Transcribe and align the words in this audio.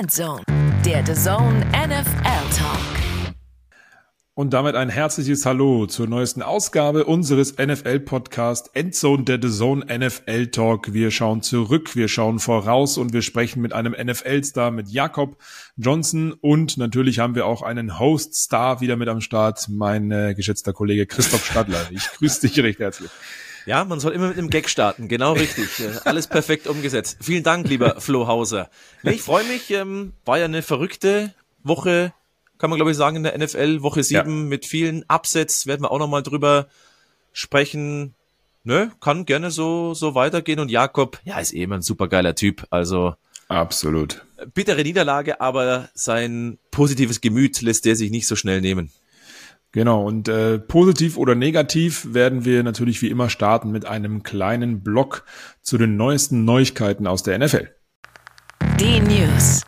Endzone, 0.00 0.42
der 0.84 1.06
The 1.06 1.14
Zone 1.14 1.64
NFL 1.70 2.56
Talk. 2.56 3.34
Und 4.34 4.52
damit 4.52 4.74
ein 4.74 4.88
herzliches 4.88 5.46
Hallo 5.46 5.86
zur 5.86 6.08
neuesten 6.08 6.42
Ausgabe 6.42 7.04
unseres 7.04 7.58
NFL-Podcast 7.58 8.70
Endzone, 8.74 9.22
der 9.22 9.38
The 9.40 9.50
Zone 9.50 9.86
NFL 9.86 10.48
Talk. 10.48 10.92
Wir 10.92 11.12
schauen 11.12 11.42
zurück, 11.42 11.94
wir 11.94 12.08
schauen 12.08 12.40
voraus 12.40 12.98
und 12.98 13.12
wir 13.12 13.22
sprechen 13.22 13.62
mit 13.62 13.72
einem 13.72 13.92
NFL-Star, 13.92 14.72
mit 14.72 14.88
Jakob 14.88 15.36
Johnson. 15.76 16.32
Und 16.32 16.76
natürlich 16.76 17.20
haben 17.20 17.36
wir 17.36 17.46
auch 17.46 17.62
einen 17.62 18.00
Host-Star 18.00 18.80
wieder 18.80 18.96
mit 18.96 19.08
am 19.08 19.20
Start, 19.20 19.68
mein 19.68 20.10
äh, 20.10 20.34
geschätzter 20.34 20.72
Kollege 20.72 21.06
Christoph 21.06 21.44
Stadler. 21.46 21.86
Ich 21.92 22.10
grüße 22.18 22.40
dich 22.40 22.58
recht 22.58 22.80
herzlich. 22.80 23.10
Ja, 23.66 23.84
man 23.84 24.00
soll 24.00 24.12
immer 24.12 24.28
mit 24.28 24.38
einem 24.38 24.50
Gag 24.50 24.68
starten, 24.68 25.08
genau 25.08 25.32
richtig. 25.32 25.64
Äh, 25.84 25.98
alles 26.04 26.26
perfekt 26.28 26.66
umgesetzt. 26.66 27.18
Vielen 27.20 27.42
Dank, 27.42 27.68
lieber 27.68 28.00
Flo 28.00 28.26
Hauser. 28.26 28.70
ich 29.02 29.22
freue 29.22 29.44
mich, 29.44 29.70
ähm, 29.70 30.12
war 30.24 30.38
ja 30.38 30.44
eine 30.44 30.62
verrückte 30.62 31.34
Woche, 31.62 32.12
kann 32.58 32.70
man 32.70 32.78
glaube 32.78 32.92
ich 32.92 32.96
sagen, 32.96 33.16
in 33.16 33.22
der 33.24 33.36
NFL, 33.36 33.82
Woche 33.82 34.02
7 34.02 34.16
ja. 34.16 34.24
mit 34.24 34.66
vielen 34.66 35.04
Upsets, 35.08 35.66
werden 35.66 35.82
wir 35.82 35.90
auch 35.90 35.98
nochmal 35.98 36.22
drüber 36.22 36.68
sprechen. 37.32 38.14
Nö, 38.62 38.88
kann 39.00 39.26
gerne 39.26 39.50
so, 39.50 39.92
so 39.94 40.14
weitergehen. 40.14 40.60
Und 40.60 40.70
Jakob, 40.70 41.20
ja, 41.24 41.38
ist 41.38 41.52
eh 41.52 41.64
immer 41.64 41.76
ein 41.76 41.82
supergeiler 41.82 42.34
Typ, 42.34 42.66
also. 42.70 43.14
Absolut. 43.48 44.24
Bittere 44.54 44.82
Niederlage, 44.82 45.40
aber 45.40 45.90
sein 45.94 46.58
positives 46.70 47.20
Gemüt 47.20 47.60
lässt 47.60 47.84
der 47.84 47.96
sich 47.96 48.10
nicht 48.10 48.26
so 48.26 48.36
schnell 48.36 48.62
nehmen. 48.62 48.90
Genau, 49.74 50.04
und 50.06 50.28
äh, 50.28 50.60
positiv 50.60 51.16
oder 51.16 51.34
negativ 51.34 52.14
werden 52.14 52.44
wir 52.44 52.62
natürlich 52.62 53.02
wie 53.02 53.08
immer 53.08 53.28
starten 53.28 53.72
mit 53.72 53.86
einem 53.86 54.22
kleinen 54.22 54.84
Blog 54.84 55.24
zu 55.62 55.78
den 55.78 55.96
neuesten 55.96 56.44
Neuigkeiten 56.44 57.08
aus 57.08 57.24
der 57.24 57.36
NFL. 57.40 57.70
Die 58.78 59.00
News. 59.00 59.62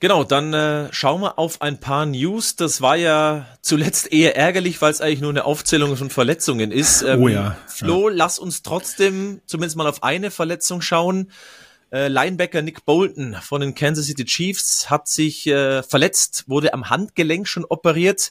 Genau, 0.00 0.22
dann 0.22 0.52
äh, 0.52 0.92
schauen 0.92 1.22
wir 1.22 1.38
auf 1.38 1.62
ein 1.62 1.80
paar 1.80 2.04
News. 2.04 2.56
Das 2.56 2.82
war 2.82 2.96
ja 2.96 3.46
zuletzt 3.62 4.12
eher 4.12 4.36
ärgerlich, 4.36 4.82
weil 4.82 4.90
es 4.90 5.00
eigentlich 5.00 5.22
nur 5.22 5.30
eine 5.30 5.46
Aufzählung 5.46 5.96
von 5.96 6.10
Verletzungen 6.10 6.70
ist. 6.70 7.00
Ähm, 7.00 7.22
oh 7.22 7.28
ja. 7.28 7.56
Flo, 7.68 8.10
ja. 8.10 8.16
lass 8.16 8.38
uns 8.38 8.62
trotzdem 8.62 9.40
zumindest 9.46 9.78
mal 9.78 9.86
auf 9.86 10.02
eine 10.02 10.30
Verletzung 10.30 10.82
schauen. 10.82 11.30
Äh, 11.90 12.08
Linebacker 12.08 12.62
Nick 12.62 12.84
Bolton 12.84 13.36
von 13.40 13.60
den 13.60 13.74
Kansas 13.74 14.06
City 14.06 14.24
Chiefs 14.24 14.90
hat 14.90 15.08
sich 15.08 15.46
äh, 15.46 15.82
verletzt, 15.82 16.44
wurde 16.46 16.74
am 16.74 16.90
Handgelenk 16.90 17.48
schon 17.48 17.64
operiert. 17.64 18.30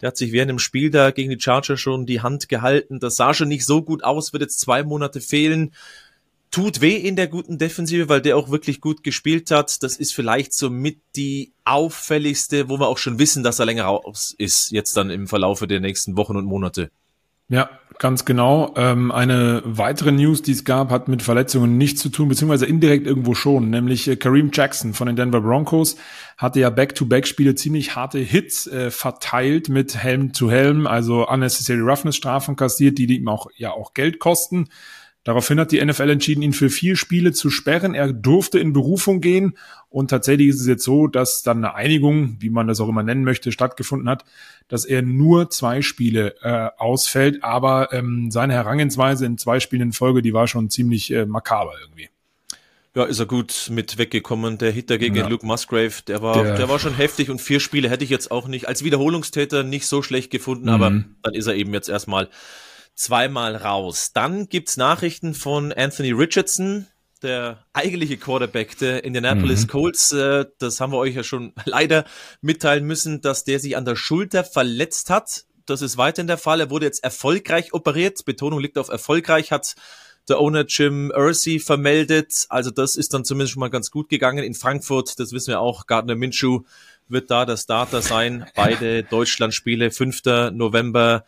Der 0.00 0.08
hat 0.08 0.16
sich 0.16 0.32
während 0.32 0.50
dem 0.50 0.58
Spiel 0.58 0.90
da 0.90 1.10
gegen 1.10 1.30
die 1.30 1.40
Chargers 1.40 1.80
schon 1.80 2.04
die 2.04 2.20
Hand 2.20 2.48
gehalten. 2.48 3.00
Das 3.00 3.16
sah 3.16 3.32
schon 3.32 3.48
nicht 3.48 3.64
so 3.64 3.82
gut 3.82 4.04
aus, 4.04 4.32
wird 4.32 4.42
jetzt 4.42 4.60
zwei 4.60 4.82
Monate 4.82 5.20
fehlen. 5.20 5.72
Tut 6.50 6.80
weh 6.80 6.96
in 6.96 7.16
der 7.16 7.28
guten 7.28 7.58
Defensive, 7.58 8.08
weil 8.08 8.20
der 8.20 8.36
auch 8.36 8.50
wirklich 8.50 8.80
gut 8.80 9.02
gespielt 9.02 9.50
hat. 9.50 9.82
Das 9.82 9.96
ist 9.96 10.12
vielleicht 10.12 10.52
so 10.52 10.68
mit 10.68 11.00
die 11.14 11.52
auffälligste, 11.64 12.68
wo 12.68 12.78
wir 12.78 12.88
auch 12.88 12.98
schon 12.98 13.18
wissen, 13.18 13.42
dass 13.42 13.58
er 13.58 13.66
länger 13.66 13.84
raus 13.84 14.34
ist, 14.36 14.70
jetzt 14.70 14.96
dann 14.96 15.10
im 15.10 15.28
Verlaufe 15.28 15.66
der 15.66 15.80
nächsten 15.80 16.16
Wochen 16.16 16.36
und 16.36 16.44
Monate. 16.44 16.90
Ja, 17.48 17.70
ganz 17.98 18.24
genau. 18.24 18.74
Ähm, 18.76 19.10
eine 19.10 19.62
weitere 19.64 20.12
News, 20.12 20.42
die 20.42 20.52
es 20.52 20.64
gab, 20.64 20.90
hat 20.90 21.08
mit 21.08 21.22
Verletzungen 21.22 21.78
nichts 21.78 22.02
zu 22.02 22.08
tun, 22.08 22.28
beziehungsweise 22.28 22.66
indirekt 22.66 23.06
irgendwo 23.06 23.34
schon, 23.34 23.70
nämlich 23.70 24.08
äh, 24.08 24.16
Kareem 24.16 24.50
Jackson 24.52 24.94
von 24.94 25.06
den 25.06 25.16
Denver 25.16 25.40
Broncos 25.40 25.96
hatte 26.36 26.60
ja 26.60 26.70
Back-to-Back-Spiele 26.70 27.54
ziemlich 27.54 27.96
harte 27.96 28.18
Hits 28.18 28.66
äh, 28.66 28.90
verteilt 28.90 29.68
mit 29.68 29.96
Helm 29.96 30.34
zu 30.34 30.50
Helm, 30.50 30.86
also 30.86 31.26
unnecessary 31.28 31.80
Roughness 31.80 32.16
Strafen 32.16 32.56
kassiert, 32.56 32.98
die 32.98 33.06
ihm 33.06 33.28
auch 33.28 33.48
ja 33.56 33.70
auch 33.70 33.94
Geld 33.94 34.18
kosten. 34.18 34.68
Daraufhin 35.26 35.58
hat 35.58 35.72
die 35.72 35.84
NFL 35.84 36.08
entschieden, 36.08 36.42
ihn 36.42 36.52
für 36.52 36.70
vier 36.70 36.94
Spiele 36.94 37.32
zu 37.32 37.50
sperren. 37.50 37.94
Er 37.94 38.12
durfte 38.12 38.60
in 38.60 38.72
Berufung 38.72 39.20
gehen 39.20 39.58
und 39.88 40.08
tatsächlich 40.08 40.46
ist 40.50 40.60
es 40.60 40.68
jetzt 40.68 40.84
so, 40.84 41.08
dass 41.08 41.42
dann 41.42 41.64
eine 41.64 41.74
Einigung, 41.74 42.36
wie 42.38 42.48
man 42.48 42.68
das 42.68 42.78
auch 42.78 42.88
immer 42.88 43.02
nennen 43.02 43.24
möchte, 43.24 43.50
stattgefunden 43.50 44.08
hat, 44.08 44.24
dass 44.68 44.84
er 44.84 45.02
nur 45.02 45.50
zwei 45.50 45.82
Spiele 45.82 46.36
äh, 46.42 46.68
ausfällt. 46.78 47.42
Aber 47.42 47.92
ähm, 47.92 48.30
seine 48.30 48.52
Herangehensweise 48.52 49.26
in 49.26 49.36
zwei 49.36 49.58
Spielen 49.58 49.82
in 49.82 49.92
Folge, 49.92 50.22
die 50.22 50.32
war 50.32 50.46
schon 50.46 50.70
ziemlich 50.70 51.12
äh, 51.12 51.26
makaber 51.26 51.72
irgendwie. 51.82 52.08
Ja, 52.94 53.02
ist 53.02 53.18
er 53.18 53.26
gut 53.26 53.68
mit 53.72 53.98
weggekommen. 53.98 54.58
Der 54.58 54.70
Hitter 54.70 54.96
gegen 54.96 55.16
ja. 55.16 55.26
Luke 55.26 55.44
Musgrave, 55.44 56.02
der 56.06 56.22
war, 56.22 56.40
der, 56.40 56.56
der, 56.56 56.68
war 56.68 56.78
schon 56.78 56.94
heftig 56.94 57.30
und 57.30 57.40
vier 57.40 57.58
Spiele 57.58 57.90
hätte 57.90 58.04
ich 58.04 58.10
jetzt 58.10 58.30
auch 58.30 58.46
nicht 58.46 58.68
als 58.68 58.84
Wiederholungstäter 58.84 59.64
nicht 59.64 59.88
so 59.88 60.02
schlecht 60.02 60.30
gefunden, 60.30 60.66
mhm. 60.66 60.70
aber 60.70 60.90
dann 61.22 61.34
ist 61.34 61.48
er 61.48 61.56
eben 61.56 61.74
jetzt 61.74 61.88
erstmal 61.88 62.28
zweimal 62.96 63.54
raus. 63.54 64.10
Dann 64.12 64.48
gibt's 64.48 64.76
Nachrichten 64.76 65.34
von 65.34 65.72
Anthony 65.72 66.10
Richardson, 66.10 66.86
der 67.22 67.64
eigentliche 67.72 68.16
Quarterback 68.16 68.76
der 68.78 69.04
Indianapolis 69.04 69.62
mhm. 69.62 69.68
Colts. 69.68 70.12
Äh, 70.12 70.46
das 70.58 70.80
haben 70.80 70.92
wir 70.92 70.98
euch 70.98 71.14
ja 71.14 71.22
schon 71.22 71.52
leider 71.64 72.04
mitteilen 72.40 72.84
müssen, 72.84 73.20
dass 73.20 73.44
der 73.44 73.60
sich 73.60 73.76
an 73.76 73.84
der 73.84 73.96
Schulter 73.96 74.42
verletzt 74.42 75.10
hat. 75.10 75.44
Das 75.66 75.82
ist 75.82 75.96
weiterhin 75.96 76.26
der 76.26 76.38
Fall. 76.38 76.60
Er 76.60 76.70
wurde 76.70 76.86
jetzt 76.86 77.04
erfolgreich 77.04 77.72
operiert. 77.74 78.24
Betonung 78.24 78.60
liegt 78.60 78.78
auf 78.78 78.88
erfolgreich, 78.88 79.52
hat 79.52 79.74
der 80.28 80.40
Owner 80.40 80.64
Jim 80.66 81.12
Ursay 81.16 81.58
vermeldet. 81.58 82.46
Also 82.48 82.70
das 82.70 82.96
ist 82.96 83.14
dann 83.14 83.24
zumindest 83.24 83.52
schon 83.52 83.60
mal 83.60 83.70
ganz 83.70 83.90
gut 83.90 84.08
gegangen. 84.08 84.44
In 84.44 84.54
Frankfurt, 84.54 85.18
das 85.18 85.32
wissen 85.32 85.48
wir 85.48 85.60
auch, 85.60 85.86
Gardner 85.86 86.14
Minshew 86.14 86.62
wird 87.08 87.30
da 87.30 87.44
der 87.44 87.56
Starter 87.56 88.02
sein. 88.02 88.46
Beide 88.54 89.02
Deutschlandspiele, 89.04 89.90
5. 89.90 90.22
November 90.52 91.24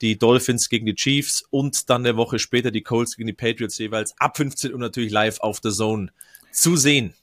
die 0.00 0.18
Dolphins 0.18 0.68
gegen 0.68 0.86
die 0.86 0.94
Chiefs 0.94 1.44
und 1.50 1.90
dann 1.90 2.06
eine 2.06 2.16
Woche 2.16 2.38
später 2.38 2.70
die 2.70 2.82
Colts 2.82 3.16
gegen 3.16 3.26
die 3.26 3.32
Patriots 3.32 3.78
jeweils 3.78 4.14
ab 4.18 4.36
15 4.36 4.72
Uhr 4.72 4.78
natürlich 4.78 5.12
live 5.12 5.40
auf 5.40 5.60
der 5.60 5.72
Zone 5.72 6.12
zu 6.52 6.76
sehen. 6.76 7.14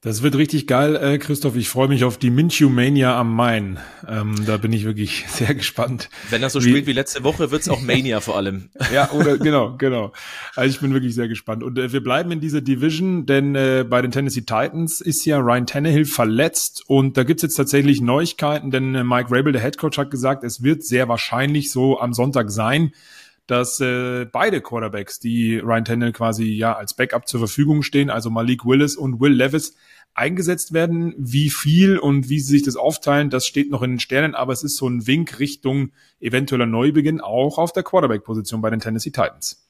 Das 0.00 0.22
wird 0.22 0.36
richtig 0.36 0.68
geil, 0.68 0.94
äh, 0.94 1.18
Christoph. 1.18 1.56
Ich 1.56 1.68
freue 1.68 1.88
mich 1.88 2.04
auf 2.04 2.18
die 2.18 2.30
Minshew 2.30 2.68
Mania 2.68 3.18
am 3.18 3.34
Main. 3.34 3.80
Ähm, 4.06 4.36
da 4.46 4.56
bin 4.56 4.72
ich 4.72 4.84
wirklich 4.84 5.24
sehr 5.28 5.56
gespannt. 5.56 6.08
Wenn 6.30 6.40
er 6.40 6.50
so 6.50 6.64
wie, 6.64 6.68
spielt 6.68 6.86
wie 6.86 6.92
letzte 6.92 7.24
Woche, 7.24 7.50
wird's 7.50 7.68
auch 7.68 7.80
Mania 7.80 8.20
vor 8.20 8.36
allem. 8.36 8.70
Ja, 8.92 9.10
oder 9.10 9.38
genau, 9.38 9.76
genau. 9.76 10.12
Also 10.54 10.72
ich 10.72 10.80
bin 10.80 10.94
wirklich 10.94 11.16
sehr 11.16 11.26
gespannt. 11.26 11.64
Und 11.64 11.80
äh, 11.80 11.92
wir 11.92 12.00
bleiben 12.00 12.30
in 12.30 12.40
dieser 12.40 12.60
Division, 12.60 13.26
denn 13.26 13.56
äh, 13.56 13.84
bei 13.88 14.00
den 14.00 14.12
Tennessee 14.12 14.42
Titans 14.42 15.00
ist 15.00 15.24
ja 15.24 15.38
Ryan 15.40 15.66
Tannehill 15.66 16.04
verletzt 16.04 16.84
und 16.86 17.16
da 17.16 17.24
gibt's 17.24 17.42
jetzt 17.42 17.56
tatsächlich 17.56 18.00
Neuigkeiten, 18.00 18.70
denn 18.70 18.94
äh, 18.94 19.02
Mike 19.02 19.34
Rabel, 19.34 19.52
der 19.52 19.62
Headcoach, 19.62 19.98
hat 19.98 20.12
gesagt, 20.12 20.44
es 20.44 20.62
wird 20.62 20.84
sehr 20.84 21.08
wahrscheinlich 21.08 21.72
so 21.72 21.98
am 21.98 22.12
Sonntag 22.12 22.52
sein, 22.52 22.92
dass 23.48 23.80
äh, 23.80 24.26
beide 24.26 24.60
Quarterbacks, 24.60 25.18
die 25.18 25.56
Ryan 25.56 25.84
Tannehill 25.84 26.12
quasi 26.12 26.44
ja 26.52 26.76
als 26.76 26.94
Backup 26.94 27.26
zur 27.26 27.40
Verfügung 27.40 27.82
stehen, 27.82 28.10
also 28.10 28.30
Malik 28.30 28.64
Willis 28.64 28.94
und 28.94 29.20
Will 29.20 29.32
Levis, 29.32 29.74
eingesetzt 30.14 30.74
werden. 30.74 31.14
Wie 31.16 31.48
viel 31.48 31.98
und 31.98 32.28
wie 32.28 32.40
sie 32.40 32.52
sich 32.52 32.62
das 32.62 32.76
aufteilen, 32.76 33.30
das 33.30 33.46
steht 33.46 33.70
noch 33.70 33.82
in 33.82 33.92
den 33.92 34.00
Sternen, 34.00 34.34
aber 34.34 34.52
es 34.52 34.62
ist 34.62 34.76
so 34.76 34.86
ein 34.86 35.06
Wink 35.06 35.38
Richtung 35.38 35.92
eventueller 36.20 36.66
Neubeginn 36.66 37.20
auch 37.22 37.56
auf 37.56 37.72
der 37.72 37.84
Quarterback-Position 37.84 38.60
bei 38.60 38.68
den 38.68 38.80
Tennessee 38.80 39.10
Titans. 39.10 39.66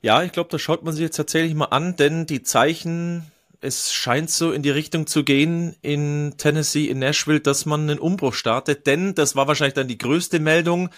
Ja, 0.00 0.22
ich 0.22 0.32
glaube, 0.32 0.48
das 0.50 0.62
schaut 0.62 0.82
man 0.82 0.94
sich 0.94 1.02
jetzt 1.02 1.16
tatsächlich 1.16 1.54
mal 1.54 1.66
an, 1.66 1.96
denn 1.96 2.26
die 2.26 2.42
Zeichen, 2.42 3.30
es 3.60 3.92
scheint 3.92 4.30
so 4.30 4.52
in 4.52 4.62
die 4.62 4.70
Richtung 4.70 5.06
zu 5.06 5.22
gehen 5.22 5.76
in 5.82 6.34
Tennessee, 6.38 6.86
in 6.86 6.98
Nashville, 6.98 7.40
dass 7.40 7.66
man 7.66 7.82
einen 7.82 7.98
Umbruch 7.98 8.34
startet, 8.34 8.86
denn 8.86 9.14
das 9.14 9.36
war 9.36 9.48
wahrscheinlich 9.48 9.74
dann 9.74 9.86
die 9.86 9.98
größte 9.98 10.40
Meldung 10.40 10.88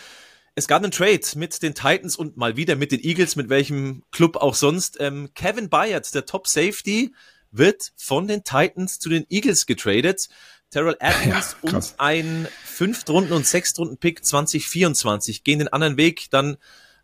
es 0.55 0.69
gab 0.69 0.83
einen 0.83 0.93
Trade 0.93 1.21
mit 1.37 1.63
den 1.63 1.75
Titans 1.75 2.17
und 2.17 2.37
mal 2.37 2.57
wieder 2.57 2.77
mit 2.77 2.93
den 2.93 3.03
Eagles, 3.03 3.37
mit 3.37 3.49
welchem 3.49 4.05
Club 4.13 4.37
auch 4.37 4.55
sonst. 4.55 4.99
Ähm, 5.01 5.31
Kevin 5.35 5.69
Byard, 5.69 6.15
der 6.15 6.27
Top 6.27 6.47
Safety, 6.47 7.13
wird 7.51 7.93
von 7.97 8.29
den 8.29 8.45
Titans 8.45 8.99
zu 8.99 9.09
den 9.09 9.27
Eagles 9.31 9.67
getradet. 9.67 10.29
Terrell 10.71 10.97
Adams 11.01 11.57
ja, 11.63 11.73
und 11.73 11.95
ein 11.99 12.49
Fünftrunden- 12.65 13.33
und 13.33 13.47
Sechstrunden-Pick 13.47 14.25
2024 14.25 15.45
gehen 15.45 15.61
den 15.61 15.69
anderen 15.69 15.97
Weg 15.97 16.31
dann 16.31 16.57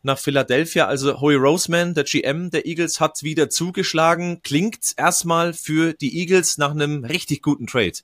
nach 0.03 0.19
Philadelphia. 0.19 0.87
Also 0.87 1.21
Hoy 1.21 1.35
Roseman, 1.35 1.95
der 1.95 2.05
GM 2.05 2.51
der 2.51 2.67
Eagles, 2.67 3.01
hat 3.01 3.23
wieder 3.23 3.51
zugeschlagen. 3.51 4.43
Klingt 4.43 4.95
erstmal 4.97 5.55
für 5.55 5.93
die 5.93 6.19
Eagles 6.19 6.59
nach 6.59 6.71
einem 6.71 7.05
richtig 7.05 7.43
guten 7.43 7.67
Trade. 7.67 7.99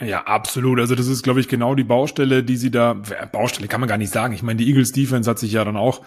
Ja, 0.00 0.22
absolut. 0.26 0.78
Also 0.78 0.94
das 0.94 1.08
ist, 1.08 1.24
glaube 1.24 1.40
ich, 1.40 1.48
genau 1.48 1.74
die 1.74 1.82
Baustelle, 1.82 2.44
die 2.44 2.56
sie 2.56 2.70
da, 2.70 2.94
Baustelle 3.32 3.66
kann 3.66 3.80
man 3.80 3.88
gar 3.88 3.98
nicht 3.98 4.12
sagen. 4.12 4.32
Ich 4.32 4.44
meine, 4.44 4.56
die 4.56 4.68
Eagles 4.68 4.92
Defense 4.92 5.28
hat 5.28 5.40
sich 5.40 5.52
ja 5.52 5.64
dann 5.64 5.76
auch 5.76 6.02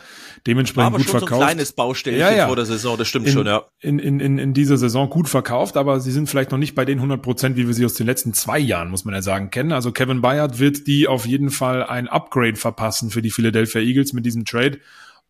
dementsprechend 0.47 0.87
aber 0.87 0.97
gut 0.97 1.07
schon 1.07 1.19
verkauft. 1.19 1.39
So 1.39 1.43
ein 1.43 1.47
kleines 1.47 1.73
Baustelle 1.73 2.17
ja, 2.17 2.31
ja. 2.31 2.47
vor 2.47 2.55
der 2.55 2.65
Saison, 2.65 2.97
das 2.97 3.09
stimmt 3.09 3.27
in, 3.27 3.33
schon, 3.33 3.45
ja. 3.47 3.63
In, 3.81 3.99
in, 3.99 4.21
in, 4.21 4.37
in 4.37 4.53
dieser 4.53 4.77
Saison 4.77 5.09
gut 5.09 5.27
verkauft, 5.27 5.75
aber 5.75 5.99
sie 5.99 6.11
sind 6.11 6.29
vielleicht 6.29 6.51
noch 6.51 6.57
nicht 6.57 6.73
bei 6.73 6.85
den 6.85 6.99
100 6.99 7.21
Prozent, 7.21 7.57
wie 7.57 7.67
wir 7.67 7.73
sie 7.73 7.83
aus 7.83 7.95
den 7.95 8.05
letzten 8.05 8.33
zwei 8.33 8.59
Jahren, 8.59 8.89
muss 8.89 9.03
man 9.03 9.13
ja 9.13 9.21
sagen, 9.21 9.51
kennen. 9.51 9.73
Also 9.73 9.91
Kevin 9.91 10.21
Bayard 10.21 10.59
wird 10.59 10.87
die 10.87 11.09
auf 11.09 11.25
jeden 11.25 11.49
Fall 11.49 11.83
ein 11.83 12.07
Upgrade 12.07 12.55
verpassen 12.55 13.09
für 13.09 13.21
die 13.21 13.31
Philadelphia 13.31 13.81
Eagles 13.81 14.13
mit 14.13 14.25
diesem 14.25 14.45
Trade. 14.45 14.79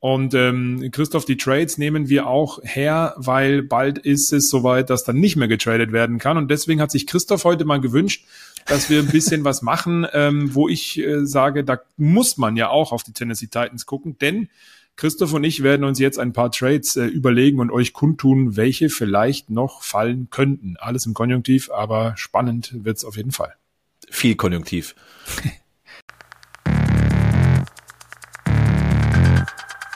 Und 0.02 0.34
ähm, 0.34 0.90
Christoph, 0.92 1.26
die 1.26 1.38
Trades 1.38 1.78
nehmen 1.78 2.10
wir 2.10 2.26
auch 2.26 2.58
her, 2.64 3.14
weil 3.18 3.62
bald 3.62 4.00
ist 4.00 4.34
es 4.34 4.50
soweit, 4.50 4.90
dass 4.90 5.04
dann 5.04 5.18
nicht 5.18 5.36
mehr 5.36 5.48
getradet 5.48 5.92
werden 5.92 6.18
kann. 6.18 6.38
Und 6.38 6.50
deswegen 6.50 6.82
hat 6.82 6.90
sich 6.90 7.06
Christoph 7.06 7.44
heute 7.44 7.66
mal 7.66 7.80
gewünscht, 7.80 8.26
dass 8.66 8.90
wir 8.90 9.00
ein 9.00 9.08
bisschen 9.10 9.44
was 9.44 9.62
machen, 9.62 10.06
ähm, 10.14 10.54
wo 10.54 10.68
ich 10.68 11.00
äh, 11.00 11.26
sage, 11.26 11.64
da 11.64 11.80
muss 11.98 12.38
man 12.38 12.58
ja 12.58 12.70
auch 12.70 12.92
auf 12.92 13.04
die 13.04 13.14
Tennessee 13.14 13.48
Titans 13.48 13.86
gucken, 13.86 14.18
denn 14.20 14.50
Christoph 14.96 15.34
und 15.34 15.44
ich 15.44 15.64
werden 15.64 15.84
uns 15.84 16.00
jetzt 16.00 16.20
ein 16.20 16.34
paar 16.34 16.52
Trades 16.52 16.96
äh, 16.96 17.06
überlegen 17.06 17.60
und 17.60 17.72
euch 17.72 17.94
kundtun, 17.94 18.56
welche 18.56 18.90
vielleicht 18.90 19.50
noch 19.50 19.82
fallen 19.82 20.30
könnten. 20.30 20.76
Alles 20.78 21.06
im 21.06 21.14
Konjunktiv, 21.14 21.72
aber 21.72 22.14
spannend 22.18 22.74
wird's 22.84 23.06
auf 23.06 23.18
jeden 23.18 23.32
Fall. 23.32 23.56
Viel 24.10 24.36
Konjunktiv. 24.36 24.96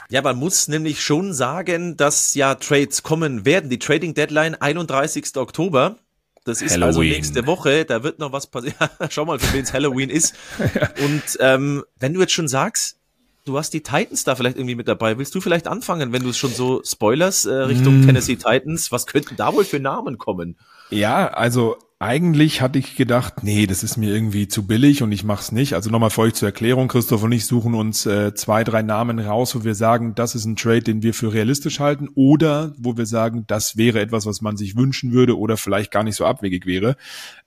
Ja, 0.08 0.22
man 0.22 0.36
muss 0.36 0.68
nämlich 0.68 1.02
schon 1.02 1.34
sagen, 1.34 1.96
dass 1.96 2.34
ja 2.34 2.54
Trades 2.54 3.02
kommen 3.02 3.44
werden. 3.44 3.70
Die 3.70 3.80
Trading 3.80 4.14
Deadline 4.14 4.54
31. 4.54 5.36
Oktober. 5.36 5.98
Das 6.46 6.62
ist 6.62 6.72
also 6.72 6.84
Halloween. 6.84 7.08
also 7.08 7.16
nächste 7.16 7.46
Woche. 7.46 7.84
Da 7.84 8.02
wird 8.02 8.20
noch 8.20 8.32
was 8.32 8.46
passieren. 8.46 8.76
Schau 9.10 9.24
mal, 9.24 9.38
für 9.38 9.52
wen 9.52 9.64
es 9.64 9.72
Halloween 9.72 10.08
ist. 10.08 10.34
Und 11.04 11.22
ähm, 11.40 11.84
wenn 11.98 12.14
du 12.14 12.20
jetzt 12.20 12.32
schon 12.32 12.48
sagst, 12.48 12.98
du 13.44 13.58
hast 13.58 13.74
die 13.74 13.82
Titans 13.82 14.24
da 14.24 14.36
vielleicht 14.36 14.56
irgendwie 14.56 14.76
mit 14.76 14.86
dabei, 14.86 15.18
willst 15.18 15.34
du 15.34 15.40
vielleicht 15.40 15.66
anfangen, 15.66 16.12
wenn 16.12 16.22
du 16.22 16.30
es 16.30 16.38
schon 16.38 16.52
so 16.52 16.82
spoilers 16.84 17.46
äh, 17.46 17.52
Richtung 17.52 18.00
mm. 18.00 18.06
Tennessee 18.06 18.36
Titans? 18.36 18.92
Was 18.92 19.06
könnten 19.06 19.36
da 19.36 19.52
wohl 19.54 19.64
für 19.64 19.80
Namen 19.80 20.18
kommen? 20.18 20.56
Ja, 20.90 21.28
also 21.28 21.76
eigentlich 21.98 22.60
hatte 22.60 22.78
ich 22.78 22.94
gedacht, 22.94 23.42
nee, 23.42 23.66
das 23.66 23.82
ist 23.82 23.96
mir 23.96 24.12
irgendwie 24.12 24.48
zu 24.48 24.66
billig 24.66 25.02
und 25.02 25.12
ich 25.12 25.24
mach's 25.24 25.50
nicht. 25.50 25.72
Also 25.72 25.88
nochmal 25.88 26.10
für 26.10 26.20
euch 26.22 26.34
zur 26.34 26.48
Erklärung, 26.48 26.88
Christoph 26.88 27.22
und 27.22 27.32
ich 27.32 27.46
suchen 27.46 27.72
uns 27.72 28.04
äh, 28.04 28.34
zwei, 28.34 28.64
drei 28.64 28.82
Namen 28.82 29.18
raus, 29.18 29.54
wo 29.54 29.64
wir 29.64 29.74
sagen, 29.74 30.14
das 30.14 30.34
ist 30.34 30.44
ein 30.44 30.56
Trade, 30.56 30.82
den 30.82 31.02
wir 31.02 31.14
für 31.14 31.32
realistisch 31.32 31.80
halten 31.80 32.10
oder 32.14 32.74
wo 32.76 32.98
wir 32.98 33.06
sagen, 33.06 33.44
das 33.46 33.78
wäre 33.78 34.00
etwas, 34.00 34.26
was 34.26 34.42
man 34.42 34.58
sich 34.58 34.76
wünschen 34.76 35.12
würde 35.12 35.38
oder 35.38 35.56
vielleicht 35.56 35.90
gar 35.90 36.02
nicht 36.02 36.16
so 36.16 36.26
abwegig 36.26 36.66
wäre. 36.66 36.96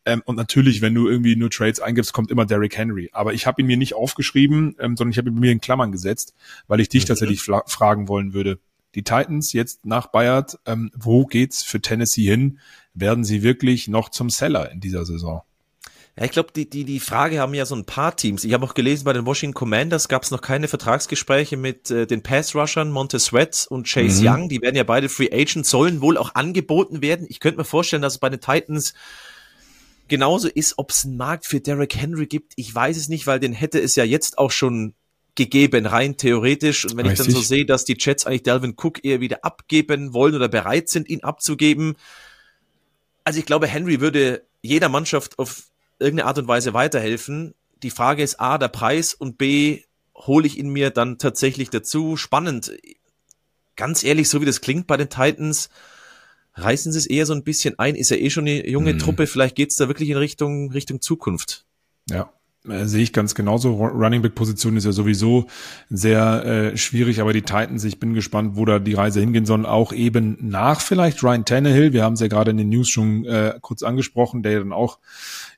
Ähm, 0.04 0.24
und 0.26 0.36
natürlich, 0.36 0.82
wenn 0.82 0.96
du 0.96 1.08
irgendwie 1.08 1.36
nur 1.36 1.52
Trades 1.52 1.80
eingibst, 1.80 2.12
kommt 2.12 2.32
immer 2.32 2.48
Derrick 2.48 2.76
Henry. 2.76 3.12
Aber 3.14 3.34
ich 3.36 3.46
habe 3.46 3.62
ihn 3.62 3.68
mir 3.68 3.78
nicht 3.78 3.94
aufgeschrieben, 3.94 4.76
ähm, 4.80 4.98
sondern 4.98 5.12
ich 5.12 5.20
habe 5.20 5.30
ihn 5.30 5.40
mir 5.40 5.52
in 5.52 5.62
Klammern 5.62 5.92
gesetzt, 5.92 6.34
weil 6.68 6.80
ich 6.80 6.90
dich 6.90 7.04
mhm. 7.04 7.10
tatsächlich 7.10 7.44
fragen 7.44 8.08
wollen 8.08 8.34
würde. 8.34 8.58
Die 8.96 9.04
Titans 9.04 9.54
jetzt 9.54 9.86
nach 9.86 10.08
Bayard, 10.08 10.58
ähm, 10.66 10.90
wo 10.96 11.26
geht's 11.26 11.62
für 11.62 11.80
Tennessee 11.80 12.26
hin? 12.26 12.58
Werden 12.94 13.24
sie 13.24 13.44
wirklich 13.44 13.88
noch 13.88 14.10
zum 14.10 14.30
Seller 14.30 14.72
in 14.72 14.80
dieser 14.80 15.06
Saison? 15.06 15.42
Ja, 16.18 16.26
ich 16.26 16.32
glaube, 16.32 16.50
die, 16.54 16.70
die, 16.70 16.84
die 16.84 17.00
Frage 17.00 17.40
haben 17.40 17.54
ja 17.54 17.66
so 17.66 17.76
ein 17.76 17.86
paar 17.86 18.16
Teams. 18.16 18.44
Ich 18.44 18.52
habe 18.52 18.66
auch 18.66 18.74
gelesen, 18.74 19.06
bei 19.06 19.14
den 19.14 19.26
Washington 19.26 19.54
Commanders 19.54 20.10
gab 20.10 20.24
es 20.24 20.32
noch 20.32 20.42
keine 20.42 20.68
Vertragsgespräche 20.68 21.56
mit 21.56 21.92
äh, 21.92 22.08
den 22.08 22.24
Pass-Rushern 22.24 22.92
Montez 22.92 23.26
Sweat 23.26 23.68
und 23.70 23.88
Chase 23.88 24.22
mhm. 24.22 24.28
Young. 24.28 24.50
Die 24.50 24.62
werden 24.62 24.76
ja 24.76 24.84
beide 24.84 25.08
Free 25.08 25.30
Agents, 25.32 25.70
sollen 25.70 26.02
wohl 26.02 26.18
auch 26.18 26.36
angeboten 26.36 27.02
werden. 27.02 27.26
Ich 27.30 27.40
könnte 27.40 27.58
mir 27.60 27.64
vorstellen, 27.64 28.02
dass 28.02 28.14
es 28.14 28.20
bei 28.20 28.30
den 28.30 28.42
Titans 28.42 28.94
genauso 30.10 30.50
ist, 30.50 30.74
ob 30.78 30.92
es 30.92 31.06
einen 31.06 31.16
Markt 31.16 31.46
für 31.46 31.62
Derrick 31.62 31.96
Henry 31.96 32.26
gibt. 32.26 32.52
Ich 32.58 32.76
weiß 32.76 32.98
es 32.98 33.08
nicht, 33.08 33.26
weil 33.26 33.40
den 33.40 33.54
hätte 33.54 33.80
es 33.80 33.96
ja 33.96 34.04
jetzt 34.04 34.40
auch 34.40 34.52
schon 34.52 34.96
gegeben, 35.36 35.86
rein 35.86 36.18
theoretisch. 36.18 36.84
Und 36.84 36.98
wenn 36.98 37.06
Richtig. 37.06 37.28
ich 37.28 37.34
dann 37.34 37.42
so 37.42 37.48
sehe, 37.48 37.66
dass 37.66 37.86
die 37.86 37.96
Jets 37.98 38.26
eigentlich 38.26 38.44
Delvin 38.44 38.76
Cook 38.76 39.06
eher 39.06 39.22
wieder 39.22 39.46
abgeben 39.46 40.14
wollen 40.14 40.36
oder 40.36 40.50
bereit 40.50 40.90
sind, 40.90 41.08
ihn 41.08 41.24
abzugeben, 41.24 41.96
also 43.24 43.40
ich 43.40 43.46
glaube, 43.46 43.68
Henry 43.68 44.02
würde 44.02 44.44
jeder 44.62 44.90
Mannschaft 44.90 45.40
auf 45.40 45.64
irgendeine 46.00 46.28
Art 46.28 46.38
und 46.38 46.48
Weise 46.48 46.74
weiterhelfen. 46.74 47.54
Die 47.84 47.92
Frage 47.92 48.24
ist 48.24 48.40
A, 48.40 48.58
der 48.58 48.68
Preis 48.68 49.14
und 49.14 49.38
B, 49.38 49.84
hole 50.16 50.46
ich 50.46 50.58
ihn 50.58 50.70
mir 50.70 50.90
dann 50.90 51.18
tatsächlich 51.18 51.70
dazu? 51.70 52.18
Spannend. 52.18 52.74
Ganz 53.76 54.04
ehrlich, 54.04 54.30
so 54.30 54.42
wie 54.42 54.46
das 54.46 54.62
klingt 54.62 54.88
bei 54.88 54.98
den 54.98 55.10
Titans, 55.10 55.70
reißen 56.56 56.92
sie 56.92 56.98
es 56.98 57.06
eher 57.06 57.26
so 57.26 57.34
ein 57.34 57.44
bisschen 57.44 57.80
ein. 57.80 57.96
Ist 57.96 58.12
ja 58.12 58.18
eh 58.18 58.30
schon 58.30 58.46
eine 58.46 58.68
junge 58.68 58.94
mhm. 58.94 59.00
Truppe. 59.00 59.28
Vielleicht 59.28 59.56
geht 59.56 59.72
es 59.72 59.78
da 59.78 59.88
wirklich 59.88 60.10
in 60.10 60.18
Richtung, 60.18 60.72
Richtung 60.72 61.02
Zukunft. 61.02 61.66
Ja, 62.10 62.34
sehe 62.64 63.04
ich 63.04 63.14
ganz 63.14 63.36
genauso. 63.36 63.76
Running 63.76 64.22
Back 64.22 64.36
Position 64.36 64.76
ist 64.76 64.86
ja 64.86 64.92
sowieso 64.92 65.48
sehr 65.90 66.46
äh, 66.46 66.78
schwierig, 66.78 67.22
aber 67.22 67.32
die 67.32 67.42
Titans, 67.42 67.84
ich 67.86 68.00
bin 68.00 68.14
gespannt, 68.14 68.56
wo 68.56 68.66
da 68.66 68.80
die 68.80 68.94
Reise 68.94 69.22
hingehen 69.22 69.46
soll. 69.46 69.66
Auch 69.66 69.94
eben 69.94 70.38
nach 70.42 70.82
vielleicht 70.82 71.24
Ryan 71.24 71.46
Tannehill. 71.46 71.94
Wir 71.94 72.04
haben 72.04 72.14
es 72.14 72.20
ja 72.20 72.28
gerade 72.28 72.52
in 72.52 72.58
den 72.58 72.70
News 72.70 72.90
schon 72.90 73.26
äh, 73.26 73.56
kurz 73.62 73.82
angesprochen, 73.82 74.44
der 74.44 74.60
dann 74.60 74.74
auch 74.74 75.00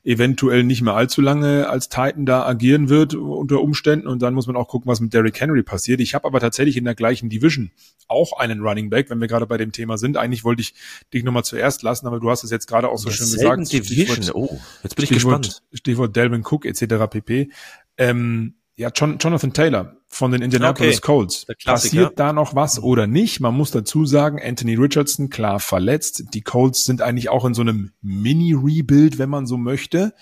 eventuell 0.04 0.64
nicht 0.64 0.82
mehr 0.82 0.94
allzu 0.94 1.20
lange 1.20 1.68
als 1.68 1.88
Titan 1.88 2.26
da 2.26 2.44
agieren 2.44 2.88
wird 2.88 3.14
unter 3.14 3.60
Umständen. 3.60 4.08
Und 4.08 4.20
dann 4.20 4.34
muss 4.34 4.46
man 4.46 4.56
auch 4.56 4.68
gucken, 4.68 4.90
was 4.90 5.00
mit 5.00 5.14
Derrick 5.14 5.40
Henry 5.40 5.62
passiert. 5.62 6.00
Ich 6.00 6.14
habe 6.14 6.26
aber 6.26 6.40
tatsächlich 6.40 6.76
in 6.76 6.84
der 6.84 6.94
gleichen 6.94 7.28
Division 7.28 7.70
auch 8.08 8.38
einen 8.38 8.60
Running 8.60 8.90
Back, 8.90 9.10
wenn 9.10 9.20
wir 9.20 9.28
gerade 9.28 9.46
bei 9.46 9.58
dem 9.58 9.72
Thema 9.72 9.98
sind. 9.98 10.16
Eigentlich 10.16 10.44
wollte 10.44 10.62
ich 10.62 10.74
dich 11.14 11.22
nochmal 11.22 11.44
zuerst 11.44 11.82
lassen, 11.82 12.06
aber 12.06 12.18
du 12.18 12.30
hast 12.30 12.42
es 12.42 12.50
jetzt 12.50 12.66
gerade 12.66 12.88
auch 12.88 12.98
so 12.98 13.10
schön 13.10 13.30
gesagt. 13.30 13.72
Division. 13.72 14.16
Stichwort, 14.16 14.34
oh, 14.34 14.60
jetzt 14.82 14.96
bin 14.96 15.04
ich 15.04 15.10
Stichwort, 15.10 15.42
gespannt. 15.42 15.62
Stichwort 15.72 16.16
Delvin 16.16 16.42
Cook 16.44 16.66
etc. 16.66 17.08
pp. 17.08 17.50
Ähm, 17.96 18.54
ja, 18.76 18.90
John, 18.94 19.18
Jonathan 19.18 19.52
Taylor 19.52 19.96
von 20.08 20.30
den 20.30 20.42
Indianapolis 20.42 20.98
okay. 20.98 21.06
Colts. 21.06 21.46
Passiert 21.64 22.18
da 22.18 22.32
noch 22.32 22.54
was 22.54 22.82
oder 22.82 23.06
nicht? 23.06 23.40
Man 23.40 23.54
muss 23.54 23.70
dazu 23.70 24.04
sagen, 24.06 24.40
Anthony 24.42 24.74
Richardson, 24.74 25.30
klar 25.30 25.60
verletzt. 25.60 26.34
Die 26.34 26.42
Colts 26.42 26.84
sind 26.84 27.02
eigentlich 27.02 27.28
auch 27.28 27.44
in 27.44 27.54
so 27.54 27.62
einem 27.62 27.92
Mini-Rebuild, 28.02 29.18
wenn 29.18 29.30
man 29.30 29.46
so 29.46 29.56
möchte. 29.56 30.14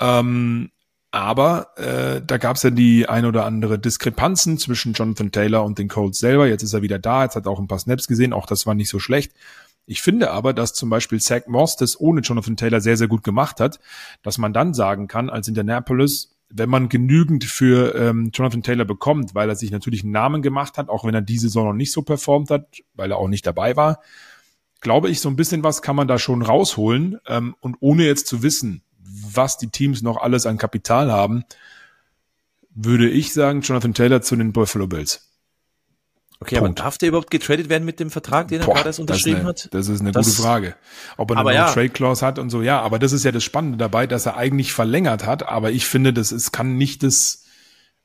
Ähm, 0.00 0.70
aber 1.10 1.68
äh, 1.76 2.20
da 2.26 2.36
gab 2.36 2.56
es 2.56 2.62
ja 2.62 2.70
die 2.70 3.08
ein 3.08 3.24
oder 3.24 3.46
andere 3.46 3.78
Diskrepanzen 3.78 4.58
zwischen 4.58 4.92
Jonathan 4.92 5.32
Taylor 5.32 5.64
und 5.64 5.78
den 5.78 5.88
Colts 5.88 6.18
selber. 6.18 6.46
Jetzt 6.46 6.62
ist 6.62 6.74
er 6.74 6.82
wieder 6.82 6.98
da, 6.98 7.24
jetzt 7.24 7.36
hat 7.36 7.46
er 7.46 7.52
auch 7.52 7.58
ein 7.58 7.68
paar 7.68 7.78
Snaps 7.78 8.06
gesehen, 8.06 8.32
auch 8.32 8.46
das 8.46 8.66
war 8.66 8.74
nicht 8.74 8.90
so 8.90 8.98
schlecht. 8.98 9.32
Ich 9.86 10.02
finde 10.02 10.32
aber, 10.32 10.52
dass 10.52 10.74
zum 10.74 10.90
Beispiel 10.90 11.20
Zach 11.20 11.46
Moss 11.46 11.76
das 11.76 11.98
ohne 11.98 12.20
Jonathan 12.20 12.56
Taylor 12.56 12.80
sehr, 12.80 12.96
sehr 12.96 13.08
gut 13.08 13.22
gemacht 13.22 13.60
hat, 13.60 13.78
dass 14.22 14.36
man 14.36 14.52
dann 14.52 14.74
sagen 14.74 15.06
kann, 15.06 15.30
als 15.30 15.48
Indianapolis, 15.48 16.35
wenn 16.48 16.68
man 16.68 16.88
genügend 16.88 17.44
für 17.44 17.94
ähm, 17.94 18.30
Jonathan 18.32 18.62
Taylor 18.62 18.84
bekommt, 18.84 19.34
weil 19.34 19.48
er 19.48 19.56
sich 19.56 19.70
natürlich 19.70 20.02
einen 20.02 20.12
Namen 20.12 20.42
gemacht 20.42 20.78
hat, 20.78 20.88
auch 20.88 21.04
wenn 21.04 21.14
er 21.14 21.22
diese 21.22 21.48
Saison 21.48 21.66
noch 21.66 21.74
nicht 21.74 21.92
so 21.92 22.02
performt 22.02 22.50
hat, 22.50 22.66
weil 22.94 23.10
er 23.10 23.18
auch 23.18 23.28
nicht 23.28 23.46
dabei 23.46 23.76
war, 23.76 24.00
glaube 24.80 25.10
ich, 25.10 25.20
so 25.20 25.28
ein 25.28 25.36
bisschen 25.36 25.64
was 25.64 25.82
kann 25.82 25.96
man 25.96 26.08
da 26.08 26.18
schon 26.18 26.42
rausholen. 26.42 27.18
Ähm, 27.26 27.56
und 27.60 27.76
ohne 27.80 28.04
jetzt 28.04 28.26
zu 28.26 28.42
wissen, 28.42 28.82
was 28.98 29.58
die 29.58 29.68
Teams 29.68 30.02
noch 30.02 30.16
alles 30.16 30.46
an 30.46 30.58
Kapital 30.58 31.10
haben, 31.10 31.44
würde 32.70 33.08
ich 33.08 33.32
sagen, 33.32 33.62
Jonathan 33.62 33.94
Taylor 33.94 34.22
zu 34.22 34.36
den 34.36 34.52
Buffalo 34.52 34.86
Bills. 34.86 35.35
Okay, 36.38 36.58
Punkt. 36.58 36.80
aber 36.80 36.84
darf 36.84 36.98
der 36.98 37.08
überhaupt 37.08 37.30
getradet 37.30 37.70
werden 37.70 37.84
mit 37.84 37.98
dem 37.98 38.10
Vertrag, 38.10 38.48
den 38.48 38.60
er 38.60 38.66
gerade 38.66 38.86
erst 38.86 39.00
unterschrieben 39.00 39.36
das 39.36 39.44
eine, 39.44 39.48
hat? 39.48 39.68
Das 39.72 39.88
ist 39.88 40.00
eine 40.00 40.12
das, 40.12 40.26
gute 40.26 40.42
Frage. 40.42 40.74
Ob 41.16 41.30
er 41.30 41.38
eine 41.38 41.54
ja. 41.54 41.72
Trade 41.72 41.88
Clause 41.88 42.24
hat 42.24 42.38
und 42.38 42.50
so, 42.50 42.60
ja, 42.60 42.80
aber 42.80 42.98
das 42.98 43.12
ist 43.12 43.24
ja 43.24 43.32
das 43.32 43.42
Spannende 43.42 43.78
dabei, 43.78 44.06
dass 44.06 44.26
er 44.26 44.36
eigentlich 44.36 44.72
verlängert 44.72 45.24
hat, 45.24 45.48
aber 45.48 45.70
ich 45.70 45.86
finde, 45.86 46.12
das 46.12 46.32
ist, 46.32 46.52
kann 46.52 46.76
nicht 46.76 47.02
das, 47.02 47.44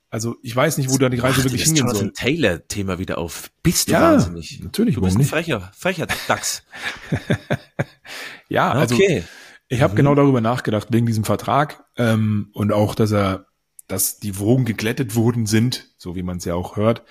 also 0.09 0.37
ich 0.41 0.55
weiß 0.55 0.77
nicht, 0.77 0.89
wo 0.89 0.97
da 0.97 1.09
die 1.09 1.19
Reise 1.19 1.43
wirklich 1.43 1.63
hingehen 1.63 1.87
soll. 1.87 1.97
Jonathan 1.97 2.13
Taylor 2.13 2.67
Thema 2.67 2.99
wieder 2.99 3.17
auf. 3.17 3.51
Bist 3.63 3.89
du 3.89 3.93
ja, 3.93 4.13
wahnsinnig? 4.13 4.61
Natürlich, 4.63 4.95
du 4.95 5.01
bist 5.01 5.17
ein 5.17 5.25
frecher, 5.25 5.69
frecher 5.75 6.07
Dachs. 6.27 6.63
ja, 8.47 8.71
also 8.71 8.95
okay. 8.95 9.23
ich 9.67 9.81
habe 9.81 9.91
mhm. 9.91 9.97
genau 9.97 10.15
darüber 10.15 10.39
nachgedacht 10.39 10.87
wegen 10.91 11.05
diesem 11.05 11.25
Vertrag 11.25 11.83
ähm, 11.97 12.49
und 12.53 12.71
auch, 12.71 12.95
dass 12.95 13.11
er, 13.11 13.47
dass 13.89 14.19
die 14.19 14.39
Wogen 14.39 14.63
geglättet 14.63 15.15
worden 15.15 15.47
sind, 15.47 15.89
so 15.97 16.15
wie 16.15 16.23
man 16.23 16.37
es 16.37 16.45
ja 16.45 16.55
auch 16.55 16.77
hört. 16.77 17.03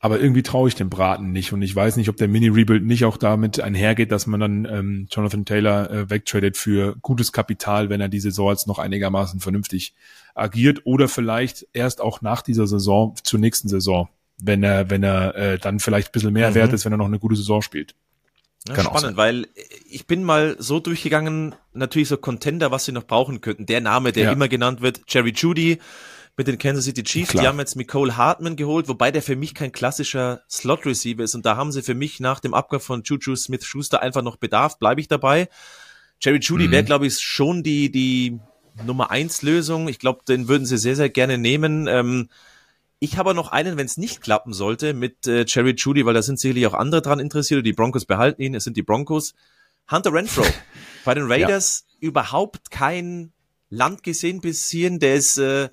Aber 0.00 0.20
irgendwie 0.20 0.44
traue 0.44 0.68
ich 0.68 0.76
dem 0.76 0.90
Braten 0.90 1.32
nicht 1.32 1.52
und 1.52 1.60
ich 1.60 1.74
weiß 1.74 1.96
nicht, 1.96 2.08
ob 2.08 2.16
der 2.16 2.28
Mini-Rebuild 2.28 2.84
nicht 2.84 3.04
auch 3.04 3.16
damit 3.16 3.58
einhergeht, 3.58 4.12
dass 4.12 4.28
man 4.28 4.38
dann 4.38 4.64
ähm, 4.64 5.08
Jonathan 5.10 5.44
Taylor 5.44 5.90
äh, 5.90 6.10
wegtradet 6.10 6.56
für 6.56 6.94
gutes 7.02 7.32
Kapital, 7.32 7.88
wenn 7.88 8.00
er 8.00 8.08
die 8.08 8.20
Saison 8.20 8.50
jetzt 8.50 8.68
noch 8.68 8.78
einigermaßen 8.78 9.40
vernünftig 9.40 9.94
agiert 10.34 10.82
oder 10.84 11.08
vielleicht 11.08 11.66
erst 11.72 12.00
auch 12.00 12.20
nach 12.20 12.42
dieser 12.42 12.68
Saison 12.68 13.16
zur 13.24 13.40
nächsten 13.40 13.68
Saison, 13.68 14.08
wenn 14.40 14.62
er, 14.62 14.88
wenn 14.88 15.02
er 15.02 15.34
äh, 15.34 15.58
dann 15.58 15.80
vielleicht 15.80 16.10
ein 16.10 16.12
bisschen 16.12 16.32
mehr 16.32 16.50
mhm. 16.50 16.54
wert 16.54 16.72
ist, 16.72 16.84
wenn 16.84 16.92
er 16.92 16.98
noch 16.98 17.06
eine 17.06 17.18
gute 17.18 17.34
Saison 17.34 17.60
spielt. 17.60 17.96
Ja, 18.68 18.80
spannend, 18.82 19.16
weil 19.16 19.46
ich 19.88 20.06
bin 20.06 20.22
mal 20.22 20.56
so 20.58 20.78
durchgegangen, 20.78 21.54
natürlich 21.72 22.08
so 22.08 22.16
Contender, 22.16 22.70
was 22.70 22.84
sie 22.84 22.92
noch 22.92 23.04
brauchen 23.04 23.40
könnten. 23.40 23.66
Der 23.66 23.80
Name, 23.80 24.12
der 24.12 24.24
ja. 24.24 24.32
immer 24.32 24.48
genannt 24.48 24.80
wird, 24.80 25.00
Jerry 25.08 25.32
Judy, 25.34 25.78
mit 26.38 26.46
den 26.46 26.56
Kansas 26.56 26.84
City 26.84 27.02
Chiefs. 27.02 27.30
Klar. 27.30 27.42
Die 27.42 27.48
haben 27.48 27.58
jetzt 27.58 27.74
Nicole 27.74 28.16
Hartman 28.16 28.54
geholt, 28.54 28.86
wobei 28.88 29.10
der 29.10 29.22
für 29.22 29.34
mich 29.34 29.54
kein 29.54 29.72
klassischer 29.72 30.42
Slot-Receiver 30.48 31.24
ist. 31.24 31.34
Und 31.34 31.44
da 31.44 31.56
haben 31.56 31.72
sie 31.72 31.82
für 31.82 31.94
mich 31.94 32.20
nach 32.20 32.38
dem 32.38 32.54
Abgang 32.54 32.78
von 32.80 33.02
Juju 33.02 33.34
Smith-Schuster 33.34 34.00
einfach 34.00 34.22
noch 34.22 34.36
Bedarf. 34.36 34.78
Bleibe 34.78 35.00
ich 35.00 35.08
dabei. 35.08 35.48
Jerry 36.20 36.38
Judy 36.38 36.68
mhm. 36.68 36.70
wäre, 36.70 36.84
glaube 36.84 37.08
ich, 37.08 37.18
schon 37.18 37.64
die, 37.64 37.90
die 37.90 38.38
Nummer 38.86 39.10
eins 39.10 39.42
Lösung. 39.42 39.88
Ich 39.88 39.98
glaube, 39.98 40.20
den 40.28 40.46
würden 40.46 40.64
sie 40.64 40.78
sehr, 40.78 40.94
sehr 40.94 41.08
gerne 41.08 41.38
nehmen. 41.38 41.88
Ähm, 41.88 42.28
ich 43.00 43.16
habe 43.16 43.34
noch 43.34 43.50
einen, 43.50 43.76
wenn 43.76 43.86
es 43.86 43.96
nicht 43.96 44.20
klappen 44.20 44.52
sollte, 44.52 44.94
mit 44.94 45.26
äh, 45.26 45.44
Jerry 45.44 45.74
Judy, 45.76 46.06
weil 46.06 46.14
da 46.14 46.22
sind 46.22 46.38
sicherlich 46.38 46.68
auch 46.68 46.74
andere 46.74 47.02
dran 47.02 47.18
interessiert. 47.18 47.66
Die 47.66 47.72
Broncos 47.72 48.04
behalten 48.04 48.42
ihn, 48.42 48.54
es 48.54 48.62
sind 48.62 48.76
die 48.76 48.82
Broncos. 48.82 49.34
Hunter 49.90 50.12
Renfro. 50.12 50.44
Bei 51.04 51.14
den 51.14 51.24
Raiders 51.26 51.84
ja. 51.98 52.08
überhaupt 52.08 52.70
kein 52.70 53.32
Land 53.70 54.04
gesehen 54.04 54.40
bis 54.40 54.70
hierhin. 54.70 55.00
Der 55.00 55.16
ist 55.16 55.38
äh, 55.38 55.68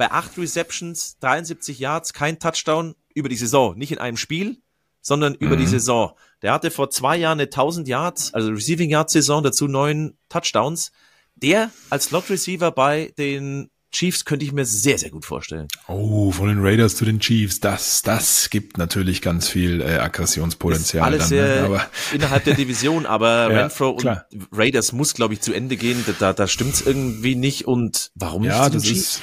bei 0.00 0.10
acht 0.10 0.38
Receptions, 0.38 1.18
73 1.20 1.78
Yards, 1.78 2.14
kein 2.14 2.38
Touchdown 2.38 2.94
über 3.12 3.28
die 3.28 3.36
Saison. 3.36 3.76
Nicht 3.76 3.92
in 3.92 3.98
einem 3.98 4.16
Spiel, 4.16 4.56
sondern 5.02 5.34
über 5.34 5.56
mhm. 5.56 5.60
die 5.60 5.66
Saison. 5.66 6.12
Der 6.40 6.54
hatte 6.54 6.70
vor 6.70 6.88
zwei 6.88 7.18
Jahren 7.18 7.38
eine 7.38 7.48
1000 7.48 7.86
Yards, 7.86 8.32
also 8.32 8.48
Receiving 8.48 8.88
Yards 8.88 9.12
Saison, 9.12 9.42
dazu 9.42 9.68
neun 9.68 10.16
Touchdowns. 10.30 10.90
Der 11.34 11.70
als 11.90 12.04
Slot 12.04 12.30
Receiver 12.30 12.70
bei 12.70 13.12
den 13.18 13.68
Chiefs 13.92 14.24
könnte 14.24 14.46
ich 14.46 14.52
mir 14.52 14.64
sehr, 14.64 14.96
sehr 14.96 15.10
gut 15.10 15.26
vorstellen. 15.26 15.68
Oh, 15.86 16.30
von 16.30 16.48
den 16.48 16.60
Raiders 16.60 16.96
zu 16.96 17.04
den 17.04 17.20
Chiefs, 17.20 17.60
das, 17.60 18.00
das 18.00 18.48
gibt 18.48 18.78
natürlich 18.78 19.20
ganz 19.20 19.48
viel 19.48 19.82
äh, 19.82 19.98
Aggressionspotenzial. 19.98 21.04
Alles 21.04 21.28
dann, 21.28 21.38
ne? 21.38 21.62
aber 21.66 21.86
innerhalb 22.14 22.44
der 22.44 22.54
Division, 22.54 23.04
aber 23.04 23.28
ja, 23.52 23.60
Renfro 23.60 23.96
klar. 23.96 24.24
und 24.32 24.48
Raiders 24.50 24.92
muss, 24.92 25.12
glaube 25.12 25.34
ich, 25.34 25.42
zu 25.42 25.52
Ende 25.52 25.76
gehen. 25.76 26.02
Da, 26.20 26.32
da 26.32 26.46
stimmt's 26.46 26.80
irgendwie 26.80 27.34
nicht. 27.34 27.66
Und 27.66 28.12
warum 28.14 28.44
ja, 28.44 28.64
nicht 28.64 28.76
das 28.76 28.82
Chiefs? 28.84 29.00
ist 29.00 29.22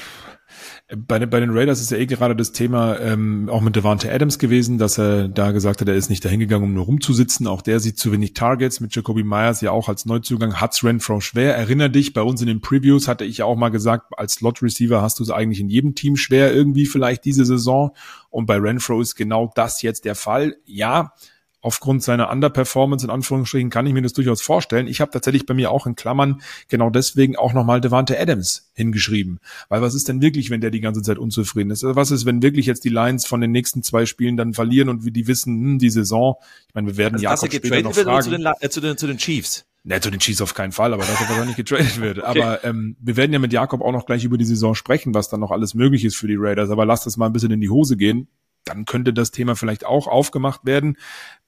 bei, 0.96 1.24
bei 1.26 1.40
den 1.40 1.50
Raiders 1.50 1.82
ist 1.82 1.90
ja 1.90 1.98
eh 1.98 2.06
gerade 2.06 2.34
das 2.34 2.52
Thema 2.52 2.98
ähm, 2.98 3.50
auch 3.50 3.60
mit 3.60 3.76
Devante 3.76 4.10
Adams 4.10 4.38
gewesen, 4.38 4.78
dass 4.78 4.98
er 4.98 5.28
da 5.28 5.52
gesagt 5.52 5.82
hat, 5.82 5.88
er 5.88 5.94
ist 5.94 6.08
nicht 6.08 6.24
dahingegangen, 6.24 6.66
um 6.66 6.74
nur 6.74 6.86
rumzusitzen. 6.86 7.46
Auch 7.46 7.60
der 7.60 7.78
sieht 7.78 7.98
zu 7.98 8.10
wenig 8.10 8.32
Targets. 8.32 8.80
Mit 8.80 8.94
Jacoby 8.94 9.22
Myers 9.22 9.60
ja 9.60 9.70
auch 9.70 9.90
als 9.90 10.06
Neuzugang 10.06 10.54
hat's 10.54 10.82
Renfro 10.82 11.20
schwer. 11.20 11.54
Erinner 11.54 11.90
dich, 11.90 12.14
bei 12.14 12.22
uns 12.22 12.40
in 12.40 12.46
den 12.46 12.62
Previews 12.62 13.06
hatte 13.06 13.26
ich 13.26 13.38
ja 13.38 13.44
auch 13.44 13.56
mal 13.56 13.68
gesagt, 13.68 14.12
als 14.16 14.34
Slot 14.34 14.62
Receiver 14.62 15.02
hast 15.02 15.18
du 15.18 15.24
es 15.24 15.30
eigentlich 15.30 15.60
in 15.60 15.68
jedem 15.68 15.94
Team 15.94 16.16
schwer 16.16 16.54
irgendwie 16.54 16.86
vielleicht 16.86 17.26
diese 17.26 17.44
Saison. 17.44 17.90
Und 18.30 18.46
bei 18.46 18.56
Renfro 18.56 18.98
ist 19.02 19.14
genau 19.14 19.52
das 19.54 19.82
jetzt 19.82 20.06
der 20.06 20.14
Fall. 20.14 20.56
Ja, 20.64 21.12
aufgrund 21.60 22.02
seiner 22.02 22.30
Underperformance 22.30 23.04
in 23.04 23.10
Anführungsstrichen 23.10 23.70
kann 23.70 23.86
ich 23.86 23.92
mir 23.92 24.02
das 24.02 24.12
durchaus 24.12 24.40
vorstellen. 24.40 24.86
Ich 24.86 25.00
habe 25.00 25.10
tatsächlich 25.10 25.46
bei 25.46 25.54
mir 25.54 25.70
auch 25.70 25.86
in 25.86 25.96
Klammern 25.96 26.40
genau 26.68 26.90
deswegen 26.90 27.36
auch 27.36 27.52
nochmal 27.52 27.80
Devante 27.80 28.18
Adams 28.18 28.70
hingeschrieben. 28.74 29.40
Weil 29.68 29.82
was 29.82 29.94
ist 29.94 30.08
denn 30.08 30.22
wirklich, 30.22 30.50
wenn 30.50 30.60
der 30.60 30.70
die 30.70 30.80
ganze 30.80 31.02
Zeit 31.02 31.18
unzufrieden 31.18 31.70
ist? 31.70 31.82
Was 31.82 32.10
ist, 32.10 32.26
wenn 32.26 32.42
wirklich 32.42 32.66
jetzt 32.66 32.84
die 32.84 32.90
Lions 32.90 33.26
von 33.26 33.40
den 33.40 33.50
nächsten 33.50 33.82
zwei 33.82 34.06
Spielen 34.06 34.36
dann 34.36 34.54
verlieren 34.54 34.88
und 34.88 35.04
wir 35.04 35.12
die 35.12 35.26
wissen, 35.26 35.54
hm, 35.54 35.78
die 35.78 35.90
Saison, 35.90 36.36
ich 36.68 36.74
meine, 36.74 36.86
wir 36.86 36.96
werden 36.96 37.14
also, 37.14 37.24
Jakob 37.24 37.52
später 37.52 37.82
noch 37.82 37.94
fragen. 37.94 38.22
Zu 38.22 38.30
den, 38.30 38.46
äh, 38.60 38.68
zu, 38.68 38.80
den, 38.80 38.96
zu 38.96 39.06
den 39.06 39.18
Chiefs? 39.18 39.64
Ne, 39.84 40.00
zu 40.00 40.10
den 40.10 40.20
Chiefs 40.20 40.42
auf 40.42 40.54
keinen 40.54 40.72
Fall, 40.72 40.92
aber 40.92 41.04
dass 41.04 41.20
er 41.20 41.28
wahrscheinlich 41.28 41.56
getradet 41.56 42.00
wird. 42.00 42.18
Okay. 42.18 42.42
Aber 42.42 42.64
ähm, 42.64 42.96
wir 43.00 43.16
werden 43.16 43.32
ja 43.32 43.38
mit 43.38 43.52
Jakob 43.52 43.80
auch 43.80 43.92
noch 43.92 44.06
gleich 44.06 44.22
über 44.24 44.36
die 44.36 44.44
Saison 44.44 44.74
sprechen, 44.74 45.14
was 45.14 45.28
dann 45.28 45.40
noch 45.40 45.50
alles 45.50 45.74
möglich 45.74 46.04
ist 46.04 46.16
für 46.16 46.28
die 46.28 46.36
Raiders. 46.36 46.70
Aber 46.70 46.84
lass 46.84 47.04
das 47.04 47.16
mal 47.16 47.26
ein 47.26 47.32
bisschen 47.32 47.50
in 47.50 47.60
die 47.60 47.70
Hose 47.70 47.96
gehen 47.96 48.28
dann 48.64 48.84
könnte 48.84 49.12
das 49.12 49.30
Thema 49.30 49.56
vielleicht 49.56 49.86
auch 49.86 50.06
aufgemacht 50.06 50.64
werden. 50.64 50.96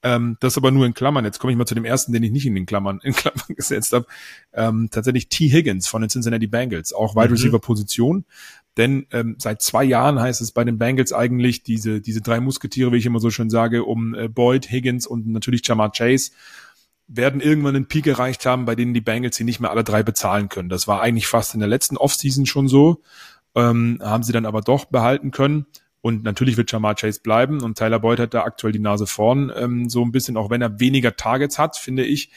Ähm, 0.03 0.39
das 0.41 0.57
aber 0.57 0.71
nur 0.71 0.87
in 0.87 0.95
Klammern. 0.95 1.25
Jetzt 1.25 1.39
komme 1.39 1.53
ich 1.53 1.59
mal 1.59 1.67
zu 1.67 1.75
dem 1.75 1.85
ersten, 1.85 2.13
den 2.13 2.23
ich 2.23 2.31
nicht 2.31 2.47
in 2.47 2.55
den 2.55 2.65
Klammern, 2.65 3.01
in 3.03 3.13
Klammern 3.13 3.45
gesetzt 3.49 3.93
habe. 3.93 4.07
Ähm, 4.53 4.89
tatsächlich 4.91 5.29
T. 5.29 5.51
Higgins 5.51 5.89
von 5.89 6.01
den 6.01 6.09
Cincinnati 6.09 6.47
Bengals, 6.47 6.93
auch 6.93 7.15
Wide 7.15 7.29
mhm. 7.29 7.33
Receiver 7.33 7.59
Position. 7.59 8.25
Denn 8.77 9.07
ähm, 9.11 9.37
seit 9.39 9.61
zwei 9.61 9.85
Jahren 9.85 10.19
heißt 10.21 10.41
es 10.41 10.53
bei 10.53 10.65
den 10.65 10.79
Bengals 10.79 11.13
eigentlich 11.13 11.63
diese, 11.63 12.01
diese 12.01 12.23
drei 12.23 12.41
Musketiere, 12.41 12.93
wie 12.93 12.97
ich 12.97 13.07
immer 13.07 13.21
so 13.21 13.31
schön 13.31 13.51
sage, 13.51 13.85
um 13.85 14.15
äh, 14.15 14.29
Boyd, 14.29 14.71
Higgins 14.71 15.07
und 15.07 15.27
natürlich 15.27 15.67
Jamar 15.67 15.93
Chase, 15.93 16.31
werden 17.07 17.41
irgendwann 17.41 17.75
einen 17.75 17.89
Peak 17.89 18.07
erreicht 18.07 18.47
haben, 18.47 18.65
bei 18.65 18.77
denen 18.77 18.95
die 18.95 19.01
Bengals 19.01 19.37
sie 19.37 19.45
nicht 19.45 19.59
mehr 19.59 19.71
alle 19.71 19.83
drei 19.83 20.03
bezahlen 20.03 20.49
können. 20.49 20.69
Das 20.69 20.87
war 20.87 21.03
eigentlich 21.03 21.27
fast 21.27 21.55
in 21.55 21.61
der 21.61 21.69
letzten 21.69 21.97
Offseason 21.97 22.47
schon 22.47 22.69
so. 22.69 23.03
Ähm, 23.57 23.99
haben 24.01 24.23
sie 24.23 24.33
dann 24.33 24.47
aber 24.47 24.61
doch 24.61 24.85
behalten 24.85 25.33
können. 25.33 25.67
Und 26.03 26.25
natürlich 26.25 26.57
wird 26.57 26.73
Jamar 26.73 26.95
Chase 26.95 27.21
bleiben 27.23 27.63
und 27.63 27.77
Tyler 27.77 28.01
Boyd 28.01 28.21
hat 28.21 28.35
da 28.35 28.43
aktuell 28.43 28.73
die 28.73 28.79
Nase 28.79 29.07
vorn, 29.07 29.53
ähm, 29.55 29.89
so 29.91 30.03
ein 30.03 30.13
bisschen, 30.13 30.37
auch 30.37 30.49
wenn 30.51 30.63
er 30.63 30.81
weniger 30.81 31.17
Targets 31.17 31.59
hat, 31.59 31.77
finde 31.77 32.05
ich. 32.05 32.31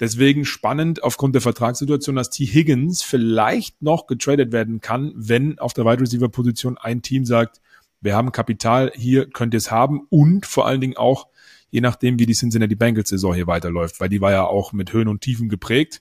Deswegen 0.00 0.44
spannend 0.44 1.02
aufgrund 1.02 1.34
der 1.34 1.42
Vertragssituation, 1.42 2.16
dass 2.16 2.30
T. 2.30 2.44
Higgins 2.44 3.02
vielleicht 3.02 3.82
noch 3.82 4.06
getradet 4.06 4.52
werden 4.52 4.80
kann, 4.80 5.12
wenn 5.16 5.58
auf 5.58 5.72
der 5.72 5.84
Wide 5.84 6.00
Receiver 6.00 6.28
Position 6.28 6.78
ein 6.78 7.02
Team 7.02 7.24
sagt, 7.24 7.60
wir 8.00 8.14
haben 8.14 8.30
Kapital, 8.30 8.92
hier 8.94 9.28
könnt 9.28 9.54
ihr 9.54 9.58
es 9.58 9.72
haben 9.72 10.06
und 10.08 10.46
vor 10.46 10.66
allen 10.66 10.80
Dingen 10.80 10.96
auch, 10.96 11.26
je 11.70 11.80
nachdem, 11.80 12.18
wie 12.18 12.26
die 12.26 12.34
Cincinnati 12.34 12.76
Bengals 12.76 13.08
Saison 13.08 13.34
hier 13.34 13.48
weiterläuft, 13.48 13.98
weil 14.00 14.08
die 14.08 14.20
war 14.20 14.30
ja 14.30 14.44
auch 14.44 14.72
mit 14.72 14.92
Höhen 14.92 15.08
und 15.08 15.20
Tiefen 15.20 15.48
geprägt. 15.48 16.00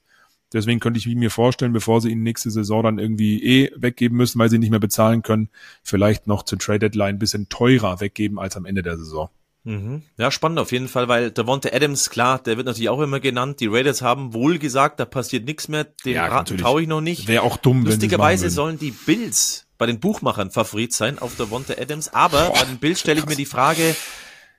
Deswegen 0.53 0.79
könnte 0.79 0.97
ich 0.97 1.07
mir 1.07 1.31
vorstellen, 1.31 1.73
bevor 1.73 2.01
sie 2.01 2.11
ihn 2.11 2.23
nächste 2.23 2.51
Saison 2.51 2.83
dann 2.83 2.99
irgendwie 2.99 3.43
eh 3.43 3.71
weggeben 3.75 4.17
müssen, 4.17 4.39
weil 4.39 4.49
sie 4.49 4.59
nicht 4.59 4.71
mehr 4.71 4.79
bezahlen 4.79 5.21
können, 5.21 5.49
vielleicht 5.83 6.27
noch 6.27 6.43
zur 6.43 6.57
Trade 6.57 6.79
Deadline 6.79 7.15
ein 7.15 7.19
bisschen 7.19 7.49
teurer 7.49 7.99
weggeben 7.99 8.39
als 8.39 8.55
am 8.55 8.65
Ende 8.65 8.81
der 8.81 8.97
Saison. 8.97 9.29
Mhm. 9.65 10.03
Ja, 10.17 10.31
spannend 10.31 10.59
auf 10.59 10.71
jeden 10.71 10.87
Fall, 10.87 11.09
weil 11.09 11.29
Devonta 11.29 11.69
Adams, 11.73 12.09
klar, 12.09 12.39
der 12.39 12.55
wird 12.55 12.67
natürlich 12.67 12.87
auch 12.87 13.01
immer 13.01 13.19
genannt. 13.19 13.59
Die 13.59 13.67
Raiders 13.67 14.01
haben 14.01 14.33
wohl 14.33 14.59
gesagt, 14.59 15.01
da 15.01 15.05
passiert 15.05 15.43
nichts 15.43 15.67
mehr. 15.67 15.83
Den 16.05 16.13
ja, 16.13 16.27
Raten 16.27 16.57
traue 16.57 16.83
ich 16.83 16.87
noch 16.87 17.01
nicht. 17.01 17.27
Wäre 17.27 17.43
auch 17.43 17.57
dumm, 17.57 17.83
Lustigerweise 17.83 18.49
sollen 18.49 18.79
die 18.79 18.91
Bills 18.91 19.67
bei 19.77 19.85
den 19.85 19.99
Buchmachern 19.99 20.51
Favorit 20.51 20.93
sein 20.93 21.19
auf 21.19 21.35
Devonta 21.35 21.73
Adams, 21.77 22.13
aber 22.13 22.45
Boah, 22.45 22.53
bei 22.53 22.65
den 22.65 22.77
Bills 22.77 23.01
stelle 23.01 23.19
ich 23.19 23.25
mir 23.25 23.35
die 23.35 23.45
Frage, 23.45 23.95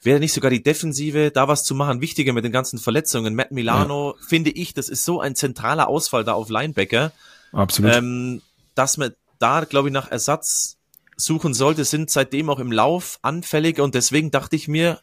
Wäre 0.02 0.20
nicht 0.20 0.32
sogar 0.32 0.50
die 0.50 0.62
Defensive 0.62 1.30
da 1.32 1.48
was 1.48 1.64
zu 1.64 1.74
machen 1.74 2.00
wichtiger 2.00 2.32
mit 2.32 2.44
den 2.44 2.52
ganzen 2.52 2.78
Verletzungen? 2.78 3.34
Matt 3.34 3.50
Milano, 3.50 4.14
ja. 4.16 4.26
finde 4.26 4.50
ich, 4.50 4.74
das 4.74 4.88
ist 4.88 5.04
so 5.04 5.20
ein 5.20 5.34
zentraler 5.34 5.88
Ausfall 5.88 6.24
da 6.24 6.34
auf 6.34 6.48
Linebacker. 6.48 7.12
Absolut. 7.52 7.94
Ähm, 7.94 8.42
dass 8.74 8.96
man 8.96 9.12
da, 9.38 9.64
glaube 9.64 9.88
ich, 9.88 9.92
nach 9.92 10.10
Ersatz 10.10 10.78
suchen 11.16 11.52
sollte, 11.52 11.84
sind 11.84 12.10
seitdem 12.10 12.48
auch 12.48 12.60
im 12.60 12.70
Lauf 12.70 13.18
anfällig 13.22 13.80
und 13.80 13.94
deswegen 13.94 14.30
dachte 14.30 14.56
ich 14.56 14.68
mir, 14.68 15.00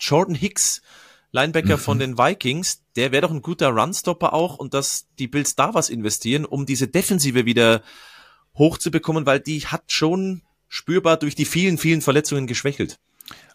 Jordan 0.00 0.34
Hicks, 0.34 0.82
Linebacker 1.30 1.76
mhm. 1.76 1.80
von 1.80 1.98
den 1.98 2.18
Vikings, 2.18 2.82
der 2.96 3.12
wäre 3.12 3.22
doch 3.22 3.30
ein 3.30 3.42
guter 3.42 3.68
Runstopper 3.68 4.34
auch 4.34 4.58
und 4.58 4.74
dass 4.74 5.06
die 5.18 5.28
Bills 5.28 5.54
da 5.54 5.72
was 5.72 5.88
investieren, 5.88 6.44
um 6.44 6.66
diese 6.66 6.88
Defensive 6.88 7.46
wieder 7.46 7.82
hochzubekommen, 8.54 9.24
weil 9.24 9.40
die 9.40 9.60
hat 9.60 9.84
schon 9.86 10.42
spürbar 10.68 11.16
durch 11.16 11.34
die 11.34 11.44
vielen, 11.44 11.78
vielen 11.78 12.02
Verletzungen 12.02 12.46
geschwächelt. 12.46 12.98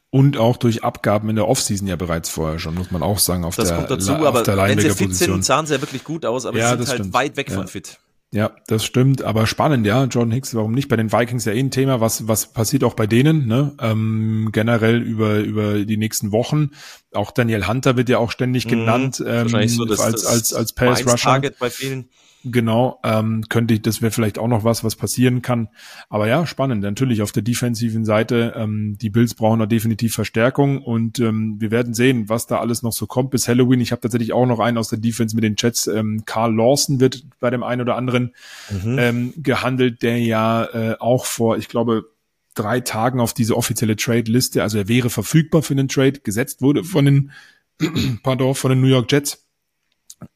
Und 0.10 0.38
auch 0.38 0.56
durch 0.56 0.84
Abgaben 0.84 1.30
in 1.30 1.36
der 1.36 1.48
Offseason 1.48 1.88
ja 1.88 1.98
bereits 1.98 2.30
vorher 2.30 2.60
schon, 2.60 2.76
muss 2.76 2.92
man 2.92 3.04
auch 3.04 3.20
sagen, 3.20 3.44
auf 3.44 3.58
das 3.58 3.68
der 3.68 3.78
kommt 3.78 3.92
dazu, 3.92 4.14
aber 4.14 4.46
wenn 4.46 4.80
sie 4.80 4.90
fit 4.92 5.14
sind, 5.14 5.44
sahen 5.44 5.66
sie 5.66 5.74
ja 5.74 5.82
wirklich 5.82 6.06
gut 6.06 6.26
aus, 6.26 6.46
aber 6.46 6.58
ja, 6.58 6.70
sie 6.70 6.78
sind 6.78 6.88
halt 6.88 7.00
stimmt. 7.00 7.14
weit 7.14 7.38
weg 7.38 7.50
ja. 7.50 7.56
von 7.56 7.68
fit. 7.68 8.00
Ja, 8.32 8.52
das 8.68 8.84
stimmt, 8.84 9.22
aber 9.22 9.48
spannend, 9.48 9.86
ja. 9.86 10.04
Jordan 10.04 10.32
Hicks, 10.32 10.54
warum 10.54 10.74
nicht? 10.74 10.90
Bei 10.90 10.98
den 10.98 11.14
Vikings 11.14 11.46
ja 11.46 11.54
eh 11.54 11.60
ein 11.60 11.72
Thema, 11.72 12.02
was, 12.02 12.28
was 12.28 12.52
passiert 12.52 12.84
auch 12.84 12.94
bei 12.94 13.08
denen, 13.08 13.48
ne? 13.48 13.74
Ähm, 13.80 14.50
generell 14.52 15.02
über, 15.02 15.40
über 15.40 15.86
die 15.86 15.96
nächsten 15.96 16.34
Wochen. 16.34 16.72
Auch 17.14 17.32
Daniel 17.32 17.68
Hunter 17.68 17.96
wird 17.96 18.10
ja 18.10 18.18
auch 18.18 18.32
ständig 18.32 18.66
mhm. 18.66 18.72
genannt, 18.72 19.24
ähm, 19.26 19.48
so 19.70 19.84
als, 19.84 20.26
als, 20.26 20.54
als 20.54 20.74
Pass 20.74 21.06
Rusher. 21.06 21.18
Target 21.18 21.58
bei 21.58 21.70
vielen. 21.70 22.10
Genau, 22.44 23.00
ähm, 23.04 23.44
könnte 23.50 23.74
ich, 23.74 23.82
das 23.82 24.02
wäre 24.02 24.12
vielleicht 24.12 24.38
auch 24.38 24.48
noch 24.48 24.64
was, 24.64 24.84
was 24.84 24.96
passieren 24.96 25.42
kann. 25.42 25.70
Aber 26.08 26.28
ja, 26.28 26.46
spannend. 26.46 26.82
Natürlich 26.82 27.22
auf 27.22 27.32
der 27.32 27.44
defensiven 27.44 28.06
Seite, 28.06 28.54
ähm, 28.56 28.98
die 29.02 29.10
Bills 29.10 29.34
brauchen 29.34 29.60
da 29.60 29.66
definitiv 29.66 30.14
Verstärkung 30.14 30.82
und 30.82 31.20
ähm, 31.20 31.58
wir 31.60 31.72
werden 31.72 31.94
sehen, 31.94 32.30
was 32.30 32.48
da 32.48 32.60
alles 32.60 32.84
noch 32.84 32.94
so 32.94 33.08
kommt 33.08 33.32
bis 33.32 33.48
Halloween. 33.48 33.82
Ich 33.82 33.92
habe 33.92 34.02
tatsächlich 34.02 34.34
auch 34.34 34.46
noch 34.46 34.60
einen 34.60 34.78
aus 34.78 34.90
der 34.90 35.00
Defense 35.00 35.36
mit 35.36 35.44
den 35.44 35.56
Jets. 35.58 35.88
Ähm, 35.88 36.24
Carl 36.26 36.56
Lawson 36.56 37.00
wird 37.00 37.24
bei 37.40 37.50
dem 37.50 37.64
einen 37.64 37.82
oder 37.82 37.96
anderen 37.96 38.34
mhm. 38.70 38.98
ähm, 39.00 39.34
gehandelt, 39.38 40.02
der 40.04 40.20
ja 40.20 40.66
äh, 40.66 40.96
auch 41.00 41.26
vor, 41.26 41.58
ich 41.58 41.68
glaube, 41.68 42.06
drei 42.54 42.80
Tagen 42.80 43.20
auf 43.20 43.34
diese 43.34 43.56
offizielle 43.56 43.96
Trade-Liste, 43.96 44.64
also 44.64 44.78
er 44.78 44.88
wäre 44.88 45.10
verfügbar 45.10 45.62
für 45.64 45.76
den 45.76 45.88
Trade, 45.88 46.20
gesetzt 46.20 46.62
wurde 46.62 46.84
von 46.84 47.06
den, 47.06 47.32
pardon, 48.24 48.56
von 48.56 48.70
den 48.70 48.82
New 48.82 48.88
York 48.88 49.12
Jets. 49.12 49.44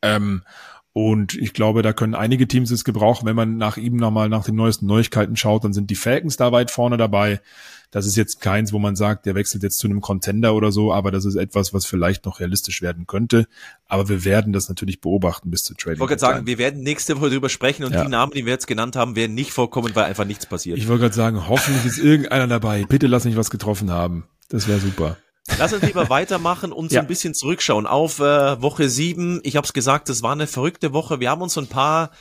Ähm, 0.02 0.44
und 0.94 1.36
ich 1.36 1.54
glaube, 1.54 1.84
da 1.84 1.94
können 1.94 2.16
einige 2.16 2.48
Teams 2.48 2.70
es 2.70 2.84
gebrauchen. 2.84 3.26
Wenn 3.26 3.36
man 3.36 3.56
nach 3.56 3.78
ihm 3.78 3.96
nochmal 3.96 4.28
nach 4.28 4.44
den 4.44 4.56
neuesten 4.56 4.88
Neuigkeiten 4.88 5.38
schaut, 5.38 5.64
dann 5.64 5.72
sind 5.72 5.90
die 5.90 5.96
Falcons 5.96 6.36
da 6.36 6.52
weit 6.52 6.70
vorne 6.70 6.98
dabei. 6.98 7.40
Das 7.92 8.06
ist 8.06 8.16
jetzt 8.18 8.42
keins, 8.42 8.74
wo 8.74 8.80
man 8.80 8.96
sagt, 8.96 9.26
der 9.26 9.36
wechselt 9.36 9.64
jetzt 9.64 9.78
zu 9.78 9.88
einem 9.88 10.02
Contender 10.02 10.54
oder 10.54 10.72
so, 10.72 10.94
aber 10.94 11.12
das 11.12 11.26
ist 11.26 11.36
etwas, 11.36 11.74
was 11.74 11.86
vielleicht 11.86 12.26
noch 12.26 12.40
realistisch 12.40 12.82
werden 12.82 13.08
könnte. 13.08 13.48
Aber 13.88 14.10
wir 14.10 14.26
werden 14.26 14.52
das 14.54 14.70
natürlich 14.70 15.00
beobachten 15.00 15.50
bis 15.50 15.64
zur 15.64 15.78
Trading. 15.78 15.96
Ich 15.96 16.00
wollte 16.00 16.18
gerade 16.18 16.34
sagen, 16.34 16.48
wir 16.48 16.58
werden 16.58 16.84
nächste 16.84 17.18
Woche 17.18 17.30
drüber 17.30 17.50
sprechen 17.50 17.86
und 17.86 17.94
ja. 17.94 18.04
die 18.04 18.10
Namen, 18.10 18.34
die 18.34 18.46
wir 18.46 18.52
jetzt 18.52 18.68
genannt 18.68 18.96
haben, 18.96 19.16
werden 19.16 19.34
nicht 19.34 19.52
vorkommen, 19.52 19.92
weil 19.94 20.06
einfach 20.06 20.26
nichts 20.26 20.46
passiert. 20.46 20.78
Ich 20.78 20.88
wollte 20.88 21.02
gerade 21.02 21.16
sagen, 21.16 21.48
hoffentlich 21.48 21.86
ist 21.86 22.00
irgendeiner 22.00 22.48
dabei. 22.48 22.86
Bitte 22.88 23.08
lass 23.08 23.26
mich 23.26 23.38
was 23.38 23.50
getroffen 23.50 23.92
haben. 23.92 24.26
Das 24.50 24.68
wäre 24.68 24.80
super. 24.80 25.18
Lass 25.58 25.74
uns 25.74 25.84
lieber 25.84 26.10
weitermachen 26.10 26.72
und 26.72 26.90
so 26.90 26.96
ja. 26.96 27.02
ein 27.02 27.08
bisschen 27.08 27.34
zurückschauen 27.34 27.88
auf 27.88 28.20
äh, 28.20 28.62
Woche 28.62 28.90
sieben. 28.90 29.40
Ich 29.44 29.56
habe 29.56 29.66
es 29.66 29.74
gesagt, 29.74 30.10
es 30.10 30.22
war 30.22 30.34
eine 30.34 30.48
verrückte 30.48 30.94
Woche. 30.94 31.20
Wir 31.20 31.30
haben 31.30 31.42
uns 31.42 31.58
ein 31.58 31.68
paar 31.68 32.12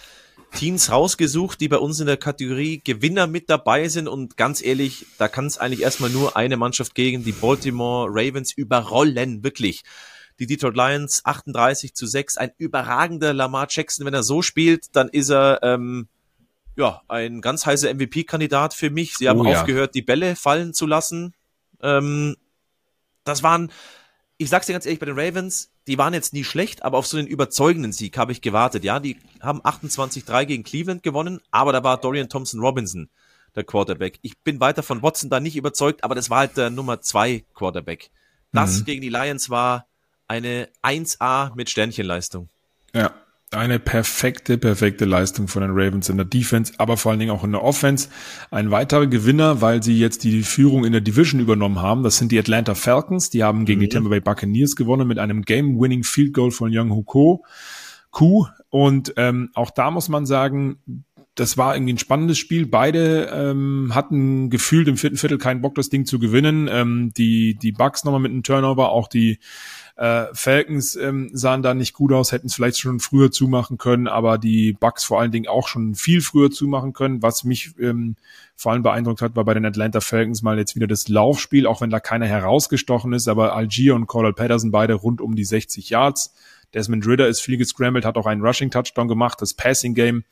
Teams 0.55 0.91
rausgesucht, 0.91 1.61
die 1.61 1.69
bei 1.69 1.77
uns 1.77 2.01
in 2.01 2.07
der 2.07 2.17
Kategorie 2.17 2.81
Gewinner 2.83 3.27
mit 3.27 3.51
dabei 3.51 3.89
sind. 3.89 4.09
Und 4.09 4.37
ganz 4.37 4.63
ehrlich, 4.63 5.07
da 5.19 5.29
kann 5.29 5.47
es 5.47 5.59
eigentlich 5.59 5.83
erstmal 5.83 6.11
nur 6.11 6.37
eine 6.37 6.57
Mannschaft 6.57 6.95
gegen 6.95 7.23
die 7.23 7.33
Baltimore 7.33 8.09
Ravens 8.11 8.53
überrollen, 8.53 9.45
wirklich. 9.45 9.83
Die 10.39 10.47
Detroit 10.47 10.75
Lions 10.75 11.25
38 11.25 11.95
zu 11.95 12.07
6, 12.07 12.39
ein 12.39 12.51
überragender 12.57 13.35
Lamar 13.35 13.67
Jackson. 13.71 14.07
Wenn 14.07 14.15
er 14.15 14.23
so 14.23 14.41
spielt, 14.41 14.97
dann 14.97 15.09
ist 15.09 15.31
er 15.31 15.61
ähm, 15.63 16.09
ja 16.77 17.03
ein 17.09 17.43
ganz 17.43 17.67
heißer 17.67 17.93
MVP-Kandidat 17.95 18.73
für 18.73 18.91
mich. 18.91 19.17
Sie 19.17 19.29
haben 19.29 19.41
oh, 19.41 19.45
ja. 19.45 19.61
aufgehört, 19.61 19.95
die 19.95 20.03
Bälle 20.03 20.37
fallen 20.37 20.73
zu 20.73 20.87
lassen. 20.87 21.35
Ähm, 21.83 22.37
das 23.25 23.43
waren, 23.43 23.71
ich 24.37 24.49
sag's 24.49 24.67
dir 24.67 24.73
ganz 24.73 24.87
ehrlich, 24.87 25.01
bei 25.01 25.07
den 25.07 25.19
Ravens, 25.19 25.71
die 25.87 25.99
waren 25.99 26.15
jetzt 26.15 26.33
nie 26.33 26.45
schlecht, 26.45 26.83
aber 26.83 26.99
auf 26.99 27.07
so 27.07 27.17
einen 27.17 27.27
überzeugenden 27.27 27.93
Sieg 27.93 28.17
habe 28.17 28.33
ich 28.33 28.41
gewartet. 28.41 28.85
Ja, 28.85 29.01
die 29.01 29.19
haben 29.41 29.61
28-3 29.63 30.45
gegen 30.47 30.63
Cleveland 30.63 31.03
gewonnen, 31.03 31.41
aber 31.51 31.73
da 31.73 31.83
war 31.83 32.01
Dorian 32.01 32.29
Thompson 32.29 32.61
Robinson 32.61 33.09
der 33.55 33.65
Quarterback. 33.65 34.19
Ich 34.23 34.39
bin 34.39 34.61
weiter 34.61 34.83
von 34.83 35.03
Watson 35.03 35.31
da 35.31 35.41
nicht 35.41 35.57
überzeugt, 35.57 36.05
aber 36.05 36.15
das 36.15 36.31
war 36.31 36.39
halt 36.39 36.57
der 36.57 36.71
Nummer 36.71 37.01
2 37.01 37.45
Quarterback. 37.55 38.11
Das 38.53 38.81
mhm. 38.81 38.85
gegen 38.85 39.03
die 39.03 39.09
Lions 39.09 39.51
war 39.51 39.87
eine 40.29 40.69
1A 40.83 41.55
mit 41.55 41.71
Sternchenleistung. 41.71 42.49
Ja, 42.95 43.13
eine 43.53 43.81
perfekte, 43.81 44.59
perfekte 44.59 45.05
Leistung 45.05 45.49
von 45.49 45.63
den 45.63 45.73
Ravens 45.73 46.09
in 46.09 46.17
der 46.17 46.27
Defense, 46.27 46.73
aber 46.79 46.97
vor 46.97 47.11
allen 47.11 47.19
Dingen 47.19 47.33
auch 47.33 47.43
in 47.43 47.51
der 47.51 47.65
Offense. 47.65 48.09
Ein 48.51 48.71
weiterer 48.71 49.09
Gewinner, 49.09 49.61
weil 49.61 49.83
sie 49.83 49.99
jetzt 49.99 50.23
die 50.23 50.43
Führung 50.43 50.85
in 50.85 50.93
der 50.93 51.01
Division 51.01 51.41
übernommen 51.41 51.83
haben, 51.83 52.05
das 52.05 52.19
sind 52.19 52.31
die 52.31 52.39
Atlanta 52.39 52.75
Falcons. 52.75 53.31
Die 53.31 53.43
haben 53.43 53.65
gegen 53.65 53.81
mhm. 53.81 53.85
die 53.85 53.89
Tampa 53.89 54.09
Bay 54.11 54.21
Buccaneers 54.21 54.77
gewonnen 54.77 55.09
mit 55.09 55.19
einem 55.19 55.43
Game-Winning 55.43 56.05
Field 56.05 56.33
Goal 56.33 56.53
von 56.53 56.71
Young 56.73 56.91
Huko. 56.91 57.45
Ku. 58.13 58.47
Und 58.69 59.15
ähm, 59.17 59.51
auch 59.55 59.71
da 59.71 59.91
muss 59.91 60.09
man 60.09 60.27
sagen, 60.27 60.79
das 61.35 61.57
war 61.57 61.75
irgendwie 61.75 61.95
ein 61.95 61.99
spannendes 61.99 62.39
Spiel. 62.39 62.67
Beide 62.67 63.31
ähm, 63.33 63.93
hatten 63.95 64.51
gefühlt 64.51 64.89
im 64.89 64.97
vierten 64.97 65.17
Viertel 65.17 65.39
keinen 65.39 65.61
Bock, 65.61 65.75
das 65.75 65.89
Ding 65.89 66.05
zu 66.05 66.19
gewinnen. 66.19 66.69
Ähm, 66.71 67.13
die, 67.17 67.55
die 67.55 67.73
Bucks 67.73 68.05
nochmal 68.05 68.21
mit 68.21 68.31
einem 68.31 68.43
Turnover, 68.43 68.91
auch 68.91 69.09
die 69.09 69.39
äh, 70.01 70.29
Falcons 70.33 70.97
ähm, 70.97 71.29
sahen 71.35 71.63
da 71.63 71.75
nicht 71.75 71.93
gut 71.93 72.15
aus, 72.15 72.33
hätten 72.33 72.47
es 72.47 72.55
vielleicht 72.55 72.79
schon 72.79 73.01
früher 73.01 73.31
zumachen 73.31 73.77
können, 73.77 74.09
aber 74.09 74.39
die 74.39 74.73
Bucks 74.73 75.05
vor 75.05 75.21
allen 75.21 75.31
Dingen 75.31 75.47
auch 75.47 75.69
schon 75.69 75.95
viel 75.95 76.23
früher 76.23 76.51
zumachen 76.51 76.95
können. 76.95 77.21
Was 77.21 77.45
mich 77.45 77.75
ähm, 77.79 78.17
vor 78.57 78.73
allem 78.73 78.83
beeindruckt 78.83 79.21
hat, 79.21 79.37
war 79.37 79.45
bei 79.45 79.53
den 79.53 79.67
Atlanta 79.67 80.01
Falcons 80.01 80.41
mal 80.41 80.57
jetzt 80.57 80.75
wieder 80.75 80.87
das 80.87 81.09
Laufspiel, 81.09 81.67
auch 81.67 81.83
wenn 81.83 81.91
da 81.91 82.01
keiner 82.01 82.25
herausgestochen 82.25 83.13
ist, 83.13 83.29
aber 83.29 83.55
Algier 83.55 83.95
und 83.95 84.07
Cordell 84.07 84.33
Patterson 84.33 84.71
beide 84.71 84.95
rund 84.95 85.21
um 85.21 85.37
die 85.37 85.45
60 85.45 85.91
Yards. 85.91 86.35
Desmond 86.73 87.07
Ritter 87.07 87.29
ist 87.29 87.43
viel 87.43 87.59
gescrambled, 87.59 88.07
hat 88.07 88.17
auch 88.17 88.27
einen 88.27 88.41
Rushing 88.41 88.71
Touchdown 88.71 89.07
gemacht. 89.07 89.43
Das 89.43 89.53
Passing 89.53 89.95
Game 89.95 90.25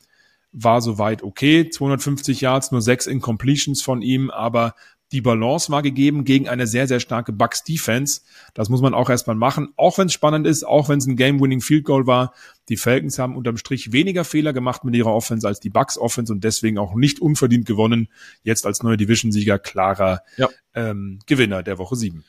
war 0.51 0.81
soweit 0.81 1.21
okay. 1.21 1.69
250 1.69 2.41
Yards, 2.41 2.71
nur 2.71 2.81
sechs 2.81 3.05
Incompletions 3.05 3.83
von 3.83 4.01
ihm, 4.01 4.31
aber 4.31 4.73
die 5.11 5.21
Balance 5.21 5.71
war 5.71 5.81
gegeben 5.81 6.23
gegen 6.23 6.47
eine 6.47 6.67
sehr, 6.67 6.87
sehr 6.87 6.99
starke 6.99 7.33
Bucks 7.33 7.63
Defense. 7.63 8.21
Das 8.53 8.69
muss 8.69 8.81
man 8.81 8.93
auch 8.93 9.09
erstmal 9.09 9.35
machen, 9.35 9.69
auch 9.75 9.97
wenn 9.97 10.07
es 10.07 10.13
spannend 10.13 10.45
ist, 10.45 10.63
auch 10.63 10.89
wenn 10.89 10.99
es 10.99 11.07
ein 11.07 11.15
Game-Winning 11.15 11.61
Field 11.61 11.85
Goal 11.85 12.05
war. 12.05 12.33
Die 12.69 12.77
Falcons 12.77 13.17
haben 13.17 13.35
unterm 13.35 13.57
Strich 13.57 13.91
weniger 13.91 14.23
Fehler 14.23 14.53
gemacht 14.53 14.83
mit 14.83 14.95
ihrer 14.95 15.13
Offense 15.13 15.47
als 15.47 15.59
die 15.59 15.71
Bucks 15.71 15.97
Offense 15.97 16.31
und 16.31 16.43
deswegen 16.43 16.77
auch 16.77 16.93
nicht 16.93 17.19
unverdient 17.19 17.65
gewonnen. 17.65 18.09
Jetzt 18.43 18.65
als 18.65 18.83
neuer 18.83 18.97
Division-Sieger 18.97 19.57
klarer 19.57 20.21
ja. 20.37 20.49
ähm, 20.75 21.19
Gewinner 21.25 21.63
der 21.63 21.79
Woche 21.79 21.95
sieben. 21.95 22.23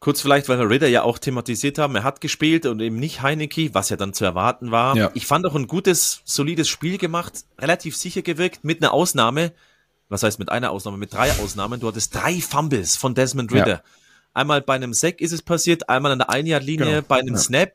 Kurz 0.00 0.20
vielleicht, 0.20 0.48
weil 0.48 0.60
wir 0.60 0.70
Ritter 0.70 0.86
ja 0.86 1.02
auch 1.02 1.18
thematisiert 1.18 1.78
haben, 1.78 1.96
er 1.96 2.04
hat 2.04 2.20
gespielt 2.20 2.66
und 2.66 2.80
eben 2.80 3.00
nicht 3.00 3.22
Heineke, 3.22 3.74
was 3.74 3.88
ja 3.88 3.96
dann 3.96 4.12
zu 4.12 4.24
erwarten 4.24 4.70
war. 4.70 4.96
Ja. 4.96 5.10
Ich 5.14 5.26
fand 5.26 5.44
auch 5.44 5.56
ein 5.56 5.66
gutes, 5.66 6.22
solides 6.24 6.68
Spiel 6.68 6.98
gemacht, 6.98 7.44
relativ 7.58 7.96
sicher 7.96 8.22
gewirkt, 8.22 8.62
mit 8.62 8.80
einer 8.80 8.92
Ausnahme 8.92 9.52
was 10.08 10.22
heißt 10.22 10.38
mit 10.38 10.50
einer 10.50 10.70
Ausnahme, 10.70 10.96
mit 10.96 11.12
drei 11.12 11.30
Ausnahmen. 11.32 11.80
Du 11.80 11.88
hattest 11.88 12.14
drei 12.14 12.40
Fumbles 12.40 12.96
von 12.96 13.14
Desmond 13.14 13.52
Ritter. 13.52 13.68
Ja. 13.68 13.82
Einmal 14.34 14.62
bei 14.62 14.74
einem 14.74 14.94
Sack 14.94 15.20
ist 15.20 15.32
es 15.32 15.42
passiert, 15.42 15.88
einmal 15.88 16.12
an 16.12 16.18
der 16.18 16.30
Ein-Yard-Linie 16.30 16.86
genau. 16.86 17.02
bei 17.06 17.18
einem 17.18 17.34
ja. 17.34 17.40
Snap, 17.40 17.72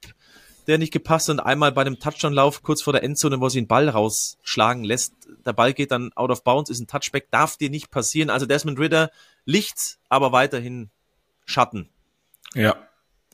der 0.67 0.77
nicht 0.77 0.93
gepasst 0.93 1.27
hat, 1.29 1.33
und 1.33 1.39
einmal 1.41 1.71
bei 1.71 1.81
einem 1.81 1.99
Touchdown-Lauf 1.99 2.63
kurz 2.63 2.81
vor 2.81 2.93
der 2.93 3.03
Endzone, 3.03 3.41
wo 3.41 3.49
sie 3.49 3.59
den 3.59 3.67
Ball 3.67 3.89
rausschlagen 3.89 4.83
lässt. 4.83 5.13
Der 5.45 5.53
Ball 5.53 5.73
geht 5.73 5.91
dann 5.91 6.13
out 6.13 6.31
of 6.31 6.43
bounds, 6.43 6.69
ist 6.69 6.79
ein 6.79 6.87
Touchback, 6.87 7.29
darf 7.31 7.57
dir 7.57 7.69
nicht 7.69 7.91
passieren. 7.91 8.29
Also 8.29 8.45
Desmond 8.45 8.79
Ritter, 8.79 9.11
Licht, 9.45 9.97
aber 10.09 10.31
weiterhin 10.31 10.89
Schatten. 11.45 11.89
Ja, 12.53 12.77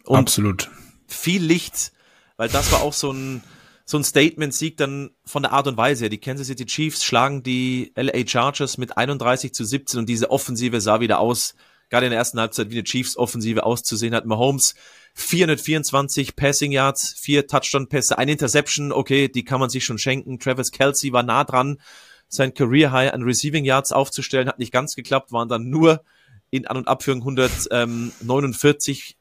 und 0.06 0.18
absolut. 0.18 0.70
Viel 1.08 1.44
Licht, 1.44 1.92
weil 2.38 2.50
das 2.50 2.72
war 2.72 2.82
auch 2.82 2.94
so 2.94 3.12
ein, 3.12 3.44
so 3.90 3.98
ein 3.98 4.04
Statement-Sieg 4.04 4.78
dann 4.78 5.10
von 5.26 5.42
der 5.42 5.52
Art 5.52 5.66
und 5.66 5.76
Weise 5.76 6.04
her. 6.04 6.10
Die 6.10 6.20
Kansas 6.20 6.46
City 6.46 6.68
Chiefs 6.68 7.04
schlagen 7.04 7.42
die 7.42 7.92
LA 7.96 8.28
Chargers 8.28 8.78
mit 8.78 8.96
31 9.00 9.52
zu 9.52 9.66
17 9.66 10.02
und 10.02 10.08
diese 10.08 10.30
Offensive 10.30 10.80
sah 10.80 11.00
wieder 11.00 11.20
aus, 11.20 11.56
gerade 11.90 12.06
in 12.06 12.12
der 12.12 12.20
ersten 12.20 12.40
Halbzeit, 12.40 12.70
wie 12.70 12.76
eine 12.76 12.84
Chiefs-Offensive 12.84 13.64
auszusehen 13.64 14.14
hat. 14.14 14.28
Mahomes 14.28 14.76
424 15.16 16.36
Passing 16.36 16.72
Yards, 16.72 17.16
vier 17.18 17.48
Touchdown-Pässe, 17.48 18.20
ein 18.20 18.30
Interception, 18.30 18.92
okay, 18.92 19.28
die 19.28 19.44
kann 19.44 19.60
man 19.60 19.72
sich 19.72 19.86
schon 19.86 19.98
schenken. 19.98 20.38
Travis 20.38 20.70
Kelsey 20.70 21.12
war 21.12 21.24
nah 21.24 21.44
dran, 21.44 21.82
sein 22.28 22.54
Career 22.54 22.92
High 22.92 23.12
an 23.12 23.24
Receiving 23.24 23.66
Yards 23.66 23.92
aufzustellen, 23.92 24.48
hat 24.48 24.60
nicht 24.60 24.72
ganz 24.72 24.96
geklappt, 24.96 25.32
waren 25.32 25.50
dann 25.50 25.68
nur 25.68 26.04
in 26.52 26.68
An- 26.68 26.78
und 26.78 26.88
Abführung 26.88 27.22
149 27.22 29.18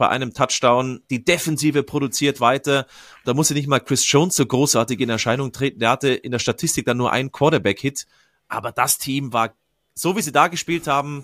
bei 0.00 0.08
einem 0.08 0.32
Touchdown. 0.32 1.02
Die 1.10 1.22
Defensive 1.22 1.82
produziert 1.82 2.40
weiter. 2.40 2.86
Da 3.26 3.34
musste 3.34 3.52
nicht 3.52 3.68
mal 3.68 3.80
Chris 3.80 4.10
Jones 4.10 4.34
so 4.34 4.46
großartig 4.46 4.98
in 4.98 5.10
Erscheinung 5.10 5.52
treten. 5.52 5.78
Der 5.78 5.90
hatte 5.90 6.08
in 6.08 6.32
der 6.32 6.38
Statistik 6.38 6.86
dann 6.86 6.96
nur 6.96 7.12
einen 7.12 7.30
Quarterback-Hit. 7.30 8.06
Aber 8.48 8.72
das 8.72 8.96
Team 8.96 9.34
war, 9.34 9.54
so 9.94 10.16
wie 10.16 10.22
sie 10.22 10.32
da 10.32 10.48
gespielt 10.48 10.86
haben, 10.86 11.22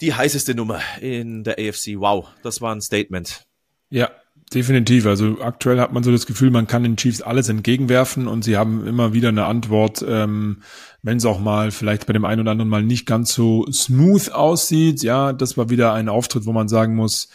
die 0.00 0.14
heißeste 0.14 0.54
Nummer 0.54 0.80
in 1.00 1.42
der 1.42 1.58
AFC. 1.58 1.96
Wow, 1.96 2.28
das 2.44 2.60
war 2.60 2.72
ein 2.72 2.80
Statement. 2.80 3.44
Ja, 3.90 4.10
Definitiv. 4.54 5.06
Also 5.06 5.40
aktuell 5.40 5.80
hat 5.80 5.92
man 5.92 6.04
so 6.04 6.12
das 6.12 6.24
Gefühl, 6.24 6.52
man 6.52 6.68
kann 6.68 6.84
den 6.84 6.96
Chiefs 6.96 7.20
alles 7.20 7.48
entgegenwerfen 7.48 8.28
und 8.28 8.44
sie 8.44 8.56
haben 8.56 8.86
immer 8.86 9.12
wieder 9.12 9.30
eine 9.30 9.46
Antwort, 9.46 10.04
ähm, 10.08 10.62
wenn 11.06 11.18
es 11.18 11.24
auch 11.24 11.38
mal 11.38 11.70
vielleicht 11.70 12.06
bei 12.06 12.12
dem 12.12 12.24
einen 12.24 12.40
oder 12.40 12.50
anderen 12.50 12.68
mal 12.68 12.82
nicht 12.82 13.06
ganz 13.06 13.32
so 13.32 13.64
smooth 13.70 14.30
aussieht. 14.32 15.04
Ja, 15.04 15.32
das 15.32 15.56
war 15.56 15.70
wieder 15.70 15.92
ein 15.92 16.08
Auftritt, 16.08 16.46
wo 16.46 16.52
man 16.52 16.66
sagen 16.66 16.96
muss, 16.96 17.28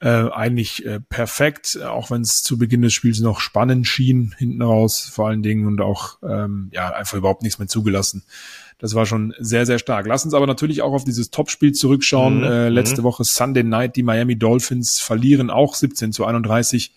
äh, 0.00 0.08
eigentlich 0.08 0.84
äh, 0.84 0.98
perfekt, 0.98 1.80
auch 1.82 2.10
wenn 2.10 2.22
es 2.22 2.42
zu 2.42 2.58
Beginn 2.58 2.82
des 2.82 2.92
Spiels 2.92 3.20
noch 3.20 3.38
spannend 3.38 3.86
schien, 3.86 4.34
hinten 4.36 4.60
raus 4.60 5.08
vor 5.10 5.28
allen 5.28 5.44
Dingen 5.44 5.68
und 5.68 5.80
auch 5.80 6.18
ähm, 6.28 6.68
ja 6.72 6.90
einfach 6.90 7.16
überhaupt 7.16 7.42
nichts 7.42 7.60
mehr 7.60 7.68
zugelassen. 7.68 8.24
Das 8.78 8.96
war 8.96 9.06
schon 9.06 9.32
sehr, 9.38 9.66
sehr 9.66 9.78
stark. 9.78 10.06
Lass 10.08 10.24
uns 10.24 10.34
aber 10.34 10.48
natürlich 10.48 10.82
auch 10.82 10.92
auf 10.92 11.04
dieses 11.04 11.30
Topspiel 11.30 11.72
zurückschauen. 11.72 12.38
Mhm. 12.38 12.44
Äh, 12.44 12.68
letzte 12.70 13.02
mhm. 13.02 13.04
Woche 13.04 13.22
Sunday 13.22 13.62
Night, 13.62 13.94
die 13.94 14.02
Miami 14.02 14.36
Dolphins 14.36 14.98
verlieren 14.98 15.48
auch 15.48 15.76
17 15.76 16.12
zu 16.12 16.24
31 16.24 16.92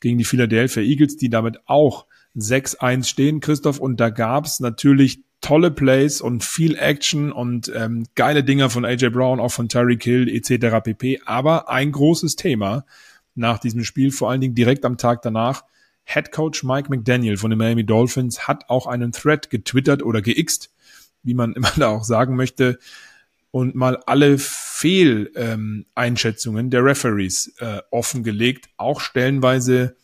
gegen 0.00 0.18
die 0.18 0.24
Philadelphia 0.24 0.84
Eagles, 0.84 1.16
die 1.16 1.30
damit 1.30 1.58
auch 1.66 2.06
6-1 2.36 3.04
stehen, 3.04 3.40
Christoph. 3.40 3.80
Und 3.80 3.98
da 3.98 4.10
gab's 4.10 4.60
natürlich 4.60 5.24
tolle 5.40 5.70
Plays 5.70 6.20
und 6.20 6.44
viel 6.44 6.76
Action 6.76 7.32
und 7.32 7.72
ähm, 7.74 8.04
geile 8.14 8.44
Dinger 8.44 8.70
von 8.70 8.84
AJ 8.84 9.10
Brown, 9.10 9.40
auch 9.40 9.52
von 9.52 9.68
Tyreek 9.68 10.02
Hill 10.02 10.28
etc. 10.28 10.82
pp. 10.82 11.20
Aber 11.24 11.68
ein 11.68 11.92
großes 11.92 12.36
Thema 12.36 12.84
nach 13.34 13.58
diesem 13.58 13.84
Spiel, 13.84 14.10
vor 14.10 14.30
allen 14.30 14.40
Dingen 14.40 14.54
direkt 14.54 14.84
am 14.84 14.98
Tag 14.98 15.22
danach, 15.22 15.64
Head 16.04 16.32
Coach 16.32 16.64
Mike 16.64 16.90
McDaniel 16.90 17.36
von 17.36 17.50
den 17.50 17.58
Miami 17.58 17.84
Dolphins 17.84 18.48
hat 18.48 18.68
auch 18.68 18.86
einen 18.86 19.12
Thread 19.12 19.50
getwittert 19.50 20.02
oder 20.02 20.22
geixt, 20.22 20.72
wie 21.22 21.34
man 21.34 21.52
immer 21.54 21.70
da 21.76 21.88
auch 21.88 22.04
sagen 22.04 22.34
möchte, 22.34 22.78
und 23.50 23.74
mal 23.74 23.96
alle 24.06 24.36
Fehleinschätzungen 24.38 26.66
ähm, 26.66 26.70
der 26.70 26.84
Referees 26.84 27.54
äh, 27.58 27.80
offengelegt, 27.90 28.68
auch 28.76 29.00
stellenweise 29.00 29.96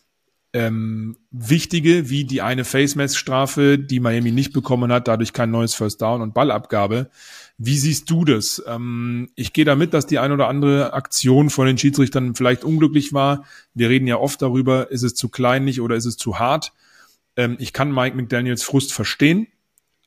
ähm, 0.54 1.16
wichtige, 1.32 2.08
wie 2.10 2.24
die 2.24 2.40
eine 2.40 2.64
Face-Mask-Strafe, 2.64 3.76
die 3.76 3.98
Miami 3.98 4.30
nicht 4.30 4.52
bekommen 4.52 4.92
hat, 4.92 5.08
dadurch 5.08 5.32
kein 5.32 5.50
neues 5.50 5.74
First 5.74 6.00
Down 6.00 6.22
und 6.22 6.32
Ballabgabe. 6.32 7.10
Wie 7.58 7.76
siehst 7.76 8.08
du 8.08 8.24
das? 8.24 8.62
Ähm, 8.68 9.30
ich 9.34 9.52
gehe 9.52 9.64
damit, 9.64 9.92
dass 9.94 10.06
die 10.06 10.20
ein 10.20 10.30
oder 10.30 10.46
andere 10.46 10.92
Aktion 10.92 11.50
von 11.50 11.66
den 11.66 11.76
Schiedsrichtern 11.76 12.36
vielleicht 12.36 12.62
unglücklich 12.62 13.12
war. 13.12 13.44
Wir 13.74 13.88
reden 13.88 14.06
ja 14.06 14.16
oft 14.16 14.40
darüber, 14.40 14.92
ist 14.92 15.02
es 15.02 15.16
zu 15.16 15.28
kleinlich 15.28 15.80
oder 15.80 15.96
ist 15.96 16.06
es 16.06 16.16
zu 16.16 16.38
hart. 16.38 16.72
Ähm, 17.36 17.56
ich 17.58 17.72
kann 17.72 17.92
Mike 17.92 18.16
McDaniels 18.16 18.62
Frust 18.62 18.92
verstehen, 18.92 19.48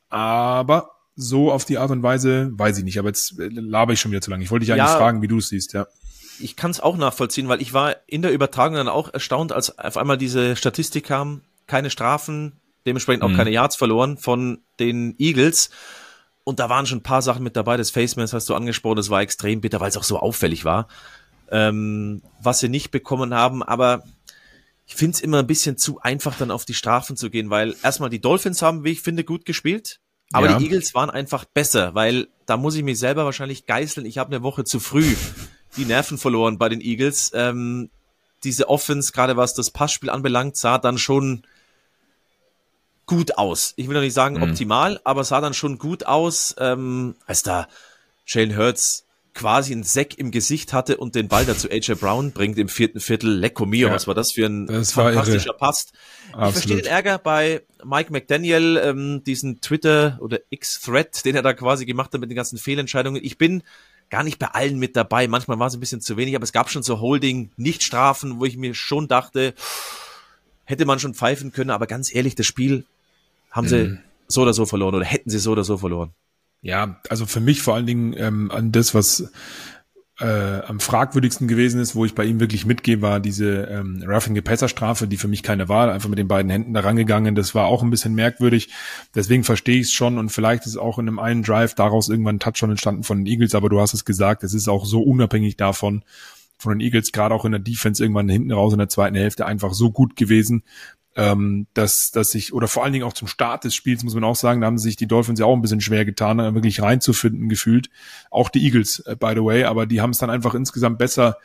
aber 0.08 0.92
so 1.18 1.52
auf 1.52 1.66
die 1.66 1.78
Art 1.78 1.92
und 1.92 2.04
Weise, 2.04 2.52
weiß 2.54 2.78
ich 2.78 2.86
nicht, 2.86 3.00
aber 3.00 3.10
jetzt 3.10 3.38
äh, 3.38 3.50
laber 3.50 3.92
ich 3.92 4.00
schon 4.00 4.12
wieder 4.12 4.22
zu 4.22 4.32
lange. 4.32 4.46
Ich 4.46 4.52
wollte 4.52 4.64
dich 4.66 4.72
eigentlich 4.72 4.88
ja, 4.88 4.98
fragen, 4.98 5.22
wie 5.22 5.28
du 5.28 5.40
es 5.40 5.50
siehst, 5.50 5.74
ja 5.74 5.88
ich 6.40 6.56
kann 6.56 6.72
es 6.72 6.80
auch 6.80 6.98
nachvollziehen, 6.98 7.48
weil 7.48 7.62
ich 7.62 7.74
war 7.74 7.96
in 8.08 8.22
der 8.22 8.32
Übertragung 8.32 8.76
dann 8.76 8.88
auch 8.88 9.14
erstaunt, 9.14 9.52
als 9.52 9.78
auf 9.78 9.98
einmal 9.98 10.18
diese 10.18 10.56
Statistik 10.56 11.06
kam, 11.06 11.42
keine 11.68 11.90
Strafen, 11.90 12.60
dementsprechend 12.86 13.24
auch 13.24 13.30
mhm. 13.30 13.38
keine 13.38 13.52
Yards 13.52 13.76
verloren 13.76 14.18
von 14.18 14.60
den 14.80 15.16
Eagles. 15.18 15.70
Und 16.44 16.60
da 16.60 16.70
waren 16.70 16.86
schon 16.86 17.00
ein 17.00 17.04
paar 17.04 17.22
Sachen 17.22 17.44
mit 17.44 17.56
dabei. 17.56 17.76
Das 17.76 17.92
Facemans 17.92 18.34
hast 18.34 18.48
du 18.50 18.56
angesprochen, 18.56 18.96
das 18.96 19.10
war 19.10 19.22
extrem 19.22 19.62
bitter, 19.62 19.80
weil 19.80 19.90
es 19.90 19.98
auch 19.98 20.04
so 20.04 20.20
auffällig 20.20 20.64
war, 20.64 20.88
ähm, 21.52 22.22
was 22.42 22.60
sie 22.60 22.70
nicht 22.70 22.92
bekommen 22.92 23.34
haben. 23.34 23.64
Aber 23.64 24.04
ich 24.86 24.96
finde 24.96 25.16
es 25.16 25.22
immer 25.22 25.40
ein 25.40 25.48
bisschen 25.48 25.78
zu 25.78 26.00
einfach, 26.00 26.38
dann 26.38 26.52
auf 26.52 26.64
die 26.64 26.74
Strafen 26.74 27.18
zu 27.18 27.30
gehen, 27.30 27.50
weil 27.50 27.76
erstmal 27.84 28.10
die 28.10 28.22
Dolphins 28.22 28.62
haben, 28.62 28.86
wie 28.86 28.92
ich 28.92 29.02
finde, 29.02 29.26
gut 29.26 29.46
gespielt. 29.46 30.00
Aber 30.32 30.50
ja. 30.50 30.58
die 30.58 30.66
Eagles 30.66 30.94
waren 30.94 31.10
einfach 31.10 31.46
besser, 31.46 31.96
weil 31.96 32.28
da 32.46 32.58
muss 32.58 32.76
ich 32.76 32.84
mich 32.84 33.00
selber 33.00 33.26
wahrscheinlich 33.26 33.66
geißeln. 33.66 34.06
Ich 34.06 34.18
habe 34.18 34.34
eine 34.34 34.44
Woche 34.44 34.64
zu 34.64 34.80
früh 34.80 35.16
die 35.78 35.86
Nerven 35.86 36.18
verloren 36.18 36.58
bei 36.58 36.70
den 36.70 36.82
Eagles. 36.82 37.32
Ähm, 37.34 37.90
diese 38.44 38.70
Offense, 38.70 39.12
gerade 39.12 39.38
was 39.38 39.54
das 39.54 39.72
Passspiel 39.72 40.10
anbelangt, 40.10 40.58
sah 40.58 40.78
dann 40.78 40.98
schon 40.98 41.44
gut 43.06 43.38
aus. 43.38 43.74
Ich 43.78 43.88
will 43.88 43.96
noch 43.96 44.02
nicht 44.02 44.14
sagen 44.14 44.38
mhm. 44.38 44.44
optimal, 44.44 45.00
aber 45.04 45.24
sah 45.24 45.42
dann 45.42 45.54
schon 45.54 45.78
gut 45.78 46.06
aus, 46.06 46.56
ähm, 46.60 47.16
als 47.26 47.42
da 47.42 47.68
Jalen 48.26 48.58
Hurts 48.58 49.06
quasi 49.38 49.72
einen 49.72 49.84
Sack 49.84 50.18
im 50.18 50.32
Gesicht 50.32 50.74
hatte 50.74 50.98
und 50.98 51.14
den 51.14 51.28
Ball 51.28 51.46
dazu 51.46 51.70
AJ 51.70 51.94
Brown 51.96 52.32
bringt 52.32 52.58
im 52.58 52.70
vierten 52.70 53.00
Viertel. 53.00 53.38
Lecco 53.38 53.68
mio, 53.68 53.88
ja, 53.88 53.94
was 53.94 54.08
war 54.08 54.16
das 54.16 54.32
für 54.32 54.48
ein 54.48 54.66
das 54.66 54.94
fantastischer 54.94 55.54
Pass. 55.54 55.88
Ich 56.30 56.34
verstehe 56.34 56.78
den 56.78 56.86
Ärger 56.86 57.20
bei 57.20 57.62
Mike 57.86 58.12
McDaniel, 58.12 58.82
ähm, 58.84 59.24
diesen 59.24 59.62
Twitter- 59.62 60.18
oder 60.22 60.40
X-Thread, 60.50 61.24
den 61.24 61.36
er 61.36 61.44
da 61.44 61.54
quasi 61.54 61.86
gemacht 61.86 62.14
hat 62.14 62.20
mit 62.20 62.32
den 62.32 62.36
ganzen 62.36 62.58
Fehlentscheidungen. 62.58 63.24
Ich 63.24 63.38
bin 63.38 63.62
gar 64.10 64.24
nicht 64.24 64.40
bei 64.40 64.48
allen 64.48 64.80
mit 64.80 64.96
dabei. 64.96 65.28
Manchmal 65.28 65.60
war 65.60 65.68
es 65.68 65.74
ein 65.74 65.80
bisschen 65.80 66.02
zu 66.02 66.18
wenig, 66.18 66.36
aber 66.36 66.44
es 66.44 66.54
gab 66.54 66.70
schon 66.70 66.84
so 66.84 67.00
Holding, 67.00 67.52
Nicht-Strafen, 67.58 68.40
wo 68.40 68.46
ich 68.46 68.58
mir 68.58 68.74
schon 68.74 69.08
dachte, 69.08 69.54
hätte 70.66 70.86
man 70.86 71.00
schon 71.00 71.14
pfeifen 71.14 71.52
können, 71.52 71.70
aber 71.70 71.88
ganz 71.88 72.14
ehrlich, 72.14 72.36
das 72.36 72.46
Spiel 72.46 72.86
haben 73.52 73.68
sie 73.68 73.84
mhm. 73.84 74.00
so 74.28 74.42
oder 74.42 74.54
so 74.54 74.66
verloren 74.66 74.96
oder 74.96 75.06
hätten 75.06 75.30
sie 75.30 75.40
so 75.40 75.52
oder 75.52 75.64
so 75.64 75.78
verloren. 75.78 76.12
Ja, 76.62 77.00
also 77.10 77.26
für 77.26 77.40
mich 77.40 77.62
vor 77.62 77.76
allen 77.76 77.86
Dingen 77.86 78.14
ähm, 78.18 78.52
an 78.52 78.72
das, 78.72 78.94
was 78.94 79.32
äh, 80.20 80.62
am 80.62 80.80
fragwürdigsten 80.80 81.48
gewesen 81.48 81.80
ist, 81.80 81.96
wo 81.96 82.04
ich 82.04 82.16
bei 82.16 82.26
ihm 82.26 82.40
wirklich 82.40 82.66
mitgehe, 82.66 83.02
war 83.02 83.20
diese 83.20 83.64
ähm, 83.66 84.04
Roughing 84.06 84.36
the 84.36 84.68
Strafe, 84.68 85.08
die 85.08 85.18
für 85.18 85.28
mich 85.28 85.44
keine 85.44 85.70
war, 85.70 85.92
einfach 85.92 86.10
mit 86.10 86.18
den 86.18 86.28
beiden 86.28 86.50
Händen 86.50 86.74
da 86.74 86.80
rangegangen. 86.80 87.36
Das 87.36 87.54
war 87.54 87.68
auch 87.68 87.84
ein 87.84 87.92
bisschen 87.92 88.16
merkwürdig. 88.16 88.70
Deswegen 89.14 89.44
verstehe 89.44 89.78
ich 89.78 89.88
es 89.88 89.94
schon 89.94 90.18
und 90.18 90.30
vielleicht 90.30 90.66
ist 90.66 90.78
auch 90.78 90.98
in 90.98 91.08
einem 91.08 91.20
einen 91.20 91.44
Drive 91.44 91.76
daraus 91.76 92.10
irgendwann 92.10 92.38
ein 92.38 92.40
Touchdown 92.40 92.72
entstanden 92.72 93.04
von 93.04 93.20
den 93.20 93.28
Eagles, 93.28 93.54
aber 93.54 93.70
du 93.70 93.80
hast 93.80 93.94
es 93.94 94.06
gesagt, 94.06 94.44
es 94.44 94.54
ist 94.54 94.68
auch 94.68 94.86
so 94.86 95.02
unabhängig 95.02 95.56
davon, 95.56 96.04
von 96.58 96.72
den 96.72 96.80
Eagles, 96.80 97.12
gerade 97.12 97.36
auch 97.36 97.46
in 97.46 97.52
der 97.52 97.60
Defense 97.62 98.04
irgendwann 98.04 98.30
hinten 98.30 98.52
raus 98.52 98.74
in 98.74 98.80
der 98.80 98.90
zweiten 98.90 99.16
Hälfte 99.16 99.46
einfach 99.46 99.74
so 99.74 99.92
gut 99.92 100.16
gewesen, 100.16 100.64
ähm, 101.18 101.66
dass, 101.74 102.12
dass 102.12 102.30
sich, 102.30 102.54
oder 102.54 102.68
vor 102.68 102.84
allen 102.84 102.94
Dingen 102.94 103.04
auch 103.04 103.14
zum 103.14 103.28
Start 103.28 103.64
des 103.64 103.74
Spiels, 103.74 104.04
muss 104.04 104.14
man 104.14 104.24
auch 104.24 104.36
sagen, 104.36 104.62
da 104.62 104.68
haben 104.68 104.78
sich 104.78 104.98
die 104.98 105.08
Dolphins 105.08 105.40
ja 105.40 105.48
auch 105.48 105.56
ein 105.56 105.64
bisschen 105.64 105.82
schwer 105.82 106.06
getan, 106.06 106.38
da 106.38 106.54
wirklich 106.54 106.80
reinzufinden 106.80 107.50
gefühlt. 107.50 107.90
Auch 108.30 108.50
die 108.50 108.64
Eagles, 108.64 109.00
äh, 109.00 109.16
by 109.20 109.32
the 109.34 109.44
way, 109.44 109.64
aber 109.64 109.88
die 109.88 110.00
haben 110.00 110.12
es 110.12 110.20
dann 110.20 110.30
einfach 110.30 110.54
insgesamt 110.54 111.00
besser, 111.00 111.38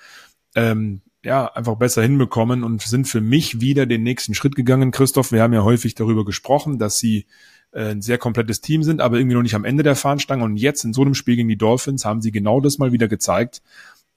ähm, 0.55 1.01
ja, 1.25 1.47
einfach 1.47 1.77
besser 1.77 2.03
hinbekommen 2.03 2.65
und 2.65 2.83
sind 2.83 3.09
für 3.09 3.23
mich 3.23 3.63
wieder 3.63 3.87
den 3.87 4.03
nächsten 4.03 4.35
Schritt 4.35 4.57
gegangen, 4.57 4.91
Christoph. 4.91 5.33
Wir 5.33 5.41
haben 5.43 5.55
ja 5.55 5.65
häufig 5.65 5.95
darüber 5.95 6.27
gesprochen, 6.27 6.79
dass 6.79 6.99
sie 6.99 7.25
äh, 7.73 7.93
ein 7.93 8.03
sehr 8.03 8.19
komplettes 8.19 8.61
Team 8.61 8.83
sind, 8.83 9.01
aber 9.01 9.17
irgendwie 9.17 9.37
noch 9.37 9.43
nicht 9.43 9.55
am 9.55 9.65
Ende 9.65 9.83
der 9.83 9.97
Fahnenstange. 9.97 10.45
Und 10.45 10.59
jetzt 10.59 10.85
in 10.85 10.93
so 10.93 11.01
einem 11.01 11.15
Spiel 11.15 11.37
gegen 11.37 11.49
die 11.49 11.57
Dolphins 11.57 12.05
haben 12.05 12.21
sie 12.21 12.31
genau 12.31 12.61
das 12.61 12.77
mal 12.77 12.93
wieder 12.93 13.09
gezeigt. 13.09 13.63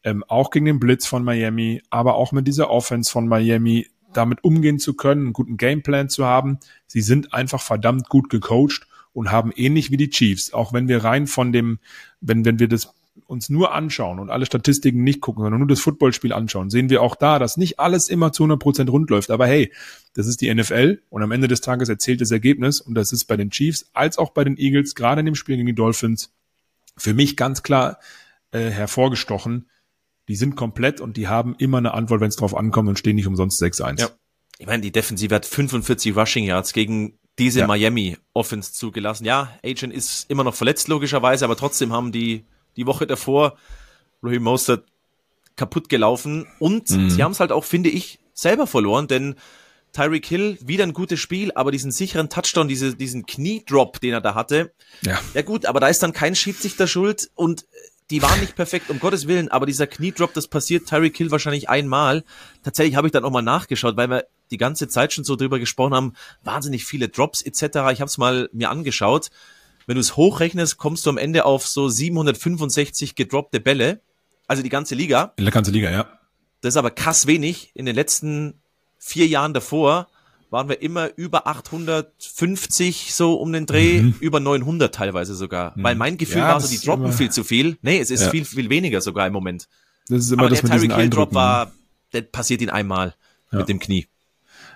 Ähm, 0.03 0.25
auch 0.27 0.51
gegen 0.51 0.65
den 0.65 0.79
Blitz 0.79 1.05
von 1.05 1.23
Miami, 1.23 1.81
aber 1.89 2.15
auch 2.15 2.33
mit 2.33 2.45
dieser 2.45 2.69
Offense 2.69 3.09
von 3.09 3.27
Miami 3.27 3.87
damit 4.17 4.43
umgehen 4.43 4.79
zu 4.79 4.93
können, 4.93 5.21
einen 5.21 5.33
guten 5.33 5.57
Gameplan 5.57 6.09
zu 6.09 6.25
haben. 6.25 6.59
Sie 6.87 7.01
sind 7.01 7.33
einfach 7.33 7.61
verdammt 7.61 8.09
gut 8.09 8.29
gecoacht 8.29 8.87
und 9.13 9.31
haben 9.31 9.51
ähnlich 9.55 9.91
wie 9.91 9.97
die 9.97 10.09
Chiefs, 10.09 10.53
auch 10.53 10.73
wenn 10.73 10.87
wir 10.87 11.03
rein 11.03 11.27
von 11.27 11.51
dem, 11.51 11.79
wenn, 12.21 12.45
wenn 12.45 12.59
wir 12.59 12.67
das 12.67 12.93
uns 13.27 13.49
nur 13.49 13.73
anschauen 13.73 14.19
und 14.19 14.29
alle 14.29 14.45
Statistiken 14.45 15.03
nicht 15.03 15.21
gucken, 15.21 15.43
sondern 15.43 15.59
nur 15.59 15.67
das 15.67 15.79
Footballspiel 15.79 16.33
anschauen, 16.33 16.69
sehen 16.69 16.89
wir 16.89 17.01
auch 17.01 17.15
da, 17.15 17.39
dass 17.39 17.57
nicht 17.57 17.79
alles 17.79 18.09
immer 18.09 18.31
zu 18.31 18.43
100 18.43 18.59
Prozent 18.59 18.89
rund 18.89 19.09
läuft. 19.09 19.31
Aber 19.31 19.47
hey, 19.47 19.71
das 20.13 20.27
ist 20.27 20.41
die 20.41 20.53
NFL 20.53 21.01
und 21.09 21.23
am 21.23 21.31
Ende 21.31 21.47
des 21.47 21.61
Tages 21.61 21.89
erzählt 21.89 22.21
das 22.21 22.31
Ergebnis 22.31 22.81
und 22.81 22.93
das 22.93 23.13
ist 23.13 23.25
bei 23.25 23.37
den 23.37 23.51
Chiefs 23.51 23.89
als 23.93 24.17
auch 24.17 24.31
bei 24.31 24.43
den 24.43 24.57
Eagles, 24.57 24.95
gerade 24.95 25.21
in 25.21 25.25
dem 25.25 25.35
Spiel 25.35 25.55
gegen 25.55 25.67
die 25.67 25.75
Dolphins, 25.75 26.33
für 26.97 27.13
mich 27.13 27.35
ganz 27.37 27.63
klar 27.63 27.99
äh, 28.51 28.69
hervorgestochen, 28.69 29.69
die 30.27 30.35
sind 30.35 30.55
komplett 30.55 31.01
und 31.01 31.17
die 31.17 31.27
haben 31.27 31.55
immer 31.57 31.77
eine 31.77 31.93
Antwort, 31.93 32.21
wenn 32.21 32.29
es 32.29 32.35
drauf 32.35 32.55
ankommt 32.55 32.89
und 32.89 32.99
stehen 32.99 33.15
nicht 33.15 33.27
umsonst 33.27 33.61
6-1. 33.61 33.99
Ja. 33.99 34.09
Ich 34.57 34.67
meine, 34.67 34.81
die 34.81 34.91
Defensive 34.91 35.35
hat 35.35 35.45
45 35.45 36.15
Rushing 36.15 36.45
Yards 36.45 36.73
gegen 36.73 37.19
diese 37.37 37.61
ja. 37.61 37.67
Miami 37.67 38.17
Offense 38.33 38.73
zugelassen. 38.73 39.25
Ja, 39.25 39.51
Agent 39.63 39.93
ist 39.93 40.29
immer 40.29 40.43
noch 40.43 40.55
verletzt, 40.55 40.87
logischerweise, 40.87 41.45
aber 41.45 41.57
trotzdem 41.57 41.91
haben 41.91 42.11
die 42.11 42.45
die 42.77 42.85
Woche 42.85 43.07
davor 43.07 43.57
Raheem 44.23 44.43
Mostert 44.43 44.85
kaputt 45.55 45.89
gelaufen 45.89 46.47
und 46.59 46.89
mhm. 46.89 47.09
sie 47.09 47.23
haben 47.23 47.31
es 47.31 47.39
halt 47.39 47.51
auch, 47.51 47.63
finde 47.63 47.89
ich, 47.89 48.19
selber 48.33 48.67
verloren, 48.67 49.07
denn 49.07 49.35
Tyreek 49.93 50.25
Hill 50.25 50.57
wieder 50.61 50.83
ein 50.83 50.91
gutes 50.91 51.21
Spiel, 51.21 51.53
aber 51.53 51.71
diesen 51.71 51.91
sicheren 51.91 52.29
Touchdown, 52.29 52.67
diese, 52.67 52.95
diesen 52.95 53.25
Kniedrop, 53.25 54.01
den 54.01 54.11
er 54.11 54.19
da 54.19 54.35
hatte. 54.35 54.73
Ja. 55.03 55.19
ja 55.33 55.41
gut, 55.41 55.65
aber 55.65 55.79
da 55.79 55.87
ist 55.87 56.03
dann 56.03 56.11
kein 56.11 56.35
Schiedsrichter 56.35 56.85
schuld 56.87 57.31
und 57.33 57.65
die 58.11 58.21
waren 58.21 58.39
nicht 58.39 58.55
perfekt, 58.55 58.89
um 58.89 58.99
Gottes 58.99 59.27
Willen, 59.27 59.49
aber 59.49 59.65
dieser 59.65 59.87
Kniedrop, 59.87 60.33
das 60.33 60.47
passiert 60.47 60.87
Tyreek 60.87 61.17
Hill 61.17 61.31
wahrscheinlich 61.31 61.69
einmal. 61.69 62.23
Tatsächlich 62.63 62.95
habe 62.95 63.07
ich 63.07 63.11
dann 63.11 63.25
auch 63.25 63.31
mal 63.31 63.41
nachgeschaut, 63.41 63.97
weil 63.97 64.09
wir 64.09 64.25
die 64.51 64.57
ganze 64.57 64.87
Zeit 64.87 65.13
schon 65.13 65.23
so 65.23 65.35
drüber 65.35 65.57
gesprochen 65.57 65.93
haben, 65.95 66.13
wahnsinnig 66.43 66.85
viele 66.85 67.09
Drops 67.09 67.41
etc. 67.41 67.61
Ich 67.91 68.01
habe 68.01 68.05
es 68.05 68.17
mal 68.17 68.49
mir 68.53 68.69
angeschaut. 68.69 69.29
Wenn 69.87 69.95
du 69.95 70.01
es 70.01 70.15
hochrechnest, 70.15 70.77
kommst 70.77 71.05
du 71.05 71.09
am 71.09 71.17
Ende 71.17 71.45
auf 71.45 71.67
so 71.67 71.89
765 71.89 73.15
gedroppte 73.15 73.59
Bälle. 73.59 74.01
Also 74.47 74.61
die 74.61 74.69
ganze 74.69 74.93
Liga. 74.93 75.33
In 75.37 75.45
der 75.45 75.53
ganze 75.53 75.71
Liga, 75.71 75.89
ja. 75.89 76.07
Das 76.61 76.73
ist 76.73 76.77
aber 76.77 76.91
krass 76.91 77.25
wenig. 77.25 77.71
In 77.73 77.85
den 77.85 77.95
letzten 77.95 78.61
vier 78.97 79.27
Jahren 79.27 79.53
davor 79.53 80.07
waren 80.49 80.69
wir 80.69 80.81
immer 80.81 81.09
über 81.15 81.47
850 81.47 83.13
so 83.13 83.35
um 83.35 83.51
den 83.51 83.65
Dreh, 83.65 84.01
mhm. 84.01 84.15
über 84.19 84.39
900 84.39 84.93
teilweise 84.93 85.35
sogar. 85.35 85.73
Mhm. 85.75 85.83
Weil 85.83 85.95
mein 85.95 86.17
Gefühl 86.17 86.39
ja, 86.39 86.53
war 86.53 86.61
so, 86.61 86.67
die 86.67 86.79
droppen 86.79 87.11
viel 87.11 87.31
zu 87.31 87.43
viel. 87.43 87.77
Nee, 87.81 87.99
es 87.99 88.11
ist 88.11 88.21
ja. 88.21 88.29
viel, 88.29 88.45
viel 88.45 88.69
weniger 88.69 89.01
sogar 89.01 89.27
im 89.27 89.33
Moment. 89.33 89.67
Das 90.07 90.19
ist 90.19 90.31
immer 90.31 90.43
Aber 90.43 90.49
das 90.49 90.61
der 90.61 90.71
Tyreek 90.71 90.93
Hill 90.93 91.09
Drop 91.09 91.33
war, 91.33 91.71
der 92.13 92.21
passiert 92.21 92.61
ihn 92.61 92.69
einmal 92.69 93.15
ja. 93.51 93.59
mit 93.59 93.69
dem 93.69 93.79
Knie. 93.79 94.07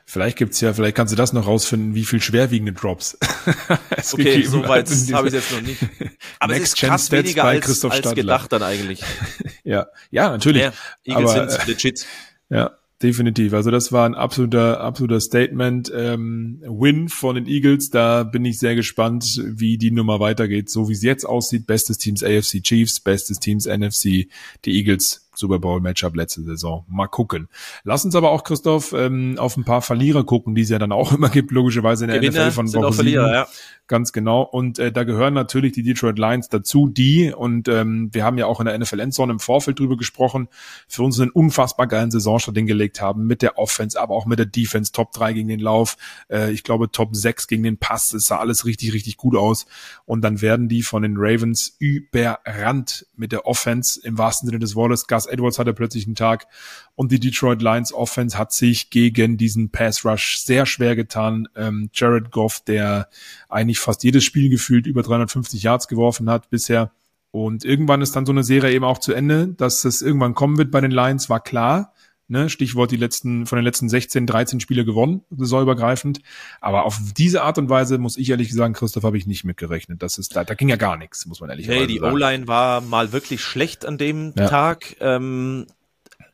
Vielleicht 0.09 0.39
gibt's 0.39 0.59
ja, 0.59 0.73
vielleicht 0.73 0.95
kannst 0.95 1.13
du 1.13 1.15
das 1.15 1.33
noch 1.33 1.45
rausfinden, 1.45 1.93
wie 1.93 2.03
viel 2.03 2.19
schwerwiegende 2.19 2.73
Drops. 2.73 3.15
okay, 4.11 4.41
so 4.41 4.67
weit 4.67 4.89
habe 5.13 5.27
ich 5.27 5.35
jetzt 5.35 5.51
noch 5.51 5.61
nicht. 5.61 5.79
Aber 6.39 6.53
Next 6.53 6.73
es 6.73 6.73
ist 6.73 6.79
krass 6.79 7.11
weniger 7.11 7.43
als, 7.43 7.85
als 7.85 8.15
gedacht 8.15 8.51
dann 8.51 8.63
eigentlich. 8.63 9.03
ja, 9.63 9.85
ja, 10.09 10.31
natürlich. 10.31 10.63
Ja, 10.63 10.73
Eagles 11.03 11.31
Aber, 11.31 11.49
sind 11.51 11.67
legit. 11.67 12.07
Ja, 12.49 12.71
Definitiv. 13.01 13.53
Also 13.53 13.71
das 13.71 13.93
war 13.93 14.05
ein 14.05 14.13
absoluter, 14.13 14.81
absoluter 14.81 15.21
Statement. 15.21 15.89
Ähm, 15.95 16.61
Win 16.63 17.07
von 17.07 17.35
den 17.35 17.47
Eagles. 17.47 17.91
Da 17.91 18.23
bin 18.23 18.43
ich 18.43 18.59
sehr 18.59 18.75
gespannt, 18.75 19.41
wie 19.45 19.77
die 19.77 19.91
Nummer 19.91 20.19
weitergeht. 20.19 20.69
So 20.69 20.89
wie 20.89 20.93
es 20.93 21.01
jetzt 21.01 21.23
aussieht. 21.23 21.65
Bestes 21.65 21.97
Teams 21.97 22.23
AFC 22.23 22.61
Chiefs, 22.61 22.99
bestes 22.99 23.39
Teams 23.39 23.67
NFC. 23.67 24.27
Die 24.65 24.77
Eagles 24.77 25.28
Super 25.39 25.59
Bowl 25.59 25.79
Matchup 25.79 26.15
letzte 26.15 26.43
Saison. 26.43 26.85
Mal 26.87 27.07
gucken. 27.07 27.47
Lass 27.83 28.05
uns 28.05 28.15
aber 28.15 28.31
auch, 28.31 28.43
Christoph, 28.43 28.93
ähm, 28.93 29.35
auf 29.37 29.57
ein 29.57 29.63
paar 29.63 29.81
Verlierer 29.81 30.23
gucken, 30.23 30.55
die 30.55 30.61
es 30.61 30.69
ja 30.69 30.79
dann 30.79 30.91
auch 30.91 31.13
immer 31.17 31.29
gibt, 31.29 31.51
logischerweise 31.51 32.05
in 32.05 32.11
der 32.11 32.19
Gewinner 32.19 32.47
NFL 32.47 32.51
von 32.51 32.73
Woche 32.73 32.93
Verlierer, 32.93 33.33
ja. 33.33 33.47
Ganz 33.89 34.13
genau. 34.13 34.43
Und 34.43 34.77
äh, 34.77 34.91
da 34.91 35.03
gehören 35.03 35.33
natürlich 35.33 35.71
die 35.73 35.81
Detroit 35.81 36.19
Lions 36.19 36.47
dazu, 36.47 36.87
die, 36.87 37.33
und 37.33 37.67
ähm, 37.67 38.09
wir 38.11 38.23
haben 38.23 38.37
ja 38.37 38.45
auch 38.45 38.59
in 38.59 38.67
der 38.67 38.77
NFL 38.77 38.99
Endzone 38.99 39.31
im 39.31 39.39
Vorfeld 39.39 39.79
drüber 39.79 39.97
gesprochen, 39.97 40.47
für 40.87 41.01
uns 41.01 41.19
einen 41.19 41.31
unfassbar 41.31 41.87
geilen 41.87 42.11
Saisonstart 42.11 42.55
hingelegt 42.55 43.01
haben, 43.01 43.25
mit 43.25 43.41
der 43.41 43.57
Offense, 43.57 43.99
aber 43.99 44.13
auch 44.13 44.27
mit 44.27 44.37
der 44.37 44.45
Defense, 44.45 44.91
Top 44.91 45.11
3 45.13 45.33
gegen 45.33 45.47
den 45.47 45.59
Lauf, 45.59 45.97
äh, 46.29 46.51
ich 46.51 46.63
glaube 46.63 46.91
Top 46.91 47.15
6 47.15 47.47
gegen 47.47 47.63
den 47.63 47.77
Pass, 47.77 48.13
es 48.13 48.27
sah 48.27 48.37
alles 48.37 48.63
richtig, 48.63 48.93
richtig 48.93 49.17
gut 49.17 49.35
aus. 49.35 49.65
Und 50.05 50.21
dann 50.21 50.39
werden 50.41 50.69
die 50.69 50.83
von 50.83 51.01
den 51.01 51.15
Ravens 51.17 51.75
überrannt 51.79 53.07
mit 53.15 53.31
der 53.31 53.47
Offense, 53.47 53.99
im 54.03 54.19
wahrsten 54.19 54.47
Sinne 54.47 54.59
des 54.59 54.75
Wortes. 54.75 55.07
Gus 55.07 55.25
Edwards 55.31 55.59
hatte 55.59 55.73
plötzlich 55.73 56.05
einen 56.05 56.15
Tag 56.15 56.47
und 56.95 57.11
die 57.11 57.19
Detroit 57.19 57.61
Lions 57.61 57.93
Offense 57.93 58.37
hat 58.37 58.51
sich 58.51 58.89
gegen 58.89 59.37
diesen 59.37 59.69
Pass 59.71 60.05
Rush 60.05 60.39
sehr 60.39 60.65
schwer 60.65 60.95
getan. 60.95 61.47
Ähm, 61.55 61.89
Jared 61.93 62.31
Goff, 62.31 62.61
der 62.65 63.09
eigentlich 63.47 63.79
fast 63.79 64.03
jedes 64.03 64.23
Spiel 64.23 64.49
gefühlt 64.49 64.85
über 64.85 65.01
350 65.01 65.63
Yards 65.63 65.87
geworfen 65.87 66.29
hat 66.29 66.49
bisher. 66.49 66.91
Und 67.31 67.63
irgendwann 67.63 68.01
ist 68.01 68.15
dann 68.15 68.25
so 68.25 68.31
eine 68.31 68.43
Serie 68.43 68.73
eben 68.73 68.85
auch 68.85 68.97
zu 68.97 69.13
Ende, 69.13 69.49
dass 69.49 69.85
es 69.85 70.01
irgendwann 70.01 70.33
kommen 70.33 70.57
wird 70.57 70.71
bei 70.71 70.81
den 70.81 70.91
Lions, 70.91 71.29
war 71.29 71.39
klar. 71.39 71.93
Ne, 72.31 72.47
Stichwort 72.47 72.91
die 72.91 72.95
letzten, 72.95 73.47
von 73.47 73.55
den 73.55 73.65
letzten 73.65 73.89
16, 73.89 74.27
13 74.27 74.59
Spiele 74.59 74.85
gewonnen, 74.85 75.21
saisonübergreifend. 75.35 76.21
Aber 76.61 76.85
auf 76.85 76.99
diese 77.17 77.41
Art 77.41 77.57
und 77.57 77.69
Weise, 77.69 77.97
muss 77.97 78.17
ich 78.17 78.29
ehrlich 78.29 78.53
sagen, 78.53 78.75
Christoph, 78.75 79.03
habe 79.03 79.17
ich 79.17 79.25
nicht 79.25 79.45
mitgerechnet. 79.45 80.03
Das 80.03 80.19
ist, 80.19 80.35
da, 80.35 80.43
da 80.43 80.53
ging 80.53 80.69
ja 80.69 80.75
gar 80.75 80.95
nichts, 80.95 81.25
muss 81.25 81.41
man 81.41 81.49
ehrlich 81.49 81.67
hey, 81.67 81.79
sagen. 81.79 81.87
Hey, 81.87 81.93
die 81.95 82.01
O-Line 82.01 82.47
war 82.47 82.81
mal 82.81 83.11
wirklich 83.13 83.41
schlecht 83.41 83.83
an 83.83 83.97
dem 83.97 84.33
ja. 84.37 84.47
Tag. 84.47 84.95
Ähm, 84.99 85.65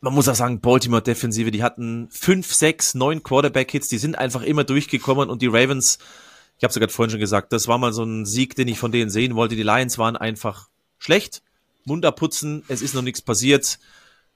man 0.02 0.14
muss 0.14 0.28
auch 0.28 0.36
sagen, 0.36 0.60
Baltimore 0.60 1.02
Defensive, 1.02 1.50
die 1.50 1.64
hatten 1.64 2.10
fünf, 2.12 2.54
sechs, 2.54 2.94
neun 2.94 3.24
Quarterback-Hits, 3.24 3.88
die 3.88 3.98
sind 3.98 4.20
einfach 4.20 4.42
immer 4.42 4.66
durchgekommen 4.66 5.30
und 5.30 5.42
die 5.42 5.48
Ravens, 5.48 6.00
ich 6.58 6.66
habe 6.66 6.72
es 6.72 6.76
gerade 6.78 6.92
vorhin 6.92 7.12
schon 7.12 7.22
gesagt, 7.22 7.54
das 7.54 7.70
war 7.70 7.78
mal 7.78 7.94
so 7.94 8.04
ein 8.04 8.26
Sieg, 8.26 8.58
den 8.58 8.68
ich 8.68 8.80
von 8.80 8.92
denen 8.92 9.10
sehen 9.10 9.36
wollte. 9.36 9.56
Die 9.56 9.64
Lions 9.64 9.98
waren 9.98 10.18
einfach 10.18 10.68
schlecht. 10.98 11.42
Mund 11.86 12.06
abputzen, 12.06 12.64
es 12.68 12.82
ist 12.82 12.96
noch 12.96 13.02
nichts 13.02 13.22
passiert 13.22 13.80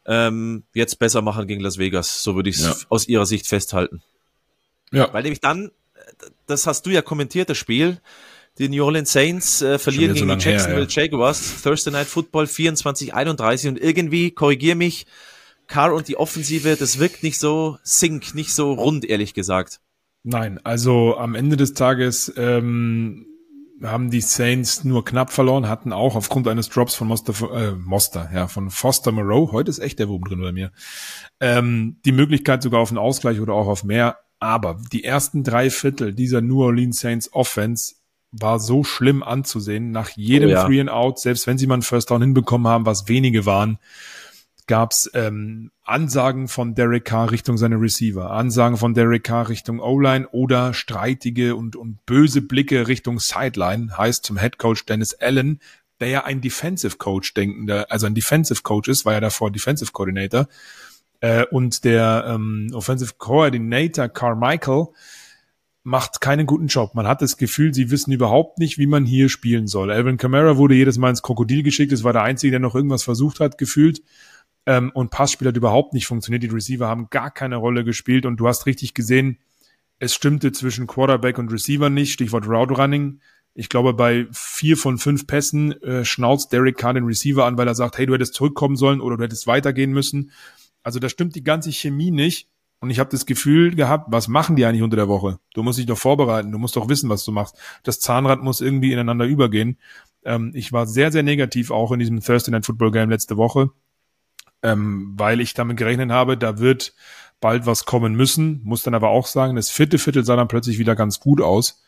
ähm, 0.05 0.63
jetzt 0.73 0.99
besser 0.99 1.21
machen 1.21 1.47
gegen 1.47 1.61
Las 1.61 1.77
Vegas. 1.77 2.23
So 2.23 2.35
würde 2.35 2.49
ich 2.49 2.57
es 2.57 2.63
ja. 2.63 2.75
aus 2.89 3.07
ihrer 3.07 3.25
Sicht 3.25 3.47
festhalten. 3.47 4.01
Ja. 4.91 5.13
Weil 5.13 5.23
nämlich 5.23 5.41
dann, 5.41 5.71
das 6.47 6.67
hast 6.67 6.85
du 6.85 6.89
ja 6.89 7.01
kommentiert, 7.01 7.49
das 7.49 7.57
Spiel, 7.57 8.01
die 8.57 8.69
New 8.69 8.83
Orleans 8.83 9.11
Saints 9.11 9.61
äh, 9.61 9.79
verlieren 9.79 10.13
gegen 10.13 10.27
so 10.27 10.35
die 10.35 10.43
Jacksonville 10.43 10.87
her, 10.87 10.89
ja. 10.89 11.01
Jaguars, 11.03 11.61
Thursday 11.61 11.91
Night 11.91 12.07
Football 12.07 12.45
24-31 12.45 13.69
und 13.69 13.79
irgendwie, 13.81 14.31
korrigier 14.31 14.75
mich, 14.75 15.05
Carr 15.67 15.93
und 15.93 16.07
die 16.07 16.17
Offensive, 16.17 16.75
das 16.75 16.99
wirkt 16.99 17.23
nicht 17.23 17.39
so 17.39 17.77
sync, 17.83 18.33
nicht 18.35 18.53
so 18.53 18.73
rund, 18.73 19.05
ehrlich 19.05 19.33
gesagt. 19.33 19.79
Nein, 20.23 20.59
also 20.63 21.15
am 21.15 21.35
Ende 21.35 21.55
des 21.55 21.73
Tages 21.73 22.33
ähm, 22.35 23.27
haben 23.83 24.09
die 24.09 24.21
Saints 24.21 24.83
nur 24.83 25.05
knapp 25.05 25.31
verloren, 25.31 25.67
hatten 25.67 25.93
auch 25.93 26.15
aufgrund 26.15 26.47
eines 26.47 26.69
Drops 26.69 26.95
von 26.95 27.07
Moster, 27.07 27.33
äh, 27.53 27.71
Moster, 27.71 28.29
ja, 28.33 28.47
von 28.47 28.69
Foster 28.69 29.11
Moreau, 29.11 29.51
heute 29.51 29.69
ist 29.69 29.79
echt 29.79 29.99
der 29.99 30.09
Wurm 30.09 30.23
drin 30.23 30.41
bei 30.41 30.51
mir, 30.51 30.71
ähm, 31.39 31.97
die 32.05 32.11
Möglichkeit 32.11 32.61
sogar 32.61 32.81
auf 32.81 32.89
einen 32.89 32.97
Ausgleich 32.97 33.39
oder 33.39 33.53
auch 33.53 33.67
auf 33.67 33.83
mehr. 33.83 34.17
Aber 34.41 34.77
die 34.93 35.03
ersten 35.03 35.43
drei 35.43 35.69
Viertel 35.69 36.13
dieser 36.13 36.39
New 36.39 36.63
Orleans 36.63 36.99
Saints 36.99 37.33
Offense 37.33 37.95
war 38.31 38.59
so 38.59 38.83
schlimm 38.83 39.23
anzusehen, 39.23 39.91
nach 39.91 40.09
jedem 40.11 40.49
oh 40.49 40.51
ja. 40.53 40.65
Free 40.65 40.79
and 40.79 40.89
Out, 40.89 41.19
selbst 41.19 41.47
wenn 41.47 41.57
sie 41.57 41.67
mal 41.67 41.73
einen 41.75 41.83
First 41.83 42.11
Down 42.11 42.21
hinbekommen 42.21 42.67
haben, 42.67 42.85
was 42.85 43.07
wenige 43.07 43.45
waren, 43.45 43.79
gab's 44.69 45.09
ähm, 45.15 45.71
Ansagen 45.83 46.47
von 46.47 46.75
Derek 46.75 47.03
Carr 47.03 47.31
Richtung 47.31 47.57
seine 47.57 47.81
Receiver, 47.81 48.29
Ansagen 48.29 48.77
von 48.77 48.93
Derek 48.93 49.23
Carr 49.23 49.49
Richtung 49.49 49.79
O-Line 49.79 50.29
oder 50.29 50.75
streitige 50.75 51.55
und, 51.55 51.75
und 51.75 52.05
böse 52.05 52.43
Blicke 52.43 52.87
Richtung 52.87 53.19
Sideline, 53.19 53.97
heißt 53.97 54.23
zum 54.23 54.37
Head 54.37 54.59
Coach 54.59 54.85
Dennis 54.85 55.15
Allen, 55.15 55.59
der 55.99 56.09
ja 56.09 56.25
ein 56.25 56.39
Defensive 56.39 56.97
Coach 56.97 57.33
denkender, 57.33 57.87
also 57.89 58.05
ein 58.05 58.13
Defensive 58.13 58.61
Coach 58.61 58.89
ist, 58.89 59.05
war 59.05 59.13
ja 59.13 59.19
davor 59.19 59.51
Defensive 59.51 59.91
Coordinator, 59.91 60.47
äh, 61.19 61.45
und 61.47 61.83
der 61.83 62.25
ähm, 62.27 62.69
Offensive 62.73 63.13
Coordinator 63.17 64.07
Carmichael 64.07 64.89
macht 65.81 66.21
keinen 66.21 66.45
guten 66.45 66.67
Job. 66.67 66.93
Man 66.93 67.07
hat 67.07 67.23
das 67.23 67.37
Gefühl, 67.37 67.73
sie 67.73 67.89
wissen 67.89 68.11
überhaupt 68.11 68.59
nicht, 68.59 68.77
wie 68.77 68.85
man 68.85 69.05
hier 69.05 69.29
spielen 69.29 69.65
soll. 69.65 69.91
Alvin 69.91 70.17
Kamara 70.17 70.57
wurde 70.57 70.75
jedes 70.75 70.99
Mal 70.99 71.09
ins 71.09 71.23
Krokodil 71.23 71.63
geschickt. 71.63 71.91
Das 71.91 72.03
war 72.03 72.13
der 72.13 72.21
Einzige, 72.21 72.51
der 72.51 72.59
noch 72.59 72.75
irgendwas 72.75 73.01
versucht 73.01 73.39
hat, 73.39 73.57
gefühlt. 73.57 74.03
Ähm, 74.65 74.91
und 74.93 75.11
Passspiel 75.11 75.47
hat 75.47 75.57
überhaupt 75.57 75.93
nicht 75.93 76.07
funktioniert. 76.07 76.43
Die 76.43 76.47
Receiver 76.47 76.87
haben 76.87 77.09
gar 77.09 77.31
keine 77.31 77.57
Rolle 77.57 77.83
gespielt. 77.83 78.25
Und 78.25 78.37
du 78.37 78.47
hast 78.47 78.65
richtig 78.65 78.93
gesehen, 78.93 79.39
es 79.99 80.13
stimmte 80.13 80.51
zwischen 80.51 80.87
Quarterback 80.87 81.37
und 81.37 81.51
Receiver 81.51 81.89
nicht. 81.89 82.13
Stichwort 82.13 82.47
Route 82.47 82.73
Running. 82.73 83.19
Ich 83.53 83.67
glaube, 83.67 83.93
bei 83.93 84.27
vier 84.31 84.77
von 84.77 84.97
fünf 84.97 85.27
Pässen 85.27 85.81
äh, 85.81 86.05
schnauzt 86.05 86.53
Derek 86.53 86.77
Carr 86.77 86.93
den 86.93 87.05
Receiver 87.05 87.45
an, 87.45 87.57
weil 87.57 87.67
er 87.67 87.75
sagt, 87.75 87.97
hey, 87.97 88.05
du 88.05 88.13
hättest 88.13 88.33
zurückkommen 88.33 88.77
sollen 88.77 89.01
oder 89.01 89.17
du 89.17 89.23
hättest 89.23 89.47
weitergehen 89.47 89.91
müssen. 89.91 90.31
Also 90.83 90.99
da 90.99 91.09
stimmt 91.09 91.35
die 91.35 91.43
ganze 91.43 91.71
Chemie 91.71 92.11
nicht. 92.11 92.47
Und 92.81 92.89
ich 92.89 92.99
habe 92.99 93.09
das 93.09 93.25
Gefühl 93.25 93.75
gehabt, 93.75 94.05
was 94.09 94.29
machen 94.29 94.55
die 94.55 94.65
eigentlich 94.65 94.83
unter 94.83 94.95
der 94.95 95.09
Woche? 95.09 95.39
Du 95.53 95.63
musst 95.63 95.77
dich 95.77 95.85
doch 95.85 95.97
vorbereiten, 95.97 96.51
du 96.51 96.57
musst 96.57 96.77
doch 96.77 96.87
wissen, 96.87 97.09
was 97.09 97.25
du 97.25 97.31
machst. 97.31 97.57
Das 97.83 97.99
Zahnrad 97.99 98.41
muss 98.41 98.61
irgendwie 98.61 98.93
ineinander 98.93 99.25
übergehen. 99.25 99.77
Ähm, 100.23 100.51
ich 100.53 100.71
war 100.71 100.87
sehr, 100.87 101.11
sehr 101.11 101.23
negativ 101.23 101.71
auch 101.71 101.91
in 101.91 101.99
diesem 101.99 102.21
Thursday 102.21 102.51
Night 102.51 102.65
Football 102.65 102.91
Game 102.91 103.09
letzte 103.09 103.35
Woche, 103.35 103.71
ähm, 104.63 105.13
weil 105.17 105.41
ich 105.41 105.53
damit 105.53 105.77
gerechnet 105.77 106.11
habe, 106.11 106.37
da 106.37 106.59
wird 106.59 106.93
bald 107.39 107.65
was 107.65 107.85
kommen 107.85 108.13
müssen. 108.15 108.61
Muss 108.63 108.83
dann 108.83 108.93
aber 108.93 109.09
auch 109.09 109.27
sagen, 109.27 109.55
das 109.55 109.69
vierte 109.69 109.97
Viertel 109.97 110.25
sah 110.25 110.35
dann 110.35 110.47
plötzlich 110.47 110.79
wieder 110.79 110.95
ganz 110.95 111.19
gut 111.19 111.41
aus. 111.41 111.81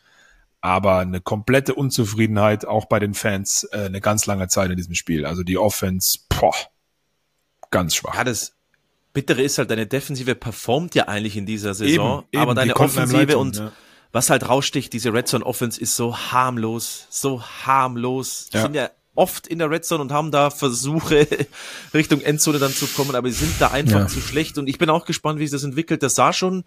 Aber 0.60 0.98
eine 0.98 1.20
komplette 1.20 1.74
Unzufriedenheit 1.74 2.64
auch 2.66 2.84
bei 2.86 3.00
den 3.00 3.14
Fans 3.14 3.68
äh, 3.72 3.86
eine 3.86 4.00
ganz 4.00 4.26
lange 4.26 4.48
Zeit 4.48 4.70
in 4.70 4.76
diesem 4.76 4.94
Spiel. 4.94 5.26
Also 5.26 5.42
die 5.42 5.58
Offense, 5.58 6.20
boah, 6.28 6.54
ganz 7.70 7.96
schwach. 7.96 8.14
Ja, 8.14 8.22
das, 8.22 8.54
Bittere 9.12 9.42
ist 9.42 9.58
halt, 9.58 9.70
deine 9.70 9.86
Defensive 9.86 10.34
performt 10.34 10.94
ja 10.94 11.08
eigentlich 11.08 11.36
in 11.36 11.46
dieser 11.46 11.74
Saison, 11.74 12.24
eben, 12.32 12.42
aber 12.42 12.54
deine 12.54 12.76
Offensive 12.76 13.36
und 13.36 13.56
ja. 13.56 13.72
was 14.10 14.30
halt 14.30 14.48
raussticht, 14.48 14.92
diese 14.92 15.12
Red 15.12 15.28
Zone 15.28 15.44
Offense 15.44 15.80
ist 15.80 15.96
so 15.96 16.16
harmlos, 16.16 17.06
so 17.10 17.42
harmlos. 17.42 18.48
Ja. 18.52 18.62
sind 18.62 18.74
ja 18.74 18.90
oft 19.14 19.46
in 19.46 19.58
der 19.58 19.70
Red 19.70 19.84
Zone 19.84 20.02
und 20.02 20.12
haben 20.12 20.30
da 20.30 20.50
Versuche 20.50 21.26
Richtung 21.94 22.20
Endzone 22.20 22.58
dann 22.58 22.72
zu 22.72 22.86
kommen, 22.86 23.14
aber 23.14 23.28
sie 23.30 23.44
sind 23.44 23.54
da 23.58 23.68
einfach 23.68 24.00
ja. 24.00 24.06
zu 24.06 24.20
schlecht 24.20 24.58
und 24.58 24.68
ich 24.68 24.78
bin 24.78 24.90
auch 24.90 25.04
gespannt, 25.04 25.38
wie 25.38 25.46
sich 25.46 25.52
das 25.52 25.64
entwickelt. 25.64 26.02
Das 26.02 26.14
sah 26.14 26.32
schon 26.32 26.64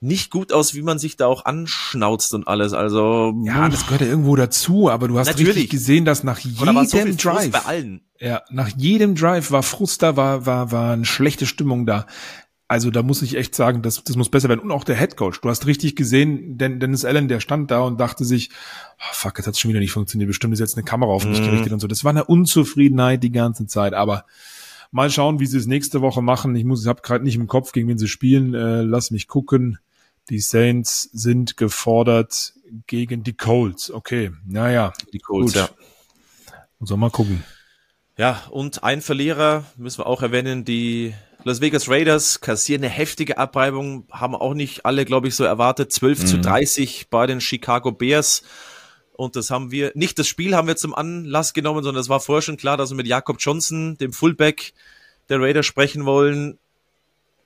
nicht 0.00 0.30
gut 0.30 0.52
aus, 0.52 0.74
wie 0.74 0.82
man 0.82 0.98
sich 0.98 1.16
da 1.16 1.26
auch 1.26 1.44
anschnauzt 1.44 2.32
und 2.32 2.48
alles. 2.48 2.72
Also 2.72 3.34
ja, 3.44 3.68
das 3.68 3.84
gehört 3.84 4.00
ja 4.00 4.06
irgendwo 4.06 4.34
dazu, 4.34 4.88
aber 4.88 5.08
du 5.08 5.18
hast 5.18 5.26
natürlich. 5.26 5.56
richtig 5.56 5.70
gesehen, 5.70 6.04
dass 6.04 6.24
nach 6.24 6.38
jedem 6.38 6.86
so 6.86 6.98
Drive 7.16 7.50
bei 7.50 7.60
allen. 7.60 8.00
Ja, 8.18 8.42
nach 8.50 8.68
jedem 8.76 9.14
Drive 9.14 9.50
war 9.50 9.62
Frust 9.62 10.02
da, 10.02 10.16
war 10.16 10.46
war 10.46 10.72
war 10.72 10.92
eine 10.92 11.04
schlechte 11.04 11.46
Stimmung 11.46 11.84
da. 11.84 12.06
Also 12.70 12.92
da 12.92 13.02
muss 13.02 13.20
ich 13.20 13.36
echt 13.36 13.56
sagen, 13.56 13.82
das, 13.82 14.04
das 14.04 14.14
muss 14.14 14.28
besser 14.28 14.48
werden. 14.48 14.60
Und 14.60 14.70
auch 14.70 14.84
der 14.84 14.94
Head 14.96 15.16
Coach. 15.16 15.40
Du 15.40 15.48
hast 15.48 15.66
richtig 15.66 15.96
gesehen, 15.96 16.56
denn 16.56 16.78
Dennis 16.78 17.04
Allen, 17.04 17.26
der 17.26 17.40
stand 17.40 17.72
da 17.72 17.80
und 17.80 17.98
dachte 17.98 18.24
sich, 18.24 18.50
oh, 18.96 19.12
fuck, 19.12 19.38
jetzt 19.38 19.48
hat 19.48 19.58
schon 19.58 19.70
wieder 19.70 19.80
nicht 19.80 19.90
funktioniert. 19.90 20.28
Bestimmt 20.28 20.54
ist 20.54 20.60
jetzt 20.60 20.76
eine 20.76 20.84
Kamera 20.84 21.10
auf 21.10 21.26
mich 21.26 21.40
mhm. 21.40 21.46
gerichtet 21.46 21.72
und 21.72 21.80
so. 21.80 21.88
Das 21.88 22.04
war 22.04 22.10
eine 22.10 22.26
Unzufriedenheit 22.26 23.24
die 23.24 23.32
ganze 23.32 23.66
Zeit. 23.66 23.92
Aber 23.92 24.24
mal 24.92 25.10
schauen, 25.10 25.40
wie 25.40 25.46
sie 25.46 25.58
es 25.58 25.66
nächste 25.66 26.00
Woche 26.00 26.22
machen. 26.22 26.54
Ich 26.54 26.62
muss, 26.62 26.82
ich 26.82 26.86
habe 26.86 27.02
gerade 27.02 27.24
nicht 27.24 27.34
im 27.34 27.48
Kopf, 27.48 27.72
gegen 27.72 27.88
wen 27.88 27.98
sie 27.98 28.06
spielen. 28.06 28.54
Äh, 28.54 28.82
lass 28.82 29.10
mich 29.10 29.26
gucken. 29.26 29.80
Die 30.28 30.38
Saints 30.38 31.10
sind 31.12 31.56
gefordert 31.56 32.52
gegen 32.86 33.24
die 33.24 33.34
Colts. 33.36 33.90
Okay, 33.90 34.30
naja. 34.46 34.92
Die 35.12 35.18
Colts, 35.18 35.54
gut. 35.54 35.60
ja. 35.60 35.68
Muss 36.78 36.96
mal 36.96 37.10
gucken. 37.10 37.42
Ja, 38.16 38.40
und 38.50 38.84
ein 38.84 39.00
Verlierer 39.00 39.64
müssen 39.76 39.98
wir 39.98 40.06
auch 40.06 40.22
erwähnen, 40.22 40.64
die 40.64 41.14
Las 41.42 41.62
Vegas 41.62 41.88
Raiders 41.88 42.40
kassieren 42.40 42.84
eine 42.84 42.92
heftige 42.92 43.38
Abreibung, 43.38 44.04
haben 44.10 44.34
auch 44.34 44.52
nicht 44.52 44.84
alle, 44.84 45.06
glaube 45.06 45.28
ich, 45.28 45.34
so 45.34 45.44
erwartet. 45.44 45.90
12 45.90 46.20
mhm. 46.20 46.26
zu 46.26 46.38
30 46.38 47.06
bei 47.08 47.26
den 47.26 47.40
Chicago 47.40 47.92
Bears. 47.92 48.42
Und 49.14 49.36
das 49.36 49.50
haben 49.50 49.70
wir, 49.70 49.92
nicht 49.94 50.18
das 50.18 50.28
Spiel 50.28 50.54
haben 50.54 50.68
wir 50.68 50.76
zum 50.76 50.94
Anlass 50.94 51.54
genommen, 51.54 51.82
sondern 51.82 52.00
es 52.00 52.08
war 52.08 52.20
vorher 52.20 52.42
schon 52.42 52.56
klar, 52.56 52.76
dass 52.76 52.90
wir 52.90 52.96
mit 52.96 53.06
Jakob 53.06 53.36
Johnson, 53.38 53.96
dem 53.98 54.12
Fullback 54.12 54.72
der 55.28 55.40
Raiders, 55.40 55.66
sprechen 55.66 56.04
wollen. 56.04 56.58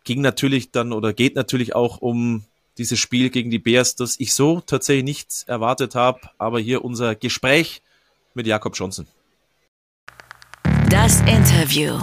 Ging 0.02 0.20
natürlich 0.20 0.72
dann 0.72 0.92
oder 0.92 1.12
geht 1.12 1.36
natürlich 1.36 1.74
auch 1.74 1.98
um 1.98 2.44
dieses 2.78 2.98
Spiel 2.98 3.30
gegen 3.30 3.50
die 3.50 3.58
Bears, 3.58 3.94
das 3.94 4.18
ich 4.18 4.34
so 4.34 4.60
tatsächlich 4.60 5.04
nicht 5.04 5.44
erwartet 5.46 5.94
habe. 5.94 6.20
Aber 6.36 6.58
hier 6.58 6.84
unser 6.84 7.14
Gespräch 7.14 7.80
mit 8.34 8.46
Jakob 8.46 8.76
Johnson. 8.76 9.06
Das 10.90 11.20
Interview. 11.22 12.00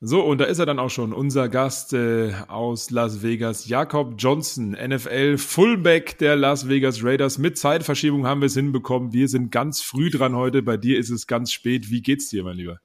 So, 0.00 0.22
und 0.22 0.38
da 0.38 0.44
ist 0.44 0.60
er 0.60 0.66
dann 0.66 0.78
auch 0.78 0.90
schon, 0.90 1.12
unser 1.12 1.48
Gast 1.48 1.92
äh, 1.92 2.32
aus 2.46 2.90
Las 2.90 3.20
Vegas, 3.20 3.66
Jakob 3.66 4.14
Johnson, 4.16 4.70
NFL 4.70 5.38
Fullback 5.38 6.18
der 6.18 6.36
Las 6.36 6.68
Vegas 6.68 7.02
Raiders. 7.02 7.38
Mit 7.38 7.58
Zeitverschiebung 7.58 8.24
haben 8.24 8.40
wir 8.40 8.46
es 8.46 8.54
hinbekommen. 8.54 9.12
Wir 9.12 9.26
sind 9.26 9.50
ganz 9.50 9.82
früh 9.82 10.08
dran 10.08 10.36
heute. 10.36 10.62
Bei 10.62 10.76
dir 10.76 11.00
ist 11.00 11.10
es 11.10 11.26
ganz 11.26 11.50
spät. 11.52 11.90
Wie 11.90 12.00
geht's 12.00 12.28
dir, 12.28 12.44
mein 12.44 12.56
Lieber? 12.56 12.78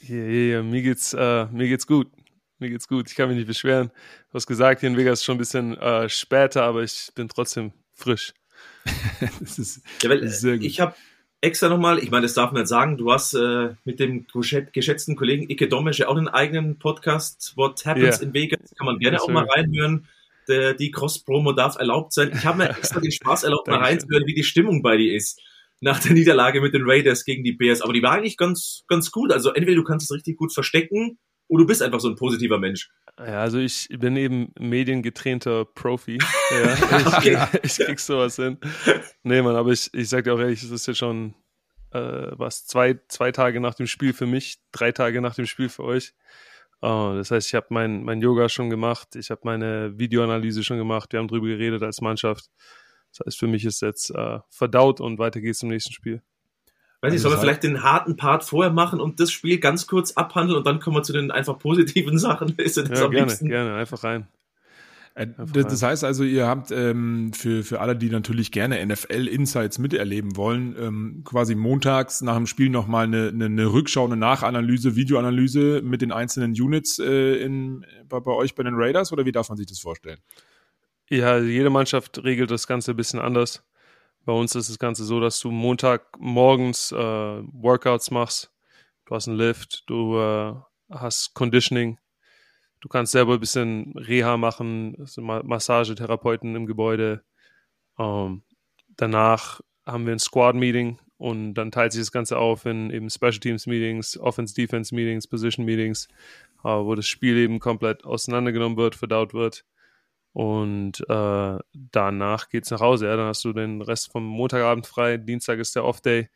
Ja, 0.00 0.16
ja, 0.16 0.54
ja. 0.54 0.62
Mir 0.64 0.82
geht's, 0.82 1.12
äh, 1.12 1.46
mir 1.52 1.68
geht's 1.68 1.86
gut. 1.86 2.08
Mir 2.58 2.68
geht's 2.68 2.88
gut. 2.88 3.08
Ich 3.08 3.14
kann 3.14 3.28
mich 3.28 3.38
nicht 3.38 3.46
beschweren. 3.46 3.92
Du 4.30 4.34
hast 4.34 4.48
gesagt, 4.48 4.80
hier 4.80 4.88
in 4.88 4.96
Vegas 4.96 5.22
schon 5.22 5.36
ein 5.36 5.38
bisschen 5.38 5.76
äh, 5.76 6.08
später, 6.08 6.64
aber 6.64 6.82
ich 6.82 7.12
bin 7.14 7.28
trotzdem 7.28 7.74
frisch. 7.94 8.34
das 9.40 9.60
ist, 9.60 9.82
ja, 10.02 10.10
weil, 10.10 10.26
sehr 10.28 10.56
gut. 10.56 10.66
Ich 10.66 10.80
habe 10.80 10.96
extra 11.40 11.68
nochmal, 11.68 11.98
ich 11.98 12.10
meine, 12.10 12.22
das 12.22 12.34
darf 12.34 12.52
man 12.52 12.60
jetzt 12.60 12.70
sagen, 12.70 12.96
du 12.96 13.12
hast 13.12 13.34
äh, 13.34 13.74
mit 13.84 14.00
dem 14.00 14.26
geschätzten 14.72 15.16
Kollegen 15.16 15.48
Ike 15.50 15.68
Domisch 15.68 15.98
ja 15.98 16.08
auch 16.08 16.16
einen 16.16 16.28
eigenen 16.28 16.78
Podcast, 16.78 17.52
What 17.56 17.84
Happens 17.84 18.18
yeah. 18.18 18.22
in 18.22 18.34
Vegas, 18.34 18.74
kann 18.76 18.86
man 18.86 18.98
gerne 18.98 19.20
auch 19.20 19.28
mal 19.28 19.46
reinhören. 19.46 20.08
Der, 20.48 20.74
die 20.74 20.92
Cross-Promo 20.92 21.52
darf 21.52 21.76
erlaubt 21.76 22.12
sein. 22.12 22.30
Ich 22.32 22.46
habe 22.46 22.58
mir 22.58 22.70
extra 22.70 23.00
den 23.00 23.10
Spaß 23.10 23.42
erlaubt, 23.42 23.66
mal 23.66 23.80
reinzuhören, 23.80 24.26
wie 24.26 24.34
die 24.34 24.44
Stimmung 24.44 24.80
bei 24.80 24.96
dir 24.96 25.14
ist 25.14 25.40
nach 25.80 26.00
der 26.00 26.12
Niederlage 26.12 26.60
mit 26.60 26.72
den 26.72 26.84
Raiders 26.84 27.24
gegen 27.24 27.44
die 27.44 27.52
Bears. 27.52 27.82
Aber 27.82 27.92
die 27.92 28.02
war 28.02 28.12
eigentlich 28.12 28.36
ganz, 28.36 28.84
ganz 28.88 29.10
gut. 29.10 29.32
Also 29.32 29.52
entweder 29.52 29.76
du 29.76 29.84
kannst 29.84 30.10
es 30.10 30.14
richtig 30.14 30.36
gut 30.36 30.54
verstecken 30.54 31.18
oder 31.48 31.62
du 31.62 31.66
bist 31.66 31.82
einfach 31.82 32.00
so 32.00 32.08
ein 32.08 32.16
positiver 32.16 32.58
Mensch. 32.58 32.90
Ja, 33.18 33.40
also 33.40 33.58
ich 33.58 33.88
bin 33.88 34.16
eben 34.16 34.52
mediengetrainter 34.58 35.64
Profi. 35.64 36.18
Ja, 36.50 36.74
ich, 36.74 37.06
okay. 37.06 37.58
ich, 37.64 37.80
ich 37.80 37.86
krieg 37.86 37.98
sowas 37.98 38.36
hin. 38.36 38.58
Nee, 39.24 39.42
Mann, 39.42 39.56
aber 39.56 39.72
ich, 39.72 39.92
ich 39.92 40.08
sag 40.08 40.22
dir 40.22 40.32
auch 40.32 40.38
ehrlich, 40.38 40.62
es 40.62 40.70
ist 40.70 40.86
jetzt 40.86 40.98
schon 40.98 41.34
äh, 41.90 41.98
was, 41.98 42.66
zwei, 42.66 43.00
zwei 43.08 43.32
Tage 43.32 43.60
nach 43.60 43.74
dem 43.74 43.88
Spiel 43.88 44.12
für 44.12 44.26
mich, 44.26 44.58
drei 44.70 44.92
Tage 44.92 45.20
nach 45.20 45.34
dem 45.34 45.46
Spiel 45.46 45.68
für 45.68 45.82
euch. 45.82 46.14
Oh, 46.82 47.14
das 47.16 47.32
heißt, 47.32 47.48
ich 47.48 47.54
habe 47.54 47.66
mein, 47.70 48.04
mein 48.04 48.20
Yoga 48.20 48.48
schon 48.48 48.70
gemacht, 48.70 49.16
ich 49.16 49.30
habe 49.30 49.40
meine 49.44 49.98
Videoanalyse 49.98 50.62
schon 50.62 50.78
gemacht, 50.78 51.12
wir 51.12 51.18
haben 51.18 51.28
drüber 51.28 51.48
geredet 51.48 51.82
als 51.82 52.00
Mannschaft. 52.00 52.48
Das 53.10 53.26
heißt, 53.26 53.38
für 53.38 53.46
mich 53.46 53.64
ist 53.64 53.82
jetzt 53.82 54.10
äh, 54.10 54.38
verdaut 54.50 55.00
und 55.00 55.18
weiter 55.18 55.40
geht's 55.40 55.62
im 55.62 55.70
nächsten 55.70 55.92
Spiel. 55.92 56.22
Weiß 57.06 57.12
nicht, 57.12 57.22
sollen 57.22 57.34
wir 57.34 57.40
vielleicht 57.40 57.62
den 57.62 57.82
harten 57.82 58.16
Part 58.16 58.44
vorher 58.44 58.72
machen 58.72 59.00
und 59.00 59.20
das 59.20 59.30
Spiel 59.30 59.58
ganz 59.58 59.86
kurz 59.86 60.12
abhandeln 60.12 60.58
und 60.58 60.66
dann 60.66 60.80
kommen 60.80 60.96
wir 60.96 61.02
zu 61.02 61.12
den 61.12 61.30
einfach 61.30 61.58
positiven 61.58 62.18
Sachen. 62.18 62.54
Ist 62.56 62.76
das 62.76 62.88
ja, 62.88 63.06
gerne, 63.08 63.26
liebsten? 63.26 63.48
gerne, 63.48 63.74
einfach 63.74 64.02
rein. 64.04 64.26
Äh, 65.16 65.28
das 65.46 65.82
heißt 65.82 66.04
also, 66.04 66.24
ihr 66.24 66.46
habt 66.46 66.70
ähm, 66.70 67.32
für, 67.32 67.64
für 67.64 67.80
alle, 67.80 67.96
die 67.96 68.10
natürlich 68.10 68.52
gerne 68.52 68.84
NFL-Insights 68.84 69.78
miterleben 69.78 70.36
wollen, 70.36 70.76
ähm, 70.78 71.22
quasi 71.24 71.54
montags 71.54 72.20
nach 72.20 72.36
dem 72.36 72.46
Spiel 72.46 72.68
nochmal 72.68 73.04
eine, 73.04 73.28
eine, 73.28 73.46
eine 73.46 73.72
Rückschau, 73.72 74.04
eine 74.04 74.16
Nachanalyse, 74.16 74.94
Videoanalyse 74.94 75.80
mit 75.82 76.02
den 76.02 76.12
einzelnen 76.12 76.52
Units 76.52 76.98
äh, 76.98 77.36
in, 77.36 77.86
bei, 78.08 78.20
bei 78.20 78.32
euch 78.32 78.54
bei 78.54 78.62
den 78.62 78.74
Raiders 78.74 79.10
oder 79.10 79.24
wie 79.24 79.32
darf 79.32 79.48
man 79.48 79.56
sich 79.56 79.66
das 79.66 79.78
vorstellen? 79.80 80.18
Ja, 81.08 81.38
jede 81.38 81.70
Mannschaft 81.70 82.22
regelt 82.22 82.50
das 82.50 82.66
Ganze 82.66 82.90
ein 82.90 82.96
bisschen 82.96 83.20
anders. 83.20 83.62
Bei 84.26 84.32
uns 84.32 84.56
ist 84.56 84.68
das 84.68 84.80
Ganze 84.80 85.04
so, 85.04 85.20
dass 85.20 85.38
du 85.38 85.52
Montag 85.52 86.18
morgens 86.18 86.90
äh, 86.90 86.96
Workouts 86.96 88.10
machst. 88.10 88.52
Du 89.06 89.14
hast 89.14 89.28
einen 89.28 89.38
Lift, 89.38 89.84
du 89.86 90.18
äh, 90.18 90.52
hast 90.90 91.32
Conditioning. 91.34 91.98
Du 92.80 92.88
kannst 92.88 93.12
selber 93.12 93.34
ein 93.34 93.40
bisschen 93.40 93.92
Reha 93.96 94.36
machen, 94.36 94.96
also 94.98 95.22
Massagetherapeuten 95.22 96.56
im 96.56 96.66
Gebäude. 96.66 97.22
Ähm, 98.00 98.42
danach 98.96 99.60
haben 99.86 100.06
wir 100.06 100.12
ein 100.12 100.18
Squad-Meeting 100.18 100.98
und 101.18 101.54
dann 101.54 101.70
teilt 101.70 101.92
sich 101.92 102.02
das 102.02 102.10
Ganze 102.10 102.36
auf 102.36 102.66
in 102.66 102.90
eben 102.90 103.08
Special 103.10 103.38
Teams 103.38 103.68
Meetings, 103.68 104.18
Offense, 104.18 104.56
Defense 104.56 104.92
Meetings, 104.92 105.28
Position 105.28 105.64
Meetings, 105.64 106.08
äh, 106.64 106.68
wo 106.68 106.96
das 106.96 107.06
Spiel 107.06 107.36
eben 107.36 107.60
komplett 107.60 108.04
auseinandergenommen 108.04 108.76
wird, 108.76 108.96
verdaut 108.96 109.34
wird. 109.34 109.64
Und 110.36 111.00
äh, 111.08 111.58
danach 111.72 112.50
geht's 112.50 112.70
nach 112.70 112.82
Hause. 112.82 113.06
Ja? 113.06 113.16
Dann 113.16 113.28
hast 113.28 113.42
du 113.42 113.54
den 113.54 113.80
Rest 113.80 114.12
vom 114.12 114.22
Montagabend 114.22 114.86
frei. 114.86 115.16
Dienstag 115.16 115.58
ist 115.58 115.74
der 115.74 115.86
Off-Day. 115.86 116.28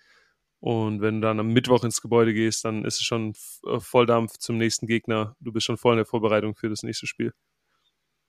Und 0.59 1.03
wenn 1.03 1.17
du 1.17 1.21
dann 1.21 1.39
am 1.39 1.49
Mittwoch 1.49 1.85
ins 1.85 2.01
Gebäude 2.01 2.33
gehst, 2.33 2.65
dann 2.65 2.87
ist 2.87 2.97
es 2.97 3.03
schon 3.03 3.35
äh, 3.67 3.79
Volldampf 3.79 4.39
zum 4.39 4.57
nächsten 4.57 4.87
Gegner. 4.87 5.37
Du 5.39 5.53
bist 5.53 5.67
schon 5.67 5.77
voll 5.77 5.93
in 5.93 5.99
der 5.99 6.07
Vorbereitung 6.07 6.55
für 6.55 6.71
das 6.71 6.83
nächste 6.83 7.07
Spiel. 7.07 7.35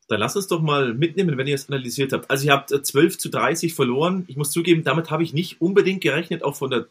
Dann 0.09 0.19
lass 0.19 0.35
uns 0.35 0.47
doch 0.47 0.61
mal 0.61 0.93
mitnehmen, 0.93 1.37
wenn 1.37 1.47
ihr 1.47 1.55
es 1.55 1.69
analysiert 1.69 2.11
habt. 2.11 2.29
Also 2.29 2.47
ihr 2.47 2.51
habt 2.51 2.71
12 2.71 3.13
äh, 3.13 3.17
zu 3.17 3.29
30 3.29 3.73
verloren. 3.73 4.25
Ich 4.27 4.35
muss 4.35 4.51
zugeben, 4.51 4.83
damit 4.83 5.09
habe 5.09 5.23
ich 5.23 5.31
nicht 5.31 5.61
unbedingt 5.61 6.01
gerechnet, 6.01 6.43
auch 6.43 6.57
von 6.57 6.69
der 6.69 6.87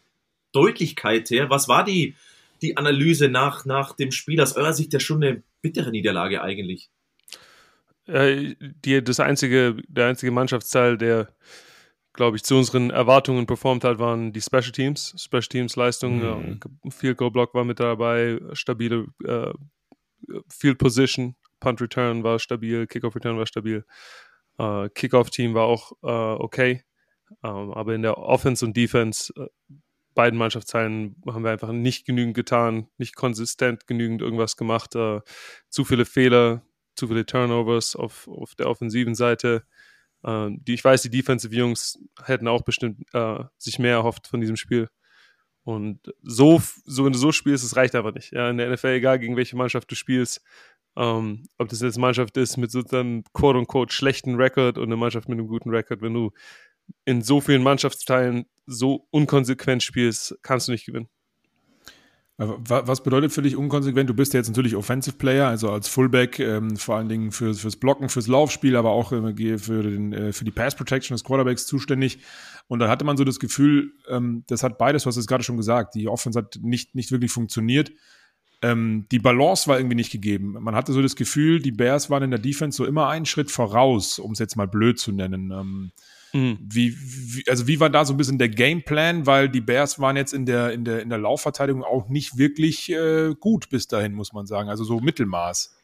Deutlichkeit 0.53 1.29
her. 1.29 1.51
Was 1.51 1.69
war 1.69 1.85
die, 1.85 2.15
die 2.63 2.79
Analyse 2.79 3.29
nach, 3.29 3.67
nach 3.67 3.95
dem 3.95 4.11
Spiel? 4.11 4.41
Aus 4.41 4.57
eurer 4.57 4.73
Sicht 4.73 4.95
ja 4.95 5.01
schon 5.01 5.23
eine 5.23 5.43
bittere 5.61 5.91
Niederlage 5.91 6.41
eigentlich. 6.41 6.89
Äh, 8.07 8.55
die, 8.85 9.03
das 9.03 9.21
einzige, 9.21 9.77
der 9.89 10.09
einzige 10.09 10.33
Mannschaftsteil, 10.33 10.99
der 10.99 11.29
glaube 12.13 12.37
ich, 12.37 12.43
zu 12.43 12.57
unseren 12.57 12.91
Erwartungen 12.91 13.47
performt 13.47 13.85
hat, 13.85 13.99
waren 13.99 14.33
die 14.33 14.41
Special 14.41 14.73
Teams. 14.73 15.15
Special 15.17 15.43
Teams 15.43 15.77
Leistung, 15.77 16.19
mhm. 16.19 16.61
äh, 16.85 16.91
Field 16.91 17.17
Goal 17.17 17.31
Block 17.31 17.55
war 17.55 17.65
mit 17.65 17.81
dabei, 17.81 18.41
stabile 18.53 19.07
äh, 19.25 19.53
Field 20.49 20.79
Position, 20.79 21.37
Punt 21.61 21.81
Return 21.81 22.23
war 22.25 22.39
stabil, 22.39 22.87
Kickoff 22.87 23.15
Return 23.15 23.39
war 23.39 23.47
stabil, 23.47 23.85
äh, 24.59 24.89
Kickoff 24.91 25.31
Team 25.31 25.55
war 25.55 25.65
auch 25.65 25.93
äh, 26.03 26.43
okay, 26.43 26.85
ähm, 27.43 27.73
aber 27.73 27.95
in 27.95 28.03
der 28.03 28.19
Offense 28.19 28.65
und 28.65 28.77
Defense 28.77 29.33
äh, 29.37 29.47
beiden 30.15 30.39
Mannschaftsteilen 30.39 31.17
haben 31.27 31.45
wir 31.45 31.53
einfach 31.53 31.73
nicht 31.73 32.05
genügend 32.05 32.35
getan, 32.35 32.89
nicht 32.99 33.15
konsistent 33.15 33.87
genügend 33.87 34.21
irgendwas 34.21 34.57
gemacht, 34.57 34.97
äh, 34.97 35.21
zu 35.69 35.85
viele 35.85 36.05
Fehler, 36.05 36.63
zu 37.01 37.09
viele 37.09 37.27
Turnovers 37.27 37.97
auf, 37.97 38.29
auf 38.29 38.55
der 38.55 38.69
offensiven 38.69 39.15
Seite. 39.15 39.65
Äh, 40.23 40.51
die, 40.53 40.75
ich 40.75 40.85
weiß, 40.85 41.03
die 41.03 41.11
Defensive 41.11 41.55
Jungs 41.55 41.99
hätten 42.25 42.49
auch 42.49 42.63
bestimmt 42.63 43.03
äh, 43.13 43.45
sich 43.59 43.79
mehr 43.79 43.95
erhofft 43.95 44.29
von 44.29 44.41
diesem 44.41 44.57
Spiel. 44.57 44.89
Und 45.65 46.01
so, 46.23 46.63
so, 46.85 47.05
wenn 47.05 47.13
du 47.13 47.19
so 47.19 47.33
spielst, 47.33 47.65
es 47.65 47.77
reicht 47.77 47.95
einfach 47.95 48.15
nicht. 48.15 48.33
Ja, 48.33 48.51
in 48.51 48.57
der 48.57 48.71
NFL, 48.71 48.89
egal 48.89 49.19
gegen 49.19 49.37
welche 49.37 49.57
Mannschaft 49.57 49.91
du 49.91 49.95
spielst, 49.95 50.43
ähm, 50.97 51.45
ob 51.59 51.69
das 51.69 51.81
jetzt 51.81 51.97
eine 51.97 52.03
Mannschaft 52.03 52.37
ist 52.37 52.57
mit 52.57 52.71
so 52.71 52.83
einem 52.93 53.25
quote-unquote 53.33 53.93
schlechten 53.93 54.37
Rekord 54.37 54.79
und 54.79 54.85
eine 54.85 54.97
Mannschaft 54.97 55.29
mit 55.29 55.39
einem 55.39 55.49
guten 55.49 55.71
Rekord, 55.71 56.03
wenn 56.03 56.15
du 56.15 56.33
in 57.05 57.23
so 57.23 57.41
vielen 57.41 57.63
Mannschaftsteilen 57.63 58.47
so 58.67 59.07
unkonsequent 59.11 59.83
spielst, 59.83 60.39
kannst 60.43 60.69
du 60.69 60.73
nicht 60.73 60.87
gewinnen. 60.87 61.09
Was 62.43 63.03
bedeutet 63.03 63.33
für 63.33 63.43
dich 63.43 63.55
unkonsequent? 63.55 64.09
Du 64.09 64.15
bist 64.15 64.33
ja 64.33 64.41
jetzt 64.41 64.49
natürlich 64.49 64.75
Offensive 64.75 65.17
Player, 65.17 65.47
also 65.47 65.71
als 65.71 65.89
Fullback, 65.89 66.39
ähm, 66.39 66.77
vor 66.77 66.97
allen 66.97 67.11
Dingen 67.11 67.33
für, 67.33 67.53
fürs 67.53 67.77
Blocken, 67.77 68.09
fürs 68.09 68.29
Laufspiel, 68.29 68.77
aber 68.77 68.93
auch 68.93 69.13
äh, 69.13 69.59
für, 69.59 69.83
den, 69.83 70.15
äh, 70.15 70.33
für 70.33 70.47
die 70.47 70.51
Pass 70.51 70.75
Protection 70.75 71.15
des 71.15 71.23
Quarterbacks 71.23 71.67
zuständig. 71.67 72.21
Und 72.67 72.79
da 72.79 72.89
hatte 72.89 73.05
man 73.05 73.19
so 73.19 73.25
das 73.25 73.41
Gefühl, 73.41 73.93
ähm, 74.09 74.45
das 74.47 74.63
hat 74.63 74.79
beides, 74.79 75.05
was 75.05 75.17
du 75.17 75.25
gerade 75.27 75.45
schon 75.45 75.59
gesagt, 75.59 75.95
die 75.95 76.09
Offense 76.09 76.39
hat 76.39 76.59
nicht, 76.63 76.95
nicht 76.95 77.13
wirklich 77.13 77.31
funktioniert. 77.31 77.93
Ähm, 78.63 79.07
die 79.13 79.19
Balance 79.19 79.69
war 79.69 79.79
irgendwie 79.79 79.97
nicht 79.97 80.11
gegeben. 80.11 80.57
Man 80.61 80.75
hatte 80.75 80.95
so 80.95 81.03
das 81.03 81.17
Gefühl, 81.17 81.61
die 81.61 81.73
Bears 81.73 82.09
waren 82.09 82.23
in 82.23 82.31
der 82.31 82.41
Defense 82.41 82.75
so 82.75 82.87
immer 82.87 83.09
einen 83.09 83.27
Schritt 83.27 83.51
voraus, 83.51 84.19
um 84.19 84.33
es 84.33 84.39
jetzt 84.39 84.57
mal 84.57 84.67
blöd 84.67 84.99
zu 84.99 85.13
nennen. 85.13 85.93
Mhm. 86.33 86.59
Wie, 86.61 86.97
wie, 86.97 87.45
also 87.49 87.67
wie 87.67 87.81
war 87.81 87.91
da 87.91 88.05
so 88.05 88.15
ein 88.15 88.17
bisschen 88.17 88.39
der 88.39 88.49
Gameplan? 88.49 89.27
Weil 89.27 89.49
die 89.49 89.61
Bears 89.61 89.99
waren 89.99 90.17
jetzt 90.17 90.33
in 90.33 90.47
der, 90.47 90.73
in 90.73 90.85
der, 90.85 91.03
in 91.03 91.09
der 91.09 91.19
Laufverteidigung 91.19 91.83
auch 91.83 92.09
nicht 92.09 92.39
wirklich 92.39 92.91
äh, 92.91 93.35
gut 93.39 93.69
bis 93.71 93.89
dahin, 93.89 94.13
muss 94.13 94.33
man 94.33 94.47
sagen. 94.47 94.69
Also 94.69 94.85
so 94.85 95.01
Mittelmaß. 95.01 95.77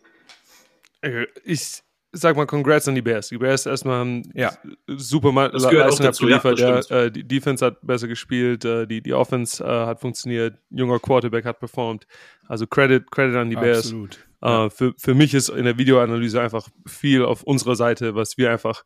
Äh, 1.02 1.26
ich 1.44 1.82
sag 2.12 2.36
mal 2.36 2.46
Congrats 2.46 2.88
an 2.88 2.94
die 2.94 3.02
Bears. 3.02 3.28
Die 3.28 3.38
Bears 3.38 3.66
erstmal 3.66 3.98
haben 3.98 4.22
ja. 4.34 4.52
super 4.86 5.32
Leistung 5.32 6.06
abgeliefert. 6.06 6.58
Ja, 6.58 6.78
äh, 6.80 7.10
die 7.10 7.26
Defense 7.26 7.64
hat 7.64 7.78
besser 7.82 8.08
gespielt, 8.08 8.64
äh, 8.64 8.86
die, 8.86 9.02
die 9.02 9.12
Offense 9.12 9.62
äh, 9.62 9.66
hat 9.66 10.00
funktioniert, 10.00 10.58
junger 10.70 10.98
Quarterback 10.98 11.44
hat 11.44 11.58
performt. 11.58 12.06
Also 12.46 12.66
Credit, 12.66 13.10
Credit 13.10 13.36
an 13.36 13.50
die 13.50 13.56
Bears. 13.56 13.86
Absolut. 13.86 14.18
Äh, 14.42 14.48
ja. 14.48 14.70
für, 14.70 14.94
für 14.96 15.14
mich 15.14 15.34
ist 15.34 15.48
in 15.48 15.64
der 15.64 15.78
Videoanalyse 15.78 16.40
einfach 16.40 16.68
viel 16.86 17.24
auf 17.24 17.42
unserer 17.42 17.76
Seite, 17.76 18.14
was 18.14 18.38
wir 18.38 18.50
einfach 18.50 18.84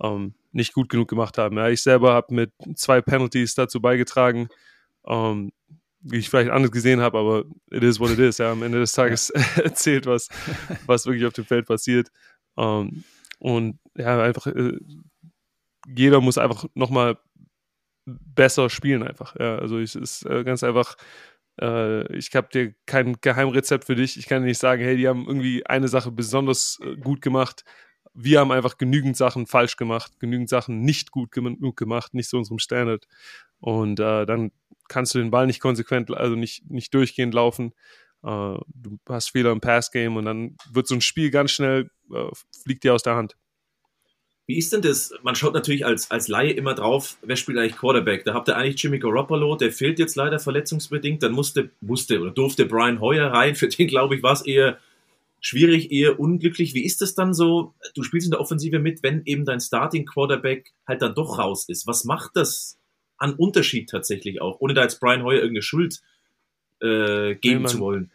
ähm, 0.00 0.34
nicht 0.52 0.72
gut 0.74 0.88
genug 0.88 1.08
gemacht 1.08 1.38
haben. 1.38 1.56
Ja, 1.56 1.68
ich 1.68 1.82
selber 1.82 2.12
habe 2.12 2.34
mit 2.34 2.52
zwei 2.74 3.00
Penalties 3.00 3.54
dazu 3.54 3.80
beigetragen, 3.80 4.48
ähm, 5.06 5.52
wie 6.00 6.18
ich 6.18 6.28
vielleicht 6.28 6.50
anders 6.50 6.72
gesehen 6.72 7.00
habe, 7.00 7.18
aber 7.18 7.44
it 7.70 7.82
is 7.82 8.00
what 8.00 8.10
it 8.10 8.18
is. 8.18 8.38
Ja, 8.38 8.52
am 8.52 8.62
Ende 8.62 8.80
des 8.80 8.92
Tages 8.94 9.30
erzählt, 9.56 10.06
was, 10.06 10.28
was 10.86 11.06
wirklich 11.06 11.26
auf 11.26 11.32
dem 11.32 11.44
Feld 11.44 11.66
passiert. 11.66 12.10
Ähm, 12.56 13.04
und 13.38 13.78
ja, 13.96 14.22
einfach, 14.22 14.46
äh, 14.46 14.78
jeder 15.86 16.20
muss 16.20 16.38
einfach 16.38 16.64
nochmal 16.74 17.18
besser 18.04 18.70
spielen 18.70 19.02
einfach. 19.02 19.36
Ja, 19.38 19.56
also 19.56 19.78
es 19.78 19.94
ist 19.94 20.24
äh, 20.26 20.44
ganz 20.44 20.62
einfach, 20.62 20.96
äh, 21.60 22.16
ich 22.16 22.34
habe 22.34 22.48
dir 22.52 22.74
kein 22.86 23.20
Geheimrezept 23.20 23.84
für 23.84 23.94
dich. 23.94 24.16
Ich 24.18 24.26
kann 24.26 24.42
dir 24.42 24.48
nicht 24.48 24.58
sagen, 24.58 24.82
hey, 24.82 24.96
die 24.96 25.08
haben 25.08 25.26
irgendwie 25.26 25.64
eine 25.66 25.88
Sache 25.88 26.10
besonders 26.10 26.80
äh, 26.82 26.96
gut 26.96 27.22
gemacht 27.22 27.64
wir 28.14 28.40
haben 28.40 28.52
einfach 28.52 28.78
genügend 28.78 29.16
Sachen 29.16 29.46
falsch 29.46 29.76
gemacht, 29.76 30.12
genügend 30.20 30.48
Sachen 30.48 30.82
nicht 30.82 31.10
gut 31.10 31.32
genug 31.32 31.76
gemacht, 31.76 32.14
nicht 32.14 32.28
zu 32.28 32.36
unserem 32.36 32.58
Standard. 32.58 33.06
Und 33.58 34.00
äh, 34.00 34.26
dann 34.26 34.52
kannst 34.88 35.14
du 35.14 35.18
den 35.18 35.30
Ball 35.30 35.46
nicht 35.46 35.60
konsequent, 35.60 36.10
also 36.10 36.36
nicht, 36.36 36.70
nicht 36.70 36.92
durchgehend 36.94 37.34
laufen. 37.34 37.72
Äh, 38.22 38.56
du 38.68 38.98
hast 39.08 39.30
Fehler 39.30 39.52
im 39.52 39.60
Passgame 39.60 40.18
und 40.18 40.26
dann 40.26 40.56
wird 40.70 40.86
so 40.86 40.94
ein 40.94 41.00
Spiel 41.00 41.30
ganz 41.30 41.52
schnell, 41.52 41.90
äh, 42.12 42.28
fliegt 42.62 42.84
dir 42.84 42.94
aus 42.94 43.02
der 43.02 43.14
Hand. 43.14 43.36
Wie 44.46 44.58
ist 44.58 44.72
denn 44.72 44.82
das? 44.82 45.14
Man 45.22 45.36
schaut 45.36 45.54
natürlich 45.54 45.86
als, 45.86 46.10
als 46.10 46.26
Laie 46.26 46.50
immer 46.50 46.74
drauf, 46.74 47.16
wer 47.22 47.36
spielt 47.36 47.58
eigentlich 47.58 47.76
Quarterback? 47.76 48.24
Da 48.24 48.34
habt 48.34 48.48
ihr 48.48 48.56
eigentlich 48.56 48.82
Jimmy 48.82 48.98
Garoppolo, 48.98 49.56
der 49.56 49.70
fehlt 49.70 49.98
jetzt 50.00 50.16
leider 50.16 50.40
verletzungsbedingt. 50.40 51.22
Dann 51.22 51.32
musste, 51.32 51.70
musste 51.80 52.20
oder 52.20 52.32
durfte 52.32 52.66
Brian 52.66 53.00
Hoyer 53.00 53.32
rein. 53.32 53.54
Für 53.54 53.68
den, 53.68 53.86
glaube 53.86 54.16
ich, 54.16 54.22
war 54.22 54.32
es 54.32 54.44
eher 54.44 54.78
schwierig, 55.42 55.90
eher 55.90 56.18
unglücklich. 56.18 56.72
Wie 56.72 56.84
ist 56.84 57.02
das 57.02 57.14
dann 57.14 57.34
so? 57.34 57.74
Du 57.94 58.02
spielst 58.02 58.26
in 58.26 58.30
der 58.30 58.40
Offensive 58.40 58.78
mit, 58.78 59.02
wenn 59.02 59.22
eben 59.26 59.44
dein 59.44 59.60
Starting 59.60 60.06
Quarterback 60.06 60.72
halt 60.86 61.02
dann 61.02 61.14
doch 61.14 61.38
raus 61.38 61.68
ist. 61.68 61.86
Was 61.86 62.04
macht 62.04 62.36
das 62.36 62.78
an 63.18 63.34
Unterschied 63.34 63.90
tatsächlich 63.90 64.40
auch, 64.40 64.60
ohne 64.60 64.72
da 64.72 64.82
jetzt 64.82 65.00
Brian 65.00 65.22
Hoyer 65.22 65.40
irgendeine 65.40 65.62
Schuld 65.62 66.00
äh, 66.80 67.34
geben 67.34 67.62
nee, 67.62 67.68
zu 67.68 67.80
wollen? 67.80 68.10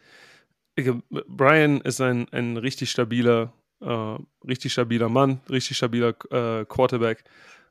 Brian 1.28 1.80
ist 1.82 2.00
ein, 2.00 2.28
ein 2.30 2.56
richtig 2.56 2.90
stabiler, 2.90 3.52
äh, 3.80 4.16
richtig 4.46 4.72
stabiler 4.72 5.08
Mann, 5.08 5.40
richtig 5.50 5.76
stabiler 5.76 6.14
äh, 6.30 6.64
Quarterback. 6.64 7.24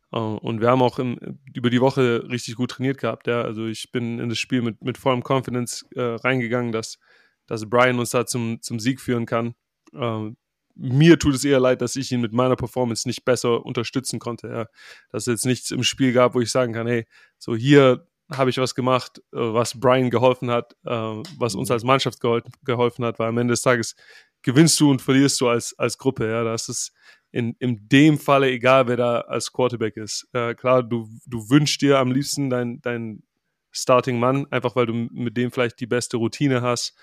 Uh, 0.10 0.38
und 0.42 0.62
wir 0.62 0.70
haben 0.70 0.82
auch 0.82 1.00
im, 1.00 1.38
über 1.54 1.70
die 1.70 1.82
Woche 1.82 2.30
richtig 2.30 2.56
gut 2.56 2.72
trainiert 2.72 2.98
gehabt. 2.98 3.28
Ja? 3.28 3.42
Also 3.42 3.66
ich 3.66 3.92
bin 3.92 4.20
in 4.20 4.30
das 4.30 4.38
Spiel 4.38 4.62
mit, 4.62 4.82
mit 4.82 4.98
vollem 4.98 5.22
Confidence 5.22 5.86
äh, 5.96 6.02
reingegangen, 6.02 6.72
dass 6.72 6.98
dass 7.48 7.70
Brian 7.70 8.00
uns 8.00 8.12
da 8.12 8.26
zum, 8.26 8.62
zum 8.62 8.80
Sieg 8.80 9.02
führen 9.02 9.26
kann. 9.26 9.56
Ähm, 9.94 10.38
mir 10.76 11.18
tut 11.18 11.34
es 11.34 11.44
eher 11.44 11.60
leid, 11.60 11.82
dass 11.82 11.96
ich 11.96 12.12
ihn 12.12 12.22
mit 12.22 12.34
meiner 12.34 12.56
Performance 12.56 13.08
nicht 13.08 13.26
besser 13.26 13.66
unterstützen 13.66 14.20
konnte. 14.20 14.48
Ja. 14.48 14.66
Dass 15.10 15.24
es 15.24 15.28
jetzt 15.28 15.46
nichts 15.46 15.72
im 15.72 15.84
Spiel 15.84 16.14
gab, 16.14 16.36
wo 16.36 16.42
ich 16.42 16.52
sagen 16.52 16.74
kann, 16.74 16.88
hey, 16.88 17.06
so 17.40 17.56
hier 17.56 18.08
habe 18.30 18.50
ich 18.50 18.58
was 18.58 18.76
gemacht, 18.76 19.20
äh, 19.34 19.38
was 19.38 19.80
Brian 19.80 20.10
geholfen 20.10 20.52
hat, 20.52 20.74
äh, 20.86 20.92
was 20.92 21.56
uns 21.56 21.72
als 21.72 21.84
Mannschaft 21.84 22.20
geholfen, 22.20 23.06
hat, 23.06 23.20
weil 23.20 23.30
am 23.30 23.38
Ende 23.38 23.54
des 23.54 23.62
Tages 23.62 23.96
gewinnst 24.44 24.80
du 24.80 24.92
und 24.92 25.02
verlierst 25.02 25.42
du 25.42 25.48
als, 25.48 25.78
als 25.80 25.98
Gruppe. 25.98 26.30
Ja. 26.30 26.44
Das 26.44 26.70
ist 26.70 26.92
in, 27.32 27.56
in 27.60 27.88
dem 27.90 28.18
Falle 28.18 28.50
egal, 28.50 28.88
wer 28.88 28.98
da 28.98 29.22
als 29.22 29.52
Quarterback 29.52 29.98
ist. 29.98 30.28
Äh, 30.34 30.56
klar, 30.56 30.84
du, 30.84 31.10
du 31.26 31.50
wünschst 31.50 31.82
dir 31.82 32.00
am 32.00 32.12
liebsten 32.12 32.50
dein, 32.50 32.82
dein 32.82 33.24
Starting-Mann, 33.72 34.48
einfach 34.52 34.76
weil 34.76 34.86
du 34.86 34.94
mit 34.94 35.38
dem 35.38 35.52
vielleicht 35.52 35.80
die 35.80 35.88
beste 35.88 36.18
Routine 36.18 36.62
hast, 36.62 36.96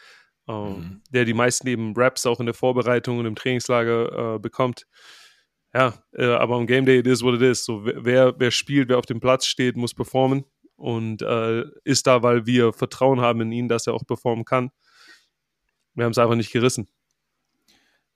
mhm. 0.46 1.02
der 1.10 1.24
die 1.24 1.34
meisten 1.34 1.66
eben 1.68 1.94
Raps 1.96 2.26
auch 2.26 2.40
in 2.40 2.46
der 2.46 2.54
Vorbereitung 2.54 3.18
und 3.18 3.26
im 3.26 3.34
Trainingslager 3.34 4.34
äh, 4.34 4.38
bekommt. 4.38 4.86
Ja, 5.74 5.94
äh, 6.12 6.26
aber 6.26 6.56
am 6.56 6.66
Game 6.66 6.86
Day 6.86 6.98
it 6.98 7.06
is 7.06 7.22
what 7.22 7.34
it 7.34 7.42
is. 7.42 7.64
So, 7.64 7.84
wer, 7.84 8.38
wer 8.38 8.50
spielt, 8.50 8.88
wer 8.88 8.98
auf 8.98 9.06
dem 9.06 9.20
Platz 9.20 9.46
steht, 9.46 9.76
muss 9.76 9.94
performen 9.94 10.44
und 10.76 11.22
äh, 11.22 11.64
ist 11.84 12.06
da, 12.06 12.22
weil 12.22 12.46
wir 12.46 12.72
Vertrauen 12.72 13.20
haben 13.20 13.40
in 13.40 13.52
ihn, 13.52 13.68
dass 13.68 13.86
er 13.86 13.94
auch 13.94 14.06
performen 14.06 14.44
kann. 14.44 14.70
Wir 15.94 16.04
haben 16.04 16.12
es 16.12 16.18
einfach 16.18 16.36
nicht 16.36 16.52
gerissen. 16.52 16.88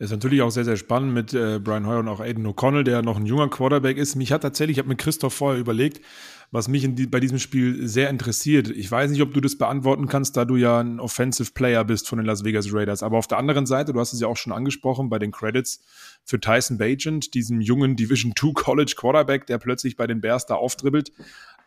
Ist 0.00 0.10
natürlich 0.10 0.42
auch 0.42 0.50
sehr, 0.50 0.64
sehr 0.64 0.76
spannend 0.76 1.12
mit 1.12 1.34
äh, 1.34 1.58
Brian 1.58 1.86
Hoyer 1.86 1.98
und 1.98 2.08
auch 2.08 2.20
Aiden 2.20 2.46
O'Connell, 2.46 2.84
der 2.84 3.02
noch 3.02 3.16
ein 3.16 3.26
junger 3.26 3.48
Quarterback 3.48 3.96
ist. 3.96 4.14
Mich 4.14 4.30
hat 4.30 4.42
tatsächlich, 4.42 4.76
ich 4.76 4.78
habe 4.78 4.88
mit 4.88 4.98
Christoph 4.98 5.34
vorher 5.34 5.60
überlegt, 5.60 6.00
was 6.50 6.68
mich 6.68 6.86
die, 6.94 7.06
bei 7.06 7.20
diesem 7.20 7.38
Spiel 7.38 7.86
sehr 7.86 8.08
interessiert. 8.08 8.70
Ich 8.70 8.90
weiß 8.90 9.10
nicht, 9.10 9.20
ob 9.20 9.34
du 9.34 9.40
das 9.40 9.58
beantworten 9.58 10.08
kannst, 10.08 10.36
da 10.36 10.46
du 10.46 10.56
ja 10.56 10.80
ein 10.80 10.98
Offensive 10.98 11.52
Player 11.52 11.84
bist 11.84 12.08
von 12.08 12.18
den 12.18 12.26
Las 12.26 12.42
Vegas 12.42 12.72
Raiders. 12.72 13.02
Aber 13.02 13.18
auf 13.18 13.26
der 13.26 13.38
anderen 13.38 13.66
Seite, 13.66 13.92
du 13.92 14.00
hast 14.00 14.14
es 14.14 14.20
ja 14.20 14.28
auch 14.28 14.36
schon 14.36 14.52
angesprochen 14.52 15.10
bei 15.10 15.18
den 15.18 15.30
Credits 15.30 15.84
für 16.24 16.40
Tyson 16.40 16.78
Bagent, 16.78 17.34
diesem 17.34 17.60
jungen 17.60 17.96
Division 17.96 18.32
2 18.38 18.52
College 18.54 18.94
Quarterback, 18.96 19.46
der 19.46 19.58
plötzlich 19.58 19.96
bei 19.96 20.06
den 20.06 20.22
Bears 20.22 20.46
da 20.46 20.54
aufdribbelt. 20.54 21.12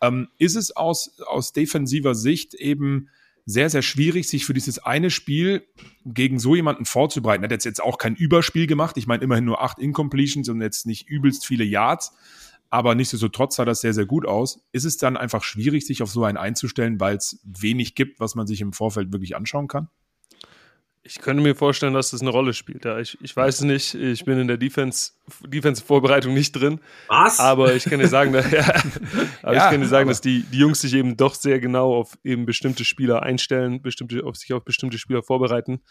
Ähm, 0.02 0.30
ist 0.40 0.56
es 0.56 0.76
aus, 0.76 1.20
aus 1.28 1.54
defensiver 1.54 2.16
Sicht 2.16 2.56
eben 2.56 3.10
sehr, 3.46 3.70
sehr 3.70 3.82
schwierig, 3.82 4.28
sich 4.28 4.46
für 4.46 4.54
dieses 4.54 4.80
eine 4.80 5.10
Spiel 5.12 5.64
gegen 6.06 6.40
so 6.40 6.56
jemanden 6.56 6.86
vorzubereiten. 6.86 7.44
Er 7.44 7.50
hat 7.50 7.66
jetzt 7.66 7.84
auch 7.84 7.98
kein 7.98 8.16
Überspiel 8.16 8.66
gemacht. 8.66 8.98
Ich 8.98 9.08
meine, 9.08 9.24
immerhin 9.24 9.46
nur 9.46 9.62
acht 9.62 9.80
Incompletions 9.80 10.50
und 10.50 10.62
jetzt 10.62 10.86
nicht 10.86 11.08
übelst 11.08 11.46
viele 11.46 11.64
Yards. 11.64 12.14
Aber 12.72 12.96
nichtsdestotrotz 12.96 13.58
sah 13.58 13.66
das 13.66 13.82
sehr, 13.82 13.94
sehr 13.94 14.06
gut 14.06 14.26
aus. 14.26 14.64
Ist 14.72 14.86
es 14.86 14.98
dann 14.98 15.18
einfach 15.18 15.44
schwierig, 15.44 15.86
sich 15.86 16.02
auf 16.02 16.10
so 16.10 16.24
einen 16.24 16.38
einzustellen, 16.38 17.02
weil 17.02 17.18
es 17.18 17.40
wenig 17.44 17.96
gibt, 17.96 18.22
was 18.22 18.34
man 18.34 18.48
sich 18.48 18.62
im 18.62 18.72
Vorfeld 18.72 19.12
wirklich 19.12 19.36
anschauen 19.36 19.68
kann? 19.68 19.90
Ich 21.04 21.20
könnte 21.20 21.44
mir 21.44 21.54
vorstellen, 21.54 21.94
dass 21.94 22.12
das 22.12 22.22
eine 22.22 22.30
Rolle 22.30 22.54
spielt. 22.54 22.86
Ja, 22.86 23.00
ich, 23.00 23.18
ich 23.22 23.36
weiß 23.36 23.56
es 23.56 23.62
nicht. 23.62 23.96
Ich 23.96 24.24
bin 24.24 24.40
in 24.40 24.48
der 24.48 24.56
Defense, 24.56 25.12
Defense-Vorbereitung 25.46 26.34
nicht 26.34 26.54
drin. 26.54 26.80
Was? 27.08 27.40
Aber 27.40 27.76
ich 27.76 27.84
kann 27.84 28.00
dir 28.00 28.08
sagen, 28.08 28.32
dass, 28.34 28.50
ja, 28.50 28.64
aber 29.42 29.54
ja, 29.54 29.66
ich 29.66 29.72
kann 29.72 29.82
dir 29.82 29.88
sagen, 29.88 30.08
dass 30.08 30.22
die, 30.22 30.44
die 30.44 30.60
Jungs 30.60 30.80
sich 30.80 30.94
eben 30.94 31.18
doch 31.18 31.36
sehr 31.36 31.60
genau 31.60 31.94
auf 31.94 32.18
eben 32.24 32.46
bestimmte 32.46 32.86
Spieler 32.86 33.24
einstellen, 33.24 33.82
bestimmte, 33.82 34.24
auf 34.24 34.38
sich 34.38 34.54
auf 34.54 34.64
bestimmte 34.64 34.98
Spieler 34.98 35.24
vorbereiten. 35.24 35.82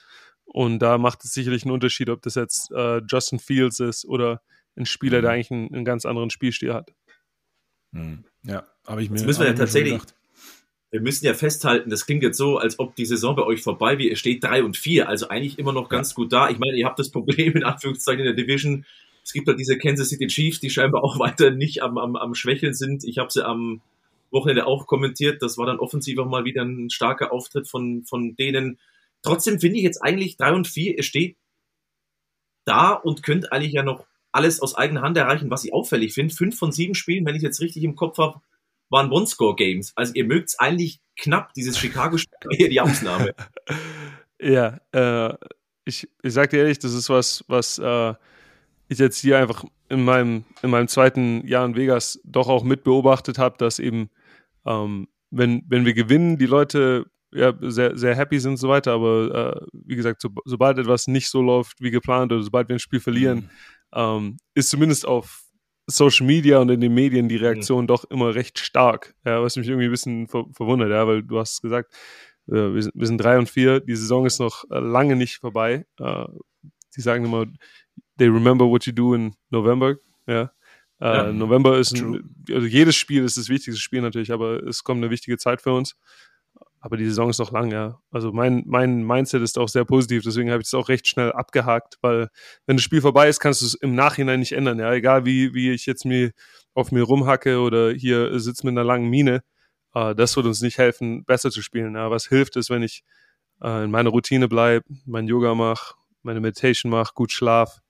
Und 0.45 0.79
da 0.79 0.97
macht 0.97 1.25
es 1.25 1.35
sicherlich 1.35 1.65
einen 1.65 1.73
Unterschied, 1.73 2.09
ob 2.09 2.23
das 2.23 2.37
jetzt 2.37 2.71
äh, 2.71 3.03
Justin 3.07 3.39
Fields 3.39 3.81
ist 3.81 4.07
oder 4.07 4.41
ein 4.81 4.87
Spieler, 4.87 5.21
der 5.21 5.31
mhm. 5.31 5.35
eigentlich 5.35 5.51
einen, 5.51 5.75
einen 5.75 5.85
ganz 5.85 6.05
anderen 6.07 6.31
Spielstil 6.31 6.75
hat. 6.75 6.93
Mhm. 7.93 8.25
Ja, 8.43 8.67
aber 8.85 9.01
ich 9.01 9.11
mir. 9.11 9.17
Jetzt 9.17 9.27
müssen 9.27 9.41
wir 9.41 9.49
ja 9.49 9.55
tatsächlich 9.55 10.01
wir 10.91 11.01
müssen 11.01 11.25
ja 11.25 11.35
festhalten, 11.35 11.89
das 11.89 12.05
klingt 12.05 12.23
jetzt 12.23 12.37
so, 12.37 12.59
als 12.59 12.79
ob 12.81 12.97
die 12.97 13.07
Saison 13.07 13.37
bei 13.37 13.45
euch 13.45 13.63
vorbei 13.63 13.99
wäre. 13.99 14.11
Ihr 14.11 14.17
steht 14.17 14.43
drei 14.43 14.65
und 14.65 14.77
vier, 14.77 15.09
also 15.09 15.29
eigentlich 15.29 15.59
immer 15.59 15.73
noch 15.73 15.89
ganz 15.89 16.15
gut 16.15 16.33
da. 16.33 16.51
Ich 16.51 16.59
meine, 16.59 16.77
ihr 16.77 16.87
habt 16.87 16.99
das 16.99 17.11
Problem 17.11 17.53
in 17.53 17.65
Anführungszeichen 17.65 18.21
in 18.21 18.27
der 18.27 18.35
Division. 18.35 18.85
Es 19.23 19.33
gibt 19.33 19.47
halt 19.47 19.61
diese 19.61 19.79
Kansas 19.79 20.09
City 20.09 20.27
Chiefs, 20.27 20.59
die 20.59 20.71
scheinbar 20.71 21.05
auch 21.05 21.19
weiter 21.21 21.53
nicht 21.53 21.83
am, 21.83 21.97
am, 21.97 22.17
am 22.17 22.35
Schwächeln 22.35 22.75
sind. 22.75 23.05
Ich 23.05 23.19
habe 23.19 23.31
sie 23.31 23.47
am 23.47 23.81
Wochenende 24.33 24.67
auch 24.67 24.87
kommentiert. 24.87 25.43
Das 25.43 25.59
war 25.59 25.67
dann 25.67 25.79
offensiv 25.79 26.19
auch 26.19 26.29
mal 26.29 26.45
wieder 26.45 26.63
ein 26.63 26.91
starker 26.91 27.33
Auftritt 27.33 27.69
von, 27.69 28.05
von 28.05 28.35
denen. 28.35 28.79
Trotzdem 29.23 29.61
finde 29.61 29.77
ich 29.77 29.85
jetzt 29.85 30.03
eigentlich 30.03 30.37
drei 30.37 30.53
und 30.53 30.67
vier, 30.67 30.97
ihr 30.97 31.03
steht 31.05 31.37
da 32.65 32.93
und 32.93 33.23
könnt 33.23 33.53
eigentlich 33.53 33.73
ja 33.73 33.83
noch 33.85 34.07
alles 34.33 34.61
aus 34.61 34.75
eigener 34.75 35.03
Hand 35.03 35.17
erreichen, 35.17 35.51
was 35.51 35.65
ich 35.65 35.73
auffällig 35.73 36.15
finde. 36.15 36.35
Fünf 36.35 36.59
von 36.59 36.73
sieben 36.73 36.95
Spielen, 36.95 37.27
wenn 37.27 37.35
ich 37.35 37.43
jetzt 37.43 37.61
richtig 37.61 37.83
im 37.85 37.97
Kopf 37.97 38.19
habe, 38.19 38.41
waren 38.89 39.11
One-Score-Games. 39.11 39.93
Also 39.97 40.13
ihr 40.15 40.25
mögt 40.25 40.49
es 40.49 40.59
eigentlich 40.59 41.01
knapp, 41.17 41.55
dieses 41.55 41.79
Chicago-Spiel 41.79 42.57
hier 42.57 42.69
die 42.69 42.81
Ausnahme. 42.81 43.35
ja, 44.41 44.79
äh, 44.93 45.35
ich, 45.85 46.09
ich 46.23 46.33
sag 46.33 46.51
dir 46.51 46.59
ehrlich, 46.59 46.79
das 46.79 46.93
ist 46.93 47.09
was, 47.09 47.45
was 47.49 47.79
äh, 47.79 48.15
ich 48.89 48.99
jetzt 48.99 49.19
hier 49.19 49.39
einfach 49.39 49.65
in 49.89 50.05
meinem, 50.05 50.45
in 50.63 50.71
meinem 50.71 50.89
zweiten 50.89 51.47
Jahr 51.47 51.65
in 51.65 51.77
Vegas 51.77 52.21
doch 52.25 52.49
auch 52.49 52.65
mit 52.65 52.85
beobachtet 52.85 53.39
habe, 53.39 53.57
dass 53.59 53.79
eben, 53.79 54.11
ähm, 54.67 55.09
wenn, 55.31 55.63
wenn 55.69 55.85
wir 55.85 55.95
gewinnen, 55.95 56.39
die 56.39 56.47
Leute 56.47 57.07
ja, 57.33 57.53
sehr, 57.61 57.97
sehr 57.97 58.17
happy 58.17 58.41
sind 58.41 58.53
und 58.53 58.57
so 58.57 58.69
weiter, 58.69 58.93
aber 58.93 59.63
äh, 59.63 59.67
wie 59.73 59.95
gesagt, 59.97 60.21
so, 60.21 60.31
sobald 60.45 60.79
etwas 60.79 61.07
nicht 61.07 61.29
so 61.29 61.41
läuft 61.41 61.81
wie 61.81 61.93
geplant 61.93 62.33
oder 62.33 62.43
sobald 62.43 62.69
wir 62.69 62.77
ein 62.77 62.81
Spiel 62.81 62.99
verlieren, 62.99 63.39
mhm. 63.39 63.51
Ähm, 63.95 64.39
ist 64.55 64.71
zumindest 64.71 65.07
auf 65.07 65.43
Social 65.87 66.27
Media 66.27 66.59
und 66.59 66.71
in 66.71 66.81
den 66.81 66.95
Medien 66.95 67.29
die 67.29 67.37
Reaktion 67.37 67.85
mhm. 67.85 67.89
doch 67.89 68.05
immer 68.05 68.35
recht 68.35 68.59
stark, 68.59 69.15
ja, 69.25 69.43
was 69.43 69.57
mich 69.57 69.69
irgendwie 69.69 69.87
ein 69.87 69.91
bisschen 69.91 70.29
ver 70.29 70.45
verwundert, 70.53 70.91
ja, 70.91 71.07
weil 71.07 71.23
du 71.23 71.39
hast 71.39 71.63
gesagt, 71.63 71.93
äh, 72.49 72.75
wir, 72.75 72.83
sind, 72.83 72.95
wir 72.95 73.07
sind 73.07 73.19
drei 73.19 73.39
und 73.39 73.49
vier, 73.49 73.81
die 73.81 73.97
Saison 73.97 74.27
ist 74.27 74.39
noch 74.39 74.65
äh, 74.71 74.79
lange 74.79 75.17
nicht 75.17 75.39
vorbei. 75.39 75.87
Äh, 75.99 76.27
die 76.97 77.01
sagen 77.01 77.25
immer, 77.25 77.47
they 78.19 78.29
remember 78.29 78.67
what 78.67 78.85
you 78.87 78.93
do 78.93 79.15
in 79.15 79.35
November, 79.51 79.97
ja. 80.27 80.51
Äh, 81.01 81.07
ja 81.07 81.33
November 81.33 81.79
ist 81.79 81.95
ein, 81.95 82.35
also 82.51 82.67
jedes 82.67 82.97
Spiel 82.97 83.25
ist 83.25 83.37
das 83.37 83.49
wichtigste 83.49 83.81
Spiel 83.81 84.03
natürlich, 84.03 84.33
aber 84.33 84.63
es 84.65 84.85
kommt 84.85 85.03
eine 85.03 85.11
wichtige 85.11 85.39
Zeit 85.39 85.63
für 85.63 85.73
uns. 85.73 85.97
Aber 86.81 86.97
die 86.97 87.05
Saison 87.05 87.29
ist 87.31 87.39
noch 87.39 87.53
lang, 87.53 87.71
ja. 87.71 88.01
Also 88.11 88.33
mein, 88.33 88.65
mein 88.67 89.05
Mindset 89.05 89.43
ist 89.43 89.59
auch 89.59 89.69
sehr 89.69 89.85
positiv, 89.85 90.23
deswegen 90.25 90.51
habe 90.51 90.63
ich 90.63 90.69
es 90.69 90.75
auch 90.75 90.89
recht 90.89 91.07
schnell 91.07 91.33
abgehakt, 91.33 91.99
weil 92.01 92.29
wenn 92.67 92.77
das 92.77 92.85
Spiel 92.85 93.03
vorbei 93.03 93.29
ist, 93.29 93.39
kannst 93.39 93.61
du 93.61 93.67
es 93.67 93.75
im 93.75 93.95
Nachhinein 93.95 94.41
nicht 94.41 94.53
ändern, 94.53 94.79
ja. 94.79 94.93
Egal 94.93 95.27
wie, 95.27 95.55
wie 95.55 95.71
ich 95.71 95.87
jetzt 95.87 96.05
mir 96.05 96.33
auf 96.75 96.93
mir 96.93 97.03
rumhacke 97.03 97.61
oder 97.61 97.93
hier 97.93 98.39
sitze 98.41 98.67
mit 98.67 98.73
einer 98.73 98.85
langen 98.85 99.11
Mine, 99.11 99.43
äh, 99.95 100.15
das 100.15 100.37
wird 100.37 100.47
uns 100.47 100.61
nicht 100.63 100.79
helfen, 100.79 101.25
besser 101.25 101.51
zu 101.51 101.63
spielen. 101.63 101.95
Ja. 101.95 102.11
Was 102.11 102.27
hilft 102.27 102.57
ist, 102.57 102.71
wenn 102.71 102.83
ich 102.83 103.03
äh, 103.63 103.85
in 103.85 103.91
meiner 103.91 104.11
Routine 104.11 104.49
bleibe, 104.49 104.85
mein 105.07 105.27
Yoga 105.27 105.55
mache, 105.55 105.95
meine 106.23 106.41
Meditation 106.41 106.91
mache, 106.91 107.13
gut 107.15 107.33
schlaf, 107.33 107.81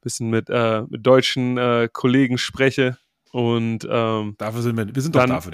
bisschen 0.00 0.30
mit, 0.30 0.48
äh, 0.50 0.82
mit 0.88 1.06
deutschen 1.06 1.58
äh, 1.58 1.88
Kollegen 1.92 2.38
spreche, 2.38 2.98
und 3.32 3.86
ähm, 3.90 4.34
dafür 4.38 4.62
sind 4.62 4.76
wir, 4.76 4.94
wir 4.94 5.02
sind 5.02 5.14
doch 5.14 5.20
dann, 5.20 5.30
dafür, 5.30 5.52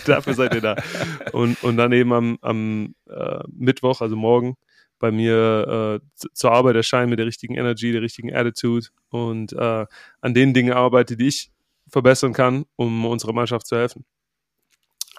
dafür 0.06 0.34
seid 0.34 0.54
ihr 0.54 0.60
da. 0.60 0.76
Und, 1.32 1.62
und 1.62 1.76
dann 1.76 1.92
eben 1.92 2.12
am, 2.12 2.38
am 2.40 2.94
äh, 3.08 3.40
Mittwoch, 3.52 4.00
also 4.00 4.16
morgen, 4.16 4.56
bei 4.98 5.10
mir 5.10 6.00
äh, 6.00 6.24
zur 6.32 6.52
Arbeit 6.52 6.76
erscheinen 6.76 7.10
mit 7.10 7.18
der 7.18 7.26
richtigen 7.26 7.54
Energy, 7.54 7.92
der 7.92 8.02
richtigen 8.02 8.34
Attitude 8.34 8.88
und 9.10 9.52
äh, 9.52 9.86
an 10.20 10.34
den 10.34 10.54
Dingen 10.54 10.72
arbeite, 10.72 11.16
die 11.16 11.28
ich 11.28 11.50
verbessern 11.88 12.32
kann, 12.32 12.64
um 12.76 13.06
unserer 13.06 13.32
Mannschaft 13.32 13.66
zu 13.66 13.76
helfen. 13.76 14.04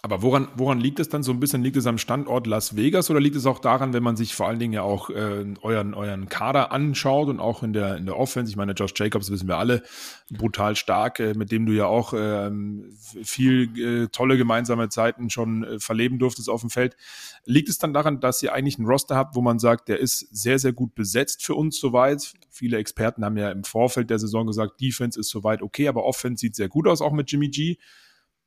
Aber 0.02 0.22
woran, 0.22 0.48
woran 0.56 0.80
liegt 0.80 1.00
es 1.02 1.10
dann 1.10 1.24
so 1.24 1.34
ein 1.34 1.42
bisschen? 1.42 1.62
Liegt 1.62 1.76
es 1.76 1.86
am 1.86 1.98
Standort 1.98 2.48
Las 2.48 2.78
Vegas 2.78 3.10
oder 3.10 3.20
liegt 3.20 3.36
es 3.36 3.46
auch 3.46 3.60
daran, 3.60 3.92
wenn 3.92 4.02
man 4.02 4.16
sich 4.16 4.34
vor 4.34 4.48
allen 4.48 4.58
Dingen 4.60 4.72
ja 4.72 4.82
auch 4.82 5.10
äh, 5.10 5.46
euren, 5.62 5.94
euren 5.94 6.30
Kader 6.30 6.72
anschaut 6.72 7.28
und 7.28 7.42
auch 7.42 7.64
in 7.64 7.74
der, 7.74 7.98
in 7.98 8.06
der 8.06 8.16
Offense? 8.16 8.50
Ich 8.50 8.56
meine, 8.56 8.72
Josh 8.72 8.94
Jacobs 8.96 9.30
wissen 9.30 9.50
wir 9.50 9.58
alle, 9.58 9.84
brutal 10.32 10.78
stark, 10.78 11.20
äh, 11.20 11.34
mit 11.34 11.52
dem 11.52 11.66
du 11.66 11.74
ja 11.74 11.88
auch 11.88 12.14
äh, 12.14 12.50
viel 13.24 13.78
äh, 13.78 14.08
tolle 14.08 14.38
gemeinsame 14.38 14.88
Zeiten 14.88 15.30
schon 15.30 15.66
äh, 15.66 15.80
verleben 15.80 16.18
durftest 16.18 16.50
auf 16.50 16.62
dem 16.62 16.70
Feld. 16.70 16.96
Liegt 17.44 17.68
es 17.68 17.78
dann 17.78 17.94
daran, 17.94 18.22
dass 18.22 18.42
ihr 18.42 18.54
eigentlich 18.54 18.78
einen 18.78 18.88
Roster 18.88 19.18
habt, 19.18 19.36
wo 19.36 19.42
man 19.42 19.60
sagt, 19.60 19.90
der 19.90 20.00
ist 20.00 20.20
sehr, 20.32 20.60
sehr 20.60 20.72
gut 20.72 20.96
besetzt 20.96 21.44
für 21.44 21.56
uns 21.56 21.78
soweit? 21.78 22.34
Viele 22.50 22.78
Experten 22.78 23.26
haben 23.26 23.36
ja 23.36 23.52
im 23.52 23.66
Vorfeld 23.66 24.10
der 24.10 24.20
Saison 24.20 24.48
gesagt, 24.48 24.80
Defense 24.80 25.20
ist 25.20 25.30
soweit 25.30 25.62
okay, 25.62 25.90
aber 25.90 26.06
Offense 26.06 26.40
sieht 26.40 26.56
sehr 26.56 26.70
gut 26.70 26.88
aus, 26.88 27.02
auch 27.02 27.12
mit 27.12 27.30
Jimmy 27.30 27.50
G 27.50 27.78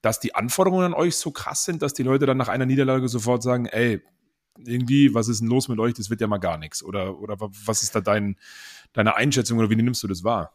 dass 0.03 0.21
die 0.21 0.35
Anforderungen 0.35 0.87
an 0.87 0.95
euch 0.95 1.17
so 1.17 1.31
krass 1.31 1.65
sind, 1.65 1.81
dass 1.81 1.95
die 1.95 2.03
Leute 2.03 2.27
dann 2.27 2.37
nach 2.37 2.49
einer 2.49 2.67
Niederlage 2.67 3.09
sofort 3.09 3.43
sagen, 3.43 3.67
ey, 3.67 4.03
irgendwie, 4.59 5.15
was 5.15 5.29
ist 5.29 5.41
denn 5.41 5.49
los 5.49 5.69
mit 5.69 5.79
euch? 5.79 5.95
Das 5.95 6.11
wird 6.11 6.21
ja 6.21 6.27
mal 6.27 6.39
gar 6.39 6.59
nichts. 6.59 6.83
Oder, 6.83 7.19
oder 7.19 7.37
was 7.39 7.83
ist 7.83 7.95
da 7.95 8.01
dein, 8.01 8.37
deine 8.93 9.17
Einschätzung 9.17 9.59
oder 9.59 9.71
wie 9.71 9.77
nimmst 9.77 10.03
du 10.03 10.09
das 10.09 10.25
wahr? 10.25 10.53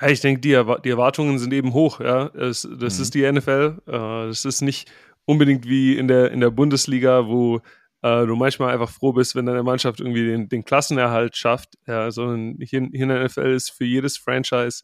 Ja, 0.00 0.08
ich 0.08 0.20
denke, 0.20 0.40
die, 0.40 0.50
die, 0.84 0.90
Erwartungen 0.90 1.38
sind 1.38 1.52
eben 1.52 1.72
hoch. 1.72 2.00
Ja, 2.00 2.26
es, 2.34 2.68
das 2.78 2.98
mhm. 2.98 3.02
ist 3.02 3.14
die 3.14 3.32
NFL. 3.32 3.78
Äh, 3.86 3.92
das 4.28 4.44
ist 4.44 4.60
nicht 4.60 4.90
unbedingt 5.24 5.66
wie 5.66 5.96
in 5.96 6.08
der, 6.08 6.30
in 6.30 6.40
der 6.40 6.50
Bundesliga, 6.50 7.26
wo 7.26 7.60
äh, 8.02 8.26
du 8.26 8.36
manchmal 8.36 8.72
einfach 8.72 8.90
froh 8.90 9.12
bist, 9.12 9.34
wenn 9.34 9.46
deine 9.46 9.62
Mannschaft 9.62 10.00
irgendwie 10.00 10.24
den, 10.24 10.48
den 10.48 10.64
Klassenerhalt 10.64 11.36
schafft. 11.36 11.74
Ja, 11.86 12.10
sondern 12.10 12.58
hier, 12.60 12.88
hier 12.92 13.02
in 13.02 13.08
der 13.08 13.24
NFL 13.24 13.54
ist 13.54 13.70
für 13.70 13.84
jedes 13.84 14.18
Franchise 14.18 14.82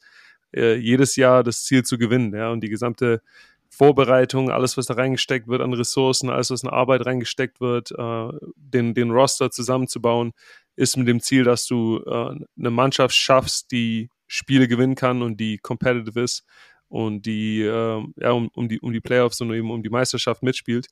äh, 0.54 0.74
jedes 0.76 1.16
Jahr 1.16 1.42
das 1.42 1.64
Ziel 1.64 1.84
zu 1.84 1.98
gewinnen. 1.98 2.34
Ja, 2.34 2.50
und 2.50 2.60
die 2.60 2.68
gesamte 2.68 3.20
Vorbereitung, 3.68 4.50
alles, 4.50 4.76
was 4.76 4.86
da 4.86 4.94
reingesteckt 4.94 5.48
wird 5.48 5.60
an 5.60 5.72
Ressourcen, 5.72 6.30
alles, 6.30 6.50
was 6.50 6.62
in 6.62 6.68
Arbeit 6.68 7.06
reingesteckt 7.06 7.60
wird, 7.60 7.90
äh, 7.90 8.28
den, 8.56 8.94
den 8.94 9.10
Roster 9.10 9.50
zusammenzubauen, 9.50 10.32
ist 10.76 10.96
mit 10.96 11.08
dem 11.08 11.20
Ziel, 11.20 11.44
dass 11.44 11.66
du 11.66 12.02
äh, 12.06 12.36
eine 12.58 12.70
Mannschaft 12.70 13.14
schaffst, 13.14 13.72
die 13.72 14.10
Spiele 14.26 14.68
gewinnen 14.68 14.94
kann 14.94 15.22
und 15.22 15.38
die 15.38 15.58
competitive 15.58 16.20
ist 16.20 16.44
und 16.88 17.26
die 17.26 17.62
äh, 17.62 18.04
ja, 18.16 18.30
um, 18.30 18.48
um, 18.54 18.68
die, 18.68 18.80
um 18.80 18.92
die 18.92 19.00
Playoffs 19.00 19.40
und 19.40 19.52
eben 19.52 19.70
um 19.70 19.82
die 19.82 19.90
Meisterschaft 19.90 20.42
mitspielt. 20.42 20.86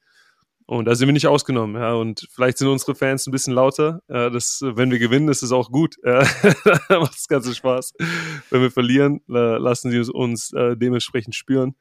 Und 0.67 0.85
da 0.87 0.95
sind 0.95 1.09
wir 1.09 1.13
nicht 1.13 1.27
ausgenommen, 1.27 1.81
ja. 1.81 1.95
Und 1.95 2.29
vielleicht 2.31 2.59
sind 2.59 2.69
unsere 2.69 2.95
Fans 2.95 3.27
ein 3.27 3.33
bisschen 3.33 3.53
lauter. 3.53 4.01
Ja, 4.09 4.31
das, 4.31 4.61
wenn 4.63 4.91
wir 4.91 4.99
gewinnen, 4.99 5.29
ist 5.29 5.43
es 5.43 5.53
auch 5.53 5.71
gut. 5.71 5.97
Ja. 6.05 6.23
da 6.89 7.01
macht 7.01 7.15
das 7.15 7.29
Ganze 7.29 7.55
Spaß. 7.55 7.95
Wenn 8.51 8.63
wir 8.63 8.71
verlieren, 8.71 9.21
lassen 9.27 9.91
sie 9.91 10.01
uns 10.13 10.53
äh, 10.53 10.77
dementsprechend 10.77 11.35
spüren. 11.35 11.75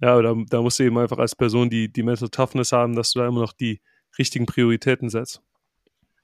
Ja, 0.00 0.20
da, 0.20 0.34
da 0.48 0.62
musst 0.62 0.78
du 0.78 0.84
eben 0.84 0.98
einfach 0.98 1.18
als 1.18 1.36
Person 1.36 1.70
die, 1.70 1.92
die 1.92 2.02
Mental 2.02 2.28
Toughness 2.28 2.72
haben, 2.72 2.96
dass 2.96 3.12
du 3.12 3.20
da 3.20 3.28
immer 3.28 3.40
noch 3.40 3.52
die 3.52 3.80
richtigen 4.18 4.46
Prioritäten 4.46 5.08
setzt. 5.08 5.42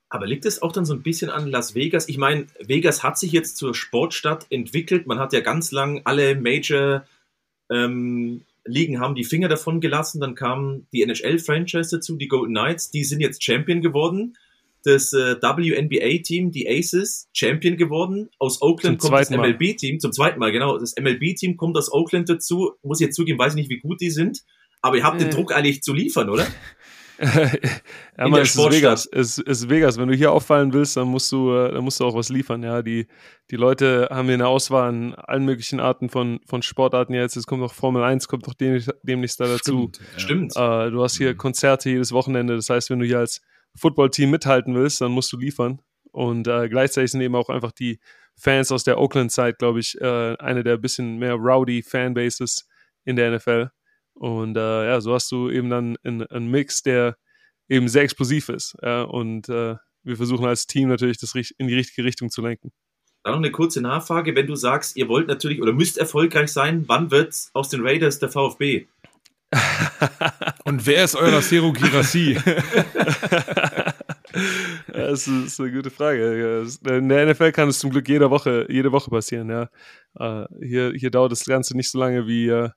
Aber 0.08 0.26
liegt 0.26 0.44
es 0.44 0.60
auch 0.60 0.72
dann 0.72 0.84
so 0.84 0.92
ein 0.92 1.02
bisschen 1.02 1.30
an 1.30 1.46
Las 1.46 1.76
Vegas? 1.76 2.08
Ich 2.08 2.18
meine, 2.18 2.46
Vegas 2.58 3.04
hat 3.04 3.16
sich 3.16 3.30
jetzt 3.30 3.56
zur 3.56 3.74
Sportstadt 3.74 4.46
entwickelt. 4.50 5.06
Man 5.06 5.20
hat 5.20 5.32
ja 5.32 5.40
ganz 5.40 5.70
lang 5.70 6.02
alle 6.04 6.34
Major 6.34 7.04
ähm, 7.70 8.42
Ligen 8.64 9.00
haben 9.00 9.14
die 9.14 9.24
Finger 9.24 9.48
davon 9.48 9.80
gelassen. 9.80 10.20
Dann 10.20 10.34
kam 10.34 10.86
die 10.92 11.02
NHL-Franchise 11.02 11.96
dazu, 11.96 12.16
die 12.16 12.28
Golden 12.28 12.54
Knights. 12.54 12.90
Die 12.90 13.04
sind 13.04 13.20
jetzt 13.20 13.42
Champion 13.42 13.80
geworden. 13.80 14.34
Das 14.82 15.12
äh, 15.12 15.36
WNBA-Team, 15.40 16.52
die 16.52 16.68
Aces, 16.68 17.28
Champion 17.34 17.76
geworden. 17.76 18.30
Aus 18.38 18.62
Oakland 18.62 19.00
zum 19.00 19.10
kommt 19.10 19.20
das 19.20 19.30
MLB-Team, 19.30 20.00
zum 20.00 20.12
zweiten 20.12 20.38
Mal, 20.38 20.52
genau. 20.52 20.78
Das 20.78 20.94
MLB-Team 20.98 21.56
kommt 21.58 21.76
aus 21.76 21.92
Oakland 21.92 22.28
dazu. 22.30 22.72
Muss 22.82 23.00
ich 23.00 23.06
jetzt 23.06 23.16
zugeben, 23.16 23.38
weiß 23.38 23.52
ich 23.52 23.56
nicht, 23.56 23.70
wie 23.70 23.78
gut 23.78 24.00
die 24.00 24.10
sind. 24.10 24.42
Aber 24.80 24.96
ihr 24.96 25.04
habt 25.04 25.20
äh. 25.20 25.24
den 25.24 25.30
Druck 25.30 25.52
eigentlich 25.54 25.82
zu 25.82 25.92
liefern, 25.92 26.30
oder? 26.30 26.46
ja, 27.20 28.28
man, 28.28 28.40
es 28.40 28.54
ist 28.54 28.70
Vegas. 28.70 29.06
Es 29.12 29.38
ist 29.38 29.68
Vegas. 29.68 29.98
Wenn 29.98 30.08
du 30.08 30.14
hier 30.14 30.32
auffallen 30.32 30.72
willst, 30.72 30.96
dann 30.96 31.08
musst 31.08 31.30
du, 31.32 31.52
äh, 31.52 31.72
dann 31.72 31.84
musst 31.84 32.00
du 32.00 32.04
auch 32.04 32.14
was 32.14 32.30
liefern. 32.30 32.62
Ja, 32.62 32.82
die, 32.82 33.08
die 33.50 33.56
Leute 33.56 34.08
haben 34.10 34.26
hier 34.26 34.34
eine 34.34 34.48
Auswahl 34.48 34.88
an 34.88 35.14
allen 35.14 35.44
möglichen 35.44 35.80
Arten 35.80 36.08
von, 36.08 36.40
von 36.46 36.62
Sportarten 36.62 37.12
jetzt. 37.12 37.36
Es 37.36 37.46
kommt 37.46 37.60
noch 37.60 37.74
Formel 37.74 38.02
1, 38.02 38.26
kommt 38.28 38.46
noch 38.46 38.54
demnächst, 38.54 38.90
demnächst 39.02 39.38
da 39.38 39.46
dazu. 39.46 39.90
Stimmt. 40.16 40.54
Ja. 40.54 40.86
Äh, 40.86 40.90
du 40.90 41.02
hast 41.02 41.18
hier 41.18 41.32
mhm. 41.32 41.36
Konzerte 41.38 41.90
jedes 41.90 42.12
Wochenende. 42.12 42.56
Das 42.56 42.70
heißt, 42.70 42.88
wenn 42.88 43.00
du 43.00 43.06
hier 43.06 43.18
als 43.18 43.42
Footballteam 43.76 44.30
mithalten 44.30 44.74
willst, 44.74 45.00
dann 45.00 45.12
musst 45.12 45.32
du 45.32 45.36
liefern. 45.36 45.82
Und 46.12 46.48
äh, 46.48 46.68
gleichzeitig 46.68 47.10
sind 47.10 47.20
eben 47.20 47.36
auch 47.36 47.50
einfach 47.50 47.72
die 47.72 48.00
Fans 48.36 48.72
aus 48.72 48.84
der 48.84 48.98
Oakland-Zeit, 48.98 49.58
glaube 49.58 49.80
ich, 49.80 50.00
äh, 50.00 50.36
eine 50.38 50.64
der 50.64 50.78
bisschen 50.78 51.18
mehr 51.18 51.34
rowdy 51.34 51.82
Fanbases 51.82 52.66
in 53.04 53.16
der 53.16 53.30
NFL. 53.36 53.70
Und 54.20 54.54
äh, 54.58 54.86
ja, 54.86 55.00
so 55.00 55.14
hast 55.14 55.32
du 55.32 55.48
eben 55.48 55.70
dann 55.70 55.96
einen, 56.04 56.50
Mix, 56.50 56.82
der 56.82 57.16
eben 57.70 57.88
sehr 57.88 58.02
explosiv 58.02 58.50
ist. 58.50 58.76
Ja, 58.82 59.02
und 59.02 59.48
äh, 59.48 59.76
wir 60.02 60.16
versuchen 60.16 60.44
als 60.44 60.66
Team 60.66 60.90
natürlich 60.90 61.16
das 61.16 61.34
in 61.34 61.68
die 61.68 61.74
richtige 61.74 62.04
Richtung 62.06 62.28
zu 62.28 62.42
lenken. 62.42 62.70
Dann 63.24 63.32
noch 63.32 63.38
eine 63.38 63.50
kurze 63.50 63.80
Nachfrage, 63.80 64.36
wenn 64.36 64.46
du 64.46 64.56
sagst, 64.56 64.94
ihr 64.96 65.08
wollt 65.08 65.26
natürlich 65.26 65.62
oder 65.62 65.72
müsst 65.72 65.96
erfolgreich 65.96 66.52
sein, 66.52 66.84
wann 66.86 67.10
wird 67.10 67.34
aus 67.54 67.70
den 67.70 67.80
Raiders 67.80 68.18
der 68.18 68.28
VfB? 68.28 68.88
Und 70.64 70.84
wer 70.84 71.04
ist 71.04 71.16
euer 71.16 71.40
Zero 71.40 71.72
Girassi? 71.72 72.36
das 74.86 75.26
ist 75.26 75.60
eine 75.60 75.72
gute 75.72 75.90
Frage. 75.90 76.66
In 76.84 77.08
der 77.08 77.32
NFL 77.32 77.52
kann 77.52 77.70
es 77.70 77.78
zum 77.78 77.88
Glück 77.88 78.06
jede 78.06 78.28
Woche, 78.28 78.66
jede 78.68 78.92
Woche 78.92 79.10
passieren. 79.10 79.48
Ja. 79.48 79.70
Äh, 80.18 80.46
hier, 80.60 80.92
hier 80.94 81.10
dauert 81.10 81.32
das 81.32 81.46
Ganze 81.46 81.74
nicht 81.74 81.90
so 81.90 81.98
lange 81.98 82.26
wie, 82.26 82.48
äh, 82.48 82.68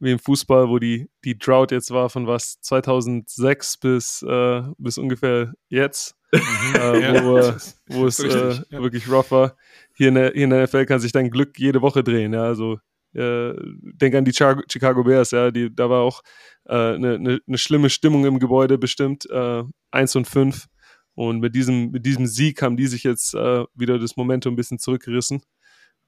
wie 0.00 0.12
im 0.12 0.18
Fußball, 0.18 0.68
wo 0.68 0.78
die, 0.78 1.08
die 1.24 1.38
Drought 1.38 1.70
jetzt 1.70 1.90
war 1.90 2.08
von 2.10 2.26
was 2.26 2.60
2006 2.60 3.76
bis, 3.78 4.22
äh, 4.22 4.62
bis 4.78 4.98
ungefähr 4.98 5.52
jetzt, 5.68 6.16
mhm. 6.32 6.74
äh, 6.74 7.22
wo, 7.22 7.38
ja, 7.38 7.56
wo 7.88 8.06
es 8.06 8.18
äh, 8.18 8.28
ja. 8.70 8.82
wirklich 8.82 9.08
rough 9.10 9.30
war. 9.30 9.56
Hier 9.94 10.08
in, 10.08 10.14
der, 10.14 10.32
hier 10.32 10.44
in 10.44 10.50
der 10.50 10.64
NFL 10.64 10.86
kann 10.86 11.00
sich 11.00 11.12
dein 11.12 11.30
Glück 11.30 11.58
jede 11.58 11.82
Woche 11.82 12.02
drehen. 12.02 12.32
Ja. 12.32 12.44
Also 12.44 12.78
äh, 13.12 13.52
denk 13.82 14.14
an 14.14 14.24
die 14.24 14.32
Chicago 14.32 15.04
Bears, 15.04 15.32
ja, 15.32 15.50
die, 15.50 15.74
da 15.74 15.90
war 15.90 16.00
auch 16.00 16.22
eine 16.64 17.14
äh, 17.14 17.18
ne, 17.18 17.40
ne, 17.46 17.58
schlimme 17.58 17.90
Stimmung 17.90 18.24
im 18.24 18.38
Gebäude 18.38 18.78
bestimmt, 18.78 19.28
äh, 19.30 19.62
1 19.90 20.16
und 20.16 20.26
5. 20.26 20.66
Und 21.14 21.40
mit 21.40 21.54
diesem, 21.54 21.90
mit 21.90 22.06
diesem 22.06 22.26
Sieg 22.26 22.62
haben 22.62 22.76
die 22.76 22.86
sich 22.86 23.02
jetzt 23.02 23.34
äh, 23.34 23.64
wieder 23.74 23.98
das 23.98 24.16
Momentum 24.16 24.54
ein 24.54 24.56
bisschen 24.56 24.78
zurückgerissen. 24.78 25.42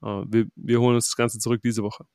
Äh, 0.01 0.23
wir, 0.27 0.45
wir 0.55 0.79
holen 0.79 0.95
uns 0.95 1.07
das 1.07 1.15
Ganze 1.15 1.39
zurück 1.39 1.61
diese 1.63 1.83
Woche. 1.83 2.05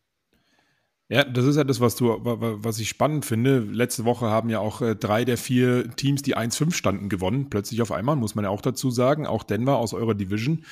Ja, 1.11 1.25
das 1.25 1.47
ist 1.47 1.57
ja 1.57 1.65
das, 1.65 1.81
was 1.81 1.97
du, 1.97 2.19
was 2.21 2.79
ich 2.79 2.91
spannend 2.91 3.25
finde. 3.25 3.61
Letzte 3.61 4.05
Woche 4.05 4.27
haben 4.27 4.51
ja 4.51 4.59
auch 4.59 4.83
äh, 4.83 4.95
drei 4.95 5.25
der 5.25 5.39
vier 5.39 5.91
Teams, 5.97 6.21
die 6.21 6.37
1-5 6.37 6.75
standen, 6.75 7.09
gewonnen. 7.09 7.49
Plötzlich 7.49 7.81
auf 7.81 7.93
einmal, 7.93 8.15
muss 8.17 8.35
man 8.35 8.45
ja 8.45 8.51
auch 8.51 8.61
dazu 8.61 8.91
sagen. 8.91 9.27
Auch 9.27 9.43
Denver 9.43 9.79
aus 9.79 9.95
eurer 9.95 10.15
Division. 10.15 10.67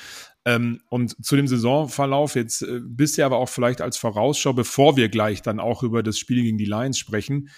Ähm, 0.45 0.81
und 0.91 1.25
zu 1.25 1.37
dem 1.37 1.49
Saisonverlauf, 1.49 2.35
jetzt 2.35 2.61
äh, 2.61 2.81
bisher 2.85 3.25
aber 3.25 3.39
auch 3.39 3.49
vielleicht 3.49 3.81
als 3.81 3.97
Vorausschau, 3.97 4.53
bevor 4.53 4.99
wir 4.99 5.09
gleich 5.09 5.41
dann 5.41 5.59
auch 5.59 5.83
über 5.83 6.03
das 6.03 6.19
Spiel 6.19 6.43
gegen 6.43 6.59
die 6.59 6.67
Lions 6.67 6.99
sprechen. 6.99 7.49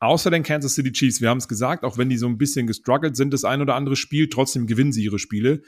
Außer 0.00 0.30
den 0.30 0.42
Kansas 0.42 0.74
City 0.74 0.92
Chiefs, 0.92 1.22
wir 1.22 1.30
haben 1.30 1.38
es 1.38 1.48
gesagt, 1.48 1.82
auch 1.82 1.96
wenn 1.96 2.10
die 2.10 2.18
so 2.18 2.26
ein 2.28 2.38
bisschen 2.38 2.66
gestruggelt 2.66 3.16
sind, 3.16 3.32
das 3.32 3.44
ein 3.44 3.62
oder 3.62 3.74
andere 3.74 3.96
Spiel, 3.96 4.28
trotzdem 4.28 4.66
gewinnen 4.66 4.92
sie 4.92 5.02
ihre 5.02 5.18
Spiele. 5.18 5.62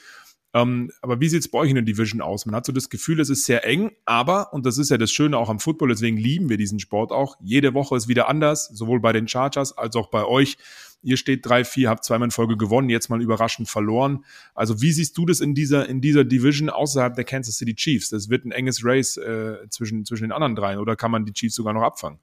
Ähm, 0.52 0.90
aber 1.00 1.20
wie 1.20 1.28
sieht 1.28 1.40
es 1.40 1.50
bei 1.50 1.58
euch 1.58 1.70
in 1.70 1.76
der 1.76 1.84
Division 1.84 2.20
aus? 2.20 2.44
Man 2.44 2.54
hat 2.54 2.66
so 2.66 2.72
das 2.72 2.90
Gefühl, 2.90 3.20
es 3.20 3.30
ist 3.30 3.44
sehr 3.44 3.64
eng, 3.64 3.92
aber, 4.04 4.52
und 4.52 4.66
das 4.66 4.78
ist 4.78 4.90
ja 4.90 4.98
das 4.98 5.12
Schöne 5.12 5.38
auch 5.38 5.48
am 5.48 5.60
Football, 5.60 5.88
deswegen 5.88 6.16
lieben 6.16 6.48
wir 6.48 6.56
diesen 6.56 6.80
Sport 6.80 7.12
auch, 7.12 7.36
jede 7.40 7.74
Woche 7.74 7.96
ist 7.96 8.08
wieder 8.08 8.28
anders, 8.28 8.66
sowohl 8.66 9.00
bei 9.00 9.12
den 9.12 9.28
Chargers 9.28 9.76
als 9.76 9.94
auch 9.94 10.10
bei 10.10 10.24
euch. 10.24 10.56
Ihr 11.02 11.16
steht 11.16 11.46
3-4, 11.46 11.88
habt 11.88 12.04
zweimal 12.04 12.26
in 12.26 12.30
Folge 12.30 12.56
gewonnen, 12.56 12.90
jetzt 12.90 13.08
mal 13.08 13.22
überraschend 13.22 13.68
verloren. 13.70 14.24
Also 14.54 14.82
wie 14.82 14.92
siehst 14.92 15.16
du 15.16 15.24
das 15.24 15.40
in 15.40 15.54
dieser, 15.54 15.88
in 15.88 16.00
dieser 16.00 16.24
Division 16.24 16.68
außerhalb 16.68 17.14
der 17.14 17.24
Kansas 17.24 17.56
City 17.56 17.74
Chiefs? 17.74 18.10
Das 18.10 18.28
wird 18.28 18.44
ein 18.44 18.52
enges 18.52 18.84
Race 18.84 19.16
äh, 19.16 19.56
zwischen, 19.70 20.04
zwischen 20.04 20.24
den 20.24 20.32
anderen 20.32 20.56
dreien 20.56 20.78
oder 20.78 20.96
kann 20.96 21.10
man 21.10 21.24
die 21.24 21.32
Chiefs 21.32 21.54
sogar 21.54 21.72
noch 21.72 21.82
abfangen? 21.82 22.18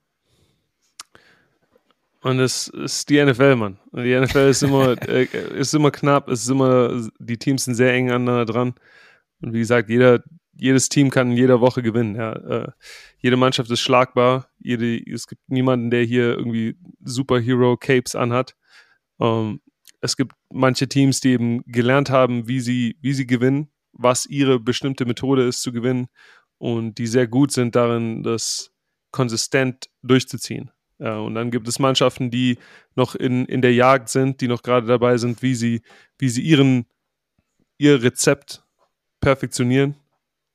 Und 2.21 2.39
es 2.39 2.67
ist 2.67 3.09
die 3.09 3.23
NFL, 3.23 3.55
Mann. 3.55 3.79
Und 3.91 4.03
die 4.03 4.19
NFL 4.19 4.49
ist 4.49 4.63
immer, 4.63 5.01
äh, 5.07 5.25
ist 5.57 5.73
immer 5.73 5.91
knapp, 5.91 6.29
es 6.29 6.43
ist 6.43 6.49
immer, 6.49 7.07
die 7.19 7.37
Teams 7.37 7.65
sind 7.65 7.75
sehr 7.75 7.93
eng 7.93 8.09
aneinander 8.09 8.45
dran. 8.45 8.73
Und 9.41 9.53
wie 9.53 9.59
gesagt, 9.59 9.89
jeder, 9.89 10.23
jedes 10.53 10.89
Team 10.89 11.09
kann 11.09 11.31
in 11.31 11.37
jeder 11.37 11.61
Woche 11.61 11.83
gewinnen. 11.83 12.15
Ja. 12.15 12.33
Äh, 12.33 12.71
jede 13.19 13.37
Mannschaft 13.37 13.69
ist 13.69 13.81
schlagbar. 13.81 14.49
Jede, 14.59 14.97
es 14.97 15.27
gibt 15.27 15.41
niemanden, 15.47 15.91
der 15.91 16.03
hier 16.03 16.37
irgendwie 16.37 16.75
Superhero-Capes 17.03 18.15
anhat. 18.15 18.55
Ähm, 19.19 19.61
es 20.01 20.17
gibt 20.17 20.33
manche 20.51 20.87
Teams, 20.87 21.19
die 21.19 21.31
eben 21.31 21.63
gelernt 21.65 22.09
haben, 22.09 22.47
wie 22.47 22.59
sie, 22.59 22.97
wie 23.01 23.13
sie 23.13 23.27
gewinnen, 23.27 23.69
was 23.93 24.25
ihre 24.25 24.59
bestimmte 24.59 25.05
Methode 25.05 25.47
ist 25.47 25.61
zu 25.61 25.71
gewinnen 25.71 26.07
und 26.57 26.97
die 26.97 27.07
sehr 27.07 27.27
gut 27.27 27.51
sind 27.51 27.75
darin, 27.75 28.23
das 28.23 28.71
konsistent 29.11 29.89
durchzuziehen. 30.03 30.71
Ja, 30.99 31.19
und 31.19 31.35
dann 31.35 31.51
gibt 31.51 31.67
es 31.67 31.79
Mannschaften, 31.79 32.31
die 32.31 32.57
noch 32.95 33.15
in, 33.15 33.45
in 33.45 33.61
der 33.61 33.73
Jagd 33.73 34.09
sind, 34.09 34.41
die 34.41 34.47
noch 34.47 34.63
gerade 34.63 34.87
dabei 34.87 35.17
sind, 35.17 35.41
wie 35.43 35.53
sie, 35.53 35.81
wie 36.17 36.29
sie 36.29 36.41
ihren, 36.41 36.85
ihr 37.77 38.01
Rezept 38.01 38.63
perfektionieren. 39.21 39.95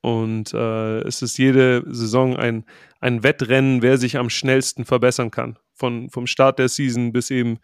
Und 0.01 0.53
äh, 0.53 0.99
es 1.03 1.23
ist 1.23 1.39
jede 1.39 1.85
Saison 1.87 2.37
ein, 2.37 2.65
ein 3.01 3.23
Wettrennen, 3.23 3.83
wer 3.83 3.99
sich 3.99 4.17
am 4.17 4.31
schnellsten 4.31 4.85
verbessern 4.85 5.31
kann. 5.31 5.59
Von, 5.75 6.11
vom 6.11 6.27
Start 6.27 6.59
der 6.59 6.69
Season 6.69 7.13
bis 7.13 7.31
eben 7.31 7.61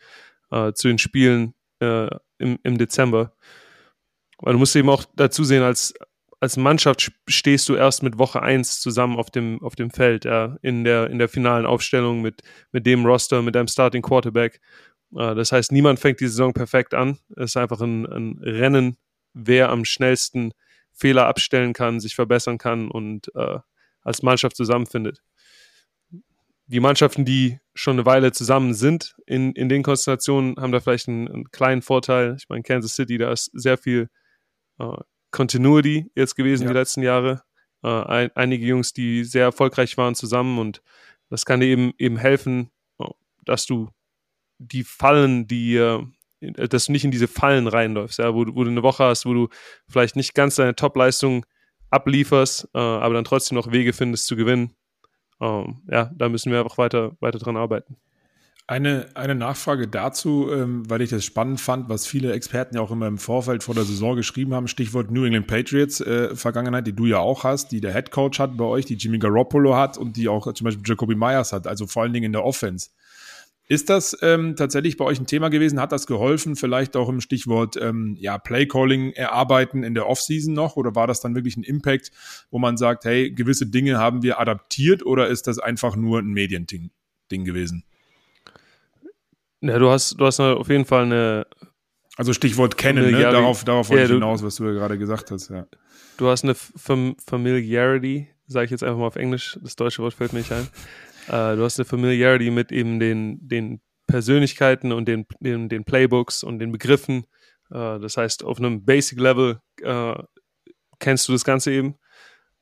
äh, 0.52 0.72
zu 0.72 0.86
den 0.86 0.98
Spielen 0.98 1.54
äh, 1.80 2.08
im, 2.38 2.58
im 2.62 2.78
Dezember. 2.78 3.32
Weil 4.38 4.52
du 4.52 4.60
musst 4.60 4.76
eben 4.76 4.88
auch 4.88 5.04
dazu 5.16 5.42
sehen, 5.42 5.64
als, 5.64 5.94
als 6.40 6.56
Mannschaft 6.56 7.12
stehst 7.26 7.68
du 7.68 7.74
erst 7.74 8.02
mit 8.02 8.18
Woche 8.18 8.42
1 8.42 8.80
zusammen 8.80 9.16
auf 9.16 9.30
dem, 9.30 9.60
auf 9.62 9.74
dem 9.74 9.90
Feld, 9.90 10.24
ja, 10.24 10.56
in 10.62 10.84
der, 10.84 11.10
in 11.10 11.18
der 11.18 11.28
finalen 11.28 11.66
Aufstellung 11.66 12.22
mit, 12.22 12.42
mit 12.70 12.86
dem 12.86 13.04
Roster, 13.04 13.42
mit 13.42 13.54
deinem 13.54 13.68
Starting 13.68 14.02
Quarterback. 14.02 14.60
Äh, 15.14 15.34
das 15.34 15.52
heißt, 15.52 15.72
niemand 15.72 15.98
fängt 15.98 16.20
die 16.20 16.28
Saison 16.28 16.52
perfekt 16.52 16.94
an. 16.94 17.18
Es 17.36 17.50
ist 17.50 17.56
einfach 17.56 17.80
ein, 17.80 18.06
ein 18.06 18.38
Rennen, 18.40 18.96
wer 19.34 19.70
am 19.70 19.84
schnellsten 19.84 20.52
Fehler 20.92 21.26
abstellen 21.26 21.72
kann, 21.72 22.00
sich 22.00 22.14
verbessern 22.14 22.58
kann 22.58 22.90
und 22.90 23.32
äh, 23.34 23.58
als 24.02 24.22
Mannschaft 24.22 24.56
zusammenfindet. 24.56 25.22
Die 26.66 26.80
Mannschaften, 26.80 27.24
die 27.24 27.58
schon 27.74 27.94
eine 27.94 28.06
Weile 28.06 28.30
zusammen 28.32 28.74
sind 28.74 29.16
in, 29.26 29.52
in 29.52 29.68
den 29.68 29.82
Konstellationen, 29.82 30.56
haben 30.56 30.70
da 30.70 30.80
vielleicht 30.80 31.08
einen, 31.08 31.28
einen 31.28 31.50
kleinen 31.50 31.82
Vorteil. 31.82 32.36
Ich 32.38 32.48
meine, 32.48 32.62
Kansas 32.62 32.94
City, 32.94 33.16
da 33.16 33.32
ist 33.32 33.50
sehr 33.54 33.78
viel 33.78 34.10
äh, 34.78 34.98
Continuity 35.30 36.10
jetzt 36.14 36.36
gewesen 36.36 36.64
ja. 36.64 36.68
die 36.70 36.78
letzten 36.78 37.02
Jahre. 37.02 37.42
Äh, 37.82 37.88
ein, 37.88 38.30
einige 38.34 38.66
Jungs, 38.66 38.92
die 38.92 39.24
sehr 39.24 39.44
erfolgreich 39.44 39.96
waren 39.96 40.14
zusammen 40.14 40.58
und 40.58 40.82
das 41.30 41.44
kann 41.44 41.60
dir 41.60 41.66
eben, 41.66 41.92
eben 41.98 42.16
helfen, 42.16 42.70
oh, 42.98 43.12
dass 43.44 43.66
du 43.66 43.90
die 44.58 44.84
Fallen, 44.84 45.46
die, 45.46 45.76
äh, 45.76 46.02
dass 46.40 46.86
du 46.86 46.92
nicht 46.92 47.04
in 47.04 47.10
diese 47.10 47.28
Fallen 47.28 47.66
reinläufst, 47.66 48.18
ja, 48.18 48.34
wo, 48.34 48.40
wo 48.40 48.64
du 48.64 48.70
eine 48.70 48.82
Woche 48.82 49.04
hast, 49.04 49.26
wo 49.26 49.34
du 49.34 49.48
vielleicht 49.88 50.16
nicht 50.16 50.34
ganz 50.34 50.56
deine 50.56 50.74
Top-Leistung 50.74 51.44
ablieferst, 51.90 52.68
äh, 52.74 52.78
aber 52.78 53.14
dann 53.14 53.24
trotzdem 53.24 53.56
noch 53.56 53.70
Wege 53.70 53.92
findest 53.92 54.26
zu 54.26 54.36
gewinnen. 54.36 54.74
Ähm, 55.40 55.82
ja, 55.90 56.10
da 56.14 56.28
müssen 56.28 56.50
wir 56.50 56.60
einfach 56.60 56.78
weiter, 56.78 57.16
weiter 57.20 57.38
dran 57.38 57.56
arbeiten. 57.56 57.96
Eine, 58.70 59.06
eine 59.14 59.34
Nachfrage 59.34 59.88
dazu, 59.88 60.52
ähm, 60.52 60.82
weil 60.90 61.00
ich 61.00 61.08
das 61.08 61.24
spannend 61.24 61.58
fand, 61.58 61.88
was 61.88 62.06
viele 62.06 62.34
Experten 62.34 62.76
ja 62.76 62.82
auch 62.82 62.90
immer 62.90 63.06
im 63.06 63.16
Vorfeld 63.16 63.62
vor 63.62 63.74
der 63.74 63.84
Saison 63.84 64.14
geschrieben 64.14 64.52
haben, 64.52 64.68
Stichwort 64.68 65.10
New 65.10 65.24
England 65.24 65.46
Patriots 65.46 66.02
äh, 66.02 66.36
Vergangenheit, 66.36 66.86
die 66.86 66.92
du 66.92 67.06
ja 67.06 67.18
auch 67.18 67.44
hast, 67.44 67.72
die 67.72 67.80
der 67.80 67.94
Head 67.94 68.10
Coach 68.10 68.38
hat 68.38 68.58
bei 68.58 68.66
euch, 68.66 68.84
die 68.84 68.96
Jimmy 68.96 69.18
Garoppolo 69.18 69.74
hat 69.74 69.96
und 69.96 70.18
die 70.18 70.28
auch 70.28 70.52
zum 70.52 70.66
Beispiel 70.66 70.82
Jacoby 70.84 71.14
Myers 71.14 71.54
hat, 71.54 71.66
also 71.66 71.86
vor 71.86 72.02
allen 72.02 72.12
Dingen 72.12 72.26
in 72.26 72.32
der 72.32 72.44
Offense. 72.44 72.90
Ist 73.68 73.88
das 73.88 74.14
ähm, 74.20 74.54
tatsächlich 74.54 74.98
bei 74.98 75.06
euch 75.06 75.18
ein 75.18 75.26
Thema 75.26 75.48
gewesen? 75.48 75.80
Hat 75.80 75.92
das 75.92 76.06
geholfen? 76.06 76.54
Vielleicht 76.54 76.94
auch 76.94 77.08
im 77.08 77.22
Stichwort 77.22 77.78
ähm, 77.80 78.18
ja, 78.20 78.36
Play-Calling 78.36 79.12
erarbeiten 79.12 79.82
in 79.82 79.94
der 79.94 80.06
Offseason 80.06 80.52
noch? 80.52 80.76
Oder 80.76 80.94
war 80.94 81.06
das 81.06 81.20
dann 81.20 81.34
wirklich 81.34 81.56
ein 81.56 81.62
Impact, 81.62 82.10
wo 82.50 82.58
man 82.58 82.76
sagt, 82.76 83.06
hey, 83.06 83.30
gewisse 83.30 83.66
Dinge 83.66 83.96
haben 83.96 84.22
wir 84.22 84.38
adaptiert 84.38 85.06
oder 85.06 85.28
ist 85.28 85.46
das 85.46 85.58
einfach 85.58 85.96
nur 85.96 86.18
ein 86.18 86.28
Mediending 86.28 86.90
Ding 87.30 87.44
gewesen? 87.46 87.84
Ja, 89.60 89.78
du 89.78 89.90
hast, 89.90 90.20
du 90.20 90.24
hast 90.24 90.40
auf 90.40 90.68
jeden 90.68 90.84
Fall 90.84 91.04
eine. 91.04 91.46
Also 92.16 92.32
Stichwort 92.32 92.76
kennen, 92.76 93.10
ne? 93.12 93.20
darauf, 93.20 93.64
darauf 93.64 93.90
wollte 93.90 94.02
ja, 94.02 94.08
ich 94.08 94.14
hinaus, 94.14 94.42
was 94.42 94.56
du 94.56 94.64
ja 94.66 94.72
gerade 94.72 94.98
gesagt 94.98 95.30
hast. 95.30 95.50
Ja. 95.50 95.66
Du 96.16 96.28
hast 96.28 96.42
eine 96.42 96.54
Fam 96.54 97.16
Familiarity, 97.24 98.28
sage 98.46 98.64
ich 98.64 98.70
jetzt 98.72 98.82
einfach 98.82 98.98
mal 98.98 99.06
auf 99.06 99.16
Englisch, 99.16 99.58
das 99.62 99.76
deutsche 99.76 100.02
Wort 100.02 100.14
fällt 100.14 100.32
mir 100.32 100.40
nicht 100.40 100.52
ein. 100.52 100.66
Äh, 101.28 101.56
du 101.56 101.62
hast 101.62 101.78
eine 101.78 101.84
Familiarity 101.84 102.50
mit 102.50 102.72
eben 102.72 102.98
den, 102.98 103.46
den 103.46 103.80
Persönlichkeiten 104.08 104.92
und 104.92 105.06
den, 105.06 105.26
den, 105.40 105.68
den 105.68 105.84
Playbooks 105.84 106.42
und 106.42 106.58
den 106.58 106.72
Begriffen. 106.72 107.24
Äh, 107.70 108.00
das 108.00 108.16
heißt, 108.16 108.44
auf 108.44 108.58
einem 108.58 108.84
Basic-Level 108.84 109.60
äh, 109.82 110.14
kennst 110.98 111.28
du 111.28 111.32
das 111.32 111.44
Ganze 111.44 111.70
eben. 111.70 111.96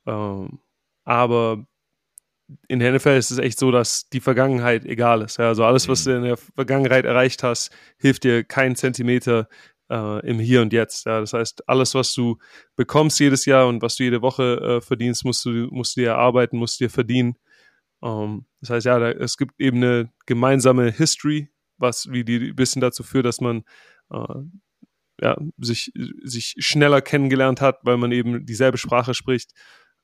Ähm, 0.06 0.58
aber 1.04 1.64
in 2.68 2.78
der 2.78 2.92
NFL 2.92 3.16
ist 3.16 3.30
es 3.30 3.38
echt 3.38 3.58
so, 3.58 3.70
dass 3.70 4.08
die 4.08 4.20
Vergangenheit 4.20 4.84
egal 4.84 5.22
ist. 5.22 5.38
Ja, 5.38 5.48
also 5.48 5.64
alles, 5.64 5.88
was 5.88 6.04
mhm. 6.04 6.10
du 6.10 6.16
in 6.16 6.22
der 6.24 6.36
Vergangenheit 6.36 7.04
erreicht 7.04 7.42
hast, 7.42 7.70
hilft 7.98 8.24
dir 8.24 8.44
keinen 8.44 8.76
Zentimeter 8.76 9.48
äh, 9.90 10.26
im 10.26 10.38
Hier 10.38 10.62
und 10.62 10.72
Jetzt. 10.72 11.06
Ja, 11.06 11.20
das 11.20 11.32
heißt, 11.32 11.68
alles, 11.68 11.94
was 11.94 12.12
du 12.14 12.38
bekommst 12.76 13.18
jedes 13.20 13.46
Jahr 13.46 13.66
und 13.66 13.82
was 13.82 13.96
du 13.96 14.04
jede 14.04 14.22
Woche 14.22 14.78
äh, 14.78 14.80
verdienst, 14.80 15.24
musst 15.24 15.44
du, 15.44 15.68
musst 15.70 15.96
du 15.96 16.02
dir 16.02 16.10
erarbeiten, 16.10 16.58
musst 16.58 16.80
du 16.80 16.84
dir 16.84 16.90
verdienen. 16.90 17.36
Ähm, 18.02 18.46
das 18.60 18.70
heißt, 18.70 18.86
ja, 18.86 18.98
da, 18.98 19.10
es 19.10 19.36
gibt 19.36 19.60
eben 19.60 19.78
eine 19.78 20.12
gemeinsame 20.26 20.90
History, 20.90 21.48
was 21.78 22.10
wie 22.10 22.24
die 22.24 22.50
ein 22.50 22.56
bisschen 22.56 22.80
dazu 22.80 23.02
führt, 23.02 23.26
dass 23.26 23.40
man 23.40 23.64
äh, 24.10 24.34
ja, 25.20 25.36
sich, 25.58 25.92
sich 26.22 26.54
schneller 26.58 27.00
kennengelernt 27.00 27.60
hat, 27.60 27.78
weil 27.82 27.96
man 27.96 28.12
eben 28.12 28.44
dieselbe 28.44 28.78
Sprache 28.78 29.14
spricht. 29.14 29.52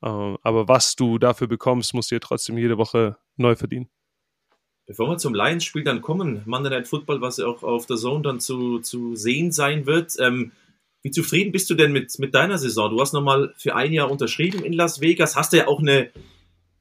Ähm, 0.03 0.39
aber 0.43 0.69
was 0.69 0.97
du 0.97 1.19
dafür 1.19 1.47
bekommst, 1.47 1.95
musst 1.95 2.11
du 2.11 2.17
dir 2.17 2.21
trotzdem 2.21 2.59
jede 2.59 2.79
Woche 2.79 3.17
neu 3.37 3.55
verdienen. 3.57 3.89
Bevor 4.87 5.09
wir 5.09 5.17
zum 5.17 5.35
Lions-Spiel 5.35 5.85
dann 5.85 6.03
kommen, 6.03 6.43
Monday 6.45 6.71
Night 6.71 6.89
Football, 6.89 7.21
was 7.21 7.39
auch 7.39 7.63
auf 7.63 7.87
der 7.87 7.97
Zone 7.97 8.23
dann 8.23 8.41
zu, 8.41 8.81
zu 8.81 9.15
sehen 9.15 9.53
sein 9.53 9.87
wird. 9.87 10.17
Ähm, 10.19 10.53
wie 11.03 11.11
zufrieden 11.11 11.53
bist 11.53 11.71
du 11.71 11.75
denn 11.75 11.93
mit, 11.93 12.19
mit 12.19 12.35
deiner 12.35 12.59
Saison? 12.59 12.91
Du 12.91 13.01
hast 13.01 13.13
nochmal 13.13 13.55
für 13.57 13.77
ein 13.77 13.93
Jahr 13.93 14.11
unterschrieben 14.11 14.65
in 14.65 14.73
Las 14.73 15.01
Vegas, 15.01 15.37
hast 15.37 15.53
du 15.53 15.59
ja 15.59 15.69
auch 15.69 15.81
eine, 15.81 16.11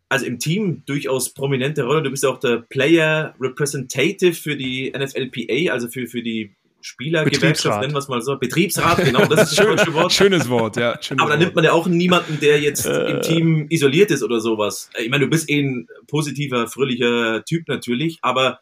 also 0.09 0.25
im 0.25 0.39
Team 0.39 0.83
durchaus 0.85 1.33
prominente 1.33 1.83
Rolle. 1.83 2.03
Du 2.03 2.09
bist 2.09 2.23
ja 2.23 2.29
auch 2.29 2.39
der 2.39 2.57
Player 2.57 3.35
Representative 3.39 4.33
für 4.33 4.55
die 4.55 4.91
NFLPA, 4.95 5.71
also 5.71 5.87
für, 5.87 6.07
für 6.07 6.23
die 6.23 6.55
Spielergewerkschaft, 6.81 7.81
nennen 7.81 7.93
wir 7.93 7.99
es 7.99 8.07
mal 8.07 8.21
so. 8.21 8.37
Betriebsrat, 8.37 9.03
genau, 9.03 9.25
das 9.25 9.51
ist 9.51 9.59
das 9.59 9.65
deutsche 9.67 9.93
Wort. 9.93 10.11
Schönes 10.11 10.49
Wort, 10.49 10.77
ja. 10.77 11.01
Schönes 11.01 11.21
Aber 11.21 11.31
da 11.31 11.37
nimmt 11.37 11.55
man 11.55 11.63
ja 11.63 11.71
auch 11.71 11.87
niemanden, 11.87 12.39
der 12.39 12.59
jetzt 12.59 12.85
äh, 12.85 13.11
im 13.11 13.21
Team 13.21 13.65
isoliert 13.69 14.11
ist 14.11 14.23
oder 14.23 14.39
sowas. 14.39 14.89
Ich 14.97 15.09
meine, 15.09 15.25
du 15.25 15.29
bist 15.29 15.49
eh 15.49 15.61
ein 15.61 15.87
positiver, 16.07 16.67
fröhlicher 16.67 17.43
Typ 17.45 17.67
natürlich, 17.67 18.19
aber 18.21 18.59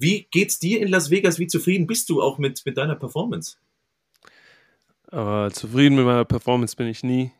wie 0.00 0.26
geht's 0.30 0.58
dir 0.58 0.80
in 0.80 0.88
Las 0.88 1.10
Vegas? 1.10 1.38
Wie 1.38 1.46
zufrieden 1.46 1.86
bist 1.86 2.08
du 2.08 2.22
auch 2.22 2.38
mit, 2.38 2.62
mit 2.64 2.78
deiner 2.78 2.94
Performance? 2.94 3.56
Aber 5.08 5.50
zufrieden 5.52 5.96
mit 5.96 6.06
meiner 6.06 6.24
Performance 6.24 6.74
bin 6.74 6.86
ich 6.86 7.02
nie. 7.02 7.32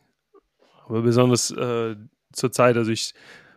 Aber 0.86 1.02
besonders 1.02 1.50
äh, 1.52 1.96
zur 2.32 2.52
Zeit, 2.52 2.76
also 2.76 2.90
ich, 2.90 3.14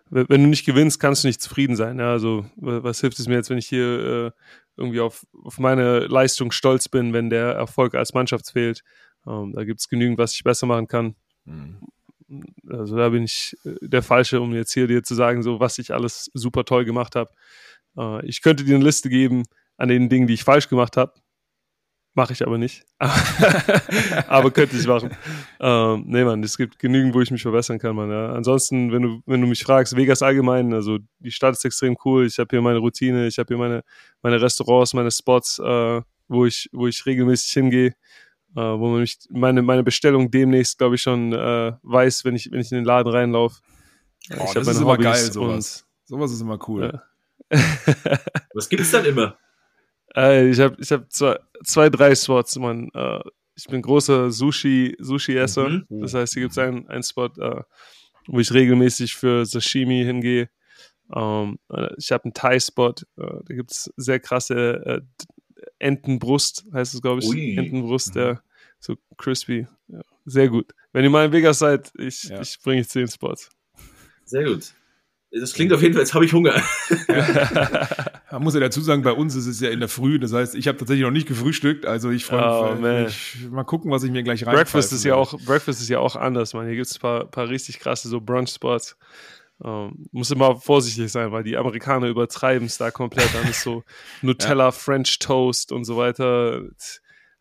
wenn 0.09 0.43
du 0.43 0.47
nicht 0.47 0.65
gewinnst, 0.65 0.99
kannst 0.99 1.23
du 1.23 1.27
nicht 1.27 1.41
zufrieden 1.41 1.75
sein. 1.75 1.99
Ja? 1.99 2.11
Also 2.11 2.45
was 2.55 3.01
hilft 3.01 3.19
es 3.19 3.27
mir 3.27 3.35
jetzt, 3.35 3.49
wenn 3.49 3.57
ich 3.57 3.67
hier 3.67 3.99
äh, 4.27 4.31
irgendwie 4.77 4.99
auf, 4.99 5.25
auf 5.43 5.59
meine 5.59 5.99
Leistung 5.99 6.51
stolz 6.51 6.89
bin, 6.89 7.13
wenn 7.13 7.29
der 7.29 7.53
Erfolg 7.53 7.95
als 7.95 8.13
Mannschaft 8.13 8.51
fehlt. 8.51 8.83
Ähm, 9.27 9.53
da 9.53 9.63
gibt 9.63 9.79
es 9.79 9.89
genügend, 9.89 10.17
was 10.17 10.33
ich 10.33 10.43
besser 10.43 10.65
machen 10.65 10.87
kann. 10.87 11.15
Mhm. 11.45 11.79
Also 12.69 12.97
da 12.97 13.09
bin 13.09 13.23
ich 13.23 13.55
äh, 13.65 13.75
der 13.81 14.01
Falsche, 14.01 14.41
um 14.41 14.53
jetzt 14.53 14.73
hier 14.73 14.87
dir 14.87 15.03
zu 15.03 15.15
sagen, 15.15 15.43
so 15.43 15.59
was 15.59 15.77
ich 15.77 15.93
alles 15.93 16.31
super 16.33 16.65
toll 16.65 16.85
gemacht 16.85 17.15
habe. 17.15 17.31
Äh, 17.97 18.25
ich 18.25 18.41
könnte 18.41 18.63
dir 18.63 18.75
eine 18.75 18.83
Liste 18.83 19.09
geben 19.09 19.43
an 19.77 19.89
den 19.89 20.09
Dingen, 20.09 20.27
die 20.27 20.33
ich 20.33 20.43
falsch 20.43 20.69
gemacht 20.69 20.97
habe. 20.97 21.13
Mache 22.15 22.33
ich 22.33 22.45
aber 22.45 22.59
nicht. 22.59 22.85
aber 24.27 24.51
könnte 24.51 24.77
ich 24.77 24.85
machen. 24.85 25.09
Ähm, 25.59 26.03
nee, 26.05 26.23
Mann, 26.23 26.43
es 26.43 26.57
gibt 26.57 26.77
genügend, 26.77 27.15
wo 27.15 27.21
ich 27.21 27.31
mich 27.31 27.41
verbessern 27.41 27.79
kann, 27.79 27.95
Mann. 27.95 28.11
Ja. 28.11 28.33
Ansonsten, 28.33 28.91
wenn 28.91 29.01
du, 29.01 29.21
wenn 29.25 29.41
du 29.41 29.47
mich 29.47 29.63
fragst, 29.63 29.95
Vegas 29.95 30.21
allgemein, 30.21 30.73
also 30.73 30.99
die 31.19 31.31
Stadt 31.31 31.55
ist 31.55 31.65
extrem 31.65 31.97
cool. 32.05 32.27
Ich 32.27 32.37
habe 32.37 32.49
hier 32.51 32.61
meine 32.61 32.77
Routine, 32.77 33.25
ich 33.25 33.39
habe 33.39 33.47
hier 33.47 33.57
meine, 33.57 33.83
meine 34.21 34.39
Restaurants, 34.39 34.93
meine 34.93 35.09
Spots, 35.09 35.57
äh, 35.57 36.01
wo, 36.27 36.45
ich, 36.45 36.69
wo 36.71 36.85
ich 36.85 37.03
regelmäßig 37.03 37.51
hingehe. 37.51 37.95
Äh, 38.55 38.61
wo 38.61 38.89
man 38.89 38.99
mich, 38.99 39.17
meine, 39.31 39.63
meine 39.63 39.83
Bestellung 39.83 40.29
demnächst, 40.29 40.77
glaube 40.77 40.93
ich, 40.93 41.01
schon 41.01 41.33
äh, 41.33 41.73
weiß, 41.81 42.25
wenn 42.25 42.35
ich, 42.35 42.51
wenn 42.51 42.59
ich 42.59 42.71
in 42.71 42.75
den 42.75 42.85
Laden 42.85 43.11
reinlaufe. 43.11 43.59
Oh, 44.37 44.51
das 44.53 44.67
ist 44.67 44.79
immer 44.79 44.91
Hobbys 44.91 45.03
geil, 45.05 45.31
sowas. 45.31 45.85
Sowas 46.05 46.31
ist 46.31 46.41
immer 46.41 46.59
cool. 46.67 47.01
Ja. 47.49 47.59
Was 48.53 48.69
gibt's 48.69 48.91
dann 48.91 49.05
immer? 49.05 49.35
Äh, 50.15 50.49
ich 50.49 50.59
habe 50.59 50.75
ich 50.79 50.91
hab 50.91 51.11
zwei, 51.11 51.39
zwei, 51.63 51.89
drei 51.89 52.15
Spots, 52.15 52.57
Mann. 52.57 52.89
Äh, 52.93 53.19
ich 53.55 53.67
bin 53.67 53.81
großer 53.81 54.31
Sushi, 54.31 54.95
Sushi-Esser. 54.99 55.69
Mhm. 55.69 55.85
Das 56.01 56.13
heißt, 56.13 56.33
hier 56.33 56.43
gibt 56.43 56.53
es 56.53 56.57
einen, 56.57 56.87
einen 56.87 57.03
Spot, 57.03 57.27
äh, 57.37 57.63
wo 58.27 58.39
ich 58.39 58.53
regelmäßig 58.53 59.15
für 59.15 59.45
Sashimi 59.45 60.03
hingehe. 60.03 60.49
Ähm, 61.13 61.59
ich 61.97 62.11
habe 62.11 62.25
einen 62.25 62.33
Thai-Spot, 62.33 62.89
äh, 62.89 62.93
da 63.17 63.53
gibt 63.53 63.71
es 63.71 63.93
sehr 63.97 64.19
krasse 64.19 64.85
äh, 64.85 65.01
Entenbrust, 65.79 66.65
heißt 66.73 66.93
es, 66.93 67.01
glaube 67.01 67.21
ich. 67.21 67.27
Ui. 67.27 67.55
Entenbrust, 67.57 68.15
mhm. 68.15 68.21
ja. 68.21 68.41
So 68.79 68.95
crispy. 69.17 69.67
Ja, 69.87 70.01
sehr 70.25 70.49
gut. 70.49 70.73
Wenn 70.91 71.03
ihr 71.03 71.09
mal 71.09 71.25
in 71.25 71.31
Vegas 71.31 71.59
seid, 71.59 71.91
ich, 71.97 72.23
ja. 72.23 72.41
ich 72.41 72.59
bringe 72.61 72.85
zehn 72.85 73.07
Spots. 73.07 73.49
Sehr 74.25 74.43
gut. 74.43 74.73
Das 75.39 75.53
klingt 75.53 75.73
auf 75.73 75.81
jeden 75.81 75.93
Fall, 75.93 76.03
jetzt 76.03 76.13
habe 76.13 76.25
ich 76.25 76.33
Hunger. 76.33 76.53
Man 78.31 78.43
muss 78.43 78.53
ja 78.53 78.59
dazu 78.59 78.81
sagen, 78.81 79.01
bei 79.01 79.11
uns 79.11 79.35
ist 79.35 79.47
es 79.47 79.59
ja 79.59 79.69
in 79.69 79.79
der 79.79 79.89
Früh, 79.89 80.19
das 80.19 80.31
heißt, 80.31 80.53
ich 80.53 80.67
habe 80.67 80.77
tatsächlich 80.77 81.03
noch 81.03 81.11
nicht 81.11 81.27
gefrühstückt, 81.27 81.87
also 81.87 82.11
ich 82.11 82.25
freue 82.25 82.75
mich. 82.75 83.37
Oh, 83.47 83.55
mal 83.55 83.63
gucken, 83.63 83.89
was 83.89 84.03
ich 84.03 84.11
mir 84.11 84.21
gleich 84.21 84.45
rein 84.45 84.53
Breakfast 84.53 84.93
ist 84.93 85.03
ja 85.03 85.15
auch 85.15 85.39
Breakfast 85.45 85.81
ist 85.81 85.89
ja 85.89 85.99
auch 85.99 86.15
anders, 86.15 86.53
man. 86.53 86.67
Hier 86.67 86.75
gibt 86.75 86.87
es 86.87 86.97
ein 86.97 87.01
paar, 87.01 87.25
paar 87.25 87.49
richtig 87.49 87.79
krasse 87.79 88.09
so 88.09 88.21
Brunch-Spots. 88.21 88.95
Ähm, 89.63 90.07
muss 90.11 90.29
immer 90.29 90.55
vorsichtig 90.57 91.11
sein, 91.11 91.31
weil 91.31 91.43
die 91.43 91.57
Amerikaner 91.57 92.07
übertreiben 92.07 92.67
es 92.67 92.77
da 92.77 92.91
komplett. 92.91 93.33
Dann 93.33 93.49
ist 93.49 93.61
so 93.61 93.83
Nutella, 94.21 94.65
ja. 94.65 94.71
French 94.71 95.17
Toast 95.19 95.71
und 95.71 95.85
so 95.85 95.97
weiter. 95.97 96.61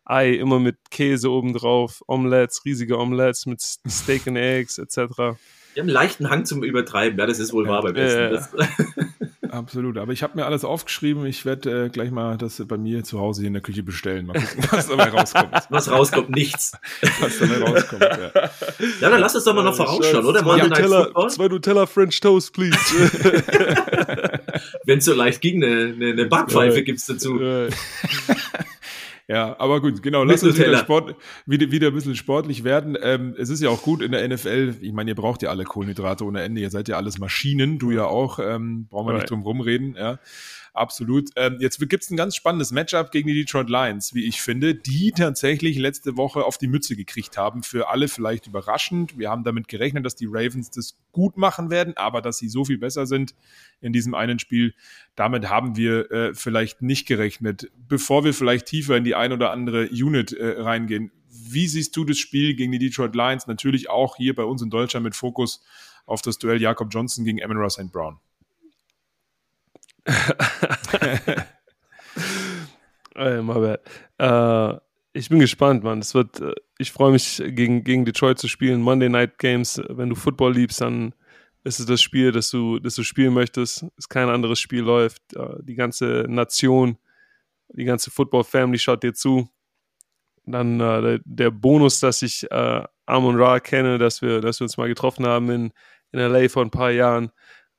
Ei 0.05 0.31
immer 0.31 0.59
mit 0.59 0.77
Käse 0.89 1.29
obendrauf, 1.31 2.01
Omelettes, 2.07 2.65
riesige 2.65 2.97
Omelettes 2.97 3.45
mit 3.45 3.61
Steak 3.61 4.27
and 4.27 4.37
Eggs 4.37 4.77
etc. 4.77 5.37
Die 5.75 5.79
haben 5.79 5.87
einen 5.87 5.93
leichten 5.93 6.29
Hang 6.29 6.45
zum 6.45 6.63
Übertreiben, 6.63 7.17
ja, 7.17 7.25
das 7.25 7.39
ist 7.39 7.53
wohl 7.53 7.67
wahr 7.67 7.81
beim 7.81 7.95
Essen. 7.95 8.33
Ja, 8.33 8.67
Absolut, 9.53 9.99
aber 9.99 10.11
ich 10.11 10.23
habe 10.23 10.35
mir 10.35 10.47
alles 10.47 10.65
aufgeschrieben. 10.65 11.27
Ich 11.27 11.45
werde 11.45 11.85
äh, 11.85 11.89
gleich 11.89 12.09
mal 12.09 12.37
das 12.37 12.59
bei 12.67 12.75
mir 12.75 13.03
zu 13.03 13.19
Hause 13.19 13.45
in 13.45 13.53
der 13.53 13.61
Küche 13.61 13.83
bestellen. 13.83 14.25
Mal 14.25 14.33
gucken, 14.33 14.65
was 14.71 14.87
dabei 14.87 15.09
rauskommt. 15.13 15.53
Was 15.69 15.91
rauskommt, 15.91 16.31
nichts. 16.31 16.71
Was 17.19 17.37
dabei 17.37 17.59
rauskommt, 17.59 18.01
ja. 18.01 18.31
Ja, 18.99 19.09
dann 19.11 19.21
lass 19.21 19.35
uns 19.35 19.43
doch 19.43 19.53
mal 19.53 19.63
noch 19.63 19.75
vorausschauen, 19.75 20.25
oder? 20.25 20.39
Zwei 20.39 20.57
Nutella, 20.57 21.29
zwei 21.29 21.47
Nutella 21.49 21.85
French 21.85 22.19
Toast, 22.19 22.51
please. 22.51 22.75
Wenn 24.85 24.97
es 24.97 25.05
so 25.05 25.13
leicht 25.13 25.39
ging, 25.41 25.63
eine, 25.63 25.93
eine, 25.93 26.11
eine 26.13 26.25
Backpfeife 26.25 26.81
gibt's 26.81 27.05
dazu. 27.05 27.39
Ja, 29.27 29.57
aber 29.57 29.79
gut, 29.79 30.03
genau. 30.03 30.23
Lass 30.23 30.43
uns 30.43 30.57
wieder, 30.57 30.77
Sport, 30.79 31.15
wieder, 31.45 31.71
wieder 31.71 31.87
ein 31.87 31.93
bisschen 31.93 32.15
sportlich 32.15 32.63
werden. 32.63 32.97
Ähm, 33.01 33.35
es 33.37 33.49
ist 33.49 33.61
ja 33.61 33.69
auch 33.69 33.81
gut 33.81 34.01
in 34.01 34.11
der 34.11 34.27
NFL. 34.27 34.75
Ich 34.81 34.91
meine, 34.91 35.11
ihr 35.11 35.15
braucht 35.15 35.41
ja 35.41 35.49
alle 35.49 35.63
Kohlenhydrate 35.63 36.25
ohne 36.25 36.41
Ende. 36.41 36.59
Ihr 36.59 36.69
seid 36.69 36.89
ja 36.89 36.97
alles 36.97 37.19
Maschinen. 37.19 37.79
Du 37.79 37.91
ja 37.91 38.05
auch. 38.05 38.39
Ähm, 38.39 38.87
brauchen 38.89 39.07
wir 39.07 39.13
right. 39.13 39.21
nicht 39.21 39.31
drum 39.31 39.43
rumreden. 39.43 39.95
Ja. 39.97 40.19
Absolut. 40.75 41.29
Ähm, 41.35 41.57
jetzt 41.59 41.77
gibt's 41.87 42.09
ein 42.09 42.17
ganz 42.17 42.35
spannendes 42.35 42.71
Matchup 42.71 43.11
gegen 43.11 43.27
die 43.27 43.35
Detroit 43.35 43.69
Lions, 43.69 44.15
wie 44.15 44.25
ich 44.25 44.41
finde, 44.41 44.73
die 44.73 45.11
tatsächlich 45.11 45.77
letzte 45.77 46.17
Woche 46.17 46.43
auf 46.43 46.57
die 46.57 46.67
Mütze 46.67 46.95
gekriegt 46.95 47.37
haben. 47.37 47.61
Für 47.61 47.89
alle 47.89 48.07
vielleicht 48.07 48.47
überraschend. 48.47 49.15
Wir 49.15 49.29
haben 49.29 49.43
damit 49.43 49.67
gerechnet, 49.67 50.03
dass 50.03 50.15
die 50.15 50.25
Ravens 50.27 50.71
das 50.71 50.97
gut 51.11 51.37
machen 51.37 51.69
werden, 51.69 51.95
aber 51.95 52.23
dass 52.23 52.39
sie 52.39 52.49
so 52.49 52.65
viel 52.65 52.79
besser 52.79 53.05
sind 53.05 53.35
in 53.81 53.93
diesem 53.93 54.15
einen 54.15 54.39
Spiel, 54.39 54.73
damit 55.15 55.47
haben 55.47 55.77
wir 55.77 56.11
äh, 56.11 56.33
vielleicht 56.33 56.81
nicht 56.81 57.07
gerechnet. 57.07 57.69
Bevor 57.87 58.23
wir 58.23 58.33
vielleicht 58.33 58.65
tiefer 58.65 58.97
in 58.97 59.03
die 59.03 59.13
ein 59.13 59.31
oder 59.31 59.51
andere 59.51 59.89
Unit 59.89 60.33
äh, 60.33 60.59
reingehen, 60.59 61.11
wie 61.29 61.67
siehst 61.67 61.95
du 61.95 62.03
das 62.03 62.17
Spiel 62.17 62.55
gegen 62.55 62.71
die 62.71 62.79
Detroit 62.79 63.13
Lions? 63.13 63.45
Natürlich 63.45 63.91
auch 63.91 64.15
hier 64.15 64.33
bei 64.33 64.43
uns 64.43 64.63
in 64.63 64.71
Deutschland 64.71 65.03
mit 65.03 65.15
Fokus 65.15 65.63
auf 66.07 66.23
das 66.23 66.39
Duell 66.39 66.59
Jakob 66.59 66.91
Johnson 66.91 67.25
gegen 67.25 67.43
Amon 67.43 67.57
Ross 67.57 67.73
St. 67.73 67.91
Brown. 67.91 68.17
Ey, 73.15 73.41
my 73.41 73.53
bad. 73.53 73.81
Äh, 74.17 74.79
ich 75.13 75.29
bin 75.29 75.39
gespannt, 75.39 75.83
Mann. 75.83 75.99
Es 75.99 76.13
wird, 76.15 76.39
äh, 76.41 76.53
ich 76.77 76.91
freue 76.91 77.11
mich, 77.11 77.41
gegen, 77.45 77.83
gegen 77.83 78.05
Detroit 78.05 78.39
zu 78.39 78.47
spielen. 78.47 78.81
Monday 78.81 79.09
Night 79.09 79.37
Games, 79.37 79.81
wenn 79.89 80.09
du 80.09 80.15
Football 80.15 80.53
liebst, 80.53 80.81
dann 80.81 81.13
ist 81.63 81.79
es 81.79 81.85
das 81.85 82.01
Spiel, 82.01 82.31
das 82.31 82.49
du, 82.49 82.79
das 82.79 82.95
du 82.95 83.03
spielen 83.03 83.33
möchtest. 83.33 83.85
Es 83.97 84.09
kein 84.09 84.29
anderes 84.29 84.59
Spiel 84.59 84.81
läuft. 84.81 85.21
Äh, 85.35 85.61
die 85.61 85.75
ganze 85.75 86.25
Nation, 86.27 86.97
die 87.69 87.85
ganze 87.85 88.11
Football-Family 88.11 88.79
schaut 88.79 89.03
dir 89.03 89.13
zu. 89.13 89.49
Dann 90.45 90.79
äh, 90.79 91.19
der, 91.23 91.51
Bonus, 91.51 91.99
dass 91.99 92.21
ich 92.21 92.49
äh, 92.51 92.83
Amon 93.05 93.39
Ra 93.39 93.59
kenne, 93.59 93.97
dass 93.97 94.21
wir, 94.21 94.41
dass 94.41 94.59
wir 94.59 94.65
uns 94.65 94.77
mal 94.77 94.89
getroffen 94.89 95.25
haben 95.25 95.49
in, 95.49 95.73
in 96.11 96.19
LA 96.19 96.49
vor 96.49 96.63
ein 96.63 96.71
paar 96.71 96.91
Jahren 96.91 97.31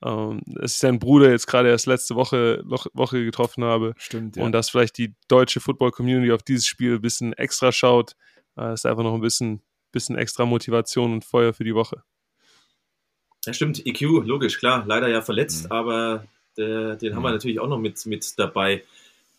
ähm, 0.05 0.43
dass 0.47 0.73
ich 0.73 0.79
seinen 0.79 0.99
Bruder 0.99 1.31
jetzt 1.31 1.47
gerade 1.47 1.71
erst 1.71 1.87
letzte 1.87 2.15
Woche, 2.15 2.63
Woche 2.65 3.25
getroffen 3.25 3.65
habe. 3.65 3.95
Stimmt, 3.97 4.37
ja. 4.37 4.45
Und 4.45 4.53
dass 4.53 4.71
vielleicht 4.71 4.99
die 4.99 5.15
deutsche 5.29 5.61
Football-Community 5.61 6.31
auf 6.31 6.43
dieses 6.43 6.67
Spiel 6.67 6.97
ein 6.97 7.01
bisschen 7.01 7.33
extra 7.33 7.73
schaut, 7.73 8.15
äh, 8.59 8.75
ist 8.75 8.85
einfach 8.85 9.03
noch 9.03 9.15
ein 9.15 9.23
bisschen, 9.23 9.63
bisschen 9.93 10.17
extra 10.17 10.45
Motivation 10.45 11.15
und 11.15 11.25
Feuer 11.25 11.55
für 11.55 11.65
die 11.65 11.75
Woche. 11.75 12.03
Ja, 13.47 13.55
stimmt. 13.55 13.85
EQ, 13.87 14.27
logisch, 14.27 14.59
klar. 14.59 14.85
Leider 14.87 15.09
ja 15.09 15.23
verletzt, 15.23 15.65
mhm. 15.65 15.73
aber 15.73 16.25
der, 16.57 16.97
den 16.97 17.13
mhm. 17.13 17.17
haben 17.17 17.23
wir 17.23 17.29
mhm. 17.31 17.35
natürlich 17.35 17.61
auch 17.61 17.69
noch 17.69 17.79
mit, 17.79 18.05
mit 18.05 18.39
dabei. 18.39 18.85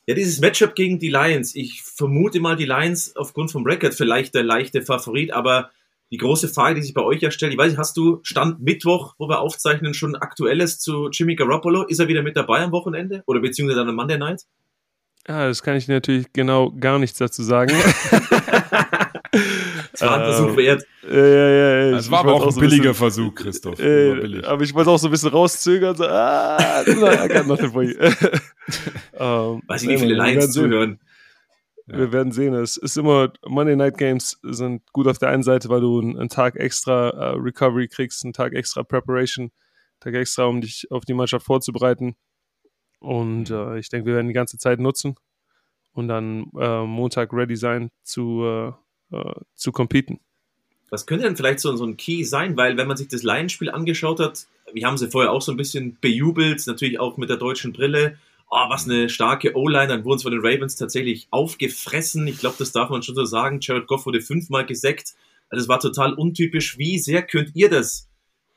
Ja, 0.08 0.16
dieses 0.16 0.40
Matchup 0.40 0.76
gegen 0.76 1.00
die 1.00 1.10
Lions. 1.10 1.56
Ich 1.56 1.84
vermute 1.84 2.40
mal, 2.40 2.56
die 2.56 2.66
Lions 2.66 3.16
aufgrund 3.16 3.52
vom 3.52 3.66
Record 3.66 3.94
vielleicht 3.94 4.36
der 4.36 4.44
leichte 4.44 4.82
Favorit, 4.84 5.32
aber 5.32 5.72
die 6.12 6.18
große 6.18 6.50
Frage, 6.50 6.76
die 6.76 6.82
sich 6.82 6.94
bei 6.94 7.02
euch 7.02 7.22
ja 7.22 7.32
stellt, 7.32 7.52
ich 7.52 7.58
weiß 7.58 7.72
nicht, 7.72 7.80
hast 7.80 7.98
du 7.98 8.20
Stand 8.24 8.62
Mittwoch, 8.62 9.16
wo 9.18 9.28
wir 9.28 9.40
aufzeichnen, 9.40 9.94
schon 9.94 10.16
Aktuelles 10.16 10.80
zu 10.80 11.10
Jimmy 11.10 11.36
Garoppolo? 11.36 11.84
Ist 11.84 12.00
er 12.00 12.08
wieder 12.08 12.22
mit 12.22 12.38
dabei 12.38 12.62
am 12.62 12.72
Wochenende 12.72 13.24
oder 13.26 13.40
beziehungsweise 13.40 13.80
dann 13.80 13.90
am 13.90 13.96
Monday 13.96 14.18
Night? 14.18 14.44
Ja, 15.28 15.48
das 15.48 15.64
kann 15.64 15.76
ich 15.76 15.88
natürlich 15.88 16.32
genau 16.34 16.72
gar 16.72 17.00
nichts 17.00 17.18
dazu 17.18 17.42
sagen. 17.42 17.74
das 19.32 20.02
war 20.02 20.20
ein 20.20 20.26
Versuch 20.26 20.56
wert. 20.56 20.86
Ja, 21.10 21.26
ja, 21.26 21.50
ja. 21.50 21.92
Das 21.92 22.12
war 22.12 22.20
aber 22.20 22.34
auch 22.36 22.46
ein 22.46 22.52
so 22.52 22.60
billiger 22.60 22.90
bisschen, 22.90 22.96
Versuch, 22.96 23.34
Christoph. 23.34 23.80
Äh, 23.80 24.44
aber 24.46 24.62
ich 24.64 24.76
wollte 24.76 24.92
auch 24.92 25.00
so 25.00 25.08
ein 25.08 25.12
bisschen 25.12 25.30
rauszögern. 25.30 25.96
So, 25.96 26.06
ah, 26.06 26.84
I 26.86 27.28
got 27.28 27.48
nothing 27.48 27.72
for 27.72 27.82
you. 27.82 27.96
um, 29.18 29.64
weiß 29.68 29.82
ich, 29.84 29.90
wie 29.90 29.98
viele 29.98 30.14
Lions 30.14 30.52
zuhören. 30.52 31.00
Ja. 31.88 31.98
wir 31.98 32.12
werden 32.12 32.32
sehen. 32.32 32.54
Es 32.54 32.78
ist 32.78 32.98
immer, 32.98 33.32
Monday 33.46 33.76
Night 33.76 33.98
Games 33.98 34.40
sind 34.44 34.82
gut 34.92 35.08
auf 35.08 35.18
der 35.18 35.30
einen 35.30 35.44
Seite, 35.44 35.70
weil 35.70 35.82
du 35.82 36.00
einen, 36.00 36.18
einen 36.18 36.30
Tag 36.30 36.56
extra 36.56 37.34
uh, 37.34 37.38
Recovery 37.38 37.88
kriegst, 37.88 38.24
einen 38.24 38.34
Tag 38.34 38.54
extra 38.54 38.84
Preparation, 38.84 39.46
einen 39.46 39.52
Tag 40.00 40.16
extra, 40.16 40.46
um 40.46 40.62
dich 40.62 40.88
auf 40.92 41.06
die 41.06 41.14
Mannschaft 41.14 41.46
vorzubereiten. 41.46 42.16
Und 43.00 43.52
uh, 43.52 43.76
ich 43.76 43.90
denke, 43.90 44.08
wir 44.08 44.16
werden 44.16 44.28
die 44.28 44.34
ganze 44.34 44.58
Zeit 44.58 44.80
nutzen 44.80 45.16
und 45.94 46.08
dann 46.08 46.46
uh, 46.54 46.86
Montag 46.86 47.34
ready 47.34 47.56
sein 47.56 47.92
zu, 48.04 48.74
zu 49.54 49.72
competen. 49.72 50.20
Was 50.90 51.06
könnte 51.06 51.26
denn 51.26 51.36
vielleicht 51.36 51.60
so, 51.60 51.76
so 51.76 51.86
ein 51.86 51.98
Key 51.98 52.24
sein? 52.24 52.58
Weil, 52.58 52.78
wenn 52.78 52.88
man 52.88 52.98
sich 52.98 53.08
das 53.08 53.24
Lions-Spiel 53.24 53.70
angeschaut 53.70 54.20
hat, 54.20 54.48
wir 54.74 54.86
haben 54.86 54.98
sie 54.98 55.10
vorher 55.10 55.32
auch 55.32 55.42
so 55.42 55.52
ein 55.52 55.58
bisschen 55.58 55.98
bejubelt, 56.02 56.66
natürlich 56.68 57.00
auch 57.00 57.18
mit 57.18 57.30
der 57.30 57.38
deutschen 57.38 57.72
Brille. 57.72 58.18
Oh, 58.50 58.70
was 58.70 58.88
eine 58.88 59.10
starke 59.10 59.56
O-Line. 59.56 59.88
Dann 59.88 60.06
wurden 60.06 60.18
es 60.18 60.24
von 60.24 60.32
den 60.32 60.46
Ravens 60.46 60.76
tatsächlich 60.76 61.28
aufgefressen. 61.32 62.28
Ich 62.28 62.40
glaube, 62.40 62.56
das 62.60 62.72
darf 62.72 62.90
man 62.90 63.04
schon 63.04 63.16
so 63.16 63.26
sagen. 63.26 63.60
Jared 63.62 63.88
Goff 63.88 64.06
wurde 64.06 64.22
fünfmal 64.22 64.66
gesackt. 64.66 65.16
Also 65.50 65.64
es 65.64 65.70
war 65.70 65.80
total 65.80 66.14
untypisch. 66.14 66.78
Wie 66.78 67.00
sehr 67.00 67.24
könnt 67.24 67.52
ihr 67.56 67.70
das 67.70 68.08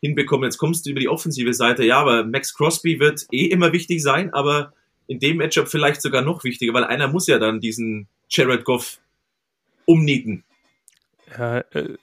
hinbekommen? 0.01 0.45
Jetzt 0.45 0.59
kommst 0.59 0.86
du 0.86 0.91
über 0.91 1.01
die 1.01 1.09
offensive 1.09 1.55
Seite. 1.55 1.84
Ja, 1.84 2.01
aber 2.01 2.24
Max 2.24 2.55
Crosby 2.55 3.01
wird 3.01 3.26
eh 3.32 3.47
immer 3.47 3.72
wichtig 3.72 4.03
sein, 4.03 4.32
aber 4.32 4.72
in 5.07 5.18
dem 5.18 5.39
Matchup 5.39 5.68
vielleicht 5.68 6.03
sogar 6.03 6.22
noch 6.22 6.45
wichtiger, 6.45 6.74
weil 6.74 6.84
einer 6.84 7.09
muss 7.09 7.26
ja 7.26 7.39
dann 7.39 7.61
diesen 7.61 8.09
Jared 8.28 8.64
Goff 8.64 8.99
umnieten. 9.86 10.45
Ja, 11.36 11.59
äh, 11.72 11.97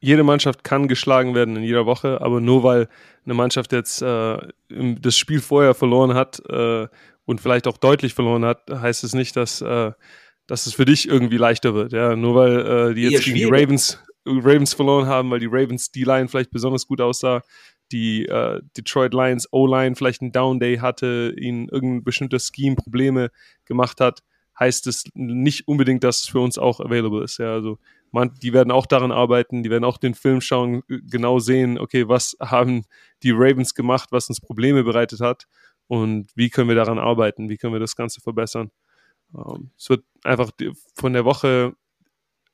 jede 0.00 0.22
Mannschaft 0.22 0.64
kann 0.64 0.88
geschlagen 0.88 1.34
werden 1.34 1.56
in 1.56 1.62
jeder 1.62 1.86
Woche, 1.86 2.20
aber 2.20 2.40
nur 2.40 2.62
weil 2.62 2.88
eine 3.24 3.34
Mannschaft 3.34 3.72
jetzt 3.72 4.00
äh, 4.02 4.38
das 4.68 5.16
Spiel 5.16 5.40
vorher 5.40 5.74
verloren 5.74 6.14
hat 6.14 6.42
äh, 6.48 6.88
und 7.26 7.40
vielleicht 7.40 7.66
auch 7.66 7.76
deutlich 7.76 8.14
verloren 8.14 8.44
hat, 8.44 8.70
heißt 8.70 9.04
es 9.04 9.14
nicht, 9.14 9.36
dass, 9.36 9.60
äh, 9.60 9.92
dass 10.46 10.66
es 10.66 10.74
für 10.74 10.86
dich 10.86 11.06
irgendwie 11.06 11.36
leichter 11.36 11.74
wird. 11.74 11.92
Ja, 11.92 12.16
nur 12.16 12.34
weil 12.34 12.90
äh, 12.90 12.94
die 12.94 13.02
jetzt 13.02 13.24
gegen 13.24 13.36
die 13.36 13.44
Ravens, 13.44 14.02
Ravens 14.26 14.72
verloren 14.72 15.06
haben, 15.06 15.30
weil 15.30 15.40
die 15.40 15.48
Ravens 15.50 15.92
die 15.92 16.04
Line 16.04 16.28
vielleicht 16.28 16.50
besonders 16.50 16.86
gut 16.86 17.00
aussah, 17.02 17.42
die 17.92 18.24
äh, 18.26 18.60
Detroit 18.76 19.12
Lions 19.12 19.48
O-Line 19.52 19.96
vielleicht 19.96 20.22
einen 20.22 20.32
Down 20.32 20.60
Day 20.60 20.78
hatte, 20.78 21.34
ihnen 21.36 21.68
irgendein 21.68 22.04
bestimmtes 22.04 22.50
Scheme 22.54 22.76
Probleme 22.76 23.30
gemacht 23.66 24.00
hat, 24.00 24.20
heißt 24.58 24.86
es 24.86 25.04
nicht 25.14 25.68
unbedingt, 25.68 26.04
dass 26.04 26.20
es 26.20 26.28
für 26.28 26.40
uns 26.40 26.58
auch 26.58 26.80
available 26.80 27.24
ist. 27.24 27.38
Ja, 27.38 27.52
also 27.52 27.78
man, 28.12 28.34
die 28.42 28.52
werden 28.52 28.70
auch 28.70 28.86
daran 28.86 29.12
arbeiten, 29.12 29.62
die 29.62 29.70
werden 29.70 29.84
auch 29.84 29.98
den 29.98 30.14
Film 30.14 30.40
schauen, 30.40 30.82
genau 30.88 31.38
sehen, 31.38 31.78
okay, 31.78 32.08
was 32.08 32.36
haben 32.40 32.84
die 33.22 33.30
Ravens 33.30 33.74
gemacht, 33.74 34.10
was 34.12 34.28
uns 34.28 34.40
Probleme 34.40 34.82
bereitet 34.84 35.20
hat 35.20 35.46
und 35.86 36.30
wie 36.34 36.50
können 36.50 36.68
wir 36.68 36.76
daran 36.76 36.98
arbeiten, 36.98 37.48
wie 37.48 37.56
können 37.56 37.72
wir 37.72 37.80
das 37.80 37.96
Ganze 37.96 38.20
verbessern. 38.20 38.70
Ähm, 39.34 39.70
es 39.76 39.88
wird 39.88 40.04
einfach 40.24 40.50
von 40.94 41.12
der 41.12 41.24
Woche 41.24 41.74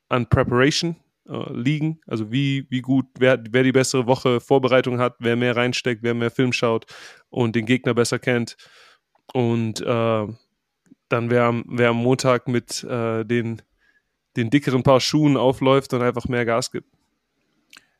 an 0.09 0.29
Preparation 0.29 0.95
äh, 1.27 1.53
liegen, 1.53 1.99
also 2.07 2.31
wie, 2.31 2.67
wie 2.69 2.81
gut, 2.81 3.05
wer, 3.19 3.41
wer 3.49 3.63
die 3.63 3.71
bessere 3.71 4.07
Woche 4.07 4.39
Vorbereitung 4.39 4.99
hat, 4.99 5.15
wer 5.19 5.35
mehr 5.35 5.55
reinsteckt, 5.55 6.03
wer 6.03 6.13
mehr 6.13 6.31
Film 6.31 6.53
schaut 6.53 6.85
und 7.29 7.55
den 7.55 7.65
Gegner 7.65 7.93
besser 7.93 8.19
kennt 8.19 8.57
und 9.33 9.81
äh, 9.81 10.27
dann 11.09 11.29
wer, 11.29 11.63
wer 11.67 11.89
am 11.89 11.97
Montag 11.97 12.47
mit 12.47 12.83
äh, 12.83 13.23
den 13.23 13.61
den 14.37 14.49
dickeren 14.49 14.83
Paar 14.83 15.01
Schuhen 15.01 15.35
aufläuft 15.35 15.93
und 15.93 16.01
einfach 16.01 16.27
mehr 16.27 16.45
Gas 16.45 16.71
gibt. 16.71 16.87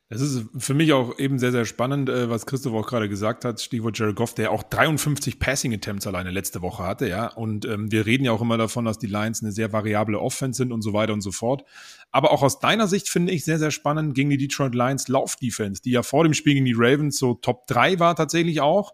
Das 0.09 0.21
ist 0.21 0.45
für 0.57 0.73
mich 0.73 0.93
auch 0.93 1.19
eben 1.19 1.37
sehr, 1.37 1.51
sehr 1.51 1.65
spannend, 1.65 2.07
äh, 2.07 2.29
was 2.29 2.45
Christoph 2.45 2.73
auch 2.73 2.87
gerade 2.87 3.09
gesagt 3.09 3.43
hat, 3.43 3.59
Stichwort 3.59 3.99
Jared 3.99 4.15
Goff, 4.15 4.33
der 4.33 4.51
auch 4.51 4.63
53 4.63 5.37
Passing 5.37 5.73
Attempts 5.73 6.07
alleine 6.07 6.31
letzte 6.31 6.61
Woche 6.61 6.83
hatte, 6.83 7.09
ja. 7.09 7.27
Und 7.27 7.65
ähm, 7.65 7.91
wir 7.91 8.05
reden 8.05 8.23
ja 8.23 8.31
auch 8.31 8.41
immer 8.41 8.57
davon, 8.57 8.85
dass 8.85 8.99
die 8.99 9.07
Lions 9.07 9.43
eine 9.43 9.51
sehr 9.51 9.73
variable 9.73 10.17
Offense 10.17 10.59
sind 10.59 10.71
und 10.71 10.81
so 10.81 10.93
weiter 10.93 11.11
und 11.11 11.19
so 11.19 11.33
fort. 11.33 11.65
Aber 12.11 12.31
auch 12.31 12.41
aus 12.41 12.59
deiner 12.59 12.87
Sicht 12.87 13.09
finde 13.09 13.33
ich 13.33 13.43
sehr, 13.43 13.59
sehr 13.59 13.71
spannend 13.71 14.15
gegen 14.15 14.29
die 14.29 14.37
Detroit 14.37 14.75
Lions 14.75 15.09
Lauf-Defense, 15.09 15.81
die 15.81 15.91
ja 15.91 16.03
vor 16.03 16.23
dem 16.23 16.33
Spiel 16.33 16.53
gegen 16.53 16.65
die 16.65 16.75
Ravens 16.77 17.17
so 17.17 17.33
Top 17.33 17.67
3 17.67 17.99
war 17.99 18.15
tatsächlich 18.15 18.61
auch. 18.61 18.93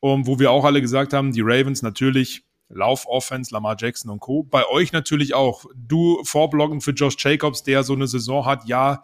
Um, 0.00 0.26
wo 0.26 0.40
wir 0.40 0.50
auch 0.50 0.64
alle 0.64 0.80
gesagt 0.80 1.12
haben, 1.12 1.30
die 1.30 1.42
Ravens 1.42 1.80
natürlich 1.80 2.44
Lauf-Offense, 2.72 3.52
Lamar 3.52 3.76
Jackson 3.78 4.10
und 4.10 4.20
Co. 4.20 4.42
Bei 4.42 4.66
euch 4.66 4.92
natürlich 4.92 5.34
auch. 5.34 5.64
Du 5.74 6.22
vorblocken 6.24 6.80
für 6.80 6.92
Josh 6.92 7.16
Jacobs, 7.18 7.62
der 7.62 7.82
so 7.82 7.92
eine 7.92 8.06
Saison 8.06 8.46
hat, 8.46 8.66
ja, 8.66 9.02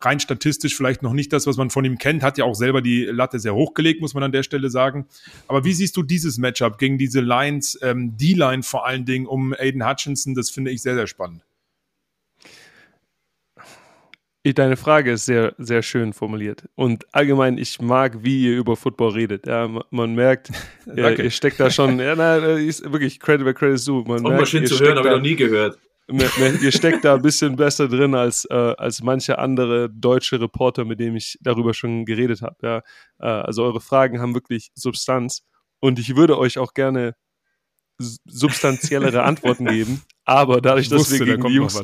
rein 0.00 0.20
statistisch 0.20 0.76
vielleicht 0.76 1.02
noch 1.02 1.12
nicht 1.12 1.32
das, 1.32 1.46
was 1.46 1.56
man 1.56 1.70
von 1.70 1.84
ihm 1.84 1.98
kennt, 1.98 2.22
hat 2.22 2.36
ja 2.38 2.44
auch 2.44 2.54
selber 2.54 2.82
die 2.82 3.04
Latte 3.04 3.38
sehr 3.38 3.54
hochgelegt, 3.54 4.00
muss 4.00 4.14
man 4.14 4.22
an 4.22 4.32
der 4.32 4.42
Stelle 4.42 4.68
sagen. 4.68 5.06
Aber 5.48 5.64
wie 5.64 5.72
siehst 5.72 5.96
du 5.96 6.02
dieses 6.02 6.36
Matchup 6.38 6.78
gegen 6.78 6.98
diese 6.98 7.20
Lines, 7.20 7.78
ähm, 7.82 8.16
die 8.16 8.34
Line 8.34 8.62
vor 8.62 8.86
allen 8.86 9.06
Dingen 9.06 9.26
um 9.26 9.54
Aiden 9.54 9.88
Hutchinson? 9.88 10.34
Das 10.34 10.50
finde 10.50 10.70
ich 10.70 10.82
sehr, 10.82 10.94
sehr 10.94 11.06
spannend. 11.06 11.45
Deine 14.54 14.76
Frage 14.76 15.12
ist 15.12 15.24
sehr, 15.24 15.54
sehr 15.58 15.82
schön 15.82 16.12
formuliert. 16.12 16.68
Und 16.76 17.04
allgemein, 17.12 17.58
ich 17.58 17.80
mag, 17.80 18.22
wie 18.22 18.44
ihr 18.44 18.56
über 18.56 18.76
Football 18.76 19.10
redet. 19.12 19.46
Ja, 19.46 19.68
man 19.90 20.14
merkt, 20.14 20.50
ihr, 20.94 21.18
ihr, 21.18 21.30
steckt 21.30 21.58
da 21.58 21.70
schon, 21.70 21.98
ja, 21.98 22.14
na, 22.14 22.36
ist 22.36 22.90
wirklich 22.92 23.18
Credit 23.18 23.44
where 23.44 23.54
Credit 23.54 23.86
due. 23.86 24.04
Man 24.06 24.22
merkt, 24.22 24.38
mal 24.38 24.46
schön 24.46 24.66
zu 24.66 24.78
hören, 24.78 24.98
habe 24.98 25.08
ich 25.08 25.14
noch 25.14 25.22
nie 25.22 25.36
gehört. 25.36 25.78
ihr 26.08 26.70
steckt 26.70 27.04
da 27.04 27.16
ein 27.16 27.22
bisschen 27.22 27.56
besser 27.56 27.88
drin 27.88 28.14
als, 28.14 28.44
äh, 28.48 28.54
als 28.54 29.02
manche 29.02 29.38
andere 29.38 29.90
deutsche 29.90 30.40
Reporter, 30.40 30.84
mit 30.84 31.00
denen 31.00 31.16
ich 31.16 31.36
darüber 31.40 31.74
schon 31.74 32.04
geredet 32.04 32.42
habe. 32.42 32.56
Ja. 32.62 32.76
Äh, 33.18 33.42
also 33.42 33.64
eure 33.64 33.80
Fragen 33.80 34.20
haben 34.20 34.34
wirklich 34.34 34.70
Substanz. 34.74 35.42
Und 35.80 35.98
ich 35.98 36.14
würde 36.14 36.38
euch 36.38 36.58
auch 36.58 36.72
gerne 36.72 37.14
substanziellere 37.98 39.22
Antworten 39.22 39.66
geben. 39.66 40.02
Aber 40.24 40.60
dadurch, 40.60 40.88
dass 40.88 41.00
wusste, 41.00 41.20
wir 41.20 41.36
gegen 41.36 41.48
die 41.48 41.54
Jungs, 41.54 41.82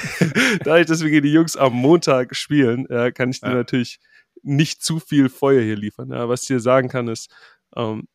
dadurch, 0.64 0.86
dass 0.86 1.02
wir 1.02 1.10
gegen 1.10 1.26
die 1.26 1.32
Jungs 1.32 1.56
am 1.56 1.72
Montag 1.72 2.36
spielen, 2.36 2.86
ja, 2.90 3.10
kann 3.10 3.30
ich 3.30 3.40
dir 3.40 3.48
ja. 3.48 3.54
natürlich 3.54 3.98
nicht 4.42 4.82
zu 4.82 5.00
viel 5.00 5.28
Feuer 5.28 5.62
hier 5.62 5.76
liefern. 5.76 6.10
Ja, 6.10 6.28
was 6.28 6.42
ich 6.42 6.48
dir 6.48 6.60
sagen 6.60 6.88
kann, 6.88 7.08
ist, 7.08 7.30
ähm, 7.76 8.08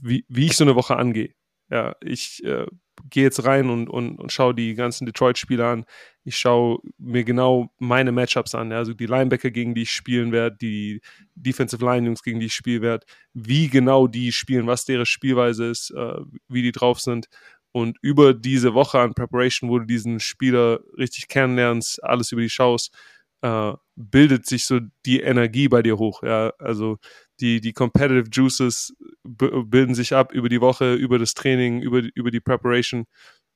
wie, 0.00 0.24
wie 0.28 0.46
ich 0.46 0.56
so 0.56 0.64
eine 0.64 0.74
Woche 0.74 0.96
angehe. 0.96 1.34
Ja, 1.70 1.96
ich 2.00 2.42
äh, 2.44 2.66
gehe 3.10 3.24
jetzt 3.24 3.44
rein 3.44 3.70
und, 3.70 3.88
und, 3.88 4.18
und 4.18 4.32
schaue 4.32 4.54
die 4.54 4.74
ganzen 4.74 5.06
Detroit-Spieler 5.06 5.66
an. 5.66 5.84
Ich 6.24 6.36
schaue 6.36 6.78
mir 6.98 7.24
genau 7.24 7.72
meine 7.78 8.12
Matchups 8.12 8.54
an. 8.54 8.72
Also 8.72 8.94
die 8.94 9.06
Linebacker, 9.06 9.50
gegen 9.50 9.74
die 9.74 9.82
ich 9.82 9.92
spielen 9.92 10.32
werde, 10.32 10.56
die 10.60 11.00
Defensive 11.34 11.84
Line-Jungs, 11.84 12.22
gegen 12.22 12.40
die 12.40 12.46
ich 12.46 12.54
spielen 12.54 12.82
werde, 12.82 13.06
wie 13.34 13.68
genau 13.68 14.06
die 14.06 14.32
spielen, 14.32 14.66
was 14.66 14.84
deren 14.84 15.06
Spielweise 15.06 15.66
ist, 15.66 15.90
äh, 15.90 16.20
wie 16.48 16.62
die 16.62 16.72
drauf 16.72 17.00
sind. 17.00 17.26
Und 17.72 17.96
über 18.02 18.34
diese 18.34 18.74
Woche 18.74 19.00
an 19.00 19.14
Preparation, 19.14 19.70
wo 19.70 19.78
du 19.78 19.86
diesen 19.86 20.20
Spieler 20.20 20.80
richtig 20.98 21.28
kennenlernst, 21.28 22.04
alles 22.04 22.30
über 22.30 22.42
die 22.42 22.50
schaust, 22.50 22.94
äh, 23.42 23.72
bildet 23.96 24.46
sich 24.46 24.66
so 24.66 24.80
die 25.06 25.20
Energie 25.20 25.68
bei 25.68 25.82
dir 25.82 25.98
hoch. 25.98 26.22
Ja, 26.22 26.52
also 26.58 26.98
die, 27.42 27.60
die 27.60 27.72
Competitive 27.72 28.30
Juices 28.30 28.94
bilden 29.24 29.94
sich 29.94 30.14
ab 30.14 30.32
über 30.32 30.48
die 30.48 30.60
Woche, 30.60 30.94
über 30.94 31.18
das 31.18 31.34
Training, 31.34 31.82
über, 31.82 32.02
über 32.14 32.30
die 32.30 32.40
Preparation, 32.40 33.06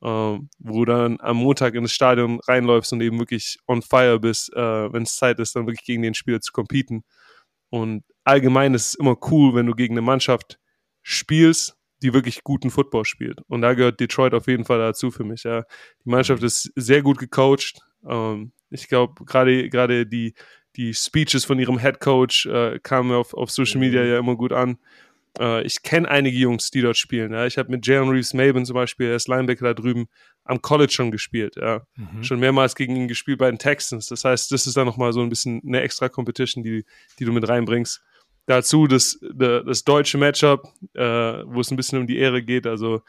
äh, 0.02 0.06
wo 0.58 0.84
du 0.84 0.84
dann 0.84 1.20
am 1.20 1.36
Montag 1.38 1.74
in 1.74 1.84
das 1.84 1.92
Stadion 1.92 2.40
reinläufst 2.46 2.92
und 2.92 3.00
eben 3.00 3.18
wirklich 3.18 3.58
on 3.68 3.82
fire 3.82 4.18
bist, 4.18 4.52
äh, 4.54 4.92
wenn 4.92 5.04
es 5.04 5.16
Zeit 5.16 5.38
ist, 5.38 5.54
dann 5.54 5.66
wirklich 5.66 5.86
gegen 5.86 6.02
den 6.02 6.14
Spieler 6.14 6.40
zu 6.40 6.52
competen. 6.52 7.04
Und 7.70 8.04
allgemein 8.24 8.74
ist 8.74 8.88
es 8.88 8.94
immer 8.94 9.16
cool, 9.30 9.54
wenn 9.54 9.66
du 9.66 9.74
gegen 9.74 9.94
eine 9.94 10.02
Mannschaft 10.02 10.58
spielst, 11.02 11.76
die 12.02 12.12
wirklich 12.12 12.42
guten 12.42 12.70
Football 12.70 13.04
spielt. 13.04 13.40
Und 13.46 13.62
da 13.62 13.74
gehört 13.74 14.00
Detroit 14.00 14.34
auf 14.34 14.48
jeden 14.48 14.64
Fall 14.64 14.78
dazu 14.78 15.10
für 15.10 15.24
mich. 15.24 15.44
Ja. 15.44 15.62
Die 16.04 16.10
Mannschaft 16.10 16.42
mhm. 16.42 16.48
ist 16.48 16.72
sehr 16.74 17.02
gut 17.02 17.18
gecoacht. 17.18 17.80
Ähm, 18.06 18.52
ich 18.68 18.88
glaube, 18.88 19.24
gerade 19.24 19.68
gerade 19.70 20.06
die 20.06 20.34
die 20.76 20.94
Speeches 20.94 21.44
von 21.44 21.58
ihrem 21.58 21.78
Head 21.78 22.00
Coach 22.00 22.46
äh, 22.46 22.78
kamen 22.82 23.12
auf, 23.12 23.34
auf 23.34 23.50
Social 23.50 23.80
Media 23.80 24.02
mhm. 24.02 24.08
ja 24.08 24.18
immer 24.18 24.36
gut 24.36 24.52
an. 24.52 24.78
Äh, 25.38 25.62
ich 25.62 25.82
kenne 25.82 26.08
einige 26.08 26.36
Jungs, 26.36 26.70
die 26.70 26.82
dort 26.82 26.96
spielen. 26.96 27.32
Ja. 27.32 27.46
Ich 27.46 27.58
habe 27.58 27.70
mit 27.70 27.86
Jalen 27.86 28.08
Reeves 28.08 28.34
Maben 28.34 28.64
zum 28.64 28.74
Beispiel, 28.74 29.08
er 29.08 29.16
ist 29.16 29.28
Linebacker 29.28 29.64
da 29.64 29.74
drüben, 29.74 30.06
am 30.44 30.62
College 30.62 30.92
schon 30.92 31.10
gespielt. 31.10 31.56
Ja. 31.56 31.82
Mhm. 31.96 32.22
Schon 32.22 32.40
mehrmals 32.40 32.74
gegen 32.74 32.96
ihn 32.96 33.08
gespielt 33.08 33.38
bei 33.38 33.50
den 33.50 33.58
Texans. 33.58 34.06
Das 34.06 34.24
heißt, 34.24 34.52
das 34.52 34.66
ist 34.66 34.76
dann 34.76 34.86
nochmal 34.86 35.12
so 35.12 35.20
ein 35.20 35.28
bisschen 35.28 35.62
eine 35.66 35.80
extra 35.80 36.08
Competition, 36.08 36.62
die, 36.62 36.84
die 37.18 37.24
du 37.24 37.32
mit 37.32 37.48
reinbringst. 37.48 38.02
Dazu 38.46 38.86
das, 38.86 39.18
das 39.34 39.82
deutsche 39.82 40.18
Matchup, 40.18 40.68
äh, 40.94 41.02
wo 41.02 41.60
es 41.60 41.70
ein 41.72 41.76
bisschen 41.76 41.98
um 41.98 42.06
die 42.06 42.16
Ehre 42.16 42.42
geht. 42.42 42.66
Also, 42.66 43.02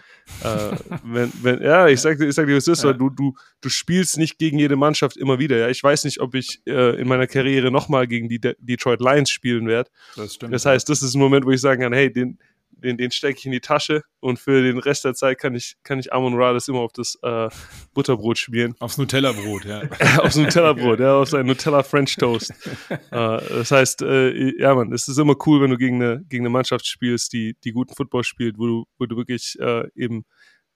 äh, 0.43 0.75
wenn, 1.03 1.31
wenn, 1.41 1.61
ja, 1.61 1.87
ich 1.87 2.01
sag, 2.01 2.19
ich 2.19 2.33
sag 2.33 2.47
dir, 2.47 2.55
was 2.55 2.67
ist, 2.67 2.83
ja. 2.83 2.91
du, 2.93 3.11
du, 3.11 3.35
du 3.61 3.69
spielst 3.69 4.17
nicht 4.17 4.39
gegen 4.39 4.57
jede 4.57 4.75
Mannschaft 4.75 5.15
immer 5.15 5.37
wieder. 5.37 5.57
Ja, 5.57 5.69
ich 5.69 5.83
weiß 5.83 6.05
nicht, 6.05 6.19
ob 6.21 6.33
ich 6.33 6.61
äh, 6.65 6.99
in 6.99 7.07
meiner 7.07 7.27
Karriere 7.27 7.69
nochmal 7.69 8.07
gegen 8.07 8.29
die 8.29 8.39
De 8.39 8.55
Detroit 8.59 8.99
Lions 8.99 9.29
spielen 9.29 9.67
werde. 9.67 9.91
Das, 10.15 10.33
stimmt, 10.33 10.53
das 10.53 10.65
heißt, 10.65 10.89
das 10.89 11.03
ist 11.03 11.13
ein 11.13 11.19
Moment, 11.19 11.45
wo 11.45 11.51
ich 11.51 11.61
sagen 11.61 11.81
kann, 11.81 11.93
hey, 11.93 12.11
den, 12.11 12.39
den, 12.77 12.97
den 12.97 13.11
stecke 13.11 13.39
ich 13.39 13.45
in 13.45 13.51
die 13.51 13.59
Tasche 13.59 14.03
und 14.19 14.39
für 14.39 14.61
den 14.61 14.77
Rest 14.77 15.05
der 15.05 15.13
Zeit 15.13 15.39
kann 15.39 15.55
ich, 15.55 15.75
kann 15.83 15.99
ich 15.99 16.13
Amon 16.13 16.35
Ra 16.35 16.53
das 16.53 16.67
immer 16.67 16.79
auf 16.79 16.91
das 16.93 17.17
äh, 17.21 17.49
Butterbrot 17.93 18.37
schmieren. 18.37 18.75
Aufs 18.79 18.97
Nutella-Brot, 18.97 19.65
ja. 19.65 19.83
Aufs 20.19 20.35
Nutella-Brot, 20.35 20.99
ja, 20.99 21.17
auf 21.17 21.29
sein 21.29 21.45
Nutella 21.45 21.83
French 21.83 22.15
Toast. 22.15 22.51
äh, 22.89 22.99
das 23.11 23.71
heißt, 23.71 24.01
äh, 24.01 24.61
ja, 24.61 24.75
man, 24.75 24.91
es 24.93 25.07
ist 25.07 25.17
immer 25.17 25.35
cool, 25.45 25.61
wenn 25.61 25.71
du 25.71 25.77
gegen 25.77 26.01
eine, 26.01 26.23
gegen 26.25 26.43
eine 26.43 26.49
Mannschaft 26.49 26.85
spielst, 26.85 27.33
die, 27.33 27.55
die 27.63 27.71
guten 27.71 27.95
Football 27.95 28.23
spielt, 28.23 28.57
wo 28.57 28.65
du, 28.65 28.85
wo 28.97 29.05
du 29.05 29.17
wirklich 29.17 29.57
äh, 29.59 29.87
eben 29.95 30.25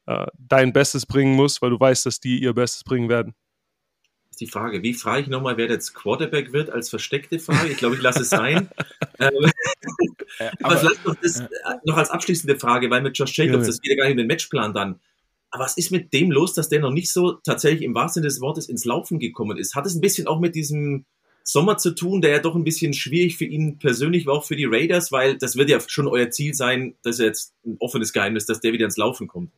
äh, 0.05 0.25
dein 0.37 0.73
Bestes 0.73 1.05
bringen 1.05 1.35
musst, 1.35 1.61
weil 1.61 1.69
du 1.69 1.79
weißt, 1.79 2.05
dass 2.05 2.19
die 2.19 2.41
ihr 2.41 2.53
Bestes 2.53 2.83
bringen 2.83 3.09
werden 3.09 3.35
die 4.41 4.47
Frage. 4.47 4.83
Wie 4.83 4.93
frage 4.93 5.21
ich 5.21 5.27
nochmal, 5.27 5.57
wer 5.57 5.69
jetzt 5.69 5.93
Quarterback 5.93 6.51
wird 6.51 6.69
als 6.69 6.89
versteckte 6.89 7.39
Frage? 7.39 7.69
Ich 7.69 7.77
glaube, 7.77 7.95
ich 7.95 8.01
lasse 8.01 8.23
es 8.23 8.29
sein. 8.29 8.69
ähm, 9.19 9.29
aber, 10.63 10.77
vielleicht 10.77 11.05
noch, 11.05 11.15
das, 11.15 11.39
äh, 11.39 11.47
noch 11.85 11.97
als 11.97 12.09
abschließende 12.09 12.57
Frage, 12.59 12.89
weil 12.89 13.01
mit 13.01 13.17
Josh 13.17 13.37
Jacobs, 13.37 13.61
ja, 13.61 13.67
das 13.67 13.81
geht 13.81 13.91
ja 13.91 13.97
gar 13.97 14.05
nicht 14.05 14.13
in 14.13 14.17
den 14.17 14.27
Matchplan 14.27 14.73
dann. 14.73 14.99
Aber 15.51 15.65
was 15.65 15.77
ist 15.77 15.91
mit 15.91 16.13
dem 16.13 16.31
los, 16.31 16.53
dass 16.53 16.69
der 16.69 16.79
noch 16.79 16.91
nicht 16.91 17.11
so 17.11 17.33
tatsächlich 17.33 17.83
im 17.83 17.93
wahrsten 17.93 18.21
Sinne 18.21 18.29
des 18.29 18.41
Wortes 18.41 18.69
ins 18.69 18.85
Laufen 18.85 19.19
gekommen 19.19 19.57
ist? 19.57 19.75
Hat 19.75 19.85
es 19.85 19.95
ein 19.95 20.01
bisschen 20.01 20.27
auch 20.27 20.39
mit 20.39 20.55
diesem 20.55 21.05
Sommer 21.43 21.77
zu 21.77 21.93
tun, 21.93 22.21
der 22.21 22.31
ja 22.31 22.39
doch 22.39 22.55
ein 22.55 22.63
bisschen 22.63 22.93
schwierig 22.93 23.37
für 23.37 23.45
ihn 23.45 23.77
persönlich 23.77 24.25
war, 24.25 24.35
auch 24.35 24.45
für 24.45 24.55
die 24.55 24.65
Raiders, 24.65 25.11
weil 25.11 25.37
das 25.37 25.55
wird 25.55 25.69
ja 25.69 25.79
schon 25.85 26.07
euer 26.07 26.29
Ziel 26.29 26.53
sein, 26.53 26.95
das 27.03 27.19
ist 27.19 27.25
jetzt 27.25 27.53
ein 27.65 27.77
offenes 27.79 28.13
Geheimnis, 28.13 28.45
dass 28.45 28.61
der 28.61 28.73
wieder 28.73 28.85
ins 28.85 28.97
Laufen 28.97 29.27
kommt. 29.27 29.51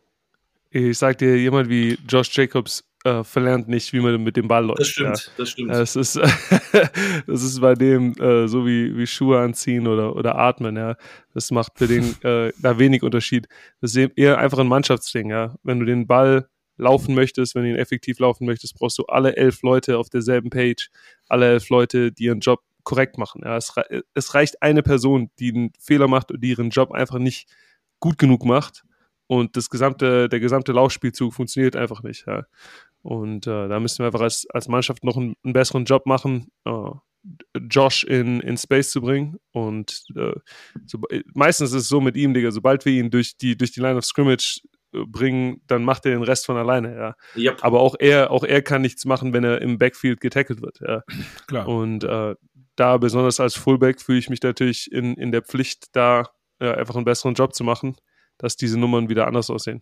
Ich 0.76 0.98
sag 0.98 1.20
dir, 1.20 1.38
jemand 1.38 1.70
wie 1.70 2.00
Josh 2.10 2.36
Jacobs 2.36 2.84
äh, 3.04 3.24
verlernt 3.24 3.68
nicht, 3.68 3.94
wie 3.94 4.00
man 4.00 4.24
mit 4.24 4.36
dem 4.36 4.48
Ball 4.48 4.66
läuft. 4.66 4.80
Das 4.80 4.88
stimmt, 4.88 5.18
ja. 5.18 5.32
das 5.38 5.50
stimmt. 5.50 5.72
Es 5.72 5.96
ist, 5.96 6.16
das 7.28 7.44
ist 7.44 7.62
bei 7.62 7.76
dem 7.76 8.14
äh, 8.20 8.48
so 8.48 8.66
wie, 8.66 8.98
wie 8.98 9.06
Schuhe 9.06 9.40
anziehen 9.40 9.86
oder, 9.86 10.16
oder 10.16 10.36
atmen, 10.36 10.76
ja. 10.76 10.96
Das 11.36 11.52
macht 11.52 11.74
für 11.78 11.86
den 11.86 12.16
äh, 12.24 12.52
da 12.58 12.80
wenig 12.80 13.04
Unterschied. 13.04 13.48
Das 13.82 13.94
ist 13.94 14.12
eher 14.16 14.40
einfach 14.40 14.58
ein 14.58 14.68
Mannschaftsding, 14.68 15.30
ja. 15.30 15.54
Wenn 15.62 15.80
du 15.80 15.86
den 15.86 16.08
Ball 16.08 16.50
laufen 16.78 17.14
möchtest, 17.14 17.54
wenn 17.54 17.64
du 17.64 17.70
ihn 17.70 17.76
effektiv 17.76 18.18
laufen 18.18 18.48
möchtest, 18.48 18.74
brauchst 18.74 18.98
du 18.98 19.04
alle 19.04 19.38
elf 19.38 19.62
Leute 19.62 20.00
auf 20.00 20.10
derselben 20.10 20.50
Page, 20.50 20.90
alle 21.28 21.52
elf 21.52 21.70
Leute, 21.70 22.12
die 22.12 22.24
ihren 22.24 22.40
Job 22.40 22.62
korrekt 22.82 23.20
machen. 23.20 23.44
Ja. 23.46 23.58
Es, 23.58 23.76
es 24.16 24.34
reicht 24.34 24.64
eine 24.64 24.82
Person, 24.82 25.30
die 25.38 25.54
einen 25.54 25.72
Fehler 25.80 26.08
macht 26.08 26.32
und 26.32 26.44
die 26.44 26.50
ihren 26.50 26.72
Job 26.72 26.92
einfach 26.92 27.20
nicht 27.20 27.48
gut 28.00 28.18
genug 28.18 28.44
macht 28.44 28.84
und 29.28 29.56
das 29.56 29.70
gesamte, 29.70 30.30
der 30.30 30.40
gesamte 30.40 30.72
Laufspielzug 30.72 31.34
funktioniert 31.34 31.76
einfach 31.76 32.04
nicht. 32.04 32.26
Ja. 32.28 32.46
Und 33.02 33.48
äh, 33.48 33.68
da 33.68 33.80
müssen 33.80 34.00
wir 34.00 34.08
einfach 34.08 34.22
als, 34.22 34.48
als 34.50 34.68
Mannschaft 34.68 35.04
noch 35.04 35.18
einen, 35.18 35.36
einen 35.44 35.54
besseren 35.54 35.86
Job 35.86 36.06
machen, 36.06 36.52
äh, 36.66 36.92
Josh 37.70 38.04
in, 38.04 38.42
in 38.42 38.58
Space 38.58 38.92
zu 38.92 39.02
bringen. 39.02 39.38
Und 39.52 40.04
äh, 40.16 40.34
so, 40.86 41.00
meistens 41.34 41.72
ist 41.72 41.84
es 41.84 41.88
so 41.88 42.02
mit 42.02 42.18
ihm, 42.18 42.34
Digga, 42.34 42.52
sobald 42.52 42.86
wir 42.86 42.94
ihn 42.94 43.12
durch 43.12 43.38
die, 43.38 43.58
durch 43.58 43.72
die 43.72 43.80
Line 43.80 43.98
of 43.98 44.06
Scrimmage 44.06 44.62
äh, 44.94 45.04
bringen, 45.06 45.62
dann 45.68 45.84
macht 45.84 46.06
er 46.06 46.12
den 46.12 46.24
Rest 46.24 46.46
von 46.46 46.58
alleine, 46.58 46.96
ja. 46.96 47.16
Yep. 47.36 47.64
Aber 47.64 47.80
auch 47.80 47.96
er, 48.00 48.32
auch 48.32 48.44
er 48.44 48.62
kann 48.62 48.82
nichts 48.82 49.06
machen, 49.06 49.34
wenn 49.34 49.44
er 49.44 49.62
im 49.62 49.78
Backfield 49.78 50.20
getackelt 50.20 50.62
wird, 50.62 50.80
ja. 50.82 51.04
Klar. 51.48 51.68
Und 51.68 52.04
äh, 52.04 52.36
da, 52.76 52.98
besonders 52.98 53.40
als 53.40 53.56
Fullback, 53.56 54.02
fühle 54.02 54.20
ich 54.20 54.30
mich 54.30 54.42
natürlich 54.42 54.92
in, 54.92 55.16
in 55.16 55.32
der 55.32 55.44
Pflicht, 55.44 55.88
da 55.94 56.28
einfach 56.60 56.96
einen 56.96 57.04
besseren 57.04 57.34
Job 57.34 57.54
zu 57.54 57.66
machen 57.66 57.98
dass 58.38 58.58
diese 58.58 58.80
Nummern 58.80 59.10
wieder 59.10 59.28
anders 59.28 59.50
aussehen. 59.50 59.82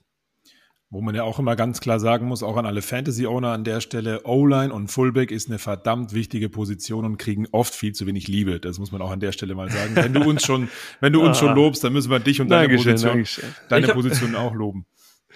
Wo 0.89 0.99
man 0.99 1.15
ja 1.15 1.23
auch 1.23 1.39
immer 1.39 1.55
ganz 1.55 1.79
klar 1.79 2.01
sagen 2.01 2.27
muss, 2.27 2.43
auch 2.43 2.57
an 2.57 2.65
alle 2.65 2.81
Fantasy-Owner 2.81 3.53
an 3.53 3.63
der 3.63 3.79
Stelle, 3.79 4.25
O-Line 4.25 4.73
und 4.73 4.89
Fullback 4.89 5.31
ist 5.31 5.47
eine 5.47 5.57
verdammt 5.57 6.13
wichtige 6.13 6.49
Position 6.49 7.05
und 7.05 7.17
kriegen 7.17 7.47
oft 7.53 7.73
viel 7.73 7.93
zu 7.93 8.05
wenig 8.07 8.27
Liebe. 8.27 8.59
Das 8.59 8.77
muss 8.77 8.91
man 8.91 9.01
auch 9.01 9.09
an 9.09 9.21
der 9.21 9.31
Stelle 9.31 9.55
mal 9.55 9.71
sagen. 9.71 9.95
Wenn 9.95 10.13
du 10.13 10.21
uns 10.21 10.45
schon, 10.45 10.67
wenn 10.99 11.13
du 11.13 11.23
uns 11.23 11.37
schon 11.37 11.49
ah. 11.49 11.53
lobst, 11.53 11.81
dann 11.85 11.93
müssen 11.93 12.11
wir 12.11 12.19
dich 12.19 12.41
und 12.41 12.49
deine 12.49 12.67
Dankeschön, 12.67 12.91
Position, 12.91 13.13
Dankeschön. 13.13 13.55
deine 13.69 13.87
hab, 13.87 13.95
Position 13.95 14.35
auch 14.35 14.53
loben. 14.53 14.85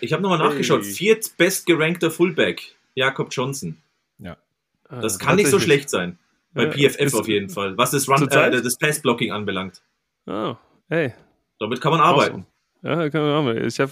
Ich 0.01 0.11
habe 0.11 0.22
nochmal 0.22 0.39
nachgeschaut. 0.39 0.84
Hey. 0.84 0.91
Viertbestgerankter 0.91 2.11
Fullback, 2.11 2.76
Jakob 2.93 3.30
Johnson. 3.32 3.78
Ja. 4.20 4.36
Das 4.89 5.20
kann 5.20 5.38
nicht 5.38 5.49
so 5.49 5.59
schlecht 5.61 5.89
sein. 5.89 6.20
Bei 6.53 6.66
ja, 6.66 6.89
PFF 6.89 7.13
auf 7.13 7.28
jeden 7.28 7.49
Fall. 7.49 7.78
Was 7.78 7.91
das 7.91 8.07
Run, 8.07 8.28
äh, 8.30 8.61
das 8.61 8.78
Pass-Blocking 8.78 9.32
anbelangt. 9.32 9.82
Oh, 10.26 10.55
hey. 10.89 11.13
Damit 11.59 11.82
kann 11.82 11.91
man 11.91 12.01
arbeiten. 12.01 12.45
Ja, 12.86 12.97
man 12.97 13.45
machen. 13.45 13.65
Ich 13.65 13.79
habe 13.79 13.91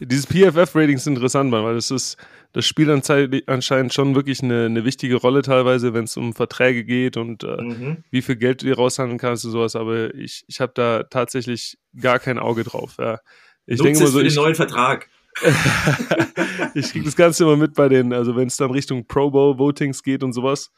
äh, 0.00 0.04
dieses 0.04 0.26
PFF-Rating 0.26 0.96
ist 0.96 1.06
interessant, 1.06 1.52
weil 1.52 1.76
das 1.76 1.92
ist, 1.92 2.16
das 2.52 2.66
spielt 2.66 2.90
anscheinend 2.90 3.94
schon 3.94 4.16
wirklich 4.16 4.42
eine, 4.42 4.64
eine 4.64 4.84
wichtige 4.84 5.14
Rolle 5.14 5.42
teilweise, 5.42 5.94
wenn 5.94 6.04
es 6.04 6.16
um 6.16 6.32
Verträge 6.32 6.84
geht 6.84 7.16
und 7.16 7.44
äh, 7.44 7.62
mhm. 7.62 8.04
wie 8.10 8.22
viel 8.22 8.34
Geld 8.34 8.62
du 8.62 8.66
dir 8.66 8.74
raushandeln 8.74 9.20
kannst 9.20 9.44
und 9.44 9.52
sowas. 9.52 9.76
Aber 9.76 10.12
ich, 10.16 10.44
ich 10.48 10.60
habe 10.60 10.72
da 10.74 11.04
tatsächlich 11.04 11.78
gar 11.96 12.18
kein 12.18 12.40
Auge 12.40 12.64
drauf. 12.64 12.96
Ja. 12.98 13.20
Ich 13.66 13.80
denke 13.80 14.00
mal 14.00 14.06
so, 14.08 14.18
für 14.18 14.24
den 14.24 14.34
neuen 14.34 14.56
Vertrag. 14.56 15.08
ich 16.74 16.90
kriege 16.90 17.04
das 17.04 17.14
Ganze 17.14 17.44
immer 17.44 17.56
mit 17.56 17.74
bei 17.74 17.88
den, 17.88 18.12
also 18.12 18.34
wenn 18.34 18.48
es 18.48 18.56
dann 18.56 18.72
Richtung 18.72 19.06
Pro 19.06 19.30
Bowl 19.30 19.58
Votings 19.58 20.02
geht 20.02 20.24
und 20.24 20.32
sowas, 20.32 20.72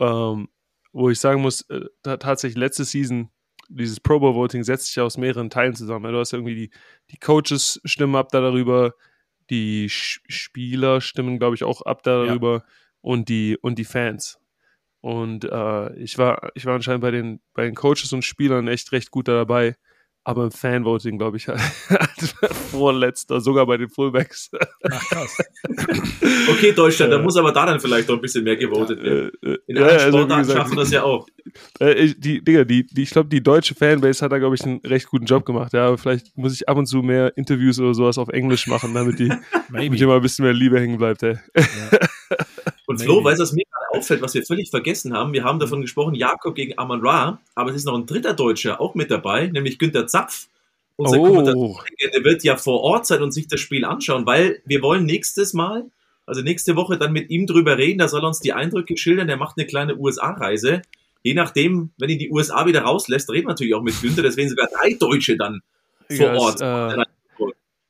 ähm, 0.00 0.48
wo 0.94 1.10
ich 1.10 1.20
sagen 1.20 1.42
muss, 1.42 1.60
äh, 1.68 1.82
tatsächlich 2.02 2.56
letzte 2.56 2.86
Season 2.86 3.28
dieses 3.68 4.00
Pro 4.00 4.20
Bowl 4.20 4.34
Voting 4.34 4.64
setzt 4.64 4.86
sich 4.86 5.00
aus 5.00 5.16
mehreren 5.16 5.50
Teilen 5.50 5.74
zusammen. 5.74 6.12
Du 6.12 6.18
hast 6.18 6.32
irgendwie 6.32 6.54
die, 6.54 6.70
die 7.10 7.18
Coaches 7.18 7.80
stimmen 7.84 8.16
ab 8.16 8.28
da 8.30 8.40
darüber, 8.40 8.94
die 9.50 9.88
Sch 9.88 10.20
Spieler 10.28 11.00
stimmen, 11.00 11.38
glaube 11.38 11.54
ich, 11.54 11.64
auch 11.64 11.82
ab 11.82 12.02
darüber 12.02 12.54
ja. 12.54 12.64
und 13.00 13.28
die 13.28 13.56
und 13.60 13.78
die 13.78 13.84
Fans. 13.84 14.38
Und 15.00 15.44
äh, 15.44 15.94
ich 15.96 16.18
war 16.18 16.50
ich 16.54 16.66
war 16.66 16.74
anscheinend 16.74 17.02
bei 17.02 17.10
den 17.10 17.40
bei 17.54 17.64
den 17.64 17.74
Coaches 17.74 18.12
und 18.12 18.24
Spielern 18.24 18.68
echt 18.68 18.92
recht 18.92 19.10
gut 19.10 19.28
da 19.28 19.34
dabei 19.34 19.76
aber 20.26 20.42
im 20.42 20.50
Fanvoting, 20.50 21.18
glaube 21.18 21.36
ich, 21.36 21.46
vorletzter, 22.72 23.40
sogar 23.40 23.64
bei 23.64 23.76
den 23.76 23.88
Fullbacks. 23.88 24.50
Ach, 24.90 25.08
krass. 25.08 25.38
okay, 26.50 26.72
Deutschland, 26.72 27.12
da 27.12 27.22
muss 27.22 27.36
aber 27.36 27.52
da 27.52 27.64
dann 27.64 27.78
vielleicht 27.78 28.08
noch 28.08 28.16
ein 28.16 28.20
bisschen 28.20 28.42
mehr 28.42 28.56
gewotet 28.56 29.00
werden. 29.04 29.30
Äh, 29.40 29.50
äh, 29.50 29.58
In 29.68 29.76
ja, 29.76 29.82
anderen 29.82 30.00
also, 30.00 30.18
Sportarten 30.18 30.50
schaffen 30.50 30.72
wir 30.72 30.80
das 30.80 30.90
ja 30.90 31.04
auch. 31.04 31.28
Äh, 31.78 32.12
die, 32.18 32.42
Digga, 32.42 32.64
die, 32.64 32.84
die, 32.84 33.02
ich 33.04 33.10
glaube, 33.10 33.28
die 33.28 33.40
deutsche 33.40 33.76
Fanbase 33.76 34.22
hat 34.22 34.32
da, 34.32 34.38
glaube 34.38 34.56
ich, 34.56 34.64
einen 34.64 34.80
recht 34.80 35.06
guten 35.06 35.26
Job 35.26 35.46
gemacht. 35.46 35.72
Ja, 35.72 35.86
aber 35.86 35.96
vielleicht 35.96 36.36
muss 36.36 36.52
ich 36.52 36.68
ab 36.68 36.76
und 36.76 36.86
zu 36.86 37.02
mehr 37.02 37.34
Interviews 37.36 37.78
oder 37.78 37.94
sowas 37.94 38.18
auf 38.18 38.28
Englisch 38.28 38.66
machen, 38.66 38.92
damit 38.92 39.20
die 39.20 39.32
damit 39.70 40.00
immer 40.00 40.16
ein 40.16 40.22
bisschen 40.22 40.44
mehr 40.44 40.52
Liebe 40.52 40.80
hängen 40.80 40.98
bleibt. 40.98 41.22
Ey. 41.22 41.38
Ja. 41.54 41.98
Und 43.00 43.04
Flo, 43.04 43.22
weißt 43.22 43.38
du, 43.38 43.42
was 43.42 43.52
mir 43.52 43.64
gerade 43.70 43.98
auffällt, 43.98 44.22
was 44.22 44.34
wir 44.34 44.44
völlig 44.44 44.70
vergessen 44.70 45.12
haben? 45.12 45.32
Wir 45.32 45.44
haben 45.44 45.58
davon 45.58 45.80
gesprochen, 45.82 46.14
Jakob 46.14 46.54
gegen 46.54 46.78
Amon 46.78 47.06
Ra, 47.06 47.40
aber 47.54 47.70
es 47.70 47.76
ist 47.76 47.84
noch 47.84 47.94
ein 47.94 48.06
dritter 48.06 48.34
Deutscher 48.34 48.80
auch 48.80 48.94
mit 48.94 49.10
dabei, 49.10 49.48
nämlich 49.48 49.78
Günther 49.78 50.06
Zapf. 50.06 50.48
Unser 50.96 51.20
oh. 51.20 51.78
der 52.14 52.24
wird 52.24 52.42
ja 52.42 52.56
vor 52.56 52.80
Ort 52.80 53.06
sein 53.06 53.22
und 53.22 53.32
sich 53.32 53.48
das 53.48 53.60
Spiel 53.60 53.84
anschauen, 53.84 54.24
weil 54.24 54.62
wir 54.64 54.80
wollen 54.80 55.04
nächstes 55.04 55.52
Mal, 55.52 55.90
also 56.24 56.40
nächste 56.40 56.74
Woche 56.74 56.96
dann 56.96 57.12
mit 57.12 57.28
ihm 57.28 57.46
drüber 57.46 57.76
reden, 57.76 57.98
da 57.98 58.08
soll 58.08 58.24
er 58.24 58.28
uns 58.28 58.40
die 58.40 58.54
Eindrücke 58.54 58.96
schildern, 58.96 59.28
er 59.28 59.36
macht 59.36 59.58
eine 59.58 59.66
kleine 59.66 59.96
USA-Reise. 59.96 60.80
Je 61.22 61.34
nachdem, 61.34 61.90
wenn 61.98 62.08
ihn 62.08 62.18
die 62.18 62.30
USA 62.30 62.66
wieder 62.66 62.82
rauslässt, 62.82 63.28
reden 63.30 63.46
wir 63.46 63.50
natürlich 63.50 63.74
auch 63.74 63.82
mit 63.82 64.00
Günther, 64.00 64.22
deswegen 64.22 64.48
sogar 64.48 64.68
drei 64.68 64.94
Deutsche 64.94 65.36
dann 65.36 65.60
vor 66.08 66.32
yes, 66.32 66.40
Ort. 66.40 66.60
Äh, 66.62 67.04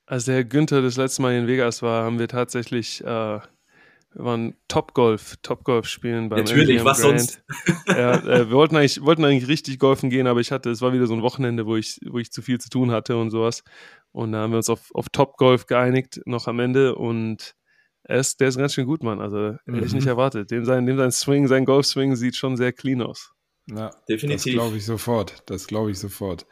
als 0.06 0.24
der 0.24 0.44
Günther 0.44 0.82
das 0.82 0.96
letzte 0.96 1.22
Mal 1.22 1.34
in 1.34 1.46
Vegas 1.46 1.82
war, 1.82 2.04
haben 2.04 2.18
wir 2.18 2.28
tatsächlich 2.28 3.04
äh, 3.04 3.40
waren 4.18 4.54
Topgolf, 4.68 5.36
Topgolf 5.42 5.86
spielen 5.86 6.28
beim 6.28 6.40
Natürlich, 6.40 6.84
was 6.84 7.02
Grand. 7.02 7.20
sonst? 7.20 7.42
ja, 7.86 8.14
äh, 8.14 8.48
wir 8.48 8.56
wollten 8.56 8.76
eigentlich, 8.76 9.02
wollten 9.02 9.24
eigentlich 9.24 9.48
richtig 9.48 9.78
golfen 9.78 10.10
gehen, 10.10 10.26
aber 10.26 10.40
ich 10.40 10.52
hatte, 10.52 10.70
es 10.70 10.80
war 10.80 10.92
wieder 10.92 11.06
so 11.06 11.14
ein 11.14 11.22
Wochenende, 11.22 11.66
wo 11.66 11.76
ich, 11.76 11.98
wo 12.08 12.18
ich 12.18 12.32
zu 12.32 12.42
viel 12.42 12.58
zu 12.58 12.70
tun 12.70 12.90
hatte 12.90 13.16
und 13.16 13.30
sowas. 13.30 13.62
Und 14.12 14.32
da 14.32 14.38
haben 14.38 14.52
wir 14.52 14.56
uns 14.56 14.70
auf, 14.70 14.94
auf 14.94 15.08
Topgolf 15.10 15.66
geeinigt, 15.66 16.20
noch 16.24 16.46
am 16.46 16.58
Ende. 16.60 16.94
Und 16.94 17.54
er 18.04 18.18
ist, 18.18 18.40
der 18.40 18.48
ist 18.48 18.56
ganz 18.56 18.72
schön 18.72 18.86
gut, 18.86 19.02
Mann. 19.02 19.20
Also 19.20 19.56
mhm. 19.66 19.74
hätte 19.74 19.86
ich 19.86 19.92
nicht 19.92 20.06
erwartet. 20.06 20.50
Dem 20.50 20.64
sein, 20.64 20.86
dem 20.86 20.96
sein 20.96 21.12
Swing, 21.12 21.46
sein 21.48 21.64
Golf-Swing 21.64 22.16
sieht 22.16 22.36
schon 22.36 22.56
sehr 22.56 22.72
clean 22.72 23.02
aus. 23.02 23.32
Ja, 23.68 23.90
definitiv. 24.08 24.54
Das 24.54 24.62
glaube 24.62 24.76
ich 24.76 24.86
sofort. 24.86 25.42
Das 25.46 25.66
glaube 25.66 25.90
ich 25.90 25.98
sofort. 25.98 26.46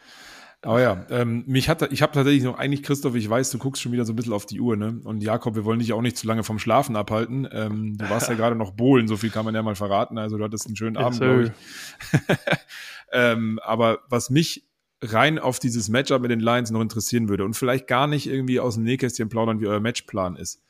Aber 0.65 0.81
ja, 0.81 1.05
ähm, 1.11 1.45
mich 1.47 1.69
hat, 1.69 1.93
ich 1.93 2.01
habe 2.01 2.13
tatsächlich 2.13 2.43
noch 2.43 2.59
eigentlich, 2.59 2.83
Christoph, 2.83 3.15
ich 3.17 3.29
weiß, 3.29 3.51
du 3.51 3.59
guckst 3.59 3.83
schon 3.83 3.93
wieder 3.93 4.07
so 4.07 4.15
ein 4.15 4.17
bisschen 4.17 4.33
auf 4.33 4.47
die 4.47 4.61
Uhr, 4.61 4.77
ne? 4.77 4.99
Und 5.05 5.23
Jakob, 5.23 5.57
wir 5.57 5.67
wollen 5.67 5.79
dich 5.79 5.93
auch 5.93 6.01
nicht 6.01 6.17
zu 6.17 6.27
lange 6.27 6.43
vom 6.43 6.59
Schlafen 6.59 6.97
abhalten. 6.97 7.47
Ähm, 7.53 7.99
du 7.99 8.09
warst 8.09 8.29
ja 8.29 8.35
gerade 8.37 8.57
noch 8.57 8.71
bohlen, 8.71 9.07
so 9.07 9.19
viel 9.19 9.29
kann 9.29 9.45
man 9.45 9.55
ja 9.55 9.63
mal 9.63 9.75
verraten. 9.75 10.17
Also 10.17 10.39
du 10.39 10.45
hattest 10.45 10.67
einen 10.67 10.77
schönen 10.77 10.97
Abend, 10.97 11.21
glaube 11.21 11.43
ich. 11.45 12.21
ähm, 13.13 13.61
aber 13.63 13.99
was 14.09 14.31
mich 14.31 14.67
rein 15.03 15.39
auf 15.39 15.59
dieses 15.59 15.91
Matchup 15.91 16.23
mit 16.23 16.31
den 16.31 16.41
Lions 16.41 16.71
noch 16.71 16.81
interessieren 16.81 17.29
würde 17.29 17.45
und 17.45 17.55
vielleicht 17.55 17.87
gar 17.87 18.07
nicht 18.07 18.27
irgendwie 18.27 18.59
aus 18.59 18.77
dem 18.77 18.85
Nähkästchen 18.85 19.29
plaudern, 19.29 19.61
wie 19.61 19.67
euer 19.67 19.81
Matchplan 19.81 20.37
ist. 20.37 20.63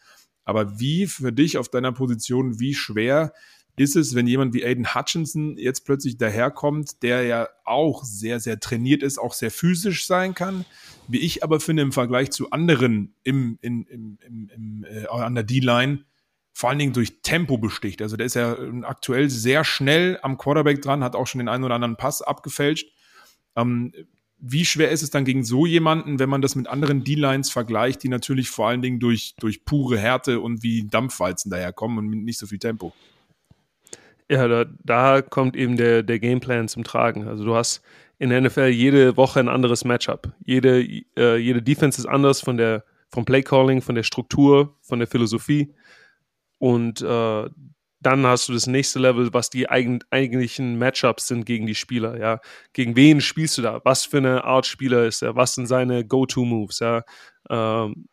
Aber 0.45 0.81
wie 0.81 1.07
für 1.07 1.33
dich 1.33 1.57
auf 1.57 1.69
deiner 1.69 1.93
Position, 1.93 2.59
wie 2.59 2.75
schwer 2.75 3.33
ist 3.77 3.97
es, 3.97 4.15
wenn 4.15 4.27
jemand 4.27 4.55
wie 4.55 4.65
Aiden 4.65 4.95
Hutchinson 4.95 5.57
jetzt 5.59 5.85
plötzlich 5.85 6.17
daherkommt, 6.17 7.03
der 7.03 7.25
ja 7.25 7.49
auch 7.65 8.05
sehr, 8.05 8.39
sehr 8.39 8.61
trainiert 8.61 9.03
ist, 9.03 9.19
auch 9.19 9.35
sehr 9.35 9.51
physisch 9.51 10.07
sein 10.07 10.35
kann, 10.35 10.65
wie 11.09 11.19
ich 11.19 11.43
aber 11.43 11.61
finde 11.61 11.83
im 11.83 11.93
Vergleich 11.93 12.31
zu 12.31 12.51
anderen 12.51 13.15
im, 13.25 13.59
im, 13.63 13.87
im, 13.91 14.19
im, 14.25 14.51
im 14.55 14.85
äh, 14.85 15.07
an 15.07 15.35
der 15.35 15.45
D-Line, 15.45 16.05
vor 16.53 16.71
allen 16.71 16.79
Dingen 16.79 16.93
durch 16.93 17.21
Tempo 17.23 17.59
besticht. 17.59 18.01
Also 18.01 18.17
der 18.17 18.27
ist 18.27 18.35
ja 18.35 18.57
aktuell 18.83 19.29
sehr 19.29 19.65
schnell 19.65 20.21
am 20.23 20.39
Quarterback 20.39 20.81
dran, 20.81 21.03
hat 21.03 21.17
auch 21.17 21.27
schon 21.27 21.41
den 21.41 21.49
einen 21.49 21.65
oder 21.65 21.75
anderen 21.75 21.97
Pass 21.97 22.23
abgefälscht. 22.23 22.93
Ähm, 23.57 23.93
wie 24.39 24.65
schwer 24.65 24.91
ist 24.91 25.03
es 25.03 25.11
dann 25.11 25.25
gegen 25.25 25.43
so 25.43 25.67
jemanden, 25.67 26.19
wenn 26.19 26.29
man 26.29 26.43
das 26.43 26.55
mit 26.55 26.69
anderen 26.69 27.03
D-Lines 27.03 27.51
vergleicht, 27.51 28.03
die 28.03 28.09
natürlich 28.09 28.51
vor 28.51 28.69
allen 28.69 28.83
Dingen 28.83 29.01
durch, 29.01 29.35
durch 29.41 29.65
pure 29.65 29.99
Härte 29.99 30.39
und 30.39 30.63
wie 30.63 30.87
Dampfwalzen 30.87 31.51
daherkommen 31.51 31.99
und 31.99 32.09
mit 32.09 32.21
nicht 32.21 32.39
so 32.39 32.47
viel 32.47 32.59
Tempo? 32.59 32.93
Ja, 34.35 34.49
da, 34.49 34.65
da 34.83 35.23
kommt 35.23 35.55
eben 35.55 35.77
der, 35.77 36.03
der 36.03 36.19
Gameplan 36.19 36.67
zum 36.67 36.83
Tragen. 36.83 37.29
Also 37.29 37.45
du 37.45 37.55
hast 37.55 37.83
in 38.19 38.31
der 38.31 38.41
NFL 38.41 38.67
jede 38.67 39.17
Woche 39.17 39.39
ein 39.39 39.49
anderes 39.49 39.85
Matchup. 39.85 40.33
Jede, 40.45 40.85
äh, 41.17 41.37
jede 41.37 41.63
Defense 41.63 42.01
ist 42.01 42.07
anders 42.07 42.41
von 42.41 42.57
der, 42.57 42.83
vom 43.11 43.25
Playcalling, 43.25 43.81
von 43.81 43.95
der 43.95 44.03
Struktur, 44.03 44.77
von 44.83 44.99
der 44.99 45.07
Philosophie. 45.07 45.73
Und 46.59 47.01
äh, 47.01 47.49
dann 48.01 48.27
hast 48.27 48.49
du 48.49 48.55
das 48.55 48.67
nächste 48.67 48.99
Level, 48.99 49.33
was 49.33 49.51
die 49.51 49.69
eigen, 49.69 50.01
eigentlichen 50.11 50.79
Matchups 50.79 51.29
sind 51.29 51.47
gegen 51.47 51.67
die 51.67 51.77
Spieler, 51.77 52.19
ja. 52.19 52.41
Gegen 52.73 52.97
wen 52.97 53.21
spielst 53.21 53.57
du 53.59 53.63
da? 53.63 53.83
Was 53.85 54.05
für 54.05 54.17
eine 54.17 54.43
Art 54.43 54.67
Spieler 54.67 55.07
ist 55.07 55.23
er? 55.23 55.37
Was 55.37 55.55
sind 55.55 55.69
seine 55.69 56.05
Go-To-Moves, 56.05 56.81
ja? 56.81 57.05
Ähm, 57.49 58.09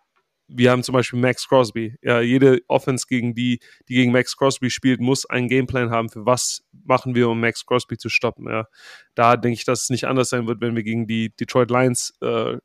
wir 0.54 0.72
haben 0.72 0.84
zum 0.84 0.94
Beispiel 0.94 1.20
Max 1.20 1.48
Crosby. 1.48 1.96
Ja, 2.02 2.22
jede 2.22 2.60
Offense 2.68 3.06
gegen 3.08 3.34
die, 3.34 3.60
die 3.88 3.96
gegen 3.96 4.12
Max 4.12 4.36
Crosby 4.36 4.70
spielt, 4.70 5.00
muss 5.00 5.26
einen 5.26 5.48
Gameplan 5.48 5.90
haben, 5.90 6.10
für 6.10 6.26
was 6.26 6.64
machen 6.86 7.16
wir, 7.16 7.30
um 7.30 7.40
Max 7.40 7.66
Crosby 7.66 7.98
zu 7.98 8.10
stoppen. 8.10 8.48
Ja, 8.48 8.68
da 9.16 9.38
denke 9.38 9.56
ich, 9.56 9.66
dass 9.66 9.84
es 9.84 9.90
nicht 9.90 10.06
anders 10.06 10.30
sein 10.30 10.48
wird, 10.48 10.62
wenn 10.62 10.76
wir 10.76 10.84
gegen 10.84 11.08
die 11.08 11.34
Detroit 11.36 11.72
Lions 11.72 12.14
äh, 12.22 12.58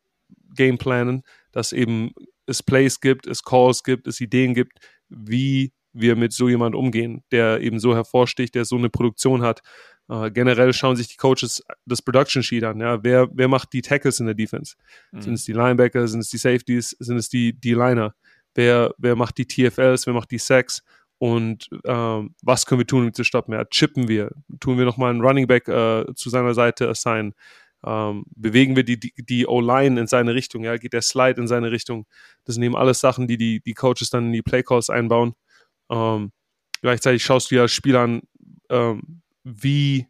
Gameplanen, 0.55 1.23
dass 1.53 1.73
eben 1.73 2.13
es 2.47 2.63
Plays 2.63 3.01
gibt, 3.01 3.27
es 3.27 3.43
Calls 3.43 3.83
gibt, 3.83 4.07
es 4.07 4.21
Ideen 4.21 4.55
gibt, 4.55 4.79
wie 5.09 5.73
wir 5.93 6.17
mit 6.17 6.33
so 6.33 6.49
jemand 6.49 6.75
umgehen, 6.75 7.25
der 7.31 7.61
eben 7.61 7.79
so 7.79 7.95
hervorsticht, 7.95 8.55
der 8.55 8.65
so 8.65 8.77
eine 8.77 8.91
Produktion 8.91 9.43
hat. 9.43 9.61
Uh, 10.09 10.31
generell 10.31 10.73
schauen 10.73 10.95
sich 10.95 11.09
die 11.09 11.17
Coaches 11.17 11.65
das 11.85 12.01
Production 12.01 12.43
Sheet 12.43 12.63
an. 12.63 12.81
Ja, 12.81 13.03
wer, 13.03 13.29
wer 13.33 13.49
macht 13.49 13.73
die 13.73 13.83
Tackles 13.83 14.21
in 14.21 14.27
der 14.27 14.37
Defense? 14.37 14.77
Mhm. 15.11 15.21
Sind 15.21 15.35
es 15.35 15.45
die 15.45 15.53
Linebacker? 15.53 16.07
Sind 16.07 16.21
es 16.21 16.31
die 16.31 16.39
Safeties? 16.39 16.91
Sind 17.01 17.17
es 17.17 17.29
die, 17.29 17.53
die 17.53 17.75
Liner? 17.75 18.15
Wer, 18.55 18.95
wer 18.99 19.17
macht 19.17 19.37
die 19.39 19.47
TFLs? 19.47 20.07
Wer 20.07 20.15
macht 20.15 20.31
die 20.31 20.39
Sacks? 20.39 20.83
Und 21.19 21.69
ähm, 21.85 22.35
was 22.43 22.67
können 22.67 22.81
wir 22.81 22.87
tun, 22.87 23.07
um 23.07 23.13
zu 23.13 23.25
stoppen? 23.25 23.55
Ja, 23.55 23.65
chippen 23.65 24.07
wir? 24.07 24.31
Tun 24.61 24.79
wir 24.79 24.85
nochmal 24.85 25.11
einen 25.11 25.23
Running 25.23 25.47
Back 25.47 25.67
äh, 25.67 26.05
zu 26.15 26.31
seiner 26.31 26.55
Seite 26.55 26.89
assignen? 26.89 27.35
Ähm, 27.85 28.25
bewegen 28.35 28.77
wir 28.77 28.85
die, 28.85 29.01
die, 29.01 29.13
die 29.17 29.47
O-Line 29.47 29.99
in 29.99 30.07
seine 30.07 30.35
Richtung? 30.35 30.65
Ja, 30.65 30.77
geht 30.77 30.93
der 30.93 31.03
Slide 31.03 31.41
in 31.41 31.49
seine 31.49 31.71
Richtung? 31.73 32.07
Das 32.45 32.55
sind 32.55 32.65
eben 32.65 32.77
alles 32.77 33.01
Sachen, 33.01 33.27
die 33.27 33.37
die, 33.37 33.61
die 33.61 33.75
Coaches 33.75 34.11
dann 34.11 34.27
in 34.27 34.33
die 34.33 34.43
Playcalls 34.43 34.91
einbauen. 34.91 35.35
Ähm, 35.91 36.33
gleichzeitig 36.81 37.25
schaust 37.25 37.51
du 37.51 37.57
ja 37.57 37.69
Spieler 37.69 38.01
an, 38.01 38.23
ähm, 38.71 39.23
wie 39.47 40.07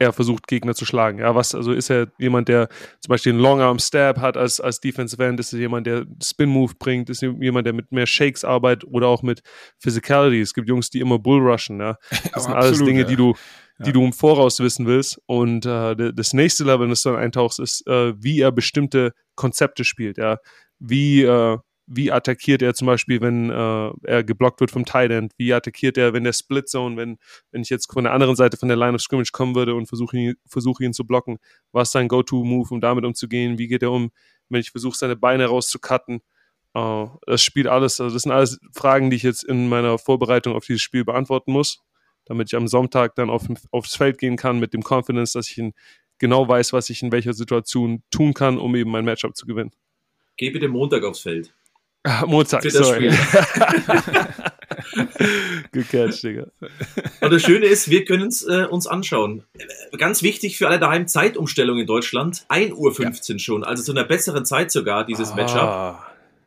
er 0.00 0.12
versucht, 0.14 0.46
Gegner 0.46 0.74
zu 0.74 0.86
schlagen. 0.86 1.18
Ja, 1.18 1.34
was, 1.34 1.54
also 1.54 1.72
ist 1.72 1.90
er 1.90 2.10
jemand, 2.18 2.48
der 2.48 2.68
zum 3.00 3.10
Beispiel 3.10 3.32
einen 3.32 3.42
Long 3.42 3.60
Arm 3.60 3.78
Stab 3.78 4.18
hat 4.18 4.36
als, 4.36 4.58
als 4.58 4.80
Defensive 4.80 5.22
End? 5.24 5.38
Ist 5.38 5.52
er 5.52 5.58
jemand, 5.60 5.86
der 5.86 6.06
Spin 6.22 6.48
Move 6.48 6.72
bringt? 6.78 7.10
Ist 7.10 7.22
er 7.22 7.32
jemand, 7.38 7.66
der 7.66 7.74
mit 7.74 7.92
mehr 7.92 8.06
Shakes 8.06 8.42
arbeitet 8.42 8.88
oder 8.90 9.08
auch 9.08 9.22
mit 9.22 9.42
Physicality? 9.78 10.40
Es 10.40 10.54
gibt 10.54 10.68
Jungs, 10.68 10.88
die 10.88 11.00
immer 11.00 11.18
Bull 11.18 11.46
rushen, 11.46 11.80
ja. 11.80 11.96
Das 12.32 12.44
sind 12.44 12.54
alles 12.54 12.82
Dinge, 12.82 13.04
die 13.04 13.16
du, 13.16 13.34
die 13.78 13.88
ja. 13.88 13.92
du 13.92 14.02
im 14.02 14.14
Voraus 14.14 14.58
wissen 14.60 14.86
willst. 14.86 15.20
Und 15.26 15.66
äh, 15.66 16.12
das 16.14 16.32
nächste 16.32 16.64
Level, 16.64 16.88
das 16.88 17.02
du 17.02 17.10
dann 17.10 17.18
eintauchst, 17.18 17.60
ist, 17.60 17.86
äh, 17.86 18.14
wie 18.16 18.40
er 18.40 18.52
bestimmte 18.52 19.12
Konzepte 19.36 19.84
spielt, 19.84 20.16
ja. 20.16 20.38
Wie, 20.78 21.22
äh, 21.24 21.58
wie 21.92 22.12
attackiert 22.12 22.62
er 22.62 22.72
zum 22.72 22.86
Beispiel, 22.86 23.20
wenn 23.20 23.50
äh, 23.50 23.90
er 24.04 24.22
geblockt 24.22 24.60
wird 24.60 24.70
vom 24.70 24.84
Tight 24.84 25.10
End? 25.10 25.32
Wie 25.38 25.52
attackiert 25.52 25.98
er, 25.98 26.12
wenn 26.12 26.22
der 26.22 26.32
Split 26.32 26.68
Zone, 26.68 26.96
wenn, 26.96 27.18
wenn 27.50 27.62
ich 27.62 27.68
jetzt 27.68 27.92
von 27.92 28.04
der 28.04 28.12
anderen 28.12 28.36
Seite 28.36 28.56
von 28.56 28.68
der 28.68 28.76
Line 28.76 28.94
of 28.94 29.00
Scrimmage 29.00 29.32
kommen 29.32 29.56
würde 29.56 29.74
und 29.74 29.86
versuche 29.86 30.16
ihn, 30.16 30.34
versuche 30.46 30.84
ihn 30.84 30.92
zu 30.92 31.04
blocken? 31.04 31.38
Was 31.72 31.88
ist 31.88 31.92
sein 31.92 32.06
Go-To-Move, 32.06 32.72
um 32.72 32.80
damit 32.80 33.04
umzugehen? 33.04 33.58
Wie 33.58 33.66
geht 33.66 33.82
er 33.82 33.90
um, 33.90 34.12
wenn 34.48 34.60
ich 34.60 34.70
versuche, 34.70 34.96
seine 34.96 35.16
Beine 35.16 35.46
rauszucutten? 35.46 36.20
Uh, 36.78 37.08
das 37.26 37.42
spielt 37.42 37.66
alles, 37.66 38.00
also 38.00 38.14
das 38.14 38.22
sind 38.22 38.30
alles 38.30 38.60
Fragen, 38.72 39.10
die 39.10 39.16
ich 39.16 39.24
jetzt 39.24 39.42
in 39.42 39.68
meiner 39.68 39.98
Vorbereitung 39.98 40.54
auf 40.54 40.64
dieses 40.64 40.82
Spiel 40.82 41.04
beantworten 41.04 41.50
muss, 41.50 41.80
damit 42.26 42.52
ich 42.52 42.56
am 42.56 42.68
Sonntag 42.68 43.16
dann 43.16 43.28
auf, 43.28 43.48
aufs 43.72 43.96
Feld 43.96 44.18
gehen 44.18 44.36
kann 44.36 44.60
mit 44.60 44.72
dem 44.72 44.84
Confidence, 44.88 45.32
dass 45.32 45.50
ich 45.50 45.58
in, 45.58 45.72
genau 46.20 46.46
weiß, 46.46 46.72
was 46.72 46.88
ich 46.88 47.02
in 47.02 47.10
welcher 47.10 47.32
Situation 47.32 48.04
tun 48.12 48.34
kann, 48.34 48.58
um 48.58 48.76
eben 48.76 48.92
mein 48.92 49.04
Matchup 49.04 49.36
zu 49.36 49.46
gewinnen. 49.46 49.72
Geh 50.36 50.50
bitte 50.50 50.68
Montag 50.68 51.02
aufs 51.02 51.20
Feld. 51.20 51.52
Ah, 52.02 52.24
Montag, 52.26 52.62
Für 52.62 52.70
sorry. 52.70 53.10
Gecatcht, 55.72 56.22
Digga. 56.22 56.46
Und 57.20 57.32
das 57.32 57.42
Schöne 57.42 57.66
ist, 57.66 57.90
wir 57.90 58.06
können 58.06 58.28
es 58.28 58.42
äh, 58.42 58.64
uns 58.70 58.86
anschauen. 58.86 59.44
Ganz 59.98 60.22
wichtig 60.22 60.56
für 60.56 60.68
alle 60.68 60.78
daheim 60.78 61.06
Zeitumstellung 61.06 61.78
in 61.78 61.86
Deutschland. 61.86 62.46
1.15 62.48 62.72
Uhr 62.74 62.92
ja. 62.98 63.38
schon, 63.38 63.64
also 63.64 63.82
zu 63.82 63.92
einer 63.92 64.04
besseren 64.04 64.46
Zeit 64.46 64.70
sogar, 64.72 65.04
dieses 65.04 65.32
ah. 65.32 65.36
Matchup. 65.36 65.98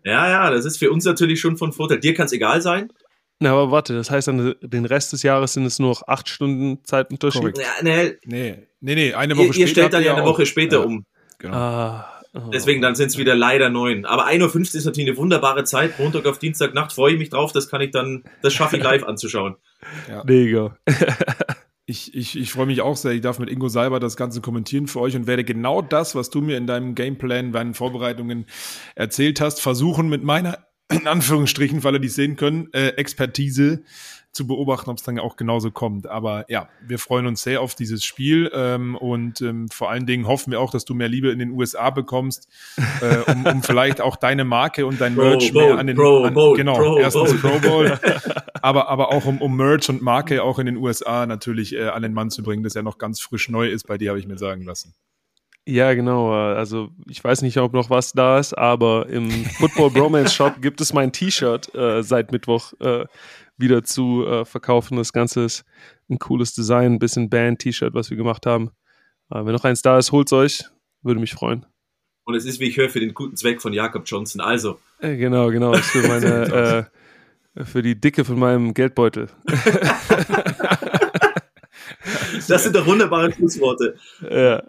Ja, 0.05 0.29
ja, 0.29 0.49
das 0.49 0.65
ist 0.65 0.77
für 0.77 0.91
uns 0.91 1.05
natürlich 1.05 1.39
schon 1.39 1.57
von 1.57 1.71
Vorteil. 1.71 1.99
Dir 1.99 2.13
kann 2.13 2.25
es 2.25 2.33
egal 2.33 2.61
sein. 2.61 2.91
Na, 3.39 3.51
aber 3.51 3.71
warte, 3.71 3.93
das 3.93 4.09
heißt 4.09 4.27
dann, 4.29 4.55
den 4.61 4.85
Rest 4.85 5.13
des 5.13 5.23
Jahres 5.23 5.53
sind 5.53 5.65
es 5.65 5.79
nur 5.79 5.89
noch 5.89 6.07
acht 6.07 6.29
Stunden 6.29 6.83
Zeitunterschied? 6.83 7.57
Ja, 7.57 7.63
nee, 7.81 8.17
nee, 8.25 8.67
nee, 8.79 8.95
nee, 8.95 9.13
eine 9.13 9.35
Woche 9.37 9.47
ihr, 9.47 9.53
später. 9.53 9.61
Ihr 9.61 9.67
stellt 9.67 9.93
dann 9.93 10.03
ja 10.03 10.15
eine 10.15 10.25
Woche 10.25 10.45
später 10.45 10.79
ja. 10.79 10.85
um. 10.85 11.05
Genau. 11.39 11.55
Ah. 11.55 12.12
Deswegen 12.51 12.81
dann 12.81 12.95
sind 12.95 13.07
es 13.07 13.17
wieder 13.17 13.35
leider 13.35 13.69
neun. 13.69 14.05
Aber 14.05 14.27
1.50 14.27 14.55
Uhr 14.55 14.61
ist 14.61 14.85
natürlich 14.85 15.09
eine 15.09 15.17
wunderbare 15.17 15.63
Zeit. 15.65 15.99
Montag 15.99 16.25
auf 16.25 16.39
Dienstagnacht 16.39 16.91
freue 16.91 17.13
ich 17.13 17.19
mich 17.19 17.29
drauf. 17.29 17.51
Das 17.51 17.69
kann 17.69 17.81
ich 17.81 17.91
dann, 17.91 18.23
das 18.41 18.53
schaffe 18.53 18.77
ich 18.77 18.83
live 18.83 19.03
anzuschauen. 19.07 19.55
Ja. 20.09 20.23
Mega. 20.25 20.75
Ich, 21.85 22.15
ich, 22.15 22.39
ich 22.39 22.53
freue 22.53 22.65
mich 22.65 22.79
auch 22.79 22.95
sehr. 22.95 23.11
Ich 23.11 23.19
darf 23.19 23.39
mit 23.39 23.49
Ingo 23.49 23.67
Salber 23.67 23.99
das 23.99 24.15
Ganze 24.15 24.39
kommentieren 24.39 24.87
für 24.87 25.01
euch 25.01 25.17
und 25.17 25.27
werde 25.27 25.43
genau 25.43 25.81
das, 25.81 26.15
was 26.15 26.29
du 26.29 26.39
mir 26.39 26.55
in 26.55 26.65
deinem 26.65 26.95
Gameplan, 26.95 27.51
deinen 27.51 27.73
Vorbereitungen 27.73 28.45
erzählt 28.95 29.41
hast, 29.41 29.59
versuchen 29.59 30.07
mit 30.07 30.23
meiner, 30.23 30.59
in 30.89 31.07
Anführungsstrichen, 31.07 31.83
weil 31.83 31.95
ihr 31.95 31.99
die 31.99 32.07
sehen 32.07 32.37
können, 32.37 32.69
äh, 32.71 32.91
Expertise 32.91 33.83
zu 34.33 34.47
beobachten, 34.47 34.89
ob 34.89 34.97
es 34.97 35.03
dann 35.03 35.19
auch 35.19 35.35
genauso 35.35 35.69
kommt. 35.69 36.07
Aber 36.07 36.45
ja, 36.49 36.67
wir 36.85 36.97
freuen 36.97 37.27
uns 37.27 37.43
sehr 37.43 37.61
auf 37.61 37.75
dieses 37.75 38.03
Spiel 38.03 38.51
ähm, 38.53 38.95
und 38.95 39.41
ähm, 39.41 39.69
vor 39.69 39.91
allen 39.91 40.07
Dingen 40.07 40.27
hoffen 40.27 40.51
wir 40.51 40.59
auch, 40.59 40.71
dass 40.71 40.85
du 40.85 40.95
mehr 40.95 41.07
Liebe 41.07 41.29
in 41.29 41.37
den 41.37 41.51
USA 41.51 41.91
bekommst, 41.91 42.47
äh, 43.01 43.31
um, 43.31 43.45
um 43.45 43.63
vielleicht 43.63 44.01
auch 44.01 44.15
deine 44.15 44.43
Marke 44.43 44.87
und 44.87 44.99
dein 44.99 45.15
Merch 45.15 45.53
Pro 45.53 45.59
mehr 45.59 45.77
an 45.77 45.87
den 45.87 45.95
Pro, 45.95 46.23
an, 46.23 46.33
Bowl, 46.33 46.57
genau 46.57 46.75
Pro, 46.75 46.97
erstens 46.97 47.39
Bowl. 47.41 47.51
Pro 47.51 47.69
Bowl, 47.69 47.99
aber 48.61 48.89
aber 48.89 49.09
auch 49.09 49.25
um, 49.25 49.39
um 49.39 49.55
Merch 49.55 49.87
und 49.89 50.01
Marke 50.01 50.41
auch 50.41 50.57
in 50.57 50.65
den 50.65 50.77
USA 50.77 51.27
natürlich 51.27 51.75
äh, 51.75 51.89
an 51.89 52.01
den 52.01 52.13
Mann 52.13 52.31
zu 52.31 52.41
bringen, 52.41 52.63
das 52.63 52.73
ja 52.73 52.81
noch 52.81 52.97
ganz 52.97 53.21
frisch 53.21 53.49
neu 53.49 53.69
ist 53.69 53.87
bei 53.87 53.99
dir, 53.99 54.09
habe 54.09 54.19
ich 54.19 54.27
mir 54.27 54.39
sagen 54.39 54.63
lassen. 54.63 54.95
Ja, 55.65 55.93
genau. 55.93 56.33
Also 56.33 56.89
ich 57.07 57.23
weiß 57.23 57.41
nicht, 57.41 57.57
ob 57.57 57.71
noch 57.71 57.89
was 57.89 58.11
da 58.11 58.37
ist, 58.37 58.53
aber 58.53 59.07
im 59.07 59.29
Football 59.31 59.91
Bromance 59.91 60.33
Shop 60.33 60.61
gibt 60.61 60.81
es 60.81 60.91
mein 60.91 61.13
T-Shirt 61.13 61.73
äh, 61.73 62.03
seit 62.03 62.33
Mittwoch. 62.33 62.73
Äh, 62.81 63.05
wieder 63.63 63.83
zu 63.83 64.25
äh, 64.25 64.45
verkaufen. 64.45 64.97
Das 64.97 65.13
Ganze 65.13 65.45
ist 65.45 65.63
ein 66.09 66.19
cooles 66.19 66.53
Design, 66.53 66.93
ein 66.93 66.99
bisschen 66.99 67.29
Band-T-Shirt, 67.29 67.93
was 67.93 68.09
wir 68.09 68.17
gemacht 68.17 68.45
haben. 68.45 68.71
Äh, 69.31 69.45
wenn 69.45 69.53
noch 69.53 69.63
eins 69.63 69.81
da 69.81 69.97
ist, 69.97 70.11
holt's 70.11 70.33
euch. 70.33 70.65
Würde 71.01 71.19
mich 71.19 71.33
freuen. 71.33 71.65
Und 72.25 72.35
es 72.35 72.45
ist, 72.45 72.59
wie 72.59 72.69
ich 72.69 72.77
höre, 72.77 72.89
für 72.89 72.99
den 72.99 73.13
guten 73.13 73.35
Zweck 73.35 73.61
von 73.61 73.73
Jakob 73.73 74.03
Johnson. 74.05 74.41
Also. 74.41 74.79
Äh, 74.99 75.17
genau, 75.17 75.49
genau. 75.49 75.73
Ist 75.73 75.89
für 75.89 76.07
meine, 76.07 76.89
äh, 77.55 77.65
für 77.65 77.81
die 77.81 77.99
Dicke 77.99 78.25
von 78.25 78.39
meinem 78.39 78.73
Geldbeutel. 78.73 79.29
Das 82.47 82.63
sind 82.63 82.75
doch 82.75 82.85
wunderbare 82.85 83.31
Schlussworte. 83.31 83.95
Ja. 84.29 84.63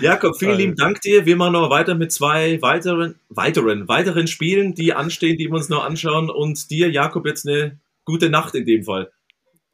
Jakob, 0.00 0.36
vielen 0.38 0.56
lieben 0.56 0.76
Dank 0.76 1.00
dir. 1.00 1.26
Wir 1.26 1.36
machen 1.36 1.54
noch 1.54 1.70
weiter 1.70 1.94
mit 1.94 2.12
zwei 2.12 2.60
weiteren, 2.62 3.16
weiteren, 3.28 3.88
weiteren 3.88 4.26
Spielen, 4.26 4.74
die 4.74 4.92
anstehen, 4.92 5.36
die 5.36 5.46
wir 5.46 5.54
uns 5.54 5.68
noch 5.68 5.84
anschauen. 5.84 6.30
Und 6.30 6.70
dir, 6.70 6.90
Jakob, 6.90 7.26
jetzt 7.26 7.46
eine 7.48 7.78
gute 8.04 8.30
Nacht 8.30 8.54
in 8.54 8.66
dem 8.66 8.84
Fall. 8.84 9.10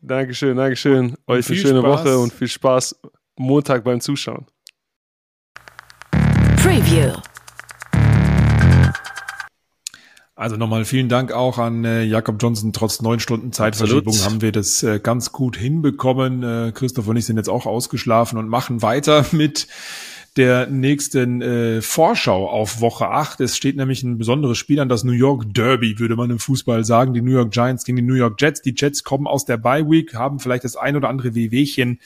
Dankeschön, 0.01 0.57
Dankeschön. 0.57 1.17
Euch 1.27 1.47
eine 1.49 1.57
schöne 1.59 1.81
Spaß. 1.81 2.05
Woche 2.05 2.19
und 2.19 2.33
viel 2.33 2.49
Spaß 2.49 3.01
Montag 3.37 3.85
beim 3.85 4.01
Zuschauen. 4.01 4.47
Preview. 6.57 7.13
Also 10.41 10.57
nochmal 10.57 10.87
vielen 10.87 11.11
Dank 11.11 11.33
auch 11.33 11.59
an 11.59 11.85
äh, 11.85 12.03
Jakob 12.03 12.37
Johnson. 12.41 12.73
Trotz 12.73 13.03
neun 13.03 13.21
Stunden 13.21 13.53
Zeitverschiebung 13.53 14.15
Absolut. 14.15 14.25
haben 14.25 14.41
wir 14.41 14.53
das 14.53 14.83
äh, 14.83 14.99
ganz 14.99 15.33
gut 15.33 15.55
hinbekommen. 15.55 16.43
Äh, 16.43 16.73
Christoph 16.73 17.09
und 17.09 17.17
ich 17.19 17.27
sind 17.27 17.37
jetzt 17.37 17.51
auch 17.51 17.67
ausgeschlafen 17.67 18.39
und 18.39 18.49
machen 18.49 18.81
weiter 18.81 19.27
mit 19.33 19.67
der 20.41 20.69
nächsten 20.69 21.43
äh, 21.43 21.83
Vorschau 21.83 22.49
auf 22.49 22.81
Woche 22.81 23.09
8. 23.09 23.43
Es 23.43 23.59
steht 23.59 23.77
nämlich 23.77 24.03
ein 24.03 24.17
besonderes 24.17 24.57
Spiel 24.57 24.81
an, 24.81 24.89
das 24.89 25.05
New 25.05 25.13
York 25.13 25.53
Derby, 25.53 25.99
würde 25.99 26.17
man 26.17 26.31
im 26.31 26.39
Fußball 26.39 26.83
sagen. 26.83 27.13
Die 27.13 27.21
New 27.21 27.33
York 27.33 27.51
Giants 27.53 27.85
gegen 27.85 27.97
die 27.97 28.03
New 28.03 28.15
York 28.15 28.41
Jets. 28.41 28.63
Die 28.63 28.73
Jets 28.75 29.05
kommen 29.05 29.27
aus 29.27 29.45
der 29.45 29.59
Bye 29.59 29.85
Week, 29.91 30.15
haben 30.15 30.41
vielleicht 30.41 30.65
das 30.65 30.77
ein 30.77 30.97
oder 30.97 31.11
andere 31.11 31.35
Wehwehchen 31.35 32.01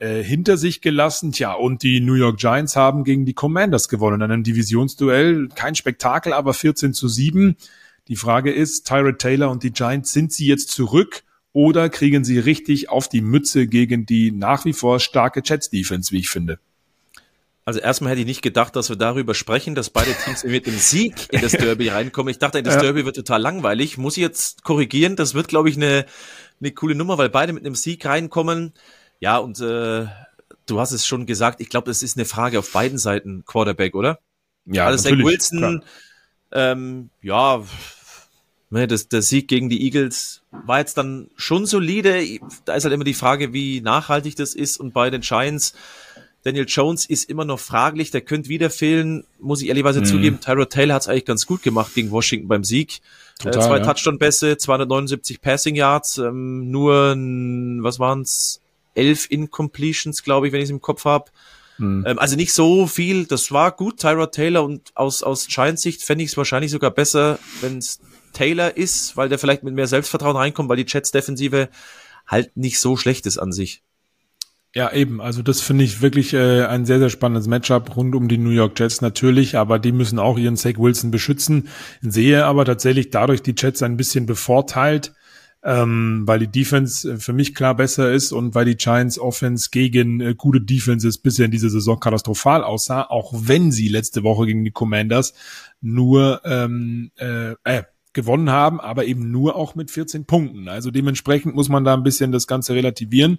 äh, 0.00 0.24
hinter 0.24 0.56
sich 0.56 0.80
gelassen. 0.80 1.30
Tja, 1.30 1.52
und 1.52 1.84
die 1.84 2.00
New 2.00 2.14
York 2.14 2.38
Giants 2.38 2.74
haben 2.74 3.04
gegen 3.04 3.24
die 3.24 3.34
Commanders 3.34 3.88
gewonnen. 3.88 4.22
In 4.22 4.32
einem 4.32 4.42
Divisionsduell. 4.42 5.48
Kein 5.54 5.76
Spektakel, 5.76 6.32
aber 6.32 6.54
14 6.54 6.94
zu 6.94 7.06
7. 7.06 7.54
Die 8.08 8.16
Frage 8.16 8.50
ist, 8.50 8.88
Tyrod 8.88 9.20
Taylor 9.20 9.52
und 9.52 9.62
die 9.62 9.70
Giants, 9.70 10.12
sind 10.12 10.32
sie 10.32 10.46
jetzt 10.46 10.70
zurück 10.70 11.22
oder 11.52 11.90
kriegen 11.90 12.24
sie 12.24 12.40
richtig 12.40 12.88
auf 12.88 13.08
die 13.08 13.20
Mütze 13.20 13.68
gegen 13.68 14.04
die 14.04 14.32
nach 14.32 14.64
wie 14.64 14.72
vor 14.72 14.98
starke 14.98 15.42
Jets 15.44 15.70
Defense, 15.70 16.10
wie 16.10 16.18
ich 16.18 16.28
finde? 16.28 16.58
Also 17.68 17.80
erstmal 17.80 18.12
hätte 18.12 18.22
ich 18.22 18.26
nicht 18.26 18.40
gedacht, 18.40 18.74
dass 18.76 18.88
wir 18.88 18.96
darüber 18.96 19.34
sprechen, 19.34 19.74
dass 19.74 19.90
beide 19.90 20.14
Teams 20.14 20.42
mit 20.42 20.66
dem 20.66 20.78
Sieg 20.78 21.30
in 21.30 21.42
das 21.42 21.52
Derby 21.52 21.88
reinkommen. 21.90 22.30
Ich 22.30 22.38
dachte, 22.38 22.62
das 22.62 22.76
ja. 22.76 22.80
Derby 22.80 23.04
wird 23.04 23.16
total 23.16 23.42
langweilig. 23.42 23.98
Muss 23.98 24.16
ich 24.16 24.22
jetzt 24.22 24.64
korrigieren? 24.64 25.16
Das 25.16 25.34
wird, 25.34 25.48
glaube 25.48 25.68
ich, 25.68 25.76
eine, 25.76 26.06
eine 26.62 26.72
coole 26.72 26.94
Nummer, 26.94 27.18
weil 27.18 27.28
beide 27.28 27.52
mit 27.52 27.66
einem 27.66 27.74
Sieg 27.74 28.06
reinkommen. 28.06 28.72
Ja, 29.20 29.36
und 29.36 29.60
äh, 29.60 30.06
du 30.64 30.80
hast 30.80 30.92
es 30.92 31.06
schon 31.06 31.26
gesagt, 31.26 31.60
ich 31.60 31.68
glaube, 31.68 31.88
das 31.88 32.02
ist 32.02 32.16
eine 32.16 32.24
Frage 32.24 32.58
auf 32.58 32.72
beiden 32.72 32.96
Seiten 32.96 33.44
Quarterback, 33.44 33.94
oder? 33.94 34.18
Ja, 34.64 34.86
also 34.86 35.06
Zach 35.06 35.18
Wilson, 35.18 35.84
Ähm, 36.52 37.10
ja, 37.20 37.62
ne, 38.70 38.86
das, 38.86 39.08
der 39.08 39.20
Sieg 39.20 39.46
gegen 39.46 39.68
die 39.68 39.82
Eagles 39.84 40.40
war 40.50 40.78
jetzt 40.78 40.96
dann 40.96 41.28
schon 41.36 41.66
solide. 41.66 42.24
Da 42.64 42.76
ist 42.76 42.84
halt 42.84 42.94
immer 42.94 43.04
die 43.04 43.12
Frage, 43.12 43.52
wie 43.52 43.82
nachhaltig 43.82 44.36
das 44.36 44.54
ist. 44.54 44.78
Und 44.78 44.94
bei 44.94 45.10
den 45.10 45.20
Giants, 45.20 45.74
Daniel 46.44 46.66
Jones 46.68 47.06
ist 47.06 47.28
immer 47.28 47.44
noch 47.44 47.58
fraglich, 47.58 48.10
der 48.10 48.20
könnte 48.20 48.48
wieder 48.48 48.70
fehlen, 48.70 49.24
muss 49.40 49.60
ich 49.60 49.68
ehrlicherweise 49.68 50.00
mhm. 50.00 50.04
zugeben. 50.04 50.40
Tyrod 50.40 50.70
Taylor 50.70 50.94
hat 50.94 51.02
es 51.02 51.08
eigentlich 51.08 51.24
ganz 51.24 51.46
gut 51.46 51.62
gemacht 51.62 51.94
gegen 51.94 52.10
Washington 52.10 52.48
beim 52.48 52.64
Sieg. 52.64 52.98
Äh, 53.40 53.44
Total, 53.44 53.62
äh, 53.62 53.66
zwei 53.66 53.78
ja. 53.78 53.84
Touchdown-Pässe, 53.84 54.56
279 54.56 55.40
Passing 55.40 55.74
Yards, 55.74 56.18
ähm, 56.18 56.70
nur, 56.70 57.16
was 57.82 57.98
waren's, 57.98 58.60
elf 58.94 59.30
Incompletions, 59.30 60.22
glaube 60.24 60.46
ich, 60.46 60.52
wenn 60.52 60.60
ich 60.60 60.64
es 60.64 60.70
im 60.70 60.80
Kopf 60.80 61.04
habe. 61.04 61.30
Mhm. 61.78 62.04
Ähm, 62.06 62.18
also 62.18 62.36
nicht 62.36 62.52
so 62.52 62.86
viel, 62.86 63.26
das 63.26 63.52
war 63.52 63.72
gut, 63.72 63.98
Tyrod 64.00 64.32
Taylor 64.32 64.64
und 64.64 64.90
aus, 64.94 65.22
aus 65.22 65.46
Giants 65.46 65.82
Sicht 65.82 66.02
fände 66.02 66.24
ich 66.24 66.30
es 66.30 66.36
wahrscheinlich 66.36 66.70
sogar 66.70 66.90
besser, 66.90 67.38
wenn 67.60 67.78
es 67.78 68.00
Taylor 68.32 68.76
ist, 68.76 69.16
weil 69.16 69.28
der 69.28 69.38
vielleicht 69.38 69.62
mit 69.62 69.74
mehr 69.74 69.86
Selbstvertrauen 69.86 70.36
reinkommt, 70.36 70.68
weil 70.68 70.76
die 70.76 70.86
Jets 70.86 71.10
Defensive 71.10 71.68
halt 72.26 72.56
nicht 72.56 72.78
so 72.78 72.96
schlecht 72.96 73.26
ist 73.26 73.38
an 73.38 73.52
sich. 73.52 73.82
Ja, 74.74 74.92
eben. 74.92 75.20
Also 75.20 75.42
das 75.42 75.60
finde 75.60 75.84
ich 75.84 76.02
wirklich 76.02 76.34
äh, 76.34 76.64
ein 76.64 76.84
sehr, 76.84 76.98
sehr 76.98 77.08
spannendes 77.08 77.48
Matchup 77.48 77.96
rund 77.96 78.14
um 78.14 78.28
die 78.28 78.36
New 78.36 78.50
York 78.50 78.78
Jets 78.78 79.00
natürlich, 79.00 79.56
aber 79.56 79.78
die 79.78 79.92
müssen 79.92 80.18
auch 80.18 80.38
ihren 80.38 80.56
Zach 80.56 80.76
Wilson 80.76 81.10
beschützen. 81.10 81.68
Sehe 82.02 82.44
aber 82.44 82.64
tatsächlich 82.66 83.10
dadurch 83.10 83.42
die 83.42 83.54
Jets 83.56 83.82
ein 83.82 83.96
bisschen 83.96 84.26
bevorteilt, 84.26 85.14
ähm, 85.64 86.22
weil 86.26 86.40
die 86.40 86.50
Defense 86.50 87.10
äh, 87.10 87.16
für 87.16 87.32
mich 87.32 87.54
klar 87.54 87.74
besser 87.76 88.12
ist 88.12 88.30
und 88.32 88.54
weil 88.54 88.66
die 88.66 88.76
Giants 88.76 89.18
Offense 89.18 89.70
gegen 89.70 90.20
äh, 90.20 90.34
gute 90.34 90.60
Defenses 90.60 91.16
bisher 91.16 91.46
in 91.46 91.50
dieser 91.50 91.70
Saison 91.70 91.98
katastrophal 91.98 92.62
aussah, 92.62 93.04
auch 93.04 93.32
wenn 93.34 93.72
sie 93.72 93.88
letzte 93.88 94.22
Woche 94.22 94.46
gegen 94.46 94.64
die 94.64 94.70
Commanders 94.70 95.32
nur 95.80 96.42
ähm, 96.44 97.10
äh, 97.16 97.54
äh, 97.64 97.84
gewonnen 98.18 98.50
haben, 98.50 98.80
aber 98.80 99.04
eben 99.04 99.30
nur 99.30 99.54
auch 99.54 99.76
mit 99.76 99.92
14 99.92 100.24
Punkten. 100.24 100.68
Also 100.68 100.90
dementsprechend 100.90 101.54
muss 101.54 101.68
man 101.68 101.84
da 101.84 101.94
ein 101.94 102.02
bisschen 102.02 102.32
das 102.32 102.48
Ganze 102.48 102.74
relativieren. 102.74 103.38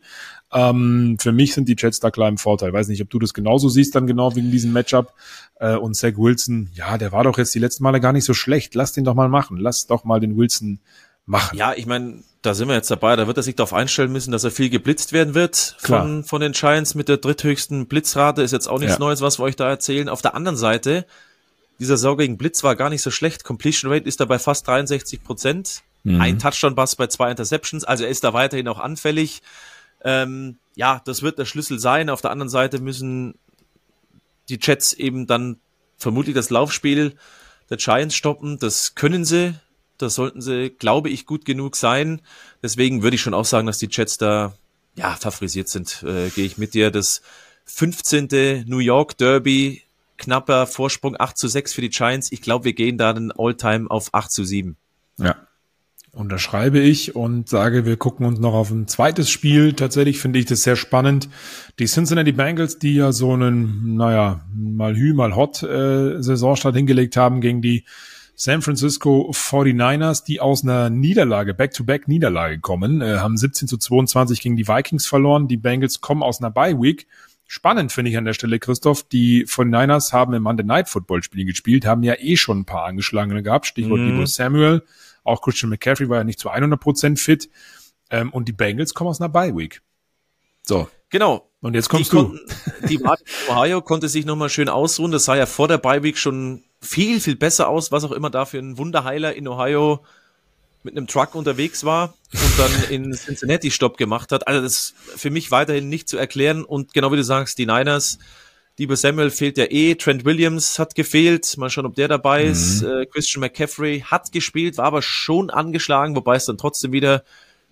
Ähm, 0.54 1.18
für 1.20 1.34
mich 1.34 1.54
sind 1.54 1.68
die 1.68 1.76
Jets 1.78 2.00
da 2.00 2.12
klar 2.12 2.30
im 2.30 2.38
Vorteil. 2.38 2.72
Weiß 2.72 2.88
nicht, 2.88 3.02
ob 3.02 3.10
du 3.10 3.20
das 3.20 3.34
genauso 3.34 3.68
siehst 3.68 3.94
dann 3.94 4.08
genau 4.08 4.38
wegen 4.38 4.52
diesem 4.52 4.72
Matchup. 4.72 5.14
Äh, 5.56 5.76
und 5.76 5.96
Zach 5.96 6.14
Wilson, 6.16 6.70
ja, 6.74 6.98
der 6.98 7.12
war 7.12 7.26
doch 7.26 7.38
jetzt 7.38 7.54
die 7.54 7.60
letzten 7.60 7.84
Male 7.84 8.00
gar 8.00 8.14
nicht 8.14 8.24
so 8.24 8.34
schlecht. 8.34 8.74
Lass 8.74 8.94
den 8.94 9.04
doch 9.04 9.16
mal 9.16 9.28
machen. 9.28 9.58
Lass 9.58 9.86
doch 9.86 10.06
mal 10.06 10.22
den 10.22 10.38
Wilson 10.38 10.80
machen. 11.26 11.58
Ja, 11.58 11.74
ich 11.76 11.86
meine, 11.86 12.24
da 12.42 12.54
sind 12.54 12.70
wir 12.70 12.76
jetzt 12.76 12.90
dabei. 12.90 13.18
Da 13.18 13.28
wird 13.28 13.36
er 13.36 13.44
sich 13.44 13.58
darauf 13.58 13.74
einstellen 13.74 14.14
müssen, 14.14 14.32
dass 14.32 14.46
er 14.46 14.52
viel 14.52 14.70
geblitzt 14.70 15.12
werden 15.12 15.34
wird 15.34 15.76
von, 15.80 16.24
von 16.24 16.40
den 16.40 16.54
Giants 16.54 16.96
mit 16.96 17.10
der 17.10 17.18
dritthöchsten 17.18 17.88
Blitzrate. 17.88 18.44
Ist 18.44 18.54
jetzt 18.54 18.68
auch 18.68 18.80
nichts 18.80 18.96
ja. 18.96 19.00
Neues, 19.00 19.20
was 19.20 19.40
wir 19.40 19.44
euch 19.44 19.58
da 19.58 19.68
erzählen. 19.68 20.08
Auf 20.08 20.22
der 20.22 20.36
anderen 20.36 20.58
Seite 20.58 21.06
dieser 21.80 21.98
Sau 21.98 22.16
gegen 22.16 22.38
Blitz 22.38 22.64
war 22.64 22.76
gar 22.76 22.90
nicht 22.90 23.02
so 23.02 23.12
schlecht. 23.12 23.44
Completion 23.44 23.92
Rate 23.92 24.08
ist 24.08 24.20
da 24.20 24.26
bei 24.26 24.38
fast 24.38 24.68
63 24.68 25.24
Prozent. 25.24 25.82
Mhm. 26.04 26.22
Ein 26.22 26.40
Touchdown-Pass 26.40 26.96
bei 26.96 27.08
zwei 27.08 27.32
Interceptions. 27.32 27.84
Also 27.84 28.04
er 28.04 28.10
ist 28.10 28.24
da 28.24 28.34
weiterhin 28.34 28.68
auch 28.68 28.80
anfällig. 28.80 29.42
Ähm, 30.04 30.58
ja, 30.76 31.02
das 31.06 31.22
wird 31.22 31.40
der 31.40 31.46
Schlüssel 31.46 31.80
sein. 31.80 32.10
Auf 32.10 32.22
der 32.22 32.32
anderen 32.32 32.50
Seite 32.50 32.80
müssen 32.80 33.36
die 34.50 34.60
Jets 34.62 34.94
eben 34.94 35.28
dann 35.28 35.58
vermutlich 35.98 36.36
das 36.36 36.50
Laufspiel 36.50 37.16
der 37.70 37.78
Giants 37.78 38.16
stoppen. 38.16 38.60
Das 38.60 38.96
können 38.96 39.26
sie. 39.26 39.56
Das 39.98 40.16
sollten 40.16 40.42
sie, 40.42 40.70
glaube 40.70 41.10
ich, 41.10 41.26
gut 41.26 41.44
genug 41.44 41.76
sein. 41.76 42.22
Deswegen 42.64 43.04
würde 43.04 43.16
ich 43.16 43.22
schon 43.22 43.34
auch 43.34 43.46
sagen, 43.46 43.68
dass 43.68 43.80
die 43.80 43.90
Jets 43.92 44.18
da 44.18 44.54
ja 44.96 45.16
favorisiert 45.16 45.68
sind. 45.68 46.04
Äh, 46.04 46.30
Gehe 46.30 46.46
ich 46.46 46.58
mit 46.58 46.74
dir. 46.74 46.92
Das 46.92 47.22
15. 47.66 48.66
New 48.66 48.80
York 48.80 49.18
Derby 49.18 49.84
knapper 50.20 50.68
Vorsprung 50.68 51.16
8 51.18 51.38
zu 51.38 51.48
6 51.48 51.74
für 51.74 51.82
die 51.82 51.90
Giants. 51.90 52.32
Ich 52.32 52.42
glaube, 52.42 52.66
wir 52.66 52.74
gehen 52.74 52.98
da 52.98 53.14
dann 53.14 53.32
All-Time 53.36 53.90
auf 53.90 54.10
8 54.14 54.32
zu 54.32 54.44
7. 54.44 54.78
Ja. 55.18 55.36
Unterschreibe 56.12 56.80
ich 56.80 57.16
und 57.16 57.50
sage, 57.50 57.86
wir 57.86 57.96
gucken 57.96 58.26
uns 58.26 58.40
noch 58.40 58.54
auf 58.54 58.72
ein 58.72 58.88
zweites 58.88 59.30
Spiel. 59.30 59.74
Tatsächlich 59.74 60.20
finde 60.20 60.40
ich 60.40 60.46
das 60.46 60.64
sehr 60.64 60.76
spannend. 60.76 61.30
Die 61.78 61.86
Cincinnati 61.86 62.32
Bengals, 62.32 62.80
die 62.80 62.96
ja 62.96 63.12
so 63.12 63.34
einen, 63.34 63.96
naja, 63.96 64.42
mal 64.54 64.96
Hü, 64.96 65.14
mal 65.14 65.36
Hot 65.36 65.62
äh, 65.62 66.22
Saisonstart 66.22 66.76
hingelegt 66.76 67.16
haben 67.16 67.42
gegen 67.42 67.62
die 67.62 67.86
San 68.36 68.62
Francisco 68.62 69.30
49ers, 69.34 70.24
die 70.24 70.40
aus 70.40 70.64
einer 70.64 70.90
Niederlage, 70.90 71.54
Back-to-Back-Niederlage 71.54 72.60
kommen, 72.60 73.02
äh, 73.02 73.18
haben 73.18 73.38
17 73.38 73.68
zu 73.68 73.78
22 73.78 74.42
gegen 74.42 74.56
die 74.56 74.68
Vikings 74.68 75.06
verloren. 75.06 75.48
Die 75.48 75.58
Bengals 75.58 76.02
kommen 76.02 76.24
aus 76.24 76.42
einer 76.42 76.50
Bye-Week 76.50 77.06
Spannend 77.52 77.92
finde 77.92 78.12
ich 78.12 78.18
an 78.18 78.26
der 78.26 78.34
Stelle, 78.34 78.60
Christoph, 78.60 79.02
die 79.02 79.48
von 79.48 79.72
Niners 79.72 80.14
haben 80.14 80.36
im 80.36 80.44
Monday 80.44 80.64
Night 80.64 80.88
Football 80.88 81.24
Spiel 81.24 81.46
gespielt, 81.46 81.84
haben 81.84 82.04
ja 82.04 82.14
eh 82.20 82.38
schon 82.38 82.60
ein 82.60 82.66
paar 82.66 82.86
angeschlagene 82.86 83.42
gehabt, 83.42 83.66
Stichwort 83.66 84.02
mhm. 84.02 84.24
Samuel, 84.28 84.84
auch 85.24 85.42
Christian 85.42 85.72
McCaffrey 85.72 86.08
war 86.10 86.18
ja 86.18 86.24
nicht 86.24 86.38
zu 86.38 86.52
100 86.52 86.80
Prozent 86.80 87.20
fit 87.20 87.50
ähm, 88.12 88.32
und 88.32 88.48
die 88.48 88.54
Bengals 88.54 88.94
kommen 88.94 89.10
aus 89.10 89.20
einer 89.20 89.30
Bye 89.30 89.58
Week. 89.58 89.82
So. 90.62 90.90
Genau. 91.10 91.50
Und 91.62 91.74
jetzt 91.74 91.90
kommst 91.90 92.12
die 92.12 92.18
du. 92.18 92.28
Konnten, 92.28 92.88
die 92.88 93.00
Ohio 93.50 93.82
konnte 93.82 94.10
sich 94.10 94.28
nochmal 94.28 94.50
schön 94.50 94.70
ausruhen. 94.70 95.12
Das 95.12 95.26
sah 95.26 95.36
ja 95.36 95.48
vor 95.48 95.68
der 95.68 95.80
Bye 95.80 96.04
Week 96.04 96.20
schon 96.20 96.64
viel, 96.80 97.20
viel 97.20 97.36
besser 97.36 97.68
aus, 97.68 97.92
was 97.92 98.04
auch 98.04 98.12
immer 98.12 98.30
da 98.30 98.46
für 98.46 98.60
ein 98.60 98.78
Wunderheiler 98.78 99.34
in 99.34 99.48
Ohio 99.48 100.06
mit 100.84 100.96
einem 100.96 101.08
Truck 101.08 101.36
unterwegs 101.36 101.84
war 101.84 102.14
und 102.34 102.60
dann 102.60 102.72
in 102.90 103.14
Cincinnati 103.14 103.72
Stopp 103.72 103.98
gemacht 103.98 104.32
hat. 104.32 104.48
Also 104.48 104.62
das 104.62 104.74
ist 104.74 104.96
für 105.18 105.30
mich 105.30 105.52
weiterhin 105.52 105.90
nicht 105.90 106.08
zu 106.08 106.18
erklären. 106.18 106.64
Und 106.64 106.94
genau 106.94 107.12
wie 107.12 107.18
du 107.18 107.24
sagst, 107.24 107.58
die 107.58 107.66
Niners, 107.66 108.18
Debo 108.78 108.96
Samuel 108.96 109.30
fehlt 109.30 109.58
ja 109.58 109.66
eh, 109.66 109.96
Trent 109.96 110.24
Williams 110.24 110.80
hat 110.80 110.96
gefehlt, 110.96 111.58
mal 111.58 111.70
schauen, 111.70 111.86
ob 111.86 111.96
der 111.96 112.08
dabei 112.08 112.46
mhm. 112.46 112.52
ist. 112.52 112.82
Äh, 112.82 113.06
Christian 113.08 113.42
McCaffrey 113.42 114.02
hat 114.02 114.32
gespielt, 114.32 114.78
war 114.78 114.86
aber 114.86 115.02
schon 115.02 115.50
angeschlagen, 115.50 116.16
wobei 116.16 116.38
es 116.38 116.46
dann 116.46 116.58
trotzdem 116.58 116.94
wieder 116.94 117.24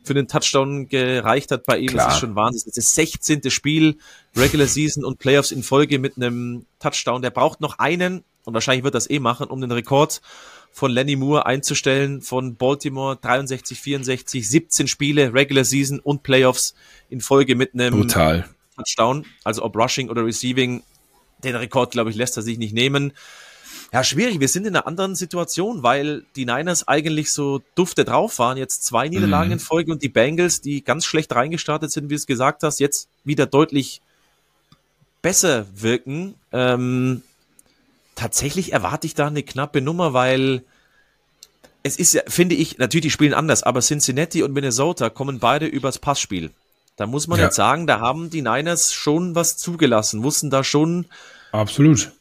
für 0.04 0.14
den 0.14 0.28
Touchdown 0.28 0.90
gereicht 0.90 1.52
hat 1.52 1.66
bei 1.66 1.78
ihm. 1.78 1.88
Klar. 1.88 2.08
Das 2.08 2.16
ist 2.16 2.20
schon 2.20 2.36
Wahnsinn. 2.36 2.64
Das 2.66 2.78
ist 2.78 2.90
das 2.90 2.96
16. 2.96 3.50
Spiel, 3.52 3.98
Regular 4.36 4.68
Season 4.68 5.06
und 5.06 5.20
Playoffs 5.20 5.52
in 5.52 5.64
Folge 5.64 6.00
mit 6.00 6.18
einem 6.18 6.66
Touchdown. 6.80 7.22
Der 7.22 7.30
braucht 7.30 7.62
noch 7.62 7.80
einen 7.80 8.24
und 8.44 8.54
wahrscheinlich 8.54 8.84
wird 8.84 8.96
das 8.96 9.10
eh 9.10 9.20
machen, 9.20 9.48
um 9.48 9.62
den 9.62 9.72
Rekord 9.72 10.22
von 10.72 10.92
Lenny 10.92 11.16
Moore 11.16 11.46
einzustellen 11.46 12.22
von 12.22 12.56
Baltimore 12.56 13.18
63, 13.18 13.80
64, 13.80 14.48
17 14.48 14.88
Spiele, 14.88 15.34
Regular 15.34 15.64
Season 15.64 16.00
und 16.00 16.24
Playoffs 16.24 16.76
in 17.10 17.22
Folge 17.22 17.56
mit 17.56 17.74
einem 17.74 18.02
Brutal. 18.02 18.48
Touchdown. 18.76 19.26
Also 19.44 19.64
ob 19.64 19.76
Rushing 19.76 20.10
oder 20.10 20.26
Receiving, 20.26 20.84
den 21.44 21.56
Rekord, 21.56 21.92
glaube 21.92 22.10
ich, 22.10 22.16
lässt 22.16 22.38
er 22.38 22.44
sich 22.44 22.58
nicht 22.58 22.74
nehmen. 22.74 23.14
Ja, 23.94 24.04
schwierig. 24.04 24.40
Wir 24.40 24.50
sind 24.50 24.68
in 24.68 24.76
einer 24.76 24.86
anderen 24.86 25.16
Situation, 25.16 25.82
weil 25.82 26.26
die 26.36 26.46
Niners 26.46 26.88
eigentlich 26.88 27.32
so 27.32 27.62
dufte 27.76 28.04
drauf 28.04 28.38
waren. 28.38 28.58
Jetzt 28.58 28.86
zwei 28.86 29.08
Niederlagen 29.08 29.48
mhm. 29.48 29.54
in 29.54 29.60
Folge 29.60 29.92
und 29.92 30.02
die 30.02 30.10
Bengals, 30.10 30.62
die 30.62 30.84
ganz 30.84 31.06
schlecht 31.06 31.34
reingestartet 31.34 31.92
sind, 31.92 32.06
wie 32.06 32.14
du 32.14 32.16
es 32.16 32.28
gesagt 32.28 32.64
hast, 32.64 32.80
jetzt 32.80 33.08
wieder 33.24 33.46
deutlich 33.46 34.02
besser 35.22 35.66
wirken. 35.74 36.36
Ähm, 36.52 37.24
tatsächlich 38.18 38.74
erwarte 38.74 39.08
ich 39.08 39.14
da 39.14 39.28
eine 39.28 39.44
knappe 39.44 39.80
Nummer, 39.80 40.14
weil 40.14 40.64
es 41.84 41.98
ist 41.98 42.14
ja, 42.14 42.24
finde 42.28 42.56
ich, 42.56 42.78
natürlich, 42.80 43.04
die 43.04 43.12
spielen 43.12 43.34
anders, 43.34 43.64
aber 43.64 43.80
Cincinnati 43.80 44.44
und 44.44 44.52
Minnesota 44.52 45.10
kommen 45.10 45.40
beide 45.40 45.68
übers 45.68 46.00
Passspiel. 46.00 46.52
Da 46.98 47.06
muss 47.06 47.28
man 47.28 47.40
ja. 47.40 47.46
jetzt 47.46 47.56
sagen, 47.56 47.88
da 47.88 48.00
haben 48.00 48.30
die 48.30 48.42
Niners 48.42 48.92
schon 48.92 49.36
was 49.36 49.56
zugelassen, 49.56 50.24
wussten 50.24 50.50
da 50.50 50.64
schon 50.64 51.06
absolut 51.52 52.12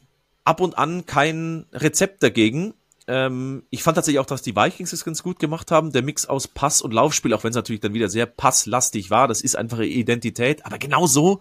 ab 0.47 0.61
und 0.61 0.79
an 0.79 1.05
kein 1.07 1.67
Rezept 1.73 2.23
dagegen. 2.23 2.73
Ähm, 3.09 3.65
ich 3.71 3.83
fand 3.83 3.97
tatsächlich 3.97 4.21
auch, 4.21 4.27
dass 4.27 4.43
die 4.43 4.57
Vikings 4.57 4.93
es 4.93 5.05
ganz 5.05 5.23
gut 5.23 5.39
gemacht 5.39 5.71
haben. 5.71 5.93
Der 5.93 6.03
Mix 6.03 6.27
aus 6.27 6.47
Pass 6.47 6.81
und 6.81 6.95
Laufspiel, 6.95 7.35
auch 7.35 7.43
wenn 7.43 7.51
es 7.51 7.57
natürlich 7.57 7.81
dann 7.81 7.95
wieder 7.95 8.09
sehr 8.09 8.27
passlastig 8.27 9.11
war, 9.11 9.29
das 9.29 9.41
ist 9.41 9.57
einfach 9.57 9.79
ihre 9.79 9.89
Identität. 9.89 10.65
Aber 10.65 10.79
genau 10.79 11.07
so 11.07 11.41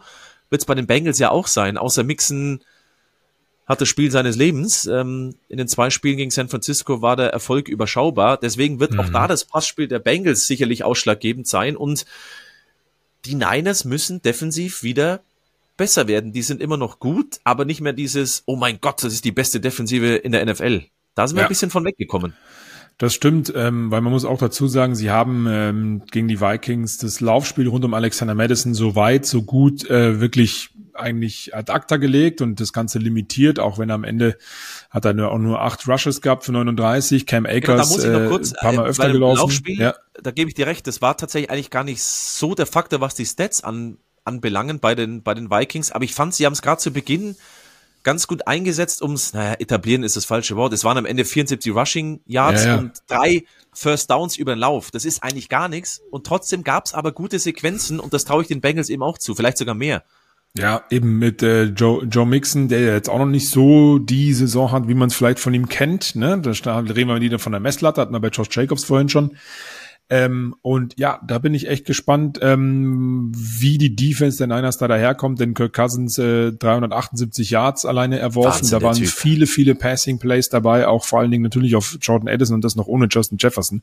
wird 0.50 0.62
es 0.62 0.66
bei 0.66 0.76
den 0.76 0.88
Bengals 0.88 1.20
ja 1.20 1.30
auch 1.30 1.48
sein. 1.48 1.78
Außer 1.78 2.04
Mixen 2.04 2.64
hat 3.66 3.82
das 3.82 3.90
Spiel 3.90 4.12
seines 4.12 4.36
Lebens. 4.36 4.86
Ähm, 4.86 5.36
in 5.50 5.58
den 5.58 5.68
zwei 5.68 5.90
Spielen 5.90 6.18
gegen 6.18 6.32
San 6.32 6.50
Francisco 6.50 7.02
war 7.02 7.16
der 7.16 7.30
Erfolg 7.30 7.68
überschaubar. 7.68 8.38
Deswegen 8.38 8.80
wird 8.80 8.92
mhm. 8.92 9.00
auch 9.00 9.10
da 9.10 9.28
das 9.28 9.46
Passspiel 9.46 9.88
der 9.88 10.00
Bengals 10.00 10.48
sicherlich 10.48 10.84
ausschlaggebend 10.84 11.48
sein. 11.48 11.76
Und 11.76 12.06
die 13.26 13.36
Niners 13.36 13.86
müssen 13.86 14.22
defensiv 14.22 14.84
wieder 14.84 15.22
besser 15.78 16.08
werden. 16.08 16.32
Die 16.32 16.44
sind 16.44 16.62
immer 16.62 16.78
noch 16.78 17.00
gut, 17.00 17.40
aber 17.44 17.66
nicht 17.66 17.82
mehr 17.82 17.94
dieses, 17.94 18.44
oh 18.46 18.56
mein 18.56 18.80
Gott, 18.80 19.04
das 19.04 19.14
ist 19.14 19.26
die 19.26 19.32
beste 19.32 19.60
Defensive 19.60 20.16
in 20.16 20.32
der 20.32 20.46
NFL. 20.46 20.84
Da 21.16 21.28
sind 21.28 21.36
wir 21.36 21.42
ja. 21.42 21.48
ein 21.48 21.50
bisschen 21.50 21.72
von 21.72 21.86
weggekommen. 21.86 22.34
Das 22.98 23.14
stimmt, 23.14 23.52
ähm, 23.54 23.92
weil 23.92 24.00
man 24.00 24.14
muss 24.14 24.24
auch 24.24 24.38
dazu 24.38 24.68
sagen, 24.68 24.96
sie 24.96 25.12
haben 25.12 25.48
ähm, 25.50 26.04
gegen 26.12 26.30
die 26.30 26.40
Vikings 26.40 26.98
das 26.98 27.20
Laufspiel 27.20 27.68
rund 27.68 27.84
um 27.84 27.94
Alexander 27.94 28.36
Madison 28.36 28.74
so 28.74 28.96
weit, 28.96 29.26
so 29.26 29.44
gut 29.44 29.90
äh, 29.90 30.22
wirklich 30.22 30.70
eigentlich 30.94 31.54
ad 31.54 31.74
acta 31.74 31.98
gelegt 31.98 32.40
und 32.40 32.62
das 32.62 32.72
Ganze 32.72 33.00
limitiert, 33.00 33.60
auch 33.60 33.78
wenn 33.80 33.92
am 33.92 34.06
Ende 34.06 34.38
hat 34.90 35.04
er 35.04 35.14
nur, 35.14 35.32
auch 35.32 35.40
nur 35.40 35.62
acht 35.62 35.86
Rushes 35.90 36.22
gehabt 36.22 36.46
für 36.46 36.54
39, 36.54 37.26
Cam 37.26 37.46
Akers 37.46 37.98
genau, 37.98 38.20
da 38.20 38.28
kurz, 38.30 38.52
äh, 38.54 38.56
paar 38.62 38.72
Mal 38.72 38.86
äh, 38.86 38.90
öfter 38.90 39.12
gelaufen. 39.12 39.40
Laufspiel, 39.42 39.78
ja. 39.78 39.96
Da 40.24 40.32
gebe 40.32 40.50
ich 40.50 40.54
dir 40.54 40.68
recht, 40.68 40.88
das 40.88 41.02
war 41.02 41.18
tatsächlich 41.18 41.52
eigentlich 41.52 41.72
gar 41.72 41.84
nicht 41.84 42.02
so 42.02 42.56
der 42.56 42.66
Faktor, 42.66 43.02
was 43.02 43.14
die 43.14 43.26
Stats 43.26 43.62
an, 43.62 43.98
anbelangen 44.24 44.80
bei 44.80 44.96
den, 44.96 45.22
bei 45.22 45.34
den 45.34 45.52
Vikings, 45.52 45.92
aber 45.92 46.06
ich 46.06 46.16
fand, 46.16 46.34
sie 46.34 46.46
haben 46.46 46.54
es 46.54 46.62
gerade 46.62 46.80
zu 46.80 46.92
Beginn 46.92 47.36
ganz 48.06 48.28
gut 48.28 48.48
eingesetzt, 48.48 49.02
ums, 49.02 49.34
naja, 49.34 49.56
etablieren 49.60 50.04
ist 50.04 50.16
das 50.16 50.24
falsche 50.24 50.56
Wort. 50.56 50.72
Es 50.72 50.86
waren 50.86 50.98
am 50.98 51.06
Ende 51.06 51.26
74 51.26 51.76
Rushing 51.76 52.22
Yards 52.26 52.64
ja, 52.64 52.76
ja. 52.76 52.80
und 52.80 52.94
drei 53.08 53.44
First 53.74 54.10
Downs 54.10 54.38
über 54.38 54.54
den 54.54 54.60
Lauf. 54.60 54.92
Das 54.92 55.04
ist 55.04 55.24
eigentlich 55.24 55.50
gar 55.50 55.68
nichts. 55.68 56.02
Und 56.12 56.26
trotzdem 56.26 56.64
gab 56.64 56.86
es 56.86 56.94
aber 56.94 57.12
gute 57.12 57.40
Sequenzen 57.40 58.00
und 58.00 58.14
das 58.14 58.24
traue 58.24 58.44
ich 58.44 58.48
den 58.48 58.62
Bengals 58.62 58.90
eben 58.90 59.04
auch 59.04 59.18
zu, 59.18 59.36
vielleicht 59.36 59.58
sogar 59.58 59.76
mehr. 59.76 60.04
Ja, 60.58 60.84
eben 60.90 61.18
mit 61.18 61.44
äh, 61.44 61.64
Joe, 61.64 62.06
Joe 62.06 62.26
Mixon, 62.26 62.70
der 62.70 62.80
jetzt 62.80 63.10
auch 63.10 63.20
noch 63.20 63.26
nicht 63.26 63.50
so 63.50 64.00
die 64.00 64.34
Saison 64.34 64.72
hat, 64.72 64.88
wie 64.88 64.94
man 64.94 65.10
es 65.10 65.16
vielleicht 65.16 65.40
von 65.40 65.54
ihm 65.54 65.68
kennt. 65.68 66.16
Ne? 66.16 66.40
Da 66.40 66.80
reden 66.80 67.10
wir 67.10 67.20
wieder 67.20 67.40
von 67.40 67.52
der 67.52 67.60
Messlatte, 67.60 68.00
hatten 68.00 68.14
wir 68.14 68.22
bei 68.22 68.30
Josh 68.30 68.48
Jacobs 68.52 68.86
vorhin 68.86 69.10
schon. 69.10 69.36
Ähm, 70.08 70.56
und 70.62 71.00
ja, 71.00 71.20
da 71.26 71.40
bin 71.40 71.56
ich 71.56 71.68
echt 71.68 71.86
gespannt, 71.86 72.38
ähm, 72.42 73.32
wie 73.34 73.80
die 73.80 73.96
Defense 73.96 74.38
der 74.38 74.48
Niners 74.48 74.78
da 74.78 74.88
daherkommt, 74.88 75.40
denn 75.40 75.56
Kirk 75.56 75.74
Cousins 75.74 76.20
äh, 76.20 76.52
378 76.52 77.50
Yards 77.50 77.86
alleine 77.86 78.20
erworfen. 78.20 78.62
Wahnsinn, 78.62 78.80
da 78.80 78.86
waren 78.86 79.04
viele, 79.04 79.48
viele 79.48 79.74
Passing 79.74 80.20
Plays 80.20 80.50
dabei, 80.50 80.88
auch 80.88 81.06
vor 81.06 81.20
allen 81.20 81.32
Dingen 81.32 81.44
natürlich 81.44 81.76
auf 81.76 81.98
Jordan 82.00 82.30
Addison 82.30 82.56
und 82.56 82.64
das 82.64 82.76
noch 82.76 82.88
ohne 82.88 83.08
Justin 83.10 83.40
Jefferson. 83.40 83.82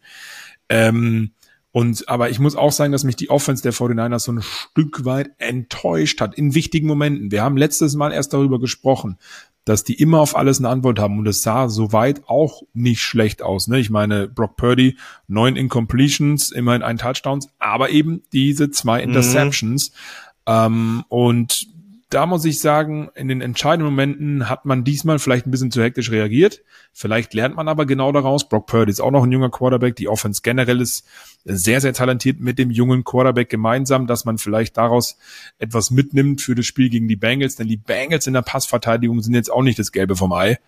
Ähm, 0.68 1.32
und, 1.72 2.06
aber 2.08 2.28
ich 2.28 2.38
muss 2.38 2.54
auch 2.54 2.70
sagen, 2.70 2.92
dass 2.92 3.02
mich 3.02 3.16
die 3.16 3.30
Offense 3.30 3.62
der 3.62 3.72
49ers 3.72 4.18
so 4.20 4.32
ein 4.32 4.42
Stück 4.42 5.06
weit 5.06 5.30
enttäuscht 5.38 6.20
hat 6.20 6.34
in 6.36 6.54
wichtigen 6.54 6.86
Momenten. 6.86 7.32
Wir 7.32 7.42
haben 7.42 7.56
letztes 7.56 7.94
Mal 7.94 8.12
erst 8.12 8.34
darüber 8.34 8.60
gesprochen, 8.60 9.18
dass 9.64 9.84
die 9.84 9.94
immer 9.94 10.20
auf 10.20 10.36
alles 10.36 10.58
eine 10.58 10.68
Antwort 10.68 10.98
haben 10.98 11.18
und 11.18 11.26
es 11.26 11.42
sah 11.42 11.68
soweit 11.68 12.28
auch 12.28 12.62
nicht 12.72 13.02
schlecht 13.02 13.42
aus. 13.42 13.68
Ne? 13.68 13.78
Ich 13.78 13.90
meine, 13.90 14.28
Brock 14.28 14.56
Purdy, 14.56 14.96
neun 15.28 15.56
Incompletions, 15.56 16.50
immerhin 16.50 16.82
ein 16.82 16.98
Touchdowns, 16.98 17.48
aber 17.58 17.90
eben 17.90 18.22
diese 18.32 18.70
zwei 18.70 18.98
mhm. 18.98 19.10
Interceptions. 19.10 19.90
Mhm. 19.90 19.96
Ähm, 20.44 21.04
und 21.08 21.68
da 22.12 22.26
muss 22.26 22.44
ich 22.44 22.60
sagen, 22.60 23.10
in 23.14 23.28
den 23.28 23.40
entscheidenden 23.40 23.86
Momenten 23.86 24.48
hat 24.50 24.66
man 24.66 24.84
diesmal 24.84 25.18
vielleicht 25.18 25.46
ein 25.46 25.50
bisschen 25.50 25.70
zu 25.70 25.82
hektisch 25.82 26.10
reagiert. 26.10 26.62
Vielleicht 26.92 27.32
lernt 27.32 27.56
man 27.56 27.68
aber 27.68 27.86
genau 27.86 28.12
daraus. 28.12 28.48
Brock 28.48 28.66
Purdy 28.66 28.90
ist 28.90 29.00
auch 29.00 29.10
noch 29.10 29.24
ein 29.24 29.32
junger 29.32 29.50
Quarterback. 29.50 29.96
Die 29.96 30.08
Offense 30.08 30.42
generell 30.42 30.82
ist 30.82 31.06
sehr, 31.44 31.80
sehr 31.80 31.94
talentiert 31.94 32.38
mit 32.38 32.58
dem 32.58 32.70
jungen 32.70 33.02
Quarterback 33.02 33.48
gemeinsam, 33.48 34.06
dass 34.06 34.26
man 34.26 34.36
vielleicht 34.36 34.76
daraus 34.76 35.16
etwas 35.58 35.90
mitnimmt 35.90 36.42
für 36.42 36.54
das 36.54 36.66
Spiel 36.66 36.90
gegen 36.90 37.08
die 37.08 37.16
Bengals. 37.16 37.56
Denn 37.56 37.68
die 37.68 37.78
Bengals 37.78 38.26
in 38.26 38.34
der 38.34 38.42
Passverteidigung 38.42 39.22
sind 39.22 39.34
jetzt 39.34 39.50
auch 39.50 39.62
nicht 39.62 39.78
das 39.78 39.90
Gelbe 39.90 40.14
vom 40.14 40.32
Ei. 40.32 40.58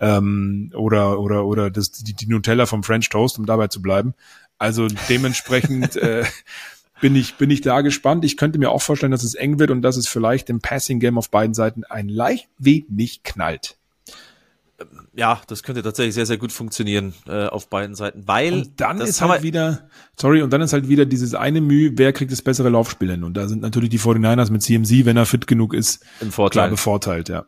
Ähm, 0.00 0.70
oder, 0.74 1.18
oder, 1.18 1.46
oder 1.46 1.70
das, 1.70 1.92
die, 1.92 2.12
die 2.12 2.26
Nutella 2.26 2.66
vom 2.66 2.82
French 2.82 3.08
Toast, 3.08 3.38
um 3.38 3.46
dabei 3.46 3.68
zu 3.68 3.80
bleiben. 3.80 4.12
Also 4.58 4.86
dementsprechend, 5.08 5.96
äh, 5.96 6.24
bin 7.00 7.16
ich, 7.16 7.34
bin 7.36 7.50
ich 7.50 7.60
da 7.60 7.80
gespannt. 7.80 8.24
Ich 8.24 8.36
könnte 8.36 8.58
mir 8.58 8.70
auch 8.70 8.82
vorstellen, 8.82 9.12
dass 9.12 9.22
es 9.22 9.34
eng 9.34 9.58
wird 9.58 9.70
und 9.70 9.82
dass 9.82 9.96
es 9.96 10.08
vielleicht 10.08 10.50
im 10.50 10.60
Passing 10.60 11.00
Game 11.00 11.18
auf 11.18 11.30
beiden 11.30 11.54
Seiten 11.54 11.84
ein 11.84 12.08
leicht 12.08 12.48
wenig 12.58 13.22
knallt. 13.22 13.76
Ja, 15.14 15.42
das 15.46 15.62
könnte 15.62 15.82
tatsächlich 15.82 16.14
sehr, 16.14 16.24
sehr 16.24 16.38
gut 16.38 16.52
funktionieren 16.52 17.12
äh, 17.26 17.46
auf 17.46 17.68
beiden 17.68 17.94
Seiten, 17.94 18.26
weil 18.26 18.54
und 18.54 18.80
dann 18.80 19.00
ist 19.00 19.20
halt 19.20 19.42
wieder, 19.42 19.90
sorry, 20.18 20.40
und 20.40 20.50
dann 20.50 20.62
ist 20.62 20.72
halt 20.72 20.88
wieder 20.88 21.04
dieses 21.04 21.34
eine 21.34 21.60
Mühe, 21.60 21.92
wer 21.96 22.12
kriegt 22.12 22.32
das 22.32 22.40
bessere 22.40 22.70
Laufspiel 22.70 23.10
hin? 23.10 23.24
Und 23.24 23.34
da 23.34 23.46
sind 23.46 23.60
natürlich 23.60 23.90
die 23.90 23.98
49ers 23.98 24.50
mit 24.50 24.62
CMC, 24.62 25.04
wenn 25.04 25.16
er 25.18 25.26
fit 25.26 25.46
genug 25.46 25.74
ist, 25.74 26.02
Im 26.20 26.32
Vorteil. 26.32 26.52
klar 26.52 26.68
bevorteilt, 26.70 27.28
ja. 27.28 27.46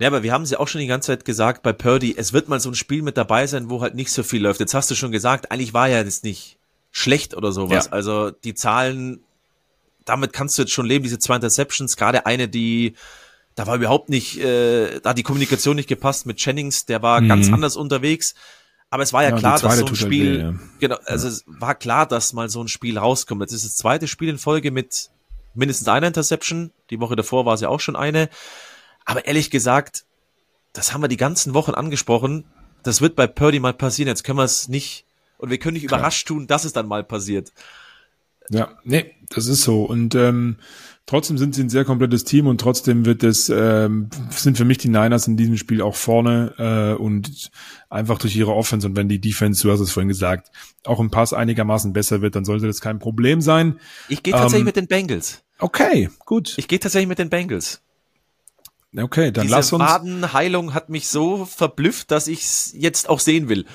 Ja, 0.00 0.08
aber 0.08 0.22
wir 0.22 0.32
haben 0.32 0.42
es 0.42 0.50
ja 0.50 0.60
auch 0.60 0.68
schon 0.68 0.80
die 0.80 0.86
ganze 0.86 1.08
Zeit 1.08 1.24
gesagt 1.24 1.62
bei 1.62 1.72
Purdy, 1.72 2.14
es 2.16 2.32
wird 2.32 2.48
mal 2.48 2.60
so 2.60 2.70
ein 2.70 2.74
Spiel 2.74 3.02
mit 3.02 3.16
dabei 3.16 3.46
sein, 3.46 3.68
wo 3.68 3.80
halt 3.80 3.94
nicht 3.94 4.10
so 4.10 4.22
viel 4.22 4.42
läuft. 4.42 4.60
Jetzt 4.60 4.74
hast 4.74 4.90
du 4.90 4.94
schon 4.94 5.12
gesagt, 5.12 5.50
eigentlich 5.50 5.74
war 5.74 5.88
ja 5.88 6.04
das 6.04 6.22
nicht 6.22 6.57
schlecht 6.90 7.36
oder 7.36 7.52
sowas. 7.52 7.86
Ja. 7.86 7.92
Also 7.92 8.30
die 8.30 8.54
Zahlen, 8.54 9.20
damit 10.04 10.32
kannst 10.32 10.56
du 10.58 10.62
jetzt 10.62 10.72
schon 10.72 10.86
leben, 10.86 11.02
diese 11.02 11.18
zwei 11.18 11.36
Interceptions, 11.36 11.96
gerade 11.96 12.26
eine, 12.26 12.48
die 12.48 12.94
da 13.58 13.66
war 13.66 13.74
überhaupt 13.74 14.08
nicht, 14.08 14.38
äh, 14.38 15.00
da 15.00 15.10
hat 15.10 15.18
die 15.18 15.24
Kommunikation 15.24 15.74
nicht 15.74 15.88
gepasst 15.88 16.26
mit 16.26 16.44
Jennings, 16.44 16.86
der 16.86 17.02
war 17.02 17.20
mhm. 17.20 17.28
ganz 17.28 17.52
anders 17.52 17.76
unterwegs. 17.76 18.34
Aber 18.88 19.02
es 19.02 19.12
war 19.12 19.24
ja, 19.24 19.30
ja 19.30 19.36
klar, 19.36 19.58
dass 19.58 19.78
so 19.78 19.86
ein 19.86 19.96
Spiel, 19.96 20.38
weh, 20.38 20.42
ja. 20.42 20.54
genau, 20.78 20.96
also 21.04 21.26
ja. 21.26 21.32
es 21.32 21.44
war 21.46 21.74
klar, 21.74 22.06
dass 22.06 22.32
mal 22.32 22.48
so 22.48 22.62
ein 22.62 22.68
Spiel 22.68 22.96
rauskommt. 22.96 23.40
Jetzt 23.42 23.52
ist 23.52 23.64
das 23.64 23.74
zweite 23.76 24.06
Spiel 24.06 24.28
in 24.28 24.38
Folge 24.38 24.70
mit 24.70 25.10
mindestens 25.54 25.88
einer 25.88 26.06
Interception. 26.06 26.70
Die 26.90 27.00
Woche 27.00 27.16
davor 27.16 27.46
war 27.46 27.54
es 27.54 27.60
ja 27.60 27.68
auch 27.68 27.80
schon 27.80 27.96
eine. 27.96 28.30
Aber 29.04 29.26
ehrlich 29.26 29.50
gesagt, 29.50 30.04
das 30.72 30.94
haben 30.94 31.02
wir 31.02 31.08
die 31.08 31.16
ganzen 31.16 31.52
Wochen 31.52 31.72
angesprochen. 31.72 32.44
Das 32.84 33.00
wird 33.00 33.16
bei 33.16 33.26
Purdy 33.26 33.58
mal 33.58 33.74
passieren. 33.74 34.08
Jetzt 34.08 34.22
können 34.22 34.38
wir 34.38 34.44
es 34.44 34.68
nicht 34.68 35.04
und 35.38 35.50
wir 35.50 35.58
können 35.58 35.74
nicht 35.74 35.86
Klar. 35.88 36.00
überrascht 36.00 36.28
tun, 36.28 36.46
dass 36.46 36.64
es 36.64 36.72
dann 36.72 36.86
mal 36.86 37.04
passiert. 37.04 37.52
Ja, 38.50 38.70
nee, 38.84 39.14
das 39.28 39.46
ist 39.46 39.62
so. 39.62 39.84
Und 39.84 40.14
ähm, 40.14 40.56
trotzdem 41.06 41.38
sind 41.38 41.54
sie 41.54 41.62
ein 41.62 41.68
sehr 41.68 41.84
komplettes 41.84 42.24
Team 42.24 42.46
und 42.46 42.60
trotzdem 42.60 43.04
wird 43.04 43.22
es, 43.22 43.50
ähm, 43.50 44.08
sind 44.30 44.56
für 44.56 44.64
mich 44.64 44.78
die 44.78 44.88
Niners 44.88 45.28
in 45.28 45.36
diesem 45.36 45.56
Spiel 45.56 45.82
auch 45.82 45.94
vorne 45.94 46.54
äh, 46.58 47.00
und 47.00 47.50
einfach 47.90 48.18
durch 48.18 48.34
ihre 48.36 48.54
Offense 48.54 48.86
und 48.86 48.96
wenn 48.96 49.08
die 49.08 49.20
Defense, 49.20 49.62
du 49.62 49.70
hast 49.70 49.80
es 49.80 49.90
vorhin 49.90 50.08
gesagt, 50.08 50.50
auch 50.84 51.00
im 51.00 51.10
Pass 51.10 51.32
einigermaßen 51.32 51.92
besser 51.92 52.22
wird, 52.22 52.36
dann 52.36 52.44
sollte 52.44 52.66
das 52.66 52.80
kein 52.80 52.98
Problem 52.98 53.40
sein. 53.40 53.78
Ich 54.08 54.22
gehe 54.22 54.32
tatsächlich 54.32 54.60
ähm, 54.60 54.66
mit 54.66 54.76
den 54.76 54.86
Bengals. 54.86 55.42
Okay, 55.58 56.08
gut. 56.24 56.54
Ich 56.56 56.68
gehe 56.68 56.78
tatsächlich 56.78 57.08
mit 57.08 57.18
den 57.18 57.30
Bengals. 57.30 57.82
Okay, 58.96 59.30
dann 59.30 59.42
Diese 59.42 59.54
lass 59.54 59.72
uns. 59.72 59.84
Die 59.84 59.90
Wadenheilung 59.90 60.72
hat 60.72 60.88
mich 60.88 61.08
so 61.08 61.44
verblüfft, 61.44 62.10
dass 62.10 62.26
ich 62.26 62.40
es 62.44 62.72
jetzt 62.74 63.10
auch 63.10 63.20
sehen 63.20 63.50
will 63.50 63.66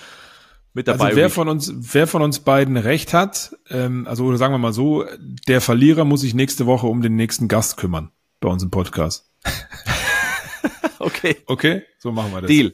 mit 0.73 0.87
dabei. 0.87 1.05
Also 1.05 1.17
wer 1.17 1.29
von 1.29 1.49
uns, 1.49 1.73
wer 1.75 2.07
von 2.07 2.21
uns 2.21 2.39
beiden 2.39 2.77
recht 2.77 3.13
hat, 3.13 3.55
ähm, 3.69 4.07
also 4.07 4.25
oder 4.25 4.37
sagen 4.37 4.53
wir 4.53 4.57
mal 4.57 4.73
so, 4.73 5.05
der 5.47 5.61
Verlierer 5.61 6.05
muss 6.05 6.21
sich 6.21 6.33
nächste 6.33 6.65
Woche 6.65 6.87
um 6.87 7.01
den 7.01 7.15
nächsten 7.15 7.47
Gast 7.47 7.77
kümmern 7.77 8.11
bei 8.39 8.49
uns 8.49 8.63
im 8.63 8.71
Podcast. 8.71 9.31
okay. 10.99 11.37
Okay, 11.45 11.83
so 11.99 12.11
machen 12.11 12.31
wir 12.31 12.41
das. 12.41 12.47
Deal. 12.47 12.73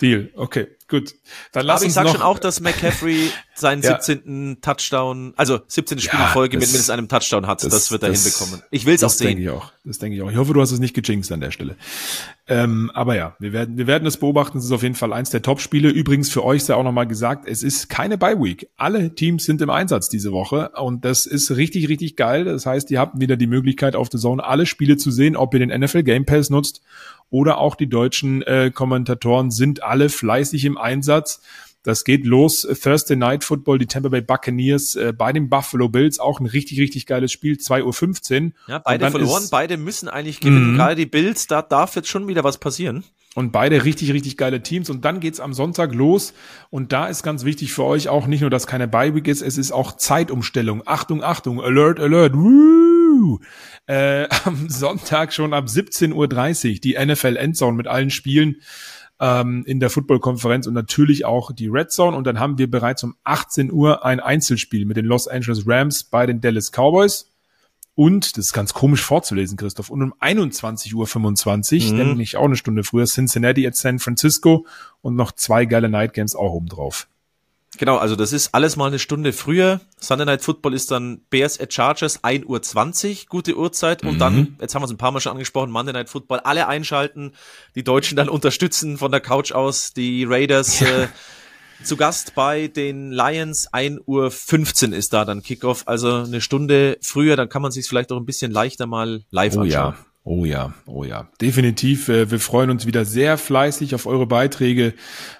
Deal, 0.00 0.30
okay, 0.34 0.68
gut. 0.88 1.14
Dann 1.52 1.66
lass 1.66 1.82
Aber 1.82 1.86
ich 1.86 1.92
sag 1.92 2.08
schon 2.08 2.22
auch, 2.22 2.38
dass 2.38 2.60
McCaffrey 2.60 3.30
seinen 3.54 3.82
ja. 3.84 4.00
17. 4.00 4.58
Touchdown, 4.60 5.34
also 5.36 5.60
17. 5.66 6.00
Spiel 6.00 6.18
in 6.18 6.26
Folge 6.26 6.56
mit 6.56 6.66
mindestens 6.66 6.90
einem 6.90 7.08
Touchdown 7.08 7.46
hat. 7.46 7.62
Das, 7.62 7.70
das 7.70 7.90
wird 7.90 8.02
er 8.02 8.10
das, 8.10 8.24
hinbekommen. 8.24 8.62
Ich 8.70 8.86
will 8.86 8.94
es 8.94 9.04
auch 9.04 9.10
sehen. 9.10 9.26
Das 9.26 9.34
denke 9.34 9.42
ich 9.42 9.50
auch. 9.50 9.72
Das 9.84 9.98
denke 9.98 10.16
ich 10.16 10.22
auch. 10.22 10.30
Ich 10.30 10.36
hoffe, 10.36 10.52
du 10.54 10.60
hast 10.60 10.72
es 10.72 10.78
nicht 10.78 10.94
gejinxt 10.94 11.30
an 11.32 11.40
der 11.40 11.50
Stelle. 11.50 11.76
Ähm, 12.46 12.90
aber 12.94 13.14
ja, 13.14 13.36
wir 13.38 13.52
werden, 13.52 13.76
wir 13.76 13.86
werden 13.86 14.06
es 14.06 14.16
beobachten. 14.16 14.58
Es 14.58 14.64
ist 14.64 14.72
auf 14.72 14.82
jeden 14.82 14.94
Fall 14.94 15.12
eins 15.12 15.30
der 15.30 15.42
Top-Spiele. 15.42 15.90
Übrigens 15.90 16.30
für 16.30 16.44
euch 16.44 16.64
sei 16.64 16.74
auch 16.74 16.82
nochmal 16.82 17.06
gesagt, 17.06 17.46
es 17.46 17.62
ist 17.62 17.88
keine 17.88 18.16
Bye-Week. 18.16 18.68
Alle 18.76 19.14
Teams 19.14 19.44
sind 19.44 19.60
im 19.60 19.70
Einsatz 19.70 20.08
diese 20.08 20.32
Woche 20.32 20.70
und 20.76 21.04
das 21.04 21.26
ist 21.26 21.50
richtig, 21.56 21.88
richtig 21.88 22.16
geil. 22.16 22.44
Das 22.44 22.64
heißt, 22.64 22.90
ihr 22.90 22.98
habt 22.98 23.20
wieder 23.20 23.36
die 23.36 23.46
Möglichkeit 23.46 23.94
auf 23.96 24.08
The 24.10 24.18
Zone 24.18 24.42
alle 24.42 24.66
Spiele 24.66 24.96
zu 24.96 25.10
sehen, 25.10 25.36
ob 25.36 25.52
ihr 25.54 25.60
den 25.60 25.78
NFL 25.78 26.02
Game 26.02 26.24
Pass 26.24 26.48
nutzt 26.48 26.82
oder 27.30 27.58
auch 27.58 27.74
die 27.74 27.88
deutschen 27.88 28.42
äh, 28.42 28.70
Kommentatoren 28.74 29.50
sind 29.50 29.82
alle 29.82 30.08
fleißig 30.08 30.64
im 30.64 30.78
Einsatz. 30.78 31.42
Das 31.82 32.04
geht 32.04 32.26
los. 32.26 32.66
Thursday 32.82 33.16
Night 33.16 33.44
Football, 33.44 33.78
die 33.78 33.86
Tampa 33.86 34.08
Bay 34.08 34.20
Buccaneers 34.20 34.96
äh, 34.96 35.12
bei 35.16 35.32
den 35.32 35.48
Buffalo 35.48 35.88
Bills. 35.88 36.18
Auch 36.18 36.40
ein 36.40 36.46
richtig, 36.46 36.80
richtig 36.80 37.06
geiles 37.06 37.32
Spiel. 37.32 37.54
2.15 37.54 38.44
Uhr. 38.46 38.52
Ja, 38.66 38.78
beide 38.80 39.10
verloren. 39.10 39.44
Ist, 39.44 39.50
beide 39.50 39.76
müssen 39.76 40.08
eigentlich 40.08 40.40
gewinnen. 40.40 40.72
Mhm. 40.72 40.76
Gerade 40.76 40.96
die 40.96 41.06
Bills, 41.06 41.46
da 41.46 41.62
darf 41.62 41.96
jetzt 41.96 42.08
schon 42.08 42.28
wieder 42.28 42.44
was 42.44 42.58
passieren. 42.58 43.04
Und 43.34 43.52
beide 43.52 43.84
richtig, 43.84 44.12
richtig 44.12 44.36
geile 44.36 44.62
Teams. 44.62 44.90
Und 44.90 45.04
dann 45.04 45.20
geht's 45.20 45.38
am 45.38 45.54
Sonntag 45.54 45.94
los. 45.94 46.34
Und 46.70 46.92
da 46.92 47.06
ist 47.06 47.22
ganz 47.22 47.44
wichtig 47.44 47.72
für 47.72 47.84
euch 47.84 48.08
auch 48.08 48.26
nicht 48.26 48.40
nur, 48.40 48.50
dass 48.50 48.66
keine 48.66 48.88
Bye-Week 48.88 49.28
ist, 49.28 49.42
es 49.42 49.56
ist 49.56 49.70
auch 49.70 49.96
Zeitumstellung. 49.96 50.82
Achtung, 50.86 51.22
Achtung, 51.22 51.62
Alert, 51.62 52.00
Alert. 52.00 52.34
Woo! 52.34 53.38
Äh, 53.88 54.28
am 54.44 54.68
Sonntag 54.68 55.32
schon 55.32 55.52
ab 55.52 55.64
17.30 55.66 56.14
Uhr 56.14 56.80
die 56.80 56.96
NFL 56.98 57.36
Endzone 57.36 57.76
mit 57.76 57.88
allen 57.88 58.10
Spielen 58.10 58.56
ähm, 59.18 59.64
in 59.66 59.80
der 59.80 59.90
Football-Konferenz 59.90 60.66
und 60.66 60.74
natürlich 60.74 61.24
auch 61.24 61.52
die 61.52 61.68
Red 61.68 61.90
Zone. 61.90 62.16
Und 62.16 62.26
dann 62.26 62.38
haben 62.38 62.58
wir 62.58 62.70
bereits 62.70 63.02
um 63.02 63.16
18 63.24 63.72
Uhr 63.72 64.04
ein 64.04 64.20
Einzelspiel 64.20 64.84
mit 64.84 64.96
den 64.96 65.06
Los 65.06 65.26
Angeles 65.26 65.64
Rams 65.66 66.04
bei 66.04 66.26
den 66.26 66.40
Dallas 66.40 66.70
Cowboys. 66.70 67.32
Und, 67.94 68.36
das 68.36 68.46
ist 68.46 68.52
ganz 68.52 68.74
komisch 68.74 69.02
vorzulesen, 69.02 69.56
Christoph, 69.56 69.90
und 69.90 70.02
um 70.02 70.14
21.25 70.20 70.94
Uhr, 70.94 71.92
mhm. 71.92 71.98
nämlich 71.98 72.36
auch 72.36 72.44
eine 72.44 72.54
Stunde 72.54 72.84
früher, 72.84 73.06
Cincinnati 73.06 73.66
at 73.66 73.74
San 73.74 73.98
Francisco 73.98 74.66
und 75.00 75.16
noch 75.16 75.32
zwei 75.32 75.64
geile 75.64 75.88
Night 75.88 76.12
Games 76.12 76.36
auch 76.36 76.52
oben 76.52 76.68
drauf. 76.68 77.08
Genau, 77.78 77.96
also 77.96 78.16
das 78.16 78.32
ist 78.32 78.54
alles 78.54 78.76
mal 78.76 78.86
eine 78.86 78.98
Stunde 78.98 79.32
früher. 79.32 79.80
Sunday 80.00 80.26
Night 80.26 80.42
Football 80.42 80.74
ist 80.74 80.90
dann 80.90 81.20
Bears 81.30 81.60
at 81.60 81.72
Chargers, 81.72 82.22
1.20 82.24 82.44
Uhr, 83.10 83.16
gute 83.28 83.56
Uhrzeit. 83.56 84.02
Und 84.02 84.14
mhm. 84.14 84.18
dann, 84.18 84.56
jetzt 84.60 84.74
haben 84.74 84.82
wir 84.82 84.86
es 84.86 84.90
ein 84.90 84.98
paar 84.98 85.12
Mal 85.12 85.20
schon 85.20 85.32
angesprochen, 85.32 85.70
Monday 85.70 85.92
Night 85.92 86.10
Football, 86.10 86.40
alle 86.40 86.66
einschalten, 86.66 87.32
die 87.76 87.84
Deutschen 87.84 88.16
dann 88.16 88.28
unterstützen 88.28 88.98
von 88.98 89.12
der 89.12 89.20
Couch 89.20 89.52
aus, 89.52 89.92
die 89.92 90.24
Raiders 90.24 90.80
ja. 90.80 91.04
äh, 91.04 91.08
zu 91.84 91.96
Gast 91.96 92.34
bei 92.34 92.66
den 92.66 93.12
Lions, 93.12 93.72
1.15 93.72 94.88
Uhr 94.88 94.96
ist 94.96 95.12
da 95.12 95.24
dann 95.24 95.42
Kickoff, 95.42 95.84
also 95.86 96.24
eine 96.24 96.40
Stunde 96.40 96.98
früher, 97.00 97.36
dann 97.36 97.48
kann 97.48 97.62
man 97.62 97.70
sich 97.70 97.86
vielleicht 97.86 98.10
auch 98.10 98.16
ein 98.16 98.26
bisschen 98.26 98.50
leichter 98.50 98.86
mal 98.86 99.22
live 99.30 99.56
oh, 99.56 99.60
anschauen. 99.60 99.94
Ja. 99.94 100.07
Oh 100.30 100.44
ja, 100.44 100.74
oh 100.84 101.04
ja, 101.04 101.26
definitiv. 101.40 102.10
Äh, 102.10 102.30
wir 102.30 102.38
freuen 102.38 102.68
uns 102.68 102.84
wieder 102.84 103.06
sehr 103.06 103.38
fleißig 103.38 103.94
auf 103.94 104.04
eure 104.04 104.26
Beiträge 104.26 104.92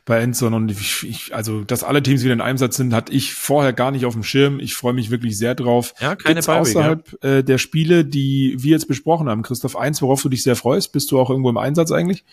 bei 0.06 0.18
Endzone 0.18 0.56
und 0.56 0.70
ich, 0.70 1.02
ich, 1.02 1.34
also, 1.34 1.60
dass 1.62 1.84
alle 1.84 2.02
Teams 2.02 2.24
wieder 2.24 2.32
in 2.32 2.40
Einsatz 2.40 2.78
sind, 2.78 2.94
hatte 2.94 3.12
ich 3.12 3.34
vorher 3.34 3.74
gar 3.74 3.90
nicht 3.90 4.06
auf 4.06 4.14
dem 4.14 4.22
Schirm. 4.22 4.60
Ich 4.60 4.74
freue 4.74 4.94
mich 4.94 5.10
wirklich 5.10 5.36
sehr 5.36 5.54
drauf. 5.54 5.92
Ja, 6.00 6.16
keine 6.16 6.36
Gibt's 6.36 6.48
außerhalb 6.48 7.18
ja. 7.22 7.28
äh, 7.28 7.44
der 7.44 7.58
Spiele, 7.58 8.06
die 8.06 8.56
wir 8.60 8.70
jetzt 8.70 8.88
besprochen 8.88 9.28
haben, 9.28 9.42
Christoph, 9.42 9.76
eins, 9.76 10.00
worauf 10.00 10.22
du 10.22 10.30
dich 10.30 10.42
sehr 10.42 10.56
freust, 10.56 10.90
bist 10.92 11.10
du 11.10 11.20
auch 11.20 11.28
irgendwo 11.28 11.50
im 11.50 11.58
Einsatz 11.58 11.92
eigentlich? 11.92 12.24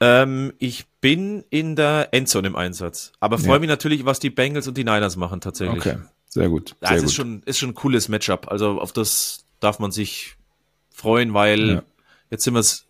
Ähm, 0.00 0.52
ich 0.58 0.86
bin 1.00 1.44
in 1.50 1.76
der 1.76 2.08
Endzone 2.10 2.48
im 2.48 2.56
Einsatz, 2.56 3.12
aber 3.20 3.38
freue 3.38 3.52
ja. 3.52 3.58
mich 3.60 3.68
natürlich, 3.68 4.04
was 4.04 4.18
die 4.18 4.30
Bengals 4.30 4.66
und 4.66 4.76
die 4.76 4.84
Niners 4.84 5.14
machen 5.14 5.40
tatsächlich. 5.40 5.78
Okay, 5.78 5.98
sehr 6.26 6.48
gut. 6.48 6.74
Sehr 6.80 6.90
ja, 6.90 6.96
es 6.96 7.02
gut. 7.02 7.10
ist 7.10 7.14
schon 7.14 7.42
ist 7.44 7.58
schon 7.60 7.70
ein 7.70 7.74
cooles 7.74 8.08
Matchup. 8.08 8.48
Also 8.50 8.80
auf 8.80 8.92
das 8.92 9.44
darf 9.60 9.78
man 9.78 9.92
sich 9.92 10.35
freuen, 10.96 11.34
weil 11.34 11.68
ja. 11.68 11.82
jetzt 12.30 12.44
sind 12.44 12.54
wir 12.54 12.60
es 12.60 12.86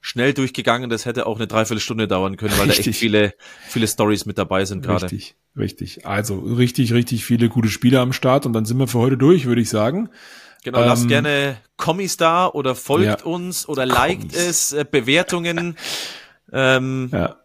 schnell 0.00 0.34
durchgegangen. 0.34 0.90
Das 0.90 1.06
hätte 1.06 1.26
auch 1.26 1.36
eine 1.36 1.46
Dreiviertelstunde 1.46 2.06
dauern 2.06 2.36
können, 2.36 2.56
weil 2.58 2.68
richtig. 2.68 2.84
da 2.84 2.90
echt 2.90 2.98
viele, 2.98 3.34
viele 3.68 3.88
Stories 3.88 4.26
mit 4.26 4.38
dabei 4.38 4.64
sind 4.64 4.82
gerade. 4.84 5.06
Richtig, 5.06 5.34
richtig. 5.56 6.06
Also 6.06 6.38
richtig, 6.38 6.92
richtig 6.92 7.24
viele 7.24 7.48
gute 7.48 7.68
Spiele 7.68 8.00
am 8.00 8.12
Start 8.12 8.46
und 8.46 8.52
dann 8.52 8.66
sind 8.66 8.78
wir 8.78 8.86
für 8.86 8.98
heute 8.98 9.16
durch, 9.16 9.46
würde 9.46 9.62
ich 9.62 9.70
sagen. 9.70 10.10
Genau, 10.62 10.80
ähm, 10.80 10.86
lasst 10.86 11.08
gerne 11.08 11.56
Kommis 11.76 12.16
da 12.16 12.46
oder 12.46 12.74
folgt 12.74 13.06
ja. 13.06 13.24
uns 13.24 13.68
oder 13.68 13.86
liked 13.86 14.32
Kommis. 14.32 14.36
es, 14.36 14.72
äh, 14.72 14.84
Bewertungen. 14.88 15.76
Ähm, 16.52 17.10
ja. 17.12 17.40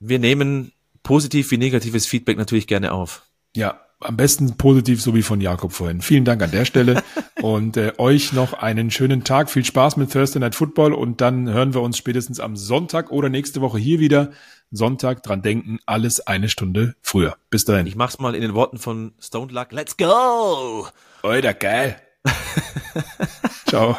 Wir 0.00 0.18
nehmen 0.18 0.70
positiv 1.02 1.50
wie 1.50 1.56
negatives 1.56 2.04
Feedback 2.04 2.36
natürlich 2.36 2.66
gerne 2.66 2.92
auf. 2.92 3.22
Ja, 3.56 3.80
am 4.00 4.18
besten 4.18 4.58
positiv, 4.58 5.00
so 5.00 5.14
wie 5.14 5.22
von 5.22 5.40
Jakob 5.40 5.72
vorhin. 5.72 6.02
Vielen 6.02 6.26
Dank 6.26 6.42
an 6.42 6.50
der 6.50 6.66
Stelle 6.66 7.02
und 7.54 7.76
äh, 7.76 7.92
euch 7.98 8.32
noch 8.32 8.54
einen 8.54 8.90
schönen 8.90 9.22
Tag. 9.22 9.50
Viel 9.50 9.64
Spaß 9.64 9.96
mit 9.98 10.10
Thursday 10.12 10.40
Night 10.40 10.56
Football 10.56 10.92
und 10.92 11.20
dann 11.20 11.48
hören 11.48 11.74
wir 11.74 11.80
uns 11.80 11.96
spätestens 11.96 12.40
am 12.40 12.56
Sonntag 12.56 13.12
oder 13.12 13.28
nächste 13.28 13.60
Woche 13.60 13.78
hier 13.78 14.00
wieder. 14.00 14.32
Sonntag 14.72 15.22
dran 15.22 15.42
denken, 15.42 15.78
alles 15.86 16.26
eine 16.26 16.48
Stunde 16.48 16.96
früher. 17.02 17.36
Bis 17.48 17.64
dahin. 17.64 17.86
Ich 17.86 17.94
mach's 17.94 18.18
mal 18.18 18.34
in 18.34 18.42
den 18.42 18.54
Worten 18.54 18.78
von 18.78 19.12
Stone 19.20 19.52
Luck. 19.52 19.70
Let's 19.70 19.96
go! 19.96 20.88
Alter, 21.22 21.54
geil. 21.54 21.96
Ciao. 23.68 23.96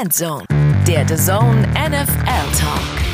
Endzone, 0.00 0.46
der 0.88 1.06
The 1.06 1.14
Zone 1.14 1.68
NFL 1.78 2.58
Talk. 2.58 3.11